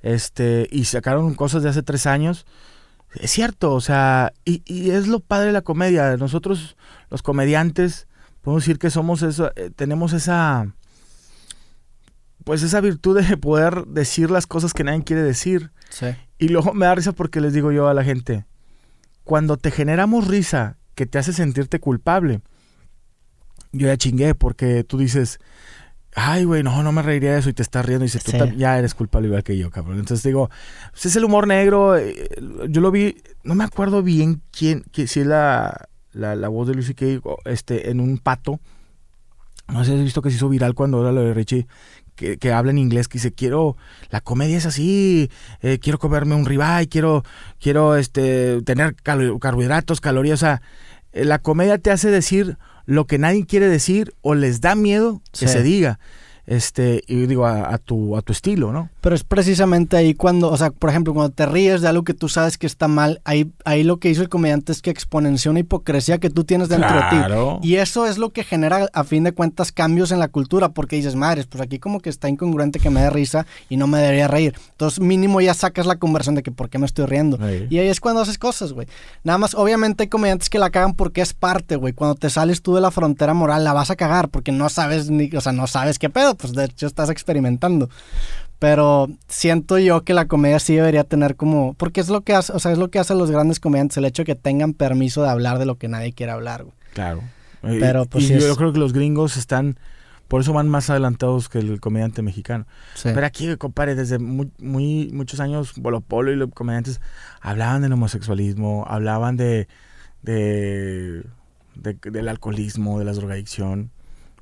este, 0.02 0.66
y 0.70 0.84
sacaron 0.84 1.34
cosas 1.34 1.62
de 1.62 1.68
hace 1.68 1.82
tres 1.82 2.06
años. 2.06 2.46
Es 3.14 3.32
cierto, 3.32 3.72
o 3.74 3.80
sea, 3.80 4.32
y, 4.44 4.62
y 4.66 4.90
es 4.90 5.08
lo 5.08 5.18
padre 5.18 5.48
de 5.48 5.52
la 5.52 5.62
comedia. 5.62 6.16
Nosotros, 6.16 6.76
los 7.10 7.22
comediantes, 7.22 8.06
podemos 8.42 8.62
decir 8.62 8.78
que 8.78 8.90
somos 8.90 9.22
eso, 9.22 9.52
eh, 9.56 9.70
tenemos 9.74 10.12
esa, 10.12 10.74
pues 12.44 12.62
esa 12.62 12.80
virtud 12.80 13.20
de 13.20 13.36
poder 13.36 13.86
decir 13.86 14.30
las 14.30 14.46
cosas 14.46 14.72
que 14.72 14.84
nadie 14.84 15.04
quiere 15.04 15.22
decir. 15.22 15.72
Sí. 15.90 16.06
Y 16.38 16.48
luego 16.48 16.72
me 16.72 16.86
da 16.86 16.94
risa 16.94 17.12
porque 17.12 17.40
les 17.40 17.52
digo 17.52 17.72
yo 17.72 17.88
a 17.88 17.94
la 17.94 18.04
gente, 18.04 18.46
cuando 19.24 19.56
te 19.56 19.70
generamos 19.70 20.26
risa 20.26 20.78
que 20.94 21.06
te 21.06 21.18
hace 21.18 21.32
sentirte 21.32 21.80
culpable, 21.80 22.40
yo 23.72 23.86
ya 23.86 23.96
chingué 23.96 24.34
porque 24.34 24.84
tú 24.84 24.98
dices, 24.98 25.38
ay, 26.14 26.44
güey, 26.44 26.62
no, 26.62 26.82
no 26.82 26.92
me 26.92 27.02
reiría 27.02 27.32
de 27.32 27.38
eso 27.38 27.50
y 27.50 27.52
te 27.52 27.62
estás 27.62 27.84
riendo 27.84 28.04
y 28.04 28.08
dices, 28.08 28.24
tú 28.24 28.32
ya 28.56 28.78
eres 28.78 28.94
culpable 28.94 29.28
igual 29.28 29.44
que 29.44 29.56
yo, 29.56 29.70
cabrón. 29.70 29.98
Entonces 29.98 30.24
digo, 30.24 30.50
pues 30.90 31.06
es 31.06 31.16
el 31.16 31.24
humor 31.24 31.46
negro, 31.46 31.96
eh, 31.96 32.28
yo 32.68 32.80
lo 32.80 32.90
vi, 32.90 33.22
no 33.44 33.54
me 33.54 33.64
acuerdo 33.64 34.02
bien 34.02 34.42
quién, 34.50 34.84
si 34.92 35.20
es 35.20 35.26
la, 35.26 35.88
la, 36.12 36.34
la 36.34 36.48
voz 36.48 36.68
de 36.68 36.74
Lucy 36.74 36.94
Kay 36.94 37.20
este, 37.44 37.90
en 37.90 38.00
un 38.00 38.18
pato. 38.18 38.60
No 39.68 39.84
sé 39.84 39.92
si 39.92 39.98
has 39.98 40.04
visto 40.04 40.22
que 40.22 40.30
se 40.30 40.36
hizo 40.36 40.48
viral 40.48 40.74
cuando 40.74 41.00
era 41.00 41.12
lo 41.12 41.22
de 41.22 41.32
Richie, 41.32 41.68
que, 42.16 42.38
que, 42.38 42.52
habla 42.52 42.72
en 42.72 42.78
inglés, 42.78 43.06
que 43.06 43.18
dice, 43.18 43.32
quiero, 43.32 43.76
la 44.10 44.20
comedia 44.20 44.58
es 44.58 44.66
así, 44.66 45.30
eh, 45.62 45.78
quiero 45.78 45.98
comerme 45.98 46.34
un 46.34 46.44
ribeye, 46.44 46.88
quiero, 46.88 47.22
quiero 47.60 47.94
este, 47.94 48.62
tener 48.62 48.96
carbohidratos, 48.96 50.00
calorías, 50.00 50.40
o 50.40 50.44
sea, 50.46 50.62
eh, 51.12 51.24
la 51.24 51.38
comedia 51.38 51.78
te 51.78 51.92
hace 51.92 52.10
decir 52.10 52.58
lo 52.84 53.06
que 53.06 53.18
nadie 53.18 53.46
quiere 53.46 53.68
decir 53.68 54.12
o 54.22 54.34
les 54.34 54.60
da 54.60 54.74
miedo 54.74 55.22
que 55.38 55.46
se 55.46 55.62
diga 55.62 56.00
este, 56.46 57.02
y 57.06 57.26
digo, 57.26 57.46
a, 57.46 57.78
tu, 57.78 58.16
a 58.16 58.22
tu 58.22 58.32
estilo, 58.32 58.72
¿no? 58.72 58.90
Pero 59.00 59.14
es 59.14 59.24
precisamente 59.24 59.96
ahí 59.96 60.14
cuando, 60.14 60.50
o 60.50 60.56
sea, 60.56 60.70
por 60.70 60.90
ejemplo, 60.90 61.14
cuando 61.14 61.32
te 61.32 61.46
ríes 61.46 61.80
de 61.80 61.88
algo 61.88 62.04
que 62.04 62.14
tú 62.14 62.28
sabes 62.28 62.58
que 62.58 62.66
está 62.66 62.88
mal, 62.88 63.20
ahí, 63.24 63.50
ahí 63.64 63.84
lo 63.84 63.98
que 63.98 64.10
hizo 64.10 64.22
el 64.22 64.28
comediante 64.28 64.72
es 64.72 64.82
que 64.82 64.90
exponenció 64.90 65.50
una 65.50 65.60
hipocresía 65.60 66.18
que 66.18 66.30
tú 66.30 66.44
tienes 66.44 66.68
dentro 66.68 66.94
de 66.94 67.02
ti. 67.10 67.16
Y 67.62 67.76
eso 67.76 68.06
es 68.06 68.18
lo 68.18 68.30
que 68.30 68.44
genera, 68.44 68.88
a 68.92 69.04
fin 69.04 69.24
de 69.24 69.32
cuentas, 69.32 69.72
cambios 69.72 70.12
en 70.12 70.18
la 70.18 70.28
cultura, 70.28 70.70
porque 70.70 70.96
dices, 70.96 71.14
madres, 71.14 71.46
pues 71.46 71.62
aquí 71.62 71.78
como 71.78 72.00
que 72.00 72.10
está 72.10 72.28
incongruente 72.28 72.80
que 72.80 72.90
me 72.90 73.00
dé 73.00 73.10
risa 73.10 73.46
y 73.68 73.76
no 73.76 73.86
me 73.86 73.98
debería 73.98 74.28
reír. 74.28 74.54
Entonces, 74.72 75.00
mínimo 75.00 75.40
ya 75.40 75.54
sacas 75.54 75.86
la 75.86 75.96
conversión 75.96 76.34
de 76.34 76.42
que 76.42 76.50
por 76.50 76.68
qué 76.68 76.78
me 76.78 76.86
estoy 76.86 77.06
riendo. 77.06 77.38
Y 77.70 77.78
ahí 77.78 77.88
es 77.88 78.00
cuando 78.00 78.20
haces 78.20 78.38
cosas, 78.38 78.72
güey. 78.72 78.86
Nada 79.24 79.38
más, 79.38 79.54
obviamente 79.54 80.04
hay 80.04 80.08
comediantes 80.08 80.50
que 80.50 80.58
la 80.58 80.70
cagan 80.70 80.94
porque 80.94 81.20
es 81.20 81.32
parte, 81.32 81.76
güey. 81.76 81.92
Cuando 81.92 82.14
te 82.14 82.30
sales 82.30 82.62
tú 82.62 82.74
de 82.74 82.80
la 82.80 82.90
frontera 82.90 83.34
moral, 83.34 83.64
la 83.64 83.72
vas 83.72 83.90
a 83.90 83.96
cagar 83.96 84.28
porque 84.28 84.52
no 84.52 84.68
sabes 84.68 85.10
ni, 85.10 85.30
o 85.34 85.40
sea, 85.40 85.52
no 85.52 85.66
sabes 85.66 85.98
qué 85.98 86.10
pedo 86.10 86.34
pues 86.40 86.52
de 86.52 86.64
hecho 86.64 86.86
estás 86.86 87.10
experimentando. 87.10 87.88
Pero 88.60 89.08
siento 89.26 89.78
yo 89.78 90.04
que 90.04 90.12
la 90.12 90.28
comedia 90.28 90.58
sí 90.58 90.74
debería 90.74 91.04
tener 91.04 91.34
como, 91.34 91.72
porque 91.74 92.02
es 92.02 92.10
lo 92.10 92.20
que 92.20 92.34
hace, 92.34 92.52
o 92.52 92.58
sea, 92.58 92.72
es 92.72 92.78
lo 92.78 92.90
que 92.90 92.98
hacen 92.98 93.16
los 93.16 93.30
grandes 93.30 93.58
comediantes, 93.58 93.96
el 93.96 94.04
hecho 94.04 94.20
de 94.20 94.26
que 94.26 94.34
tengan 94.34 94.74
permiso 94.74 95.22
de 95.22 95.30
hablar 95.30 95.58
de 95.58 95.64
lo 95.64 95.76
que 95.76 95.88
nadie 95.88 96.12
quiere 96.12 96.32
hablar. 96.32 96.66
Claro. 96.92 97.22
Pero 97.62 98.04
pues 98.04 98.30
y 98.30 98.38
yo 98.38 98.56
creo 98.56 98.72
que 98.72 98.78
los 98.78 98.92
gringos 98.92 99.38
están, 99.38 99.78
por 100.28 100.42
eso 100.42 100.52
van 100.52 100.68
más 100.68 100.90
adelantados 100.90 101.48
que 101.48 101.58
el 101.58 101.80
comediante 101.80 102.20
mexicano. 102.20 102.66
Pero 103.02 103.24
aquí, 103.24 103.56
compadre, 103.56 103.94
desde 103.94 104.18
muy, 104.18 105.10
muchos 105.10 105.40
años, 105.40 105.72
Bolo 105.76 106.02
Polo 106.02 106.30
y 106.30 106.36
los 106.36 106.50
comediantes 106.50 107.00
hablaban 107.40 107.80
del 107.80 107.94
homosexualismo, 107.94 108.84
hablaban 108.86 109.38
de, 109.38 109.68
de, 110.20 111.24
del 111.76 112.28
alcoholismo, 112.28 112.98
de 112.98 113.06
la 113.06 113.12
drogadicción 113.12 113.90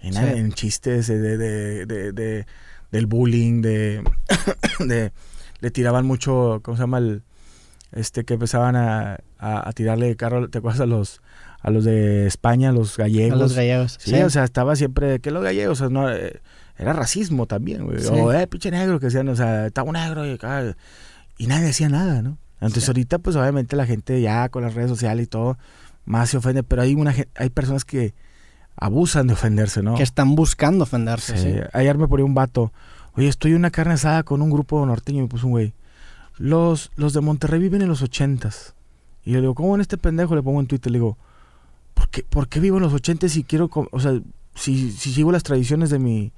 en, 0.00 0.52
chistes 0.52 1.06
de, 1.08 1.36
de, 1.36 2.46
del 2.90 3.06
bullying, 3.06 3.62
de, 3.62 4.02
le 5.60 5.70
tiraban 5.70 6.06
mucho, 6.06 6.60
¿cómo 6.62 6.76
se 6.76 6.82
llama? 6.82 6.98
El, 6.98 7.22
este, 7.92 8.24
que 8.24 8.34
empezaban 8.34 8.76
a, 8.76 9.18
a, 9.38 9.72
tirarle 9.72 10.14
carro, 10.16 10.48
¿te 10.48 10.58
acuerdas 10.58 10.80
a 10.80 10.86
los, 10.86 11.22
a 11.60 11.70
los 11.70 11.84
de 11.84 12.26
España, 12.26 12.72
los 12.72 12.96
gallegos? 12.96 13.38
A 13.38 13.42
los 13.42 13.54
gallegos. 13.54 13.98
Sí, 14.00 14.14
o 14.14 14.30
sea, 14.30 14.44
estaba 14.44 14.76
siempre, 14.76 15.20
que 15.20 15.30
los 15.30 15.42
gallegos, 15.42 15.80
o 15.80 15.84
sea, 15.84 15.90
no, 15.90 16.10
eh, 16.10 16.40
era 16.76 16.92
racismo 16.92 17.46
también, 17.46 17.84
güey. 17.84 18.04
O, 18.06 18.32
eh, 18.32 18.46
pinche 18.46 18.70
negro, 18.70 19.00
que 19.00 19.06
decían, 19.06 19.28
o 19.28 19.36
sea, 19.36 19.66
estaba 19.66 19.88
un 19.88 19.94
negro 19.94 20.26
y, 20.26 20.38
y 21.38 21.46
nadie 21.46 21.66
decía 21.66 21.88
nada, 21.88 22.22
¿no? 22.22 22.38
Entonces 22.60 22.88
ahorita, 22.88 23.18
pues 23.18 23.36
obviamente 23.36 23.76
la 23.76 23.86
gente 23.86 24.20
ya 24.20 24.48
con 24.48 24.64
las 24.64 24.74
redes 24.74 24.90
sociales 24.90 25.24
y 25.24 25.28
todo, 25.28 25.58
más 26.04 26.30
se 26.30 26.36
ofende, 26.36 26.62
pero 26.62 26.82
hay, 26.82 26.94
una, 26.94 27.14
hay 27.36 27.50
personas 27.50 27.84
que 27.84 28.14
abusan 28.80 29.26
de 29.26 29.34
ofenderse, 29.34 29.82
¿no? 29.82 29.94
Que 29.94 30.02
están 30.02 30.34
buscando 30.34 30.84
ofenderse, 30.84 31.36
sí. 31.36 31.54
Ayer 31.72 31.98
me 31.98 32.08
ponía 32.08 32.24
un 32.24 32.34
vato, 32.34 32.72
oye, 33.14 33.28
estoy 33.28 33.54
una 33.54 33.70
carne 33.70 33.94
asada 33.94 34.22
con 34.22 34.42
un 34.42 34.50
grupo 34.50 34.84
norteño 34.86 35.18
y 35.18 35.22
me 35.22 35.28
puso 35.28 35.46
un 35.46 35.52
güey. 35.52 35.74
Los, 36.36 36.90
los 36.96 37.12
de 37.12 37.20
Monterrey 37.20 37.60
viven 37.60 37.82
en 37.82 37.88
los 37.88 38.02
ochentas. 38.02 38.74
Y 39.24 39.32
yo 39.32 39.36
le 39.36 39.42
digo, 39.42 39.54
¿cómo 39.54 39.74
en 39.74 39.80
este 39.80 39.98
pendejo? 39.98 40.34
Le 40.34 40.42
pongo 40.42 40.60
en 40.60 40.66
Twitter, 40.66 40.92
le 40.92 40.98
digo, 40.98 41.18
¿por 41.94 42.08
qué, 42.08 42.22
¿por 42.22 42.48
qué 42.48 42.60
vivo 42.60 42.76
en 42.76 42.84
los 42.84 42.94
ochentas 42.94 43.32
si 43.32 43.42
quiero, 43.42 43.68
o 43.72 44.00
sea, 44.00 44.20
si, 44.54 44.92
si 44.92 45.12
sigo 45.12 45.32
las 45.32 45.42
tradiciones 45.42 45.90
de 45.90 45.98
mi, 45.98 46.32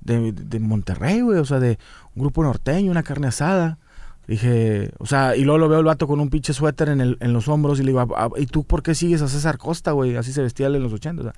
de, 0.00 0.32
de 0.32 0.60
Monterrey, 0.60 1.20
güey, 1.20 1.38
o 1.38 1.44
sea, 1.44 1.60
de 1.60 1.78
un 2.14 2.22
grupo 2.22 2.42
norteño, 2.42 2.90
una 2.90 3.02
carne 3.02 3.28
asada. 3.28 3.78
Dije, 4.26 4.90
o 4.98 5.06
sea, 5.06 5.36
y 5.36 5.42
luego 5.42 5.58
lo 5.58 5.68
veo 5.68 5.80
el 5.80 5.84
vato 5.84 6.06
con 6.06 6.20
un 6.20 6.30
pinche 6.30 6.52
suéter 6.52 6.88
en, 6.88 7.00
el, 7.00 7.16
en 7.20 7.32
los 7.32 7.48
hombros 7.48 7.80
y 7.80 7.82
le 7.82 7.88
digo, 7.88 8.00
ah, 8.00 8.08
ah, 8.16 8.28
¿y 8.36 8.46
tú 8.46 8.64
por 8.64 8.82
qué 8.82 8.94
sigues 8.94 9.20
a 9.20 9.28
César 9.28 9.58
Costa, 9.58 9.92
güey? 9.92 10.16
Así 10.16 10.32
se 10.32 10.42
vestía 10.42 10.68
él 10.68 10.76
en 10.76 10.82
los 10.84 10.92
80. 10.92 11.22
O 11.22 11.24
sea, 11.24 11.34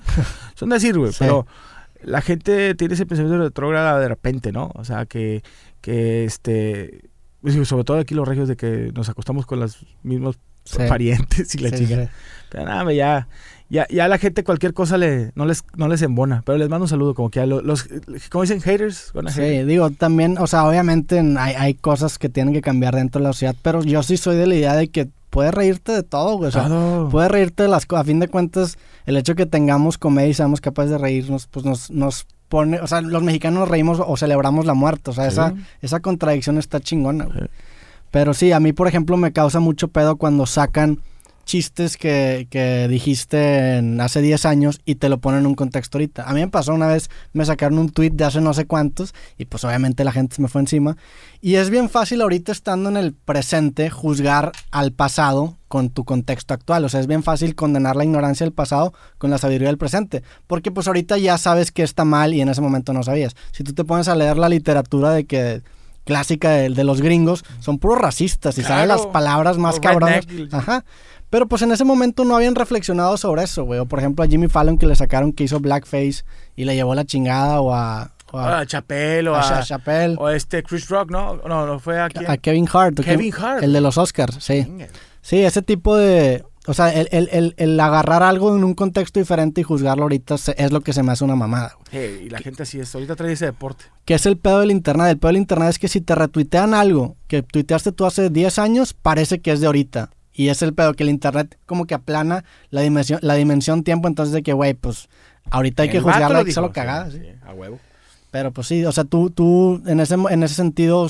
son 0.55 0.69
decir, 0.69 0.99
güey, 0.99 1.13
pero 1.19 1.47
la 2.03 2.21
gente 2.21 2.75
tiene 2.75 2.95
ese 2.95 3.07
pensamiento 3.07 3.43
retrógrado 3.43 3.99
de 4.01 4.09
repente, 4.09 4.53
¿no? 4.53 4.71
O 4.75 4.85
sea, 4.85 5.07
que, 5.07 5.43
que 5.81 6.25
este, 6.25 7.09
sobre 7.65 7.85
todo 7.85 7.99
aquí 7.99 8.15
los 8.15 8.29
regios 8.29 8.49
de 8.49 8.57
que 8.57 8.93
nos 8.95 9.09
acostamos 9.09 9.47
con 9.47 9.61
los 9.61 9.87
mismos 10.03 10.39
parientes 10.89 11.55
y 11.55 11.59
la 11.59 11.71
chica. 11.71 12.11
Pero 12.51 12.65
nada, 12.65 12.93
ya, 12.93 13.29
ya, 13.69 13.87
ya 13.89 14.05
a 14.05 14.09
la 14.09 14.19
gente 14.19 14.45
cualquier 14.45 14.75
cosa 14.75 14.99
le, 14.99 15.33
no, 15.35 15.47
les, 15.47 15.65
no 15.77 15.89
les 15.89 16.03
embona. 16.03 16.43
Pero 16.45 16.59
les 16.59 16.69
mando 16.69 16.85
un 16.85 16.89
saludo, 16.89 17.15
como 17.15 17.31
que 17.31 17.41
a 17.41 17.47
los, 17.47 17.87
como 18.31 18.43
dicen, 18.43 18.61
haters. 18.61 19.13
sí, 19.29 19.63
digo, 19.65 19.91
también, 19.91 20.39
o 20.39 20.47
sea, 20.47 20.67
obviamente 20.69 21.19
hay, 21.39 21.55
hay 21.55 21.75
cosas 21.75 22.19
que 22.19 22.29
tienen 22.29 22.55
que 22.55 22.61
cambiar 22.61 22.95
dentro 22.95 23.21
de 23.21 23.29
la 23.29 23.33
sociedad, 23.33 23.57
pero 23.63 23.83
yo 23.83 24.03
sí 24.03 24.17
soy 24.17 24.37
de 24.37 24.47
la 24.47 24.55
idea 24.55 24.77
de 24.77 24.89
que 24.89 25.09
puedes 25.35 25.53
reírte 25.53 25.91
de 25.91 26.05
todo, 26.05 26.37
güey. 26.37 26.49
O 26.49 26.53
sea, 26.53 26.69
puedes 27.11 27.31
reírte 27.31 27.65
de 27.65 27.69
las 27.69 27.87
cosas. 27.87 28.03
A 28.03 28.07
fin 28.07 28.21
de 28.21 28.29
cuentas, 28.29 28.79
el 29.05 29.17
hecho 29.17 29.33
de 29.33 29.37
que 29.37 29.47
tengamos 29.47 29.99
comedia 29.99 30.29
y 30.29 30.35
seamos 30.35 30.61
capaces 30.61 30.93
de 30.93 30.99
reírnos, 30.99 31.49
pues 31.49 31.67
nos, 31.67 31.91
nos 31.91 32.27
pone, 32.49 32.79
o 32.81 32.87
sea, 32.87 33.01
los 33.01 33.25
mexicanos 33.25 33.61
nos 33.61 33.69
reímos 33.69 34.01
o 34.05 34.17
celebramos 34.17 34.65
la 34.65 34.75
muerte. 34.75 35.11
O 35.11 35.13
sea, 35.13 35.27
esa, 35.27 35.53
esa 35.83 35.99
contradicción 35.99 36.57
está 36.57 36.79
chingona, 36.81 37.25
güey. 37.25 37.49
Pero 38.13 38.33
sí, 38.33 38.53
a 38.53 38.61
mí, 38.61 38.73
por 38.73 38.87
ejemplo, 38.87 39.17
me 39.17 39.33
causa 39.33 39.59
mucho 39.59 39.89
pedo 39.89 40.15
cuando 40.15 40.47
sacan 40.47 41.01
chistes 41.45 41.97
que, 41.97 42.47
que 42.51 42.89
dijiste 42.89 43.83
hace 44.01 44.21
10 44.21 44.45
años 44.47 44.81
y 44.85 44.97
te 44.97 45.09
lo 45.09 45.19
ponen 45.19 45.41
en 45.41 45.47
un 45.47 45.55
contexto 45.55 45.99
ahorita. 45.99 46.25
A 46.25 46.33
mí 46.33 46.41
me 46.41 46.49
pasó 46.49 46.75
una 46.75 46.87
vez, 46.87 47.11
me 47.33 47.45
sacaron 47.45 47.79
un 47.79 47.91
tweet 47.91 48.11
de 48.11 48.25
hace 48.25 48.41
no 48.41 48.55
sé 48.55 48.67
cuántos 48.67 49.15
y 49.39 49.45
pues 49.45 49.65
obviamente 49.65 50.05
la 50.05 50.13
gente 50.13 50.37
se 50.37 50.43
me 50.43 50.49
fue 50.49 50.61
encima. 50.61 50.97
Y 51.41 51.57
es 51.57 51.71
bien 51.71 51.91
fácil 51.91 52.23
ahorita 52.23 52.53
estando 52.53 52.89
en 52.89 52.97
el 52.97 53.13
presente 53.13 53.91
juzgar 53.91 54.53
al 54.71 54.93
pasado 54.93 55.59
con 55.69 55.91
tu 55.91 56.05
contexto 56.05 56.55
actual. 56.55 56.85
O 56.85 56.89
sea, 56.89 57.01
es 57.01 57.07
bien 57.07 57.23
fácil 57.23 57.55
condenar 57.55 57.97
la 57.97 58.05
ignorancia 58.05 58.45
del 58.45 58.55
pasado 58.55 58.95
con 59.19 59.31
la 59.31 59.39
sabiduría 59.39 59.69
del 59.69 59.77
presente. 59.77 60.23
Porque 60.47 60.71
pues 60.71 60.87
ahorita 60.87 61.19
ya 61.19 61.37
sabes 61.37 61.73
que 61.73 61.83
está 61.83 62.05
mal 62.05 62.33
y 62.33 62.41
en 62.41 62.49
ese 62.49 62.61
momento 62.61 62.93
no 62.93 63.03
sabías. 63.03 63.35
Si 63.53 63.65
tú 63.65 63.75
te 63.75 63.85
pones 63.85 64.09
a 64.09 64.15
leer 64.15 64.39
la 64.39 64.49
literatura 64.49 65.11
de 65.11 65.25
que 65.25 65.63
clásica 66.05 66.51
de, 66.51 66.71
de 66.71 66.85
los 66.85 67.01
gringos, 67.01 67.45
son 67.61 67.79
puros 67.79 67.99
racistas 67.99 68.57
y 68.59 68.63
saben 68.63 68.89
las 68.89 69.07
palabras 69.07 69.59
más 69.59 69.81
cabronas. 69.81 70.27
Ajá. 70.53 70.85
Pero 71.35 71.49
pues 71.49 71.63
en 71.63 71.73
ese 71.73 71.83
momento 71.85 72.25
no 72.25 72.37
habían 72.37 72.55
reflexionado 72.55 73.17
sobre 73.17 73.43
eso, 73.43 73.65
güey. 73.65 73.81
O 73.81 73.87
por 73.87 73.99
ejemplo 73.99 74.25
a 74.25 74.29
Jimmy 74.29 74.47
Fallon 74.47 74.79
que 74.79 74.87
le 74.87 74.95
sacaron 74.95 75.33
que 75.33 75.43
hizo 75.43 75.59
blackface 75.59 76.25
y 76.55 76.65
le 76.65 76.77
llevó 76.77 76.95
la 76.95 77.05
chingada 77.05 77.61
o 77.61 77.75
a... 77.75 78.13
O 78.31 78.39
a, 78.39 78.65
Chappelle 78.65 79.29
o 79.29 79.35
a, 79.35 79.61
Chappelle. 79.65 80.15
O 80.17 80.29
este 80.29 80.63
Chris 80.63 80.89
Rock, 80.89 81.11
¿no? 81.11 81.35
No, 81.39 81.67
no 81.67 81.81
fue 81.81 81.99
a, 81.99 82.09
a 82.29 82.37
Kevin 82.37 82.69
Hart. 82.73 83.01
Kevin 83.01 83.35
Hart. 83.37 83.65
El 83.65 83.73
de 83.73 83.81
los 83.81 83.99
Oscars, 83.99 84.37
sí. 84.39 84.65
Sí, 85.23 85.43
ese 85.43 85.61
tipo 85.63 85.97
de... 85.97 86.45
O 86.69 86.73
sea, 86.73 86.93
el, 86.93 87.09
el, 87.11 87.55
el, 87.57 87.81
agarrar 87.81 88.23
algo 88.23 88.57
en 88.57 88.63
un 88.63 88.75
contexto 88.75 89.19
diferente 89.19 89.61
y 89.61 89.65
juzgarlo 89.65 90.05
ahorita 90.05 90.37
es 90.57 90.71
lo 90.71 90.83
que 90.83 90.93
se 90.93 91.03
me 91.03 91.11
hace 91.11 91.25
una 91.25 91.35
mamada. 91.35 91.77
y 91.91 92.31
la 92.31 92.39
gente 92.39 92.63
así 92.63 92.79
es. 92.79 92.95
Ahorita 92.95 93.17
trae 93.17 93.33
ese 93.33 93.47
deporte. 93.47 93.87
Que 94.05 94.15
es 94.15 94.25
el 94.27 94.37
pedo 94.37 94.61
del 94.61 94.71
internet. 94.71 95.09
El 95.09 95.19
pedo 95.19 95.31
del 95.31 95.39
internet 95.39 95.71
es 95.71 95.79
que 95.81 95.89
si 95.89 96.01
te 96.01 96.15
retuitean 96.15 96.75
algo 96.75 97.17
que 97.27 97.43
tuiteaste 97.43 97.91
tú 97.91 98.07
hace 98.07 98.31
10 98.31 98.61
años, 98.61 98.95
parece 98.95 99.41
que 99.41 99.51
es 99.51 99.59
de 99.59 99.67
ahorita. 99.67 100.11
Y 100.35 100.49
es 100.49 100.61
el 100.63 100.75
pedo 100.75 100.95
que 100.95 101.05
el 101.05 101.11
internet 101.11 101.59
como 101.65 101.87
que 101.87 101.95
aplana 101.95 102.45
la 102.71 102.81
dimensión, 102.81 103.21
la 103.23 103.35
dimensión 103.35 103.85
tiempo, 103.85 104.09
entonces 104.09 104.35
de 104.35 104.43
que, 104.43 104.53
güey, 104.53 104.75
pues 104.75 105.09
ahorita 105.51 105.85
hay 105.85 105.91
que 105.91 106.01
juzgarlo 106.01 106.47
y 106.47 106.53
solo 106.53 106.73
cagada. 106.73 107.11
Sí, 107.11 107.23
a 107.47 107.55
huevo. 107.55 107.79
Pero 108.33 108.53
pues 108.53 108.67
sí, 108.67 108.85
o 108.85 108.91
sea, 108.91 109.05
tú, 109.05 109.31
tú 109.31 109.81
en 109.87 110.01
ese, 110.01 110.15
en 110.15 110.43
ese 110.43 110.55
sentido 110.57 111.07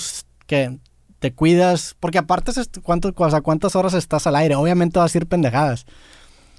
que 0.47 0.79
te 1.21 1.33
cuidas, 1.33 1.97
porque 1.99 2.19
aparte 2.19 2.51
es 2.51 2.69
cuánto, 2.83 3.15
o 3.17 3.31
sea, 3.31 3.41
cuántas 3.41 3.75
horas 3.77 3.95
estás 3.95 4.27
al 4.27 4.37
aire, 4.37 4.57
obviamente 4.57 4.99
vas 4.99 5.15
a 5.15 5.19
ir 5.19 5.27
pendejadas. 5.27 5.87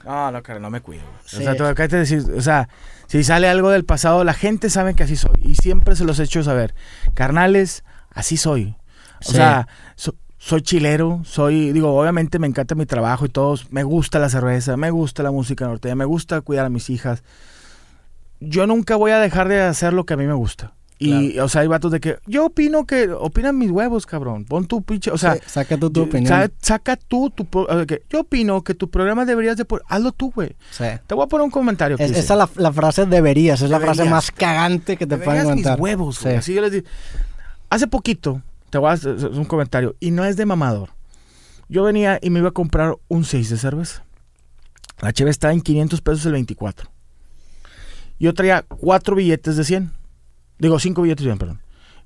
No, 0.03 0.31
no, 0.31 0.41
cara, 0.41 0.59
no 0.59 0.71
me 0.71 0.81
cuido. 0.81 1.03
O 1.25 1.27
sea, 1.27 1.55
tengo 1.55 1.73
que 1.75 1.87
decir, 1.87 2.23
o 2.35 2.41
sea, 2.41 2.67
si 3.07 3.23
sale 3.23 3.47
algo 3.47 3.69
del 3.69 3.85
pasado, 3.85 4.23
la 4.23 4.33
gente 4.33 4.71
sabe 4.71 4.95
que 4.95 5.03
así 5.03 5.15
soy. 5.15 5.39
Y 5.43 5.55
siempre 5.55 5.95
se 5.95 6.03
los 6.03 6.19
he 6.19 6.23
hecho 6.23 6.43
saber. 6.43 6.73
Carnales, 7.13 7.83
así 8.11 8.37
soy. 8.37 8.75
O 9.21 9.31
sea, 9.31 9.67
soy 10.45 10.61
chilero, 10.61 11.21
soy, 11.25 11.73
digo, 11.73 11.99
obviamente 11.99 12.37
me 12.37 12.45
encanta 12.45 12.75
mi 12.75 12.85
trabajo 12.85 13.25
y 13.25 13.29
todo, 13.29 13.55
me 13.71 13.81
gusta 13.81 14.19
la 14.19 14.29
cerveza, 14.29 14.77
me 14.77 14.91
gusta 14.91 15.23
la 15.23 15.31
música 15.31 15.65
norteña, 15.65 15.95
me 15.95 16.05
gusta 16.05 16.39
cuidar 16.41 16.67
a 16.67 16.69
mis 16.69 16.91
hijas. 16.91 17.23
Yo 18.39 18.67
nunca 18.67 18.95
voy 18.95 19.09
a 19.09 19.19
dejar 19.19 19.47
de 19.47 19.59
hacer 19.61 19.91
lo 19.93 20.05
que 20.05 20.13
a 20.13 20.17
mí 20.17 20.27
me 20.27 20.35
gusta. 20.35 20.73
Y, 20.99 21.39
o 21.39 21.49
sea, 21.49 21.61
hay 21.61 21.67
vatos 21.67 21.91
de 21.91 21.99
que 21.99 22.19
yo 22.27 22.45
opino 22.45 22.85
que 22.85 23.09
opinan 23.09 23.57
mis 23.57 23.71
huevos, 23.71 24.05
cabrón. 24.05 24.45
Pon 24.45 24.67
tu 24.67 24.83
pinche, 24.83 25.09
o 25.09 25.17
sea, 25.17 25.35
saca 25.47 25.79
tú 25.79 25.89
tu 25.89 26.03
opinión. 26.03 26.51
Saca, 26.61 26.95
tú 26.95 27.31
tu 27.31 27.47
que 27.87 28.03
yo 28.07 28.19
opino 28.19 28.63
que 28.63 28.75
tu 28.75 28.91
programa 28.91 29.25
deberías 29.25 29.57
de 29.57 29.65
hazlo 29.89 30.11
tú, 30.11 30.31
güey. 30.31 30.55
Te 30.77 31.15
voy 31.15 31.25
a 31.25 31.27
poner 31.27 31.43
un 31.43 31.51
comentario. 31.51 31.97
esa 31.97 32.19
es 32.19 32.29
la, 32.29 32.47
la, 32.55 32.71
frase 32.71 33.07
deberías, 33.07 33.63
es 33.63 33.71
la 33.71 33.79
frase 33.79 34.05
más 34.05 34.29
cagante 34.29 34.95
que 34.95 35.07
te 35.07 35.17
pueden 35.17 35.43
contar. 35.45 35.79
mis 35.79 35.81
huevos, 35.81 36.21
güey. 36.21 36.35
Así 36.35 36.53
yo 36.53 36.61
les 36.61 36.71
digo. 36.71 36.87
Hace 37.71 37.87
poquito 37.87 38.43
te 38.75 38.79
voy 38.79 38.89
a 38.89 38.91
hacer 38.91 39.15
un 39.29 39.45
comentario. 39.45 39.95
Y 40.01 40.11
no 40.11 40.25
es 40.25 40.35
de 40.35 40.45
mamador. 40.45 40.89
Yo 41.69 41.83
venía 41.83 42.19
y 42.21 42.29
me 42.29 42.39
iba 42.39 42.49
a 42.49 42.51
comprar 42.51 42.97
un 43.07 43.23
6 43.23 43.49
de 43.49 43.57
cerveza. 43.57 44.03
La 44.99 45.13
cheve 45.13 45.29
estaba 45.29 45.53
en 45.53 45.61
500 45.61 46.01
pesos 46.01 46.25
el 46.25 46.33
24. 46.33 46.91
Yo 48.19 48.33
traía 48.33 48.63
cuatro 48.63 49.15
billetes 49.15 49.55
de 49.55 49.63
100. 49.63 49.93
Digo, 50.59 50.77
cinco 50.79 51.03
billetes 51.03 51.23
de 51.23 51.29
100, 51.29 51.37
perdón. 51.37 51.61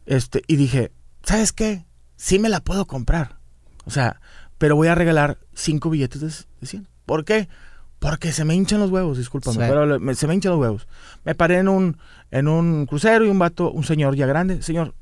Este, 0.05 0.43
y 0.45 0.57
dije, 0.57 0.91
¿sabes 1.23 1.53
qué? 1.53 1.87
Sí 2.17 2.37
me 2.37 2.49
la 2.49 2.59
puedo 2.59 2.85
comprar. 2.85 3.39
O 3.85 3.89
sea, 3.89 4.21
pero 4.59 4.75
voy 4.75 4.89
a 4.89 4.95
regalar 4.95 5.39
cinco 5.55 5.89
billetes 5.89 6.21
de, 6.21 6.67
100. 6.67 6.87
¿Por 7.07 7.25
qué? 7.25 7.49
Porque 7.97 8.31
se 8.31 8.45
me 8.45 8.53
hinchan 8.53 8.79
los 8.79 8.91
huevos, 8.91 9.17
discúlpame, 9.17 9.57
pero 9.57 10.13
se 10.13 10.27
me 10.27 10.35
hinchan 10.35 10.51
los 10.51 10.61
huevos. 10.61 10.87
Me 11.23 11.33
paré 11.33 11.57
en 11.57 11.67
un, 11.67 11.97
en 12.29 12.47
un 12.47 12.85
crucero 12.85 13.25
y 13.25 13.29
un 13.29 13.39
vato, 13.39 13.71
un 13.71 13.83
señor 13.83 14.15
ya 14.15 14.27
grande, 14.27 14.61
señor, 14.61 14.93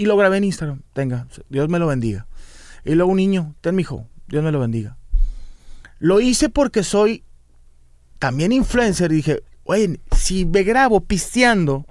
y 0.00 0.06
lo 0.06 0.16
grabé 0.16 0.38
en 0.38 0.44
Instagram. 0.44 0.80
Tenga, 0.94 1.26
Dios 1.50 1.68
me 1.68 1.78
lo 1.78 1.86
bendiga. 1.86 2.26
Y 2.86 2.94
luego 2.94 3.10
un 3.10 3.18
niño, 3.18 3.54
ten 3.60 3.74
mi 3.74 3.82
hijo, 3.82 4.06
Dios 4.28 4.42
me 4.42 4.50
lo 4.50 4.58
bendiga. 4.58 4.96
Lo 5.98 6.22
hice 6.22 6.48
porque 6.48 6.82
soy 6.84 7.22
también 8.18 8.50
influencer. 8.50 9.12
Y 9.12 9.16
dije, 9.16 9.42
oye, 9.64 10.00
si 10.16 10.46
me 10.46 10.62
grabo 10.62 11.02
pisteando 11.02 11.84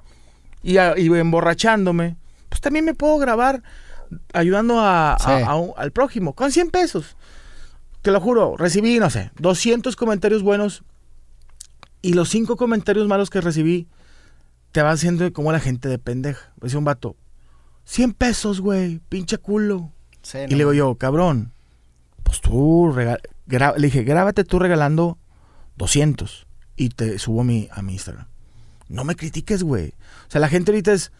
y, 0.64 0.78
emborrachándome, 0.78 2.18
pues 2.50 2.62
también 2.62 2.84
me 2.84 2.96
puedo 2.96 3.20
grabar 3.20 3.62
ayudando 4.34 4.80
a, 4.80 5.14
al 5.14 5.92
prójimo 5.92 6.34
con 6.34 6.52
100 6.52 6.72
pesos. 6.72 7.16
Te 8.02 8.10
lo 8.10 8.20
juro, 8.20 8.58
recibí, 8.58 8.98
no 8.98 9.12
sé, 9.12 9.30
200 9.38 9.96
comentarios 9.96 10.42
buenos 10.42 10.82
y 12.02 12.14
los 12.14 12.30
5 12.30 12.58
comentarios 12.58 13.08
malos 13.08 13.30
que 13.30 13.40
recibí 13.40 13.88
te 14.72 14.82
va 14.82 14.90
haciendo 14.90 15.32
como 15.32 15.52
la 15.52 15.60
gente 15.60 15.90
de 15.90 16.00
pendeja. 16.00 16.54
Dice 16.60 16.76
un 16.76 16.86
vato, 16.86 17.16
100 17.90 18.14
pesos, 18.14 18.62
güey, 18.62 19.00
pinche 19.10 19.40
culo. 19.40 19.92
y 20.34 20.52
le 20.52 20.58
digo 20.58 20.74
yo, 20.74 20.94
cabrón, 20.94 21.54
pues 22.22 22.40
tú, 22.40 22.96
le 22.96 23.88
dije, 23.88 24.04
grábate 24.04 24.44
tú 24.44 24.60
regalando 24.60 25.18
200 25.78 26.46
y 26.76 26.90
te 26.90 27.18
subo 27.18 27.42
a 27.42 27.44
mi, 27.44 27.68
a 27.72 27.82
mi 27.82 27.94
Instagram. 27.94 28.28
No 28.90 29.06
me 29.06 29.16
critiques, 29.16 29.64
güey. 29.64 29.88
O 30.28 30.32
sea, 30.32 30.40
la 30.40 30.50
gente 30.50 30.72
ahorita 30.72 30.94
es, 30.94 31.12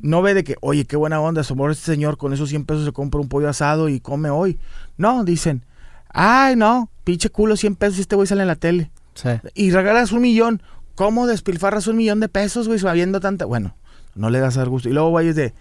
no 0.00 0.20
ve 0.20 0.34
de 0.34 0.44
que, 0.44 0.56
oye, 0.60 0.84
qué 0.84 0.96
buena 0.96 1.18
onda, 1.18 1.42
somos 1.44 1.72
este 1.72 1.92
señor 1.92 2.18
con 2.18 2.34
esos 2.34 2.50
100 2.50 2.66
pesos 2.66 2.84
se 2.84 2.92
compra 2.92 3.22
un 3.22 3.30
pollo 3.30 3.48
asado 3.48 3.88
y 3.88 3.98
come 3.98 4.28
hoy. 4.28 4.58
No, 4.98 5.24
dicen, 5.24 5.64
ay, 6.10 6.56
no, 6.56 6.90
pinche 7.04 7.30
culo, 7.30 7.56
100 7.56 7.74
pesos 7.76 7.96
y 7.96 8.00
este 8.02 8.16
güey 8.16 8.28
sale 8.28 8.42
en 8.42 8.48
la 8.48 8.56
tele. 8.56 8.90
Sí. 9.14 9.30
Y 9.54 9.70
regalas 9.70 10.12
un 10.12 10.20
millón. 10.20 10.62
¿Cómo 10.94 11.26
despilfarras 11.26 11.86
un 11.86 11.96
millón 11.96 12.20
de 12.20 12.28
pesos, 12.28 12.68
güey, 12.68 12.78
sabiendo 12.78 13.18
tanta? 13.18 13.46
Bueno, 13.46 13.76
no 14.14 14.28
le 14.28 14.40
das 14.40 14.58
al 14.58 14.68
gusto. 14.68 14.90
Y 14.90 14.92
luego 14.92 15.10
vayas 15.10 15.34
de, 15.34 15.54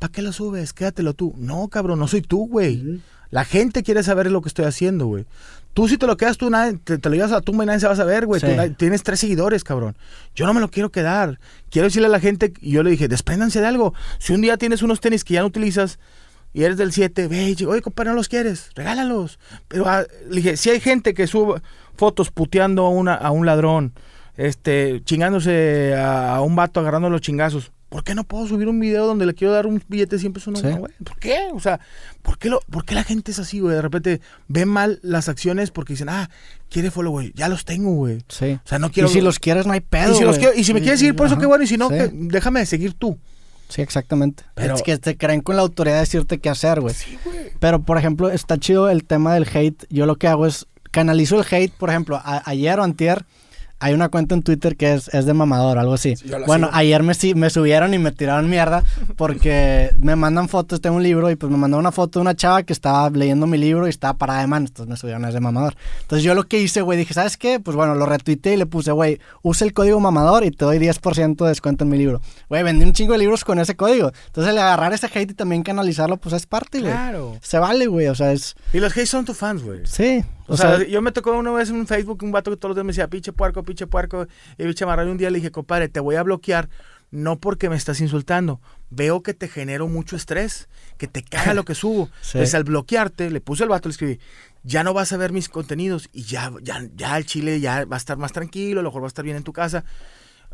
¿para 0.00 0.10
qué 0.10 0.22
lo 0.22 0.32
subes? 0.32 0.72
Quédatelo 0.72 1.14
tú. 1.14 1.34
No, 1.38 1.68
cabrón, 1.68 2.00
no 2.00 2.08
soy 2.08 2.22
tú, 2.22 2.48
güey. 2.48 3.00
La 3.30 3.44
gente 3.44 3.84
quiere 3.84 4.02
saber 4.02 4.28
lo 4.32 4.42
que 4.42 4.48
estoy 4.48 4.64
haciendo, 4.64 5.06
güey. 5.06 5.26
Tú 5.72 5.86
si 5.86 5.98
te 5.98 6.08
lo 6.08 6.16
quedas, 6.16 6.36
tú 6.36 6.50
nadie, 6.50 6.78
te, 6.78 6.98
lo 7.08 7.14
llevas 7.14 7.30
a 7.30 7.36
la 7.36 7.40
tumba 7.42 7.62
y 7.62 7.66
nadie 7.68 7.78
se 7.78 7.86
va 7.86 7.92
a 7.92 7.96
saber, 7.96 8.26
güey. 8.26 8.42
Tienes 8.76 9.04
tres 9.04 9.20
seguidores, 9.20 9.62
cabrón. 9.62 9.96
Yo 10.34 10.46
no 10.46 10.54
me 10.54 10.60
lo 10.60 10.68
quiero 10.68 10.90
quedar. 10.90 11.38
Quiero 11.70 11.86
decirle 11.86 12.08
a 12.08 12.10
la 12.10 12.18
gente, 12.18 12.52
y 12.60 12.72
yo 12.72 12.82
le 12.82 12.90
dije, 12.90 13.06
despréndanse 13.06 13.60
de 13.60 13.68
algo. 13.68 13.94
Si 14.18 14.32
un 14.32 14.40
día 14.40 14.56
tienes 14.56 14.82
unos 14.82 14.98
tenis 14.98 15.22
que 15.22 15.34
ya 15.34 15.42
no 15.42 15.46
utilizas 15.46 16.00
y 16.52 16.64
eres 16.64 16.76
del 16.76 16.92
7, 16.92 17.28
ve 17.28 17.54
y 17.56 17.64
oye, 17.64 17.82
compadre, 17.82 18.10
no 18.10 18.16
los 18.16 18.28
quieres, 18.28 18.70
regálalos. 18.74 19.38
Pero 19.68 19.86
ah, 19.86 20.04
le 20.28 20.36
dije, 20.36 20.56
si 20.56 20.70
hay 20.70 20.80
gente 20.80 21.14
que 21.14 21.28
sube 21.28 21.60
fotos 21.96 22.32
puteando 22.32 22.84
a, 22.86 22.88
una, 22.88 23.14
a 23.14 23.30
un 23.30 23.46
ladrón, 23.46 23.92
este, 24.36 25.02
chingándose 25.04 25.94
a, 25.96 26.40
un 26.40 26.56
vato 26.56 26.80
agarrando 26.80 27.10
los 27.10 27.20
chingazos, 27.20 27.70
¿por 27.90 28.04
qué 28.04 28.14
no 28.14 28.24
puedo 28.24 28.46
subir 28.46 28.68
un 28.68 28.80
video 28.80 29.04
donde 29.04 29.26
le 29.26 29.34
quiero 29.34 29.52
dar 29.52 29.66
un 29.66 29.82
billete 29.88 30.18
100 30.18 30.32
pesos? 30.32 30.62
No, 30.62 30.78
güey, 30.78 30.92
¿Por 31.04 31.18
qué? 31.18 31.48
O 31.52 31.60
sea, 31.60 31.80
¿por 32.22 32.38
qué, 32.38 32.48
lo, 32.48 32.60
¿por 32.70 32.86
qué 32.86 32.94
la 32.94 33.04
gente 33.04 33.32
es 33.32 33.38
así, 33.38 33.60
güey? 33.60 33.74
De 33.74 33.82
repente 33.82 34.20
ven 34.48 34.68
mal 34.68 35.00
las 35.02 35.28
acciones 35.28 35.70
porque 35.70 35.92
dicen, 35.92 36.08
ah, 36.08 36.30
quiere 36.70 36.90
follow, 36.90 37.12
güey. 37.12 37.32
Ya 37.34 37.48
los 37.48 37.64
tengo, 37.66 37.92
güey. 37.92 38.22
Sí. 38.28 38.52
O 38.64 38.68
sea, 38.68 38.78
no 38.78 38.90
quiero. 38.90 39.10
Y 39.10 39.12
si 39.12 39.20
los 39.20 39.38
quieres, 39.38 39.66
no 39.66 39.72
hay 39.72 39.80
pedo. 39.80 40.12
Y 40.12 40.16
si, 40.16 40.24
los 40.24 40.38
quiero, 40.38 40.54
y 40.54 40.64
si 40.64 40.72
me 40.72 40.80
quieres 40.80 41.00
seguir 41.00 41.16
por 41.16 41.26
eso, 41.26 41.36
qué 41.36 41.46
bueno. 41.46 41.64
Y 41.64 41.66
si 41.66 41.76
no, 41.76 41.90
déjame 41.90 42.64
seguir 42.64 42.94
tú. 42.94 43.18
Sí, 43.68 43.82
exactamente. 43.82 44.44
Pero, 44.54 44.74
es 44.74 44.82
que 44.82 44.96
te 44.98 45.16
creen 45.16 45.42
con 45.42 45.56
la 45.56 45.62
autoridad 45.62 45.96
de 45.96 46.00
decirte 46.00 46.38
qué 46.38 46.48
hacer, 46.48 46.80
güey. 46.80 46.94
Sí, 46.94 47.18
güey. 47.24 47.52
Pero, 47.58 47.82
por 47.82 47.98
ejemplo, 47.98 48.30
está 48.30 48.56
chido 48.58 48.88
el 48.88 49.04
tema 49.04 49.34
del 49.34 49.46
hate. 49.52 49.84
Yo 49.90 50.06
lo 50.06 50.16
que 50.16 50.28
hago 50.28 50.46
es 50.46 50.66
canalizo 50.90 51.40
el 51.40 51.46
hate, 51.48 51.72
por 51.72 51.90
ejemplo, 51.90 52.20
ayer 52.24 52.78
o 52.78 52.82
antier 52.82 53.24
hay 53.80 53.94
una 53.94 54.10
cuenta 54.10 54.34
en 54.34 54.42
Twitter 54.42 54.76
que 54.76 54.92
es, 54.92 55.08
es 55.08 55.24
de 55.24 55.32
mamador, 55.32 55.78
algo 55.78 55.94
así. 55.94 56.14
bueno, 56.46 56.68
ayer 56.72 57.02
me, 57.02 57.14
me 57.34 57.50
subieron 57.50 57.94
y 57.94 57.98
me 57.98 58.12
tiraron 58.12 58.48
mierda 58.48 58.84
porque 59.16 59.90
me 59.98 60.16
mandan 60.16 60.48
fotos, 60.48 60.80
tengo 60.80 60.96
un 60.96 61.02
libro 61.02 61.30
y 61.30 61.36
pues 61.36 61.50
me 61.50 61.56
mandó 61.56 61.78
una 61.78 61.90
foto 61.90 62.18
de 62.18 62.22
una 62.22 62.36
chava 62.36 62.62
que 62.62 62.74
estaba 62.74 63.08
leyendo 63.10 63.46
mi 63.46 63.56
libro 63.58 63.86
y 63.86 63.90
estaba 63.90 64.18
parada 64.18 64.42
de 64.42 64.46
manos, 64.46 64.70
entonces 64.70 64.90
me 64.90 64.96
subieron 64.96 65.24
es 65.24 65.34
de 65.34 65.40
mamador. 65.40 65.74
Entonces 66.02 66.22
yo 66.22 66.34
lo 66.34 66.46
que 66.46 66.60
hice, 66.60 66.82
güey, 66.82 66.98
dije, 66.98 67.14
¿sabes 67.14 67.36
qué? 67.36 67.58
Pues 67.58 67.74
bueno, 67.74 67.94
lo 67.94 68.04
retuiteé 68.04 68.54
y 68.54 68.56
le 68.58 68.66
puse, 68.66 68.92
güey, 68.92 69.18
usa 69.42 69.66
el 69.66 69.72
código 69.72 69.98
mamador 69.98 70.44
y 70.44 70.50
te 70.50 70.64
doy 70.64 70.78
10% 70.78 71.36
de 71.36 71.48
descuento 71.48 71.84
en 71.84 71.90
mi 71.90 71.96
libro. 71.96 72.20
Güey, 72.50 72.62
vendí 72.62 72.84
un 72.84 72.92
chingo 72.92 73.12
de 73.12 73.18
libros 73.18 73.44
con 73.44 73.58
ese 73.58 73.76
código. 73.76 74.12
Entonces 74.26 74.52
el 74.52 74.58
agarrar 74.58 74.92
ese 74.92 75.06
hate 75.06 75.30
y 75.30 75.34
también 75.34 75.62
canalizarlo, 75.62 76.18
pues 76.18 76.34
es 76.34 76.46
parte, 76.46 76.80
güey. 76.80 76.92
Claro. 76.92 77.38
Se 77.40 77.58
vale, 77.58 77.86
güey, 77.86 78.08
o 78.08 78.14
sea, 78.14 78.32
es... 78.32 78.56
Y 78.74 78.78
los 78.78 78.94
hate 78.94 79.06
son 79.06 79.24
tus 79.24 79.38
fans, 79.38 79.62
güey. 79.62 79.80
Sí. 79.84 80.22
O, 80.50 80.56
sea, 80.56 80.84
yo 80.84 81.00
me 81.00 81.12
tocó 81.12 81.30
una 81.30 81.52
vez 81.52 81.70
en 81.70 81.76
un 81.76 81.86
Facebook 81.86 82.24
un 82.24 82.32
vato 82.32 82.50
que 82.50 82.56
todos 82.56 82.70
los 82.70 82.76
días 82.76 82.84
me 82.84 82.90
decía, 82.90 83.06
pinche 83.06 83.32
puerco, 83.32 83.62
pinche 83.70 83.86
puerco. 83.86 84.26
Y 84.58 84.64
pinche 84.64 84.86
marrano. 84.86 85.10
Un 85.10 85.18
día 85.18 85.30
le 85.30 85.38
dije, 85.38 85.50
compadre, 85.50 85.88
te 85.88 86.00
voy 86.00 86.16
a 86.16 86.22
bloquear 86.22 86.68
no 87.10 87.40
porque 87.40 87.68
me 87.68 87.76
estás 87.76 88.00
insultando. 88.00 88.60
Veo 88.90 89.22
que 89.22 89.34
te 89.34 89.48
genero 89.48 89.88
mucho 89.88 90.16
estrés, 90.16 90.68
que 90.96 91.08
te 91.08 91.22
caga 91.22 91.54
lo 91.54 91.64
que 91.64 91.74
subo. 91.74 92.08
Entonces, 92.26 92.54
al 92.54 92.64
bloquearte, 92.64 93.30
le 93.30 93.40
puse 93.40 93.64
el 93.64 93.68
vato, 93.68 93.88
le 93.88 93.92
escribí, 93.92 94.20
ya 94.62 94.84
no 94.84 94.94
vas 94.94 95.12
a 95.12 95.16
ver 95.16 95.32
mis 95.32 95.48
contenidos 95.48 96.08
y 96.12 96.22
ya, 96.22 96.52
ya, 96.62 96.88
ya 96.94 97.16
el 97.16 97.26
chile 97.26 97.60
ya 97.60 97.84
va 97.84 97.96
a 97.96 97.98
estar 97.98 98.16
más 98.16 98.32
tranquilo, 98.32 98.80
a 98.80 98.82
lo 98.82 98.90
mejor 98.90 99.02
va 99.02 99.06
a 99.06 99.08
estar 99.08 99.24
bien 99.24 99.36
en 99.36 99.42
tu 99.42 99.52
casa. 99.52 99.84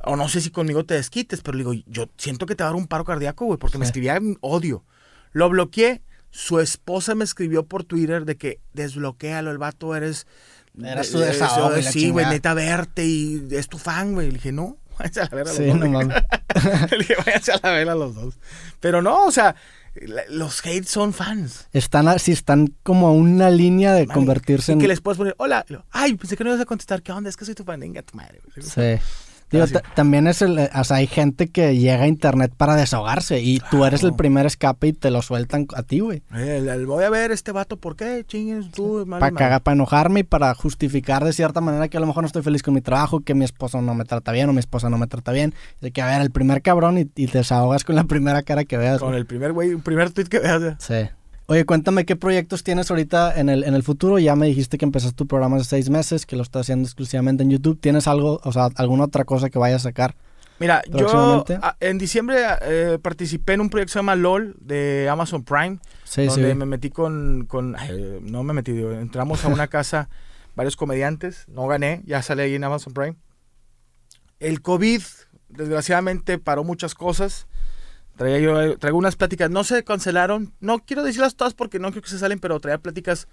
O 0.04 0.16
no 0.16 0.28
sé 0.28 0.40
si 0.40 0.50
conmigo 0.50 0.84
te 0.84 0.94
desquites, 0.94 1.42
pero 1.42 1.58
le 1.58 1.64
digo, 1.64 1.84
yo 1.86 2.08
siento 2.16 2.46
que 2.46 2.54
te 2.54 2.62
va 2.62 2.70
a 2.70 2.72
dar 2.72 2.80
un 2.80 2.86
paro 2.86 3.04
cardíaco, 3.04 3.46
güey, 3.46 3.58
porque 3.58 3.78
me 3.78 3.84
escribía 3.84 4.18
odio. 4.40 4.84
Lo 5.32 5.48
bloqueé 5.48 6.02
su 6.36 6.60
esposa 6.60 7.14
me 7.14 7.24
escribió 7.24 7.64
por 7.64 7.84
Twitter 7.84 8.26
de 8.26 8.36
que 8.36 8.60
desbloquealo, 8.74 9.50
el 9.50 9.58
vato 9.58 9.96
eres... 9.96 10.26
Era 10.82 11.04
su 11.04 11.18
desahogo. 11.18 11.80
Sí, 11.82 12.10
güey, 12.10 12.26
neta 12.26 12.54
verte 12.54 13.04
y 13.04 13.46
es 13.50 13.68
tu 13.68 13.78
fan, 13.78 14.14
güey. 14.14 14.28
Le 14.28 14.34
dije, 14.34 14.52
no, 14.52 14.76
váyanse 14.98 15.20
a 15.20 15.24
la 15.24 15.30
vera 15.30 15.48
los 15.48 15.56
sí, 15.56 15.72
No 15.72 15.88
mames. 15.88 16.16
Le 16.90 16.98
dije, 16.98 17.14
váyanse 17.24 17.52
a 17.52 17.60
la 17.62 17.70
vera 17.70 17.94
los 17.94 18.14
dos. 18.14 18.34
Pero 18.80 19.02
no, 19.02 19.24
o 19.24 19.30
sea, 19.30 19.56
los 20.28 20.60
hates 20.60 20.88
son 20.88 21.12
fans. 21.12 21.68
Están 21.72 22.08
así, 22.08 22.32
están 22.32 22.74
como 22.82 23.08
a 23.08 23.12
una 23.12 23.50
línea 23.50 23.94
de 23.94 24.06
convertirse 24.06 24.72
en. 24.72 24.78
Que 24.78 24.88
les 24.88 25.00
puedes 25.00 25.18
poner, 25.18 25.34
hola, 25.38 25.64
ay, 25.90 26.14
pensé 26.14 26.36
que 26.36 26.44
no 26.44 26.50
ibas 26.50 26.62
a 26.62 26.66
contestar, 26.66 27.02
¿qué 27.02 27.12
onda? 27.12 27.30
Es 27.30 27.36
que 27.36 27.44
soy 27.44 27.54
tu 27.54 27.64
fan, 27.64 27.80
venga 27.80 28.02
tu 28.02 28.16
madre. 28.16 28.40
Sí. 28.60 28.98
Digo, 29.50 29.64
también 29.94 30.26
es 30.26 30.42
el, 30.42 30.58
o 30.58 30.84
sea, 30.84 30.96
hay 30.96 31.06
gente 31.06 31.48
que 31.48 31.76
llega 31.76 32.02
a 32.02 32.08
internet 32.08 32.52
para 32.56 32.74
desahogarse 32.74 33.40
y 33.40 33.60
tú 33.70 33.84
eres 33.84 34.02
el 34.02 34.14
primer 34.14 34.44
escape 34.46 34.88
y 34.88 34.92
te 34.92 35.10
lo 35.10 35.22
sueltan 35.22 35.66
a 35.74 35.82
ti, 35.82 36.00
güey. 36.00 36.22
voy 36.86 37.04
a 37.04 37.10
ver 37.10 37.30
este 37.30 37.52
vato, 37.52 37.76
¿por 37.76 37.96
qué? 37.96 38.24
Chingues 38.26 38.70
tú, 38.72 39.06
Para 39.08 39.30
cagar, 39.32 39.62
para 39.62 39.74
enojarme 39.74 40.20
y 40.20 40.24
para 40.24 40.54
justificar 40.54 41.24
de 41.24 41.32
cierta 41.32 41.60
manera 41.60 41.88
que 41.88 41.96
a 41.96 42.00
lo 42.00 42.06
mejor 42.06 42.22
no 42.22 42.26
estoy 42.26 42.42
feliz 42.42 42.62
con 42.62 42.74
mi 42.74 42.80
trabajo, 42.80 43.20
que 43.20 43.34
mi 43.34 43.44
esposo 43.44 43.80
no 43.82 43.94
me 43.94 44.04
trata 44.04 44.32
bien 44.32 44.48
o 44.48 44.52
mi 44.52 44.58
esposa 44.58 44.90
no 44.90 44.98
me 44.98 45.06
trata 45.06 45.32
bien. 45.32 45.54
De 45.80 45.92
que, 45.92 46.02
a 46.02 46.06
ver, 46.06 46.22
el 46.22 46.30
primer 46.30 46.62
cabrón 46.62 46.98
y, 46.98 47.04
te 47.04 47.26
desahogas 47.26 47.84
con 47.84 47.94
la 47.94 48.04
primera 48.04 48.42
cara 48.42 48.64
que 48.64 48.76
veas. 48.76 49.00
Con 49.00 49.14
el 49.14 49.26
primer 49.26 49.52
güey, 49.52 49.76
primer 49.76 50.10
tweet 50.10 50.26
que 50.26 50.40
veas. 50.40 50.76
Sí. 50.78 51.08
Oye, 51.48 51.64
cuéntame 51.64 52.04
qué 52.04 52.16
proyectos 52.16 52.64
tienes 52.64 52.90
ahorita 52.90 53.38
en 53.38 53.48
el, 53.48 53.62
en 53.62 53.74
el 53.74 53.84
futuro. 53.84 54.18
Ya 54.18 54.34
me 54.34 54.46
dijiste 54.46 54.78
que 54.78 54.84
empezaste 54.84 55.14
tu 55.14 55.28
programa 55.28 55.56
hace 55.56 55.66
seis 55.66 55.90
meses, 55.90 56.26
que 56.26 56.34
lo 56.34 56.42
estás 56.42 56.62
haciendo 56.62 56.86
exclusivamente 56.86 57.44
en 57.44 57.50
YouTube. 57.50 57.78
¿Tienes 57.80 58.08
algo, 58.08 58.40
o 58.42 58.52
sea, 58.52 58.68
alguna 58.74 59.04
otra 59.04 59.24
cosa 59.24 59.48
que 59.48 59.58
vayas 59.58 59.82
a 59.82 59.90
sacar? 59.90 60.16
Mira, 60.58 60.82
yo 60.88 61.44
ah, 61.62 61.76
en 61.80 61.98
diciembre 61.98 62.38
eh, 62.62 62.98
participé 63.00 63.52
en 63.52 63.60
un 63.60 63.70
proyecto 63.70 63.90
que 63.90 63.92
se 63.92 63.98
llama 63.98 64.16
LOL 64.16 64.56
de 64.58 65.06
Amazon 65.08 65.44
Prime, 65.44 65.78
sí, 66.04 66.24
donde 66.24 66.54
me 66.54 66.64
metí 66.64 66.88
con, 66.88 67.44
con 67.46 67.76
no 68.22 68.42
me 68.42 68.54
metí, 68.54 68.72
entramos 68.72 69.44
a 69.44 69.48
una 69.48 69.66
casa, 69.68 70.08
varios 70.54 70.74
comediantes, 70.76 71.44
no 71.48 71.66
gané, 71.66 72.02
ya 72.06 72.22
salí 72.22 72.40
ahí 72.40 72.54
en 72.54 72.64
Amazon 72.64 72.94
Prime. 72.94 73.16
El 74.40 74.62
COVID, 74.62 75.02
desgraciadamente, 75.50 76.38
paró 76.38 76.64
muchas 76.64 76.94
cosas 76.94 77.46
Traía 78.16 78.38
yo, 78.38 78.78
traigo 78.78 78.98
unas 78.98 79.16
pláticas, 79.16 79.50
no 79.50 79.62
se 79.62 79.84
cancelaron, 79.84 80.54
no 80.60 80.78
quiero 80.78 81.02
decirlas 81.02 81.36
todas 81.36 81.52
porque 81.52 81.78
no 81.78 81.90
creo 81.90 82.02
que 82.02 82.08
se 82.08 82.18
salen, 82.18 82.38
pero 82.38 82.58
traía 82.60 82.78
pláticas, 82.78 83.28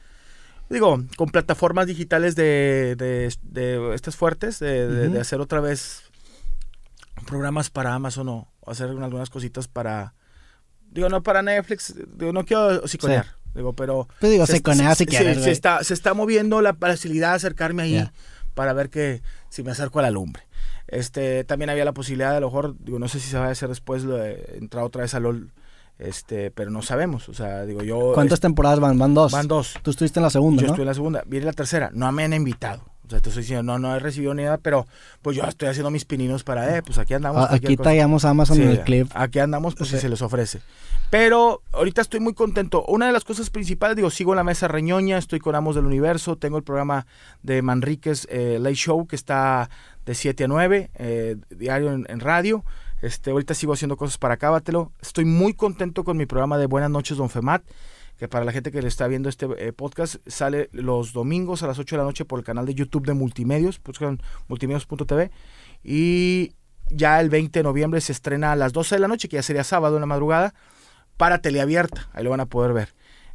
digo, 0.69 1.01
con 1.15 1.29
plataformas 1.29 1.87
digitales 1.87 2.35
de, 2.35 2.95
de, 2.97 3.93
estas 3.95 4.17
fuertes, 4.17 4.59
de, 4.59 5.17
hacer 5.19 5.39
otra 5.39 5.61
vez 5.61 6.03
programas 7.25 7.69
para 7.69 7.93
Amazon 7.93 8.27
o 8.27 8.47
hacer 8.67 8.89
algunas 8.89 9.29
cositas 9.29 9.69
para, 9.69 10.15
digo, 10.91 11.07
no 11.07 11.23
para 11.23 11.41
Netflix, 11.41 11.93
digo, 12.17 12.33
no 12.33 12.45
quiero 12.45 12.85
psiconear. 12.87 13.27
Digo, 13.55 13.73
pero... 13.73 14.07
Pues 14.19 14.31
digo, 14.31 14.45
se, 14.47 14.57
si 14.57 15.05
se, 15.05 15.35
se, 15.35 15.51
está, 15.51 15.83
se 15.83 15.93
está 15.93 16.13
moviendo 16.13 16.61
la 16.61 16.73
facilidad 16.73 17.29
de 17.29 17.35
acercarme 17.35 17.83
ahí 17.83 18.09
para 18.55 18.73
ver 18.73 18.89
que 18.89 19.21
si 19.49 19.63
me 19.63 19.71
acerco 19.71 19.99
a 19.99 20.01
la 20.01 20.11
lumbre. 20.11 20.43
Este, 20.87 21.43
también 21.43 21.69
había 21.69 21.85
la 21.85 21.93
posibilidad, 21.93 22.31
de, 22.31 22.37
a 22.37 22.39
lo 22.39 22.47
mejor, 22.47 22.75
digo, 22.79 22.99
no 22.99 23.07
sé 23.07 23.19
si 23.19 23.29
se 23.29 23.37
va 23.37 23.47
a 23.47 23.49
hacer 23.49 23.69
después 23.69 24.03
lo 24.03 24.17
de 24.17 24.57
entrar 24.57 24.83
otra 24.83 25.01
vez 25.01 25.13
a 25.13 25.19
LOL, 25.19 25.51
este, 25.99 26.51
pero 26.51 26.71
no 26.71 26.81
sabemos. 26.81 27.29
O 27.29 27.33
sea, 27.33 27.65
digo 27.65 27.83
yo. 27.83 28.11
¿Cuántas 28.13 28.39
temporadas 28.39 28.79
van? 28.79 28.97
Van 28.97 29.13
dos. 29.13 29.31
Van 29.31 29.47
dos. 29.47 29.75
Tú 29.81 29.91
estuviste 29.91 30.19
en 30.19 30.23
la 30.23 30.29
segunda. 30.29 30.61
Yo 30.61 30.67
estuve 30.67 30.83
en 30.83 30.87
la 30.87 30.93
segunda. 30.93 31.23
Viene 31.25 31.45
la 31.45 31.53
tercera. 31.53 31.89
No 31.93 32.11
me 32.11 32.23
han 32.23 32.33
invitado. 32.33 32.83
O 33.05 33.09
sea, 33.09 33.19
te 33.19 33.29
estoy 33.29 33.43
diciendo, 33.43 33.63
no, 33.63 33.79
no 33.79 33.93
he 33.95 33.99
recibido 33.99 34.33
ni 34.33 34.43
nada, 34.43 34.57
pero 34.57 34.87
pues 35.21 35.35
yo 35.35 35.43
estoy 35.43 35.67
haciendo 35.67 35.91
mis 35.91 36.05
pininos 36.05 36.45
para, 36.45 36.77
eh, 36.77 36.81
pues 36.83 36.97
aquí 36.97 37.13
andamos. 37.13 37.51
aquí 37.51 37.75
tallamos 37.75 38.23
Amazon 38.23 38.61
en 38.61 38.69
el 38.69 38.81
clip. 38.81 39.11
Aquí 39.13 39.39
andamos, 39.39 39.75
pues 39.75 39.89
si 39.89 39.97
se 39.97 40.07
les 40.07 40.21
ofrece. 40.21 40.61
Pero 41.09 41.61
ahorita 41.73 42.01
estoy 42.01 42.21
muy 42.21 42.33
contento. 42.33 42.85
Una 42.87 43.05
de 43.05 43.11
las 43.11 43.25
cosas 43.25 43.49
principales, 43.49 43.97
digo, 43.97 44.09
sigo 44.09 44.31
en 44.31 44.37
la 44.37 44.43
mesa 44.43 44.69
reñoña, 44.69 45.17
estoy 45.17 45.39
con 45.39 45.53
Amos 45.53 45.75
del 45.75 45.85
Universo, 45.85 46.37
tengo 46.37 46.57
el 46.57 46.63
programa 46.63 47.05
de 47.43 47.61
Manríquez 47.61 48.25
eh, 48.31 48.57
Late 48.59 48.75
Show 48.75 49.05
que 49.05 49.17
está 49.17 49.69
de 50.05 50.15
7 50.15 50.43
a 50.43 50.47
9, 50.47 50.91
eh, 50.95 51.35
diario 51.49 51.93
en, 51.93 52.19
radio. 52.19 52.63
Este, 53.01 53.31
ahorita 53.31 53.53
sigo 53.53 53.73
haciendo 53.73 53.97
cosas 53.97 54.17
para 54.17 54.37
Cábatelo. 54.37 54.91
Estoy 55.01 55.25
muy 55.25 55.53
contento 55.53 56.03
con 56.03 56.17
mi 56.17 56.25
programa 56.25 56.57
de 56.57 56.65
Buenas 56.65 56.89
noches, 56.89 57.17
Don 57.17 57.29
Femat, 57.29 57.63
que 58.17 58.27
para 58.27 58.45
la 58.45 58.51
gente 58.51 58.71
que 58.71 58.81
le 58.81 58.87
está 58.87 59.07
viendo 59.07 59.29
este 59.29 59.47
eh, 59.57 59.73
podcast, 59.73 60.15
sale 60.27 60.69
los 60.71 61.13
domingos 61.13 61.63
a 61.63 61.67
las 61.67 61.79
8 61.79 61.95
de 61.95 61.97
la 61.97 62.05
noche 62.05 62.25
por 62.25 62.39
el 62.39 62.45
canal 62.45 62.65
de 62.65 62.75
YouTube 62.75 63.05
de 63.05 63.13
Multimedios, 63.13 63.81
multimedios.tv. 64.47 65.31
Y 65.83 66.53
ya 66.89 67.19
el 67.19 67.29
20 67.29 67.59
de 67.59 67.63
noviembre 67.63 68.01
se 68.01 68.11
estrena 68.11 68.51
a 68.51 68.55
las 68.55 68.73
12 68.73 68.95
de 68.95 69.01
la 69.01 69.07
noche, 69.07 69.27
que 69.27 69.35
ya 69.35 69.43
sería 69.43 69.63
sábado 69.63 69.95
en 69.97 70.01
la 70.01 70.07
madrugada, 70.07 70.53
para 71.17 71.41
teleabierta. 71.41 72.09
Ahí 72.13 72.23
lo 72.23 72.29
van 72.29 72.39
a 72.39 72.45
poder 72.45 72.73
ver. 72.73 72.93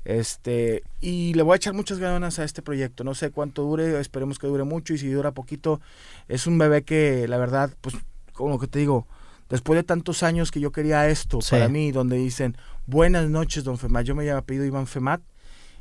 Este, 0.08 0.84
y 1.02 1.34
le 1.34 1.42
voy 1.42 1.52
a 1.52 1.56
echar 1.56 1.74
muchas 1.74 1.98
ganas 1.98 2.38
a 2.38 2.44
este 2.44 2.62
proyecto. 2.62 3.04
No 3.04 3.14
sé 3.14 3.30
cuánto 3.30 3.60
dure, 3.60 4.00
esperemos 4.00 4.38
que 4.38 4.46
dure 4.46 4.64
mucho 4.64 4.94
y 4.94 4.98
si 4.98 5.10
dura 5.10 5.32
poquito, 5.32 5.82
es 6.28 6.46
un 6.46 6.56
bebé 6.56 6.82
que 6.82 7.28
la 7.28 7.36
verdad, 7.36 7.76
pues, 7.82 7.94
como 8.32 8.58
que 8.58 8.68
te 8.68 8.78
digo, 8.78 9.06
después 9.50 9.76
de 9.76 9.82
tantos 9.82 10.22
años 10.22 10.50
que 10.50 10.60
yo 10.60 10.72
quería 10.72 11.06
esto 11.10 11.40
para 11.50 11.68
mí, 11.68 11.92
donde 11.92 12.16
dicen, 12.16 12.56
buenas 12.86 13.28
noches, 13.28 13.64
don 13.64 13.76
Femat, 13.76 14.06
yo 14.06 14.14
me 14.14 14.24
llamo 14.24 14.40
pedido 14.40 14.64
Iván 14.64 14.86
Femat, 14.86 15.20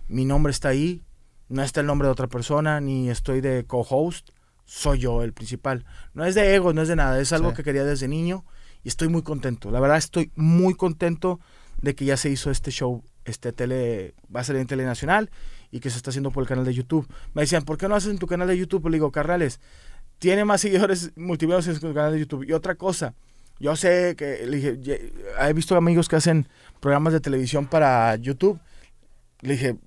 mi 0.09 0.25
nombre 0.25 0.51
está 0.51 0.67
ahí, 0.67 1.03
no 1.47 1.63
está 1.63 1.79
el 1.79 1.87
nombre 1.87 2.09
de 2.09 2.11
otra 2.11 2.27
persona, 2.27 2.81
ni 2.81 3.09
estoy 3.09 3.39
de 3.39 3.63
co-host, 3.63 4.31
soy 4.65 4.99
yo 4.99 5.23
el 5.23 5.31
principal. 5.31 5.85
No 6.13 6.25
es 6.25 6.35
de 6.35 6.53
ego, 6.53 6.73
no 6.73 6.81
es 6.81 6.89
de 6.89 6.97
nada, 6.97 7.17
es 7.21 7.31
algo 7.31 7.53
que 7.53 7.63
quería 7.63 7.85
desde 7.85 8.09
niño 8.09 8.43
y 8.83 8.89
estoy 8.89 9.07
muy 9.07 9.21
contento. 9.21 9.71
La 9.71 9.79
verdad 9.79 9.95
estoy 9.95 10.33
muy 10.35 10.73
contento 10.73 11.39
de 11.81 11.95
que 11.95 12.03
ya 12.03 12.17
se 12.17 12.29
hizo 12.29 12.51
este 12.51 12.71
show 12.71 13.05
este 13.27 13.51
tele, 13.51 14.13
va 14.33 14.41
a 14.41 14.43
salir 14.43 14.61
en 14.61 14.67
Telenacional 14.67 15.29
y 15.71 15.79
que 15.79 15.89
se 15.89 15.97
está 15.97 16.09
haciendo 16.09 16.31
por 16.31 16.43
el 16.43 16.47
canal 16.47 16.65
de 16.65 16.73
YouTube. 16.73 17.07
Me 17.33 17.41
decían, 17.41 17.63
¿por 17.63 17.77
qué 17.77 17.87
no 17.87 17.95
haces 17.95 18.11
en 18.11 18.19
tu 18.19 18.27
canal 18.27 18.47
de 18.47 18.57
YouTube? 18.57 18.87
Le 18.87 18.97
digo, 18.97 19.11
Carrales, 19.11 19.59
tiene 20.19 20.45
más 20.45 20.61
seguidores 20.61 21.11
multimedios 21.15 21.67
en 21.67 21.75
su 21.75 21.93
canal 21.93 22.13
de 22.13 22.19
YouTube. 22.19 22.45
Y 22.47 22.53
otra 22.53 22.75
cosa, 22.75 23.13
yo 23.59 23.75
sé 23.75 24.15
que, 24.15 24.45
le 24.45 24.57
dije, 24.57 25.13
he 25.39 25.53
visto 25.53 25.75
amigos 25.75 26.07
que 26.07 26.15
hacen 26.15 26.47
programas 26.79 27.13
de 27.13 27.19
televisión 27.19 27.67
para 27.67 28.15
YouTube. 28.15 28.59
Le 29.41 29.53
dije, 29.53 29.77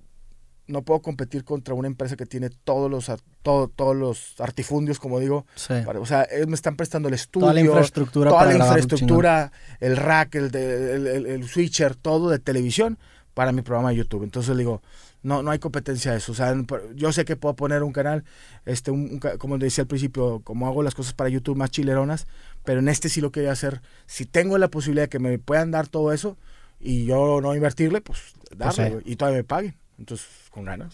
no 0.71 0.83
puedo 0.83 1.03
competir 1.03 1.45
contra 1.45 1.75
una 1.75 1.89
empresa 1.89 2.17
que 2.17 2.27
tiene 2.27 2.51
todos 2.51 2.91
los 2.91 3.11
todo, 3.43 3.69
todos 3.69 3.97
los 3.97 4.41
artifundios, 4.41 4.99
como 4.99 5.19
digo. 5.19 5.47
o 5.57 6.07
sea, 6.07 6.27
ellos 6.31 6.47
me 6.47 6.55
están 6.55 6.77
prestando 6.77 7.09
el 7.09 7.15
estudio, 7.15 7.47
toda 7.47 7.55
la 7.55 7.61
infraestructura, 7.61 8.31
toda 8.31 8.47
la 8.47 8.55
infraestructura 8.55 9.53
el 9.81 9.97
rack, 9.97 10.37
el, 10.37 10.55
el, 10.55 11.49
switcher, 11.49 11.97
todo 11.97 12.31
de 12.31 12.39
televisión 12.39 12.99
para 13.41 13.53
mi 13.53 13.63
programa 13.63 13.89
de 13.89 13.97
YouTube. 13.97 14.23
Entonces 14.23 14.55
digo, 14.55 14.83
no, 15.23 15.43
no 15.43 15.51
hay 15.51 15.59
competencia 15.59 16.13
de 16.13 16.19
eso. 16.19 16.33
O 16.33 16.35
sea, 16.35 16.55
yo 16.95 17.11
sé 17.11 17.25
que 17.25 17.37
puedo 17.37 17.57
poner 17.57 17.83
un 17.83 17.91
canal, 17.91 18.23
este, 18.67 18.91
un, 18.91 19.19
como 19.39 19.57
decía 19.57 19.81
al 19.81 19.89
principio, 19.89 20.43
como 20.45 20.67
hago 20.67 20.83
las 20.83 20.95
cosas 20.95 21.15
para 21.15 21.31
YouTube 21.31 21.57
más 21.57 21.71
chileronas, 21.71 22.27
pero 22.65 22.81
en 22.81 22.89
este 22.91 23.09
sí 23.09 23.23
lo 23.23 23.33
quería 23.33 23.53
hacer. 23.53 23.81
Si 24.05 24.27
tengo 24.27 24.59
la 24.59 24.69
posibilidad 24.69 25.05
de 25.05 25.09
que 25.09 25.21
me 25.21 25.39
puedan 25.39 25.71
dar 25.71 25.89
todo 25.89 26.13
eso 26.13 26.37
y 26.81 27.07
yo 27.07 27.41
no 27.41 27.55
invertirle, 27.55 28.03
pues, 28.03 28.35
pues 28.47 28.77
darle 28.77 29.01
y 29.07 29.17
todavía 29.17 29.39
me 29.39 29.45
paguen. 29.45 29.75
Entonces, 29.99 30.29
con 30.51 30.67
ganas. 30.67 30.93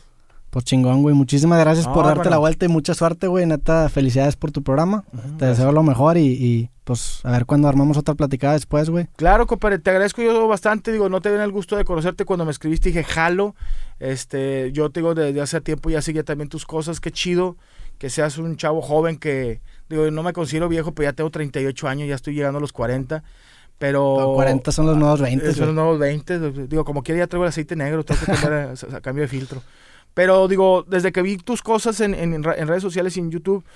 Pues 0.57 0.65
chingón, 0.65 1.03
güey. 1.03 1.15
Muchísimas 1.15 1.61
gracias 1.61 1.87
por 1.87 2.07
darte 2.07 2.31
la 2.31 2.39
vuelta 2.39 2.65
y 2.65 2.69
mucha 2.69 2.95
suerte, 2.95 3.27
güey. 3.27 3.45
Neta, 3.45 3.91
felicidades 3.91 4.37
por 4.37 4.53
tu 4.53 4.63
programa. 4.63 5.05
Te 5.39 5.45
deseo 5.45 5.71
lo 5.71 5.83
mejor 5.83 6.17
y, 6.17 6.71
pues 6.85 7.21
a 7.25 7.33
ver 7.33 7.45
cuándo 7.45 7.69
armamos 7.69 7.99
otra 7.99 8.15
platicada 8.15 8.55
después, 8.55 8.89
güey. 8.89 9.07
Claro, 9.17 9.47
compadre, 9.47 9.81
te 9.81 9.91
agradezco 9.91 10.23
yo 10.23 10.49
bastante. 10.49 10.93
Digo, 10.93 11.11
no 11.11 11.21
te 11.21 11.29
den 11.29 11.43
el 11.43 11.53
gusto 11.53 11.77
de 11.77 11.85
conocerte 11.85 12.25
cuando 12.25 12.47
me 12.47 12.53
escribiste. 12.53 12.89
Dije, 12.89 13.05
jalo. 13.05 13.55
Este, 14.01 14.73
yo 14.73 14.89
te 14.89 15.01
digo, 15.01 15.15
desde 15.15 15.39
hace 15.43 15.61
tiempo 15.61 15.91
ya 15.91 16.01
seguía 16.01 16.25
también 16.25 16.49
tus 16.49 16.65
cosas. 16.65 17.01
Qué 17.01 17.11
chido 17.11 17.59
que 17.99 18.09
seas 18.09 18.39
un 18.39 18.57
chavo 18.57 18.81
joven 18.81 19.19
que, 19.19 19.61
digo, 19.91 20.11
no 20.11 20.23
me 20.23 20.33
considero 20.33 20.71
viejo, 20.71 20.93
pero 20.93 21.11
ya 21.11 21.13
tengo 21.13 21.29
38 21.29 21.87
años, 21.87 22.09
ya 22.09 22.15
estoy 22.15 22.35
llegando 22.35 22.57
a 22.57 22.63
los 22.63 22.73
40. 22.73 23.23
Pero. 23.77 24.21
Los 24.21 24.35
40 24.37 24.73
son 24.73 24.87
los 24.87 24.97
nuevos 24.97 25.21
20. 25.21 25.53
Son 25.53 25.67
los 25.67 25.75
nuevos 25.75 25.99
20. 25.99 26.67
Digo, 26.67 26.87
como 26.87 27.03
quiera 27.03 27.19
ya 27.19 27.27
traigo 27.27 27.45
el 27.45 27.51
aceite 27.51 27.77
negro, 27.77 28.07
tengo 28.07 28.21
que 28.21 28.27
cambiar 28.33 28.73
a 28.95 29.01
cambio 29.03 29.21
de 29.21 29.29
filtro. 29.29 29.61
Pero 30.17 30.49
digo, 30.49 30.83
desde 30.89 31.13
que 31.13 31.21
vi 31.21 31.37
tus 31.37 31.61
cosas 31.61 32.01
en, 32.01 32.15
en, 32.15 32.43
redes 32.43 32.81
sociales 32.81 33.19
y 33.19 33.21
en 33.21 33.31
YouTube, 33.31 33.67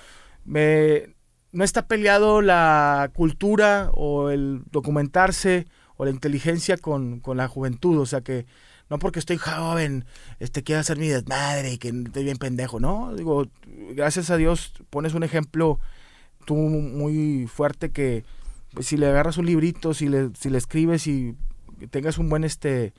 me, 0.47 1.15
no 1.53 1.65
está 1.65 1.87
peleado 1.87 2.41
la 2.41 3.11
cultura 3.13 3.91
o 3.93 4.31
el 4.31 4.63
documentarse 4.71 5.67
o 5.99 6.07
la 6.07 6.11
inteligencia 6.11 6.79
con, 6.79 7.21
con, 7.21 7.37
la 7.37 7.47
juventud. 7.47 7.99
O 7.99 8.07
sea 8.07 8.23
que 8.23 8.47
no 8.89 8.99
porque 8.99 9.19
estoy 9.19 9.37
joven, 9.37 10.07
este, 10.39 10.63
quiero 10.63 10.81
hacer 10.81 10.97
mi 10.97 11.09
desmadre 11.09 11.75
y 11.75 11.77
que 11.77 11.89
estoy 11.89 12.25
bien 12.25 12.39
pendejo. 12.39 12.81
No, 12.81 13.15
digo, 13.15 13.47
gracias 13.95 14.31
a 14.31 14.39
Dios 14.39 14.73
pones 14.89 15.13
un 15.13 15.25
ejemplo 15.25 15.79
tú 16.47 16.55
muy 16.57 17.49
fuerte 17.49 17.91
que 17.91 18.25
pues, 18.73 18.87
si 18.87 18.97
le 18.97 19.09
agarras 19.09 19.37
un 19.37 19.45
librito, 19.45 19.93
si 19.93 20.09
le, 20.09 20.31
si 20.41 20.49
le 20.49 20.57
escribes 20.57 21.07
y 21.07 21.37
tengas 21.91 22.17
un 22.17 22.31
buen 22.31 22.45
este 22.45 22.95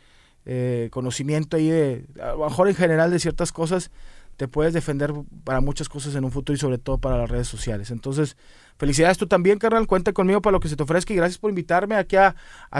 eh, 0.45 0.89
conocimiento 0.91 1.57
ahí 1.57 1.69
de, 1.69 2.05
a 2.21 2.33
lo 2.33 2.45
mejor 2.45 2.67
en 2.67 2.75
general 2.75 3.11
de 3.11 3.19
ciertas 3.19 3.51
cosas, 3.51 3.91
te 4.37 4.47
puedes 4.47 4.73
defender 4.73 5.13
para 5.43 5.61
muchas 5.61 5.87
cosas 5.87 6.15
en 6.15 6.23
un 6.23 6.31
futuro 6.31 6.55
y 6.55 6.59
sobre 6.59 6.77
todo 6.77 6.97
para 6.97 7.17
las 7.17 7.29
redes 7.29 7.47
sociales. 7.47 7.91
Entonces, 7.91 8.37
felicidades 8.77 9.17
tú 9.17 9.27
también, 9.27 9.59
carnal, 9.59 9.87
cuenta 9.87 10.13
conmigo 10.13 10.41
para 10.41 10.53
lo 10.53 10.59
que 10.59 10.69
se 10.69 10.75
te 10.75 10.83
ofrezca 10.83 11.13
y 11.13 11.15
gracias 11.15 11.37
por 11.37 11.51
invitarme 11.51 11.95
aquí 11.95 12.15
a, 12.15 12.35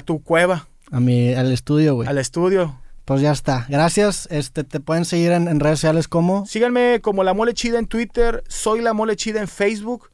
tu 0.06 0.24
cueva. 0.24 0.68
A 0.92 1.00
mi, 1.00 1.34
al 1.34 1.52
estudio, 1.52 1.96
güey. 1.96 2.08
Al 2.08 2.18
estudio. 2.18 2.80
Pues 3.06 3.22
ya 3.22 3.32
está. 3.32 3.66
Gracias. 3.70 4.28
Este, 4.32 4.64
te 4.64 4.80
pueden 4.80 5.06
seguir 5.06 5.32
en, 5.32 5.48
en 5.48 5.60
redes 5.60 5.80
sociales 5.80 6.08
como. 6.08 6.46
Síganme 6.46 7.00
como 7.02 7.24
La 7.24 7.34
Mole 7.34 7.54
Chida 7.54 7.80
en 7.80 7.88
Twitter, 7.88 8.44
soy 8.48 8.82
La 8.82 8.94
Mole 8.94 9.16
Chida 9.16 9.42
en 9.42 9.48
Facebook 9.48 10.11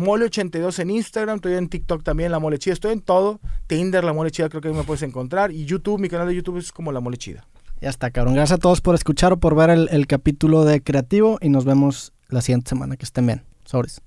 Mole82 0.00 0.80
en 0.80 0.90
Instagram, 0.90 1.36
estoy 1.36 1.54
en 1.54 1.68
TikTok 1.68 2.02
también, 2.02 2.32
La 2.32 2.38
Mole 2.38 2.58
Chida, 2.58 2.74
estoy 2.74 2.92
en 2.92 3.00
todo. 3.00 3.40
Tinder, 3.66 4.02
La 4.02 4.12
Mole 4.12 4.30
Chida, 4.30 4.48
creo 4.48 4.60
que 4.60 4.68
ahí 4.68 4.74
me 4.74 4.82
puedes 4.82 5.02
encontrar. 5.02 5.52
Y 5.52 5.64
YouTube, 5.64 6.00
mi 6.00 6.08
canal 6.08 6.26
de 6.26 6.34
YouTube 6.34 6.58
es 6.58 6.72
como 6.72 6.90
La 6.90 7.00
Mole 7.00 7.16
Chida. 7.16 7.46
Ya 7.80 7.88
está, 7.88 8.10
cabrón. 8.10 8.34
Gracias 8.34 8.58
a 8.58 8.60
todos 8.60 8.80
por 8.80 8.94
escuchar 8.94 9.32
o 9.32 9.38
por 9.38 9.54
ver 9.54 9.70
el, 9.70 9.88
el 9.90 10.06
capítulo 10.06 10.64
de 10.64 10.82
Creativo 10.82 11.38
y 11.40 11.48
nos 11.48 11.64
vemos 11.64 12.12
la 12.28 12.42
siguiente 12.42 12.68
semana. 12.68 12.96
Que 12.96 13.04
estén 13.04 13.26
bien. 13.26 13.42
Sobres. 13.64 14.02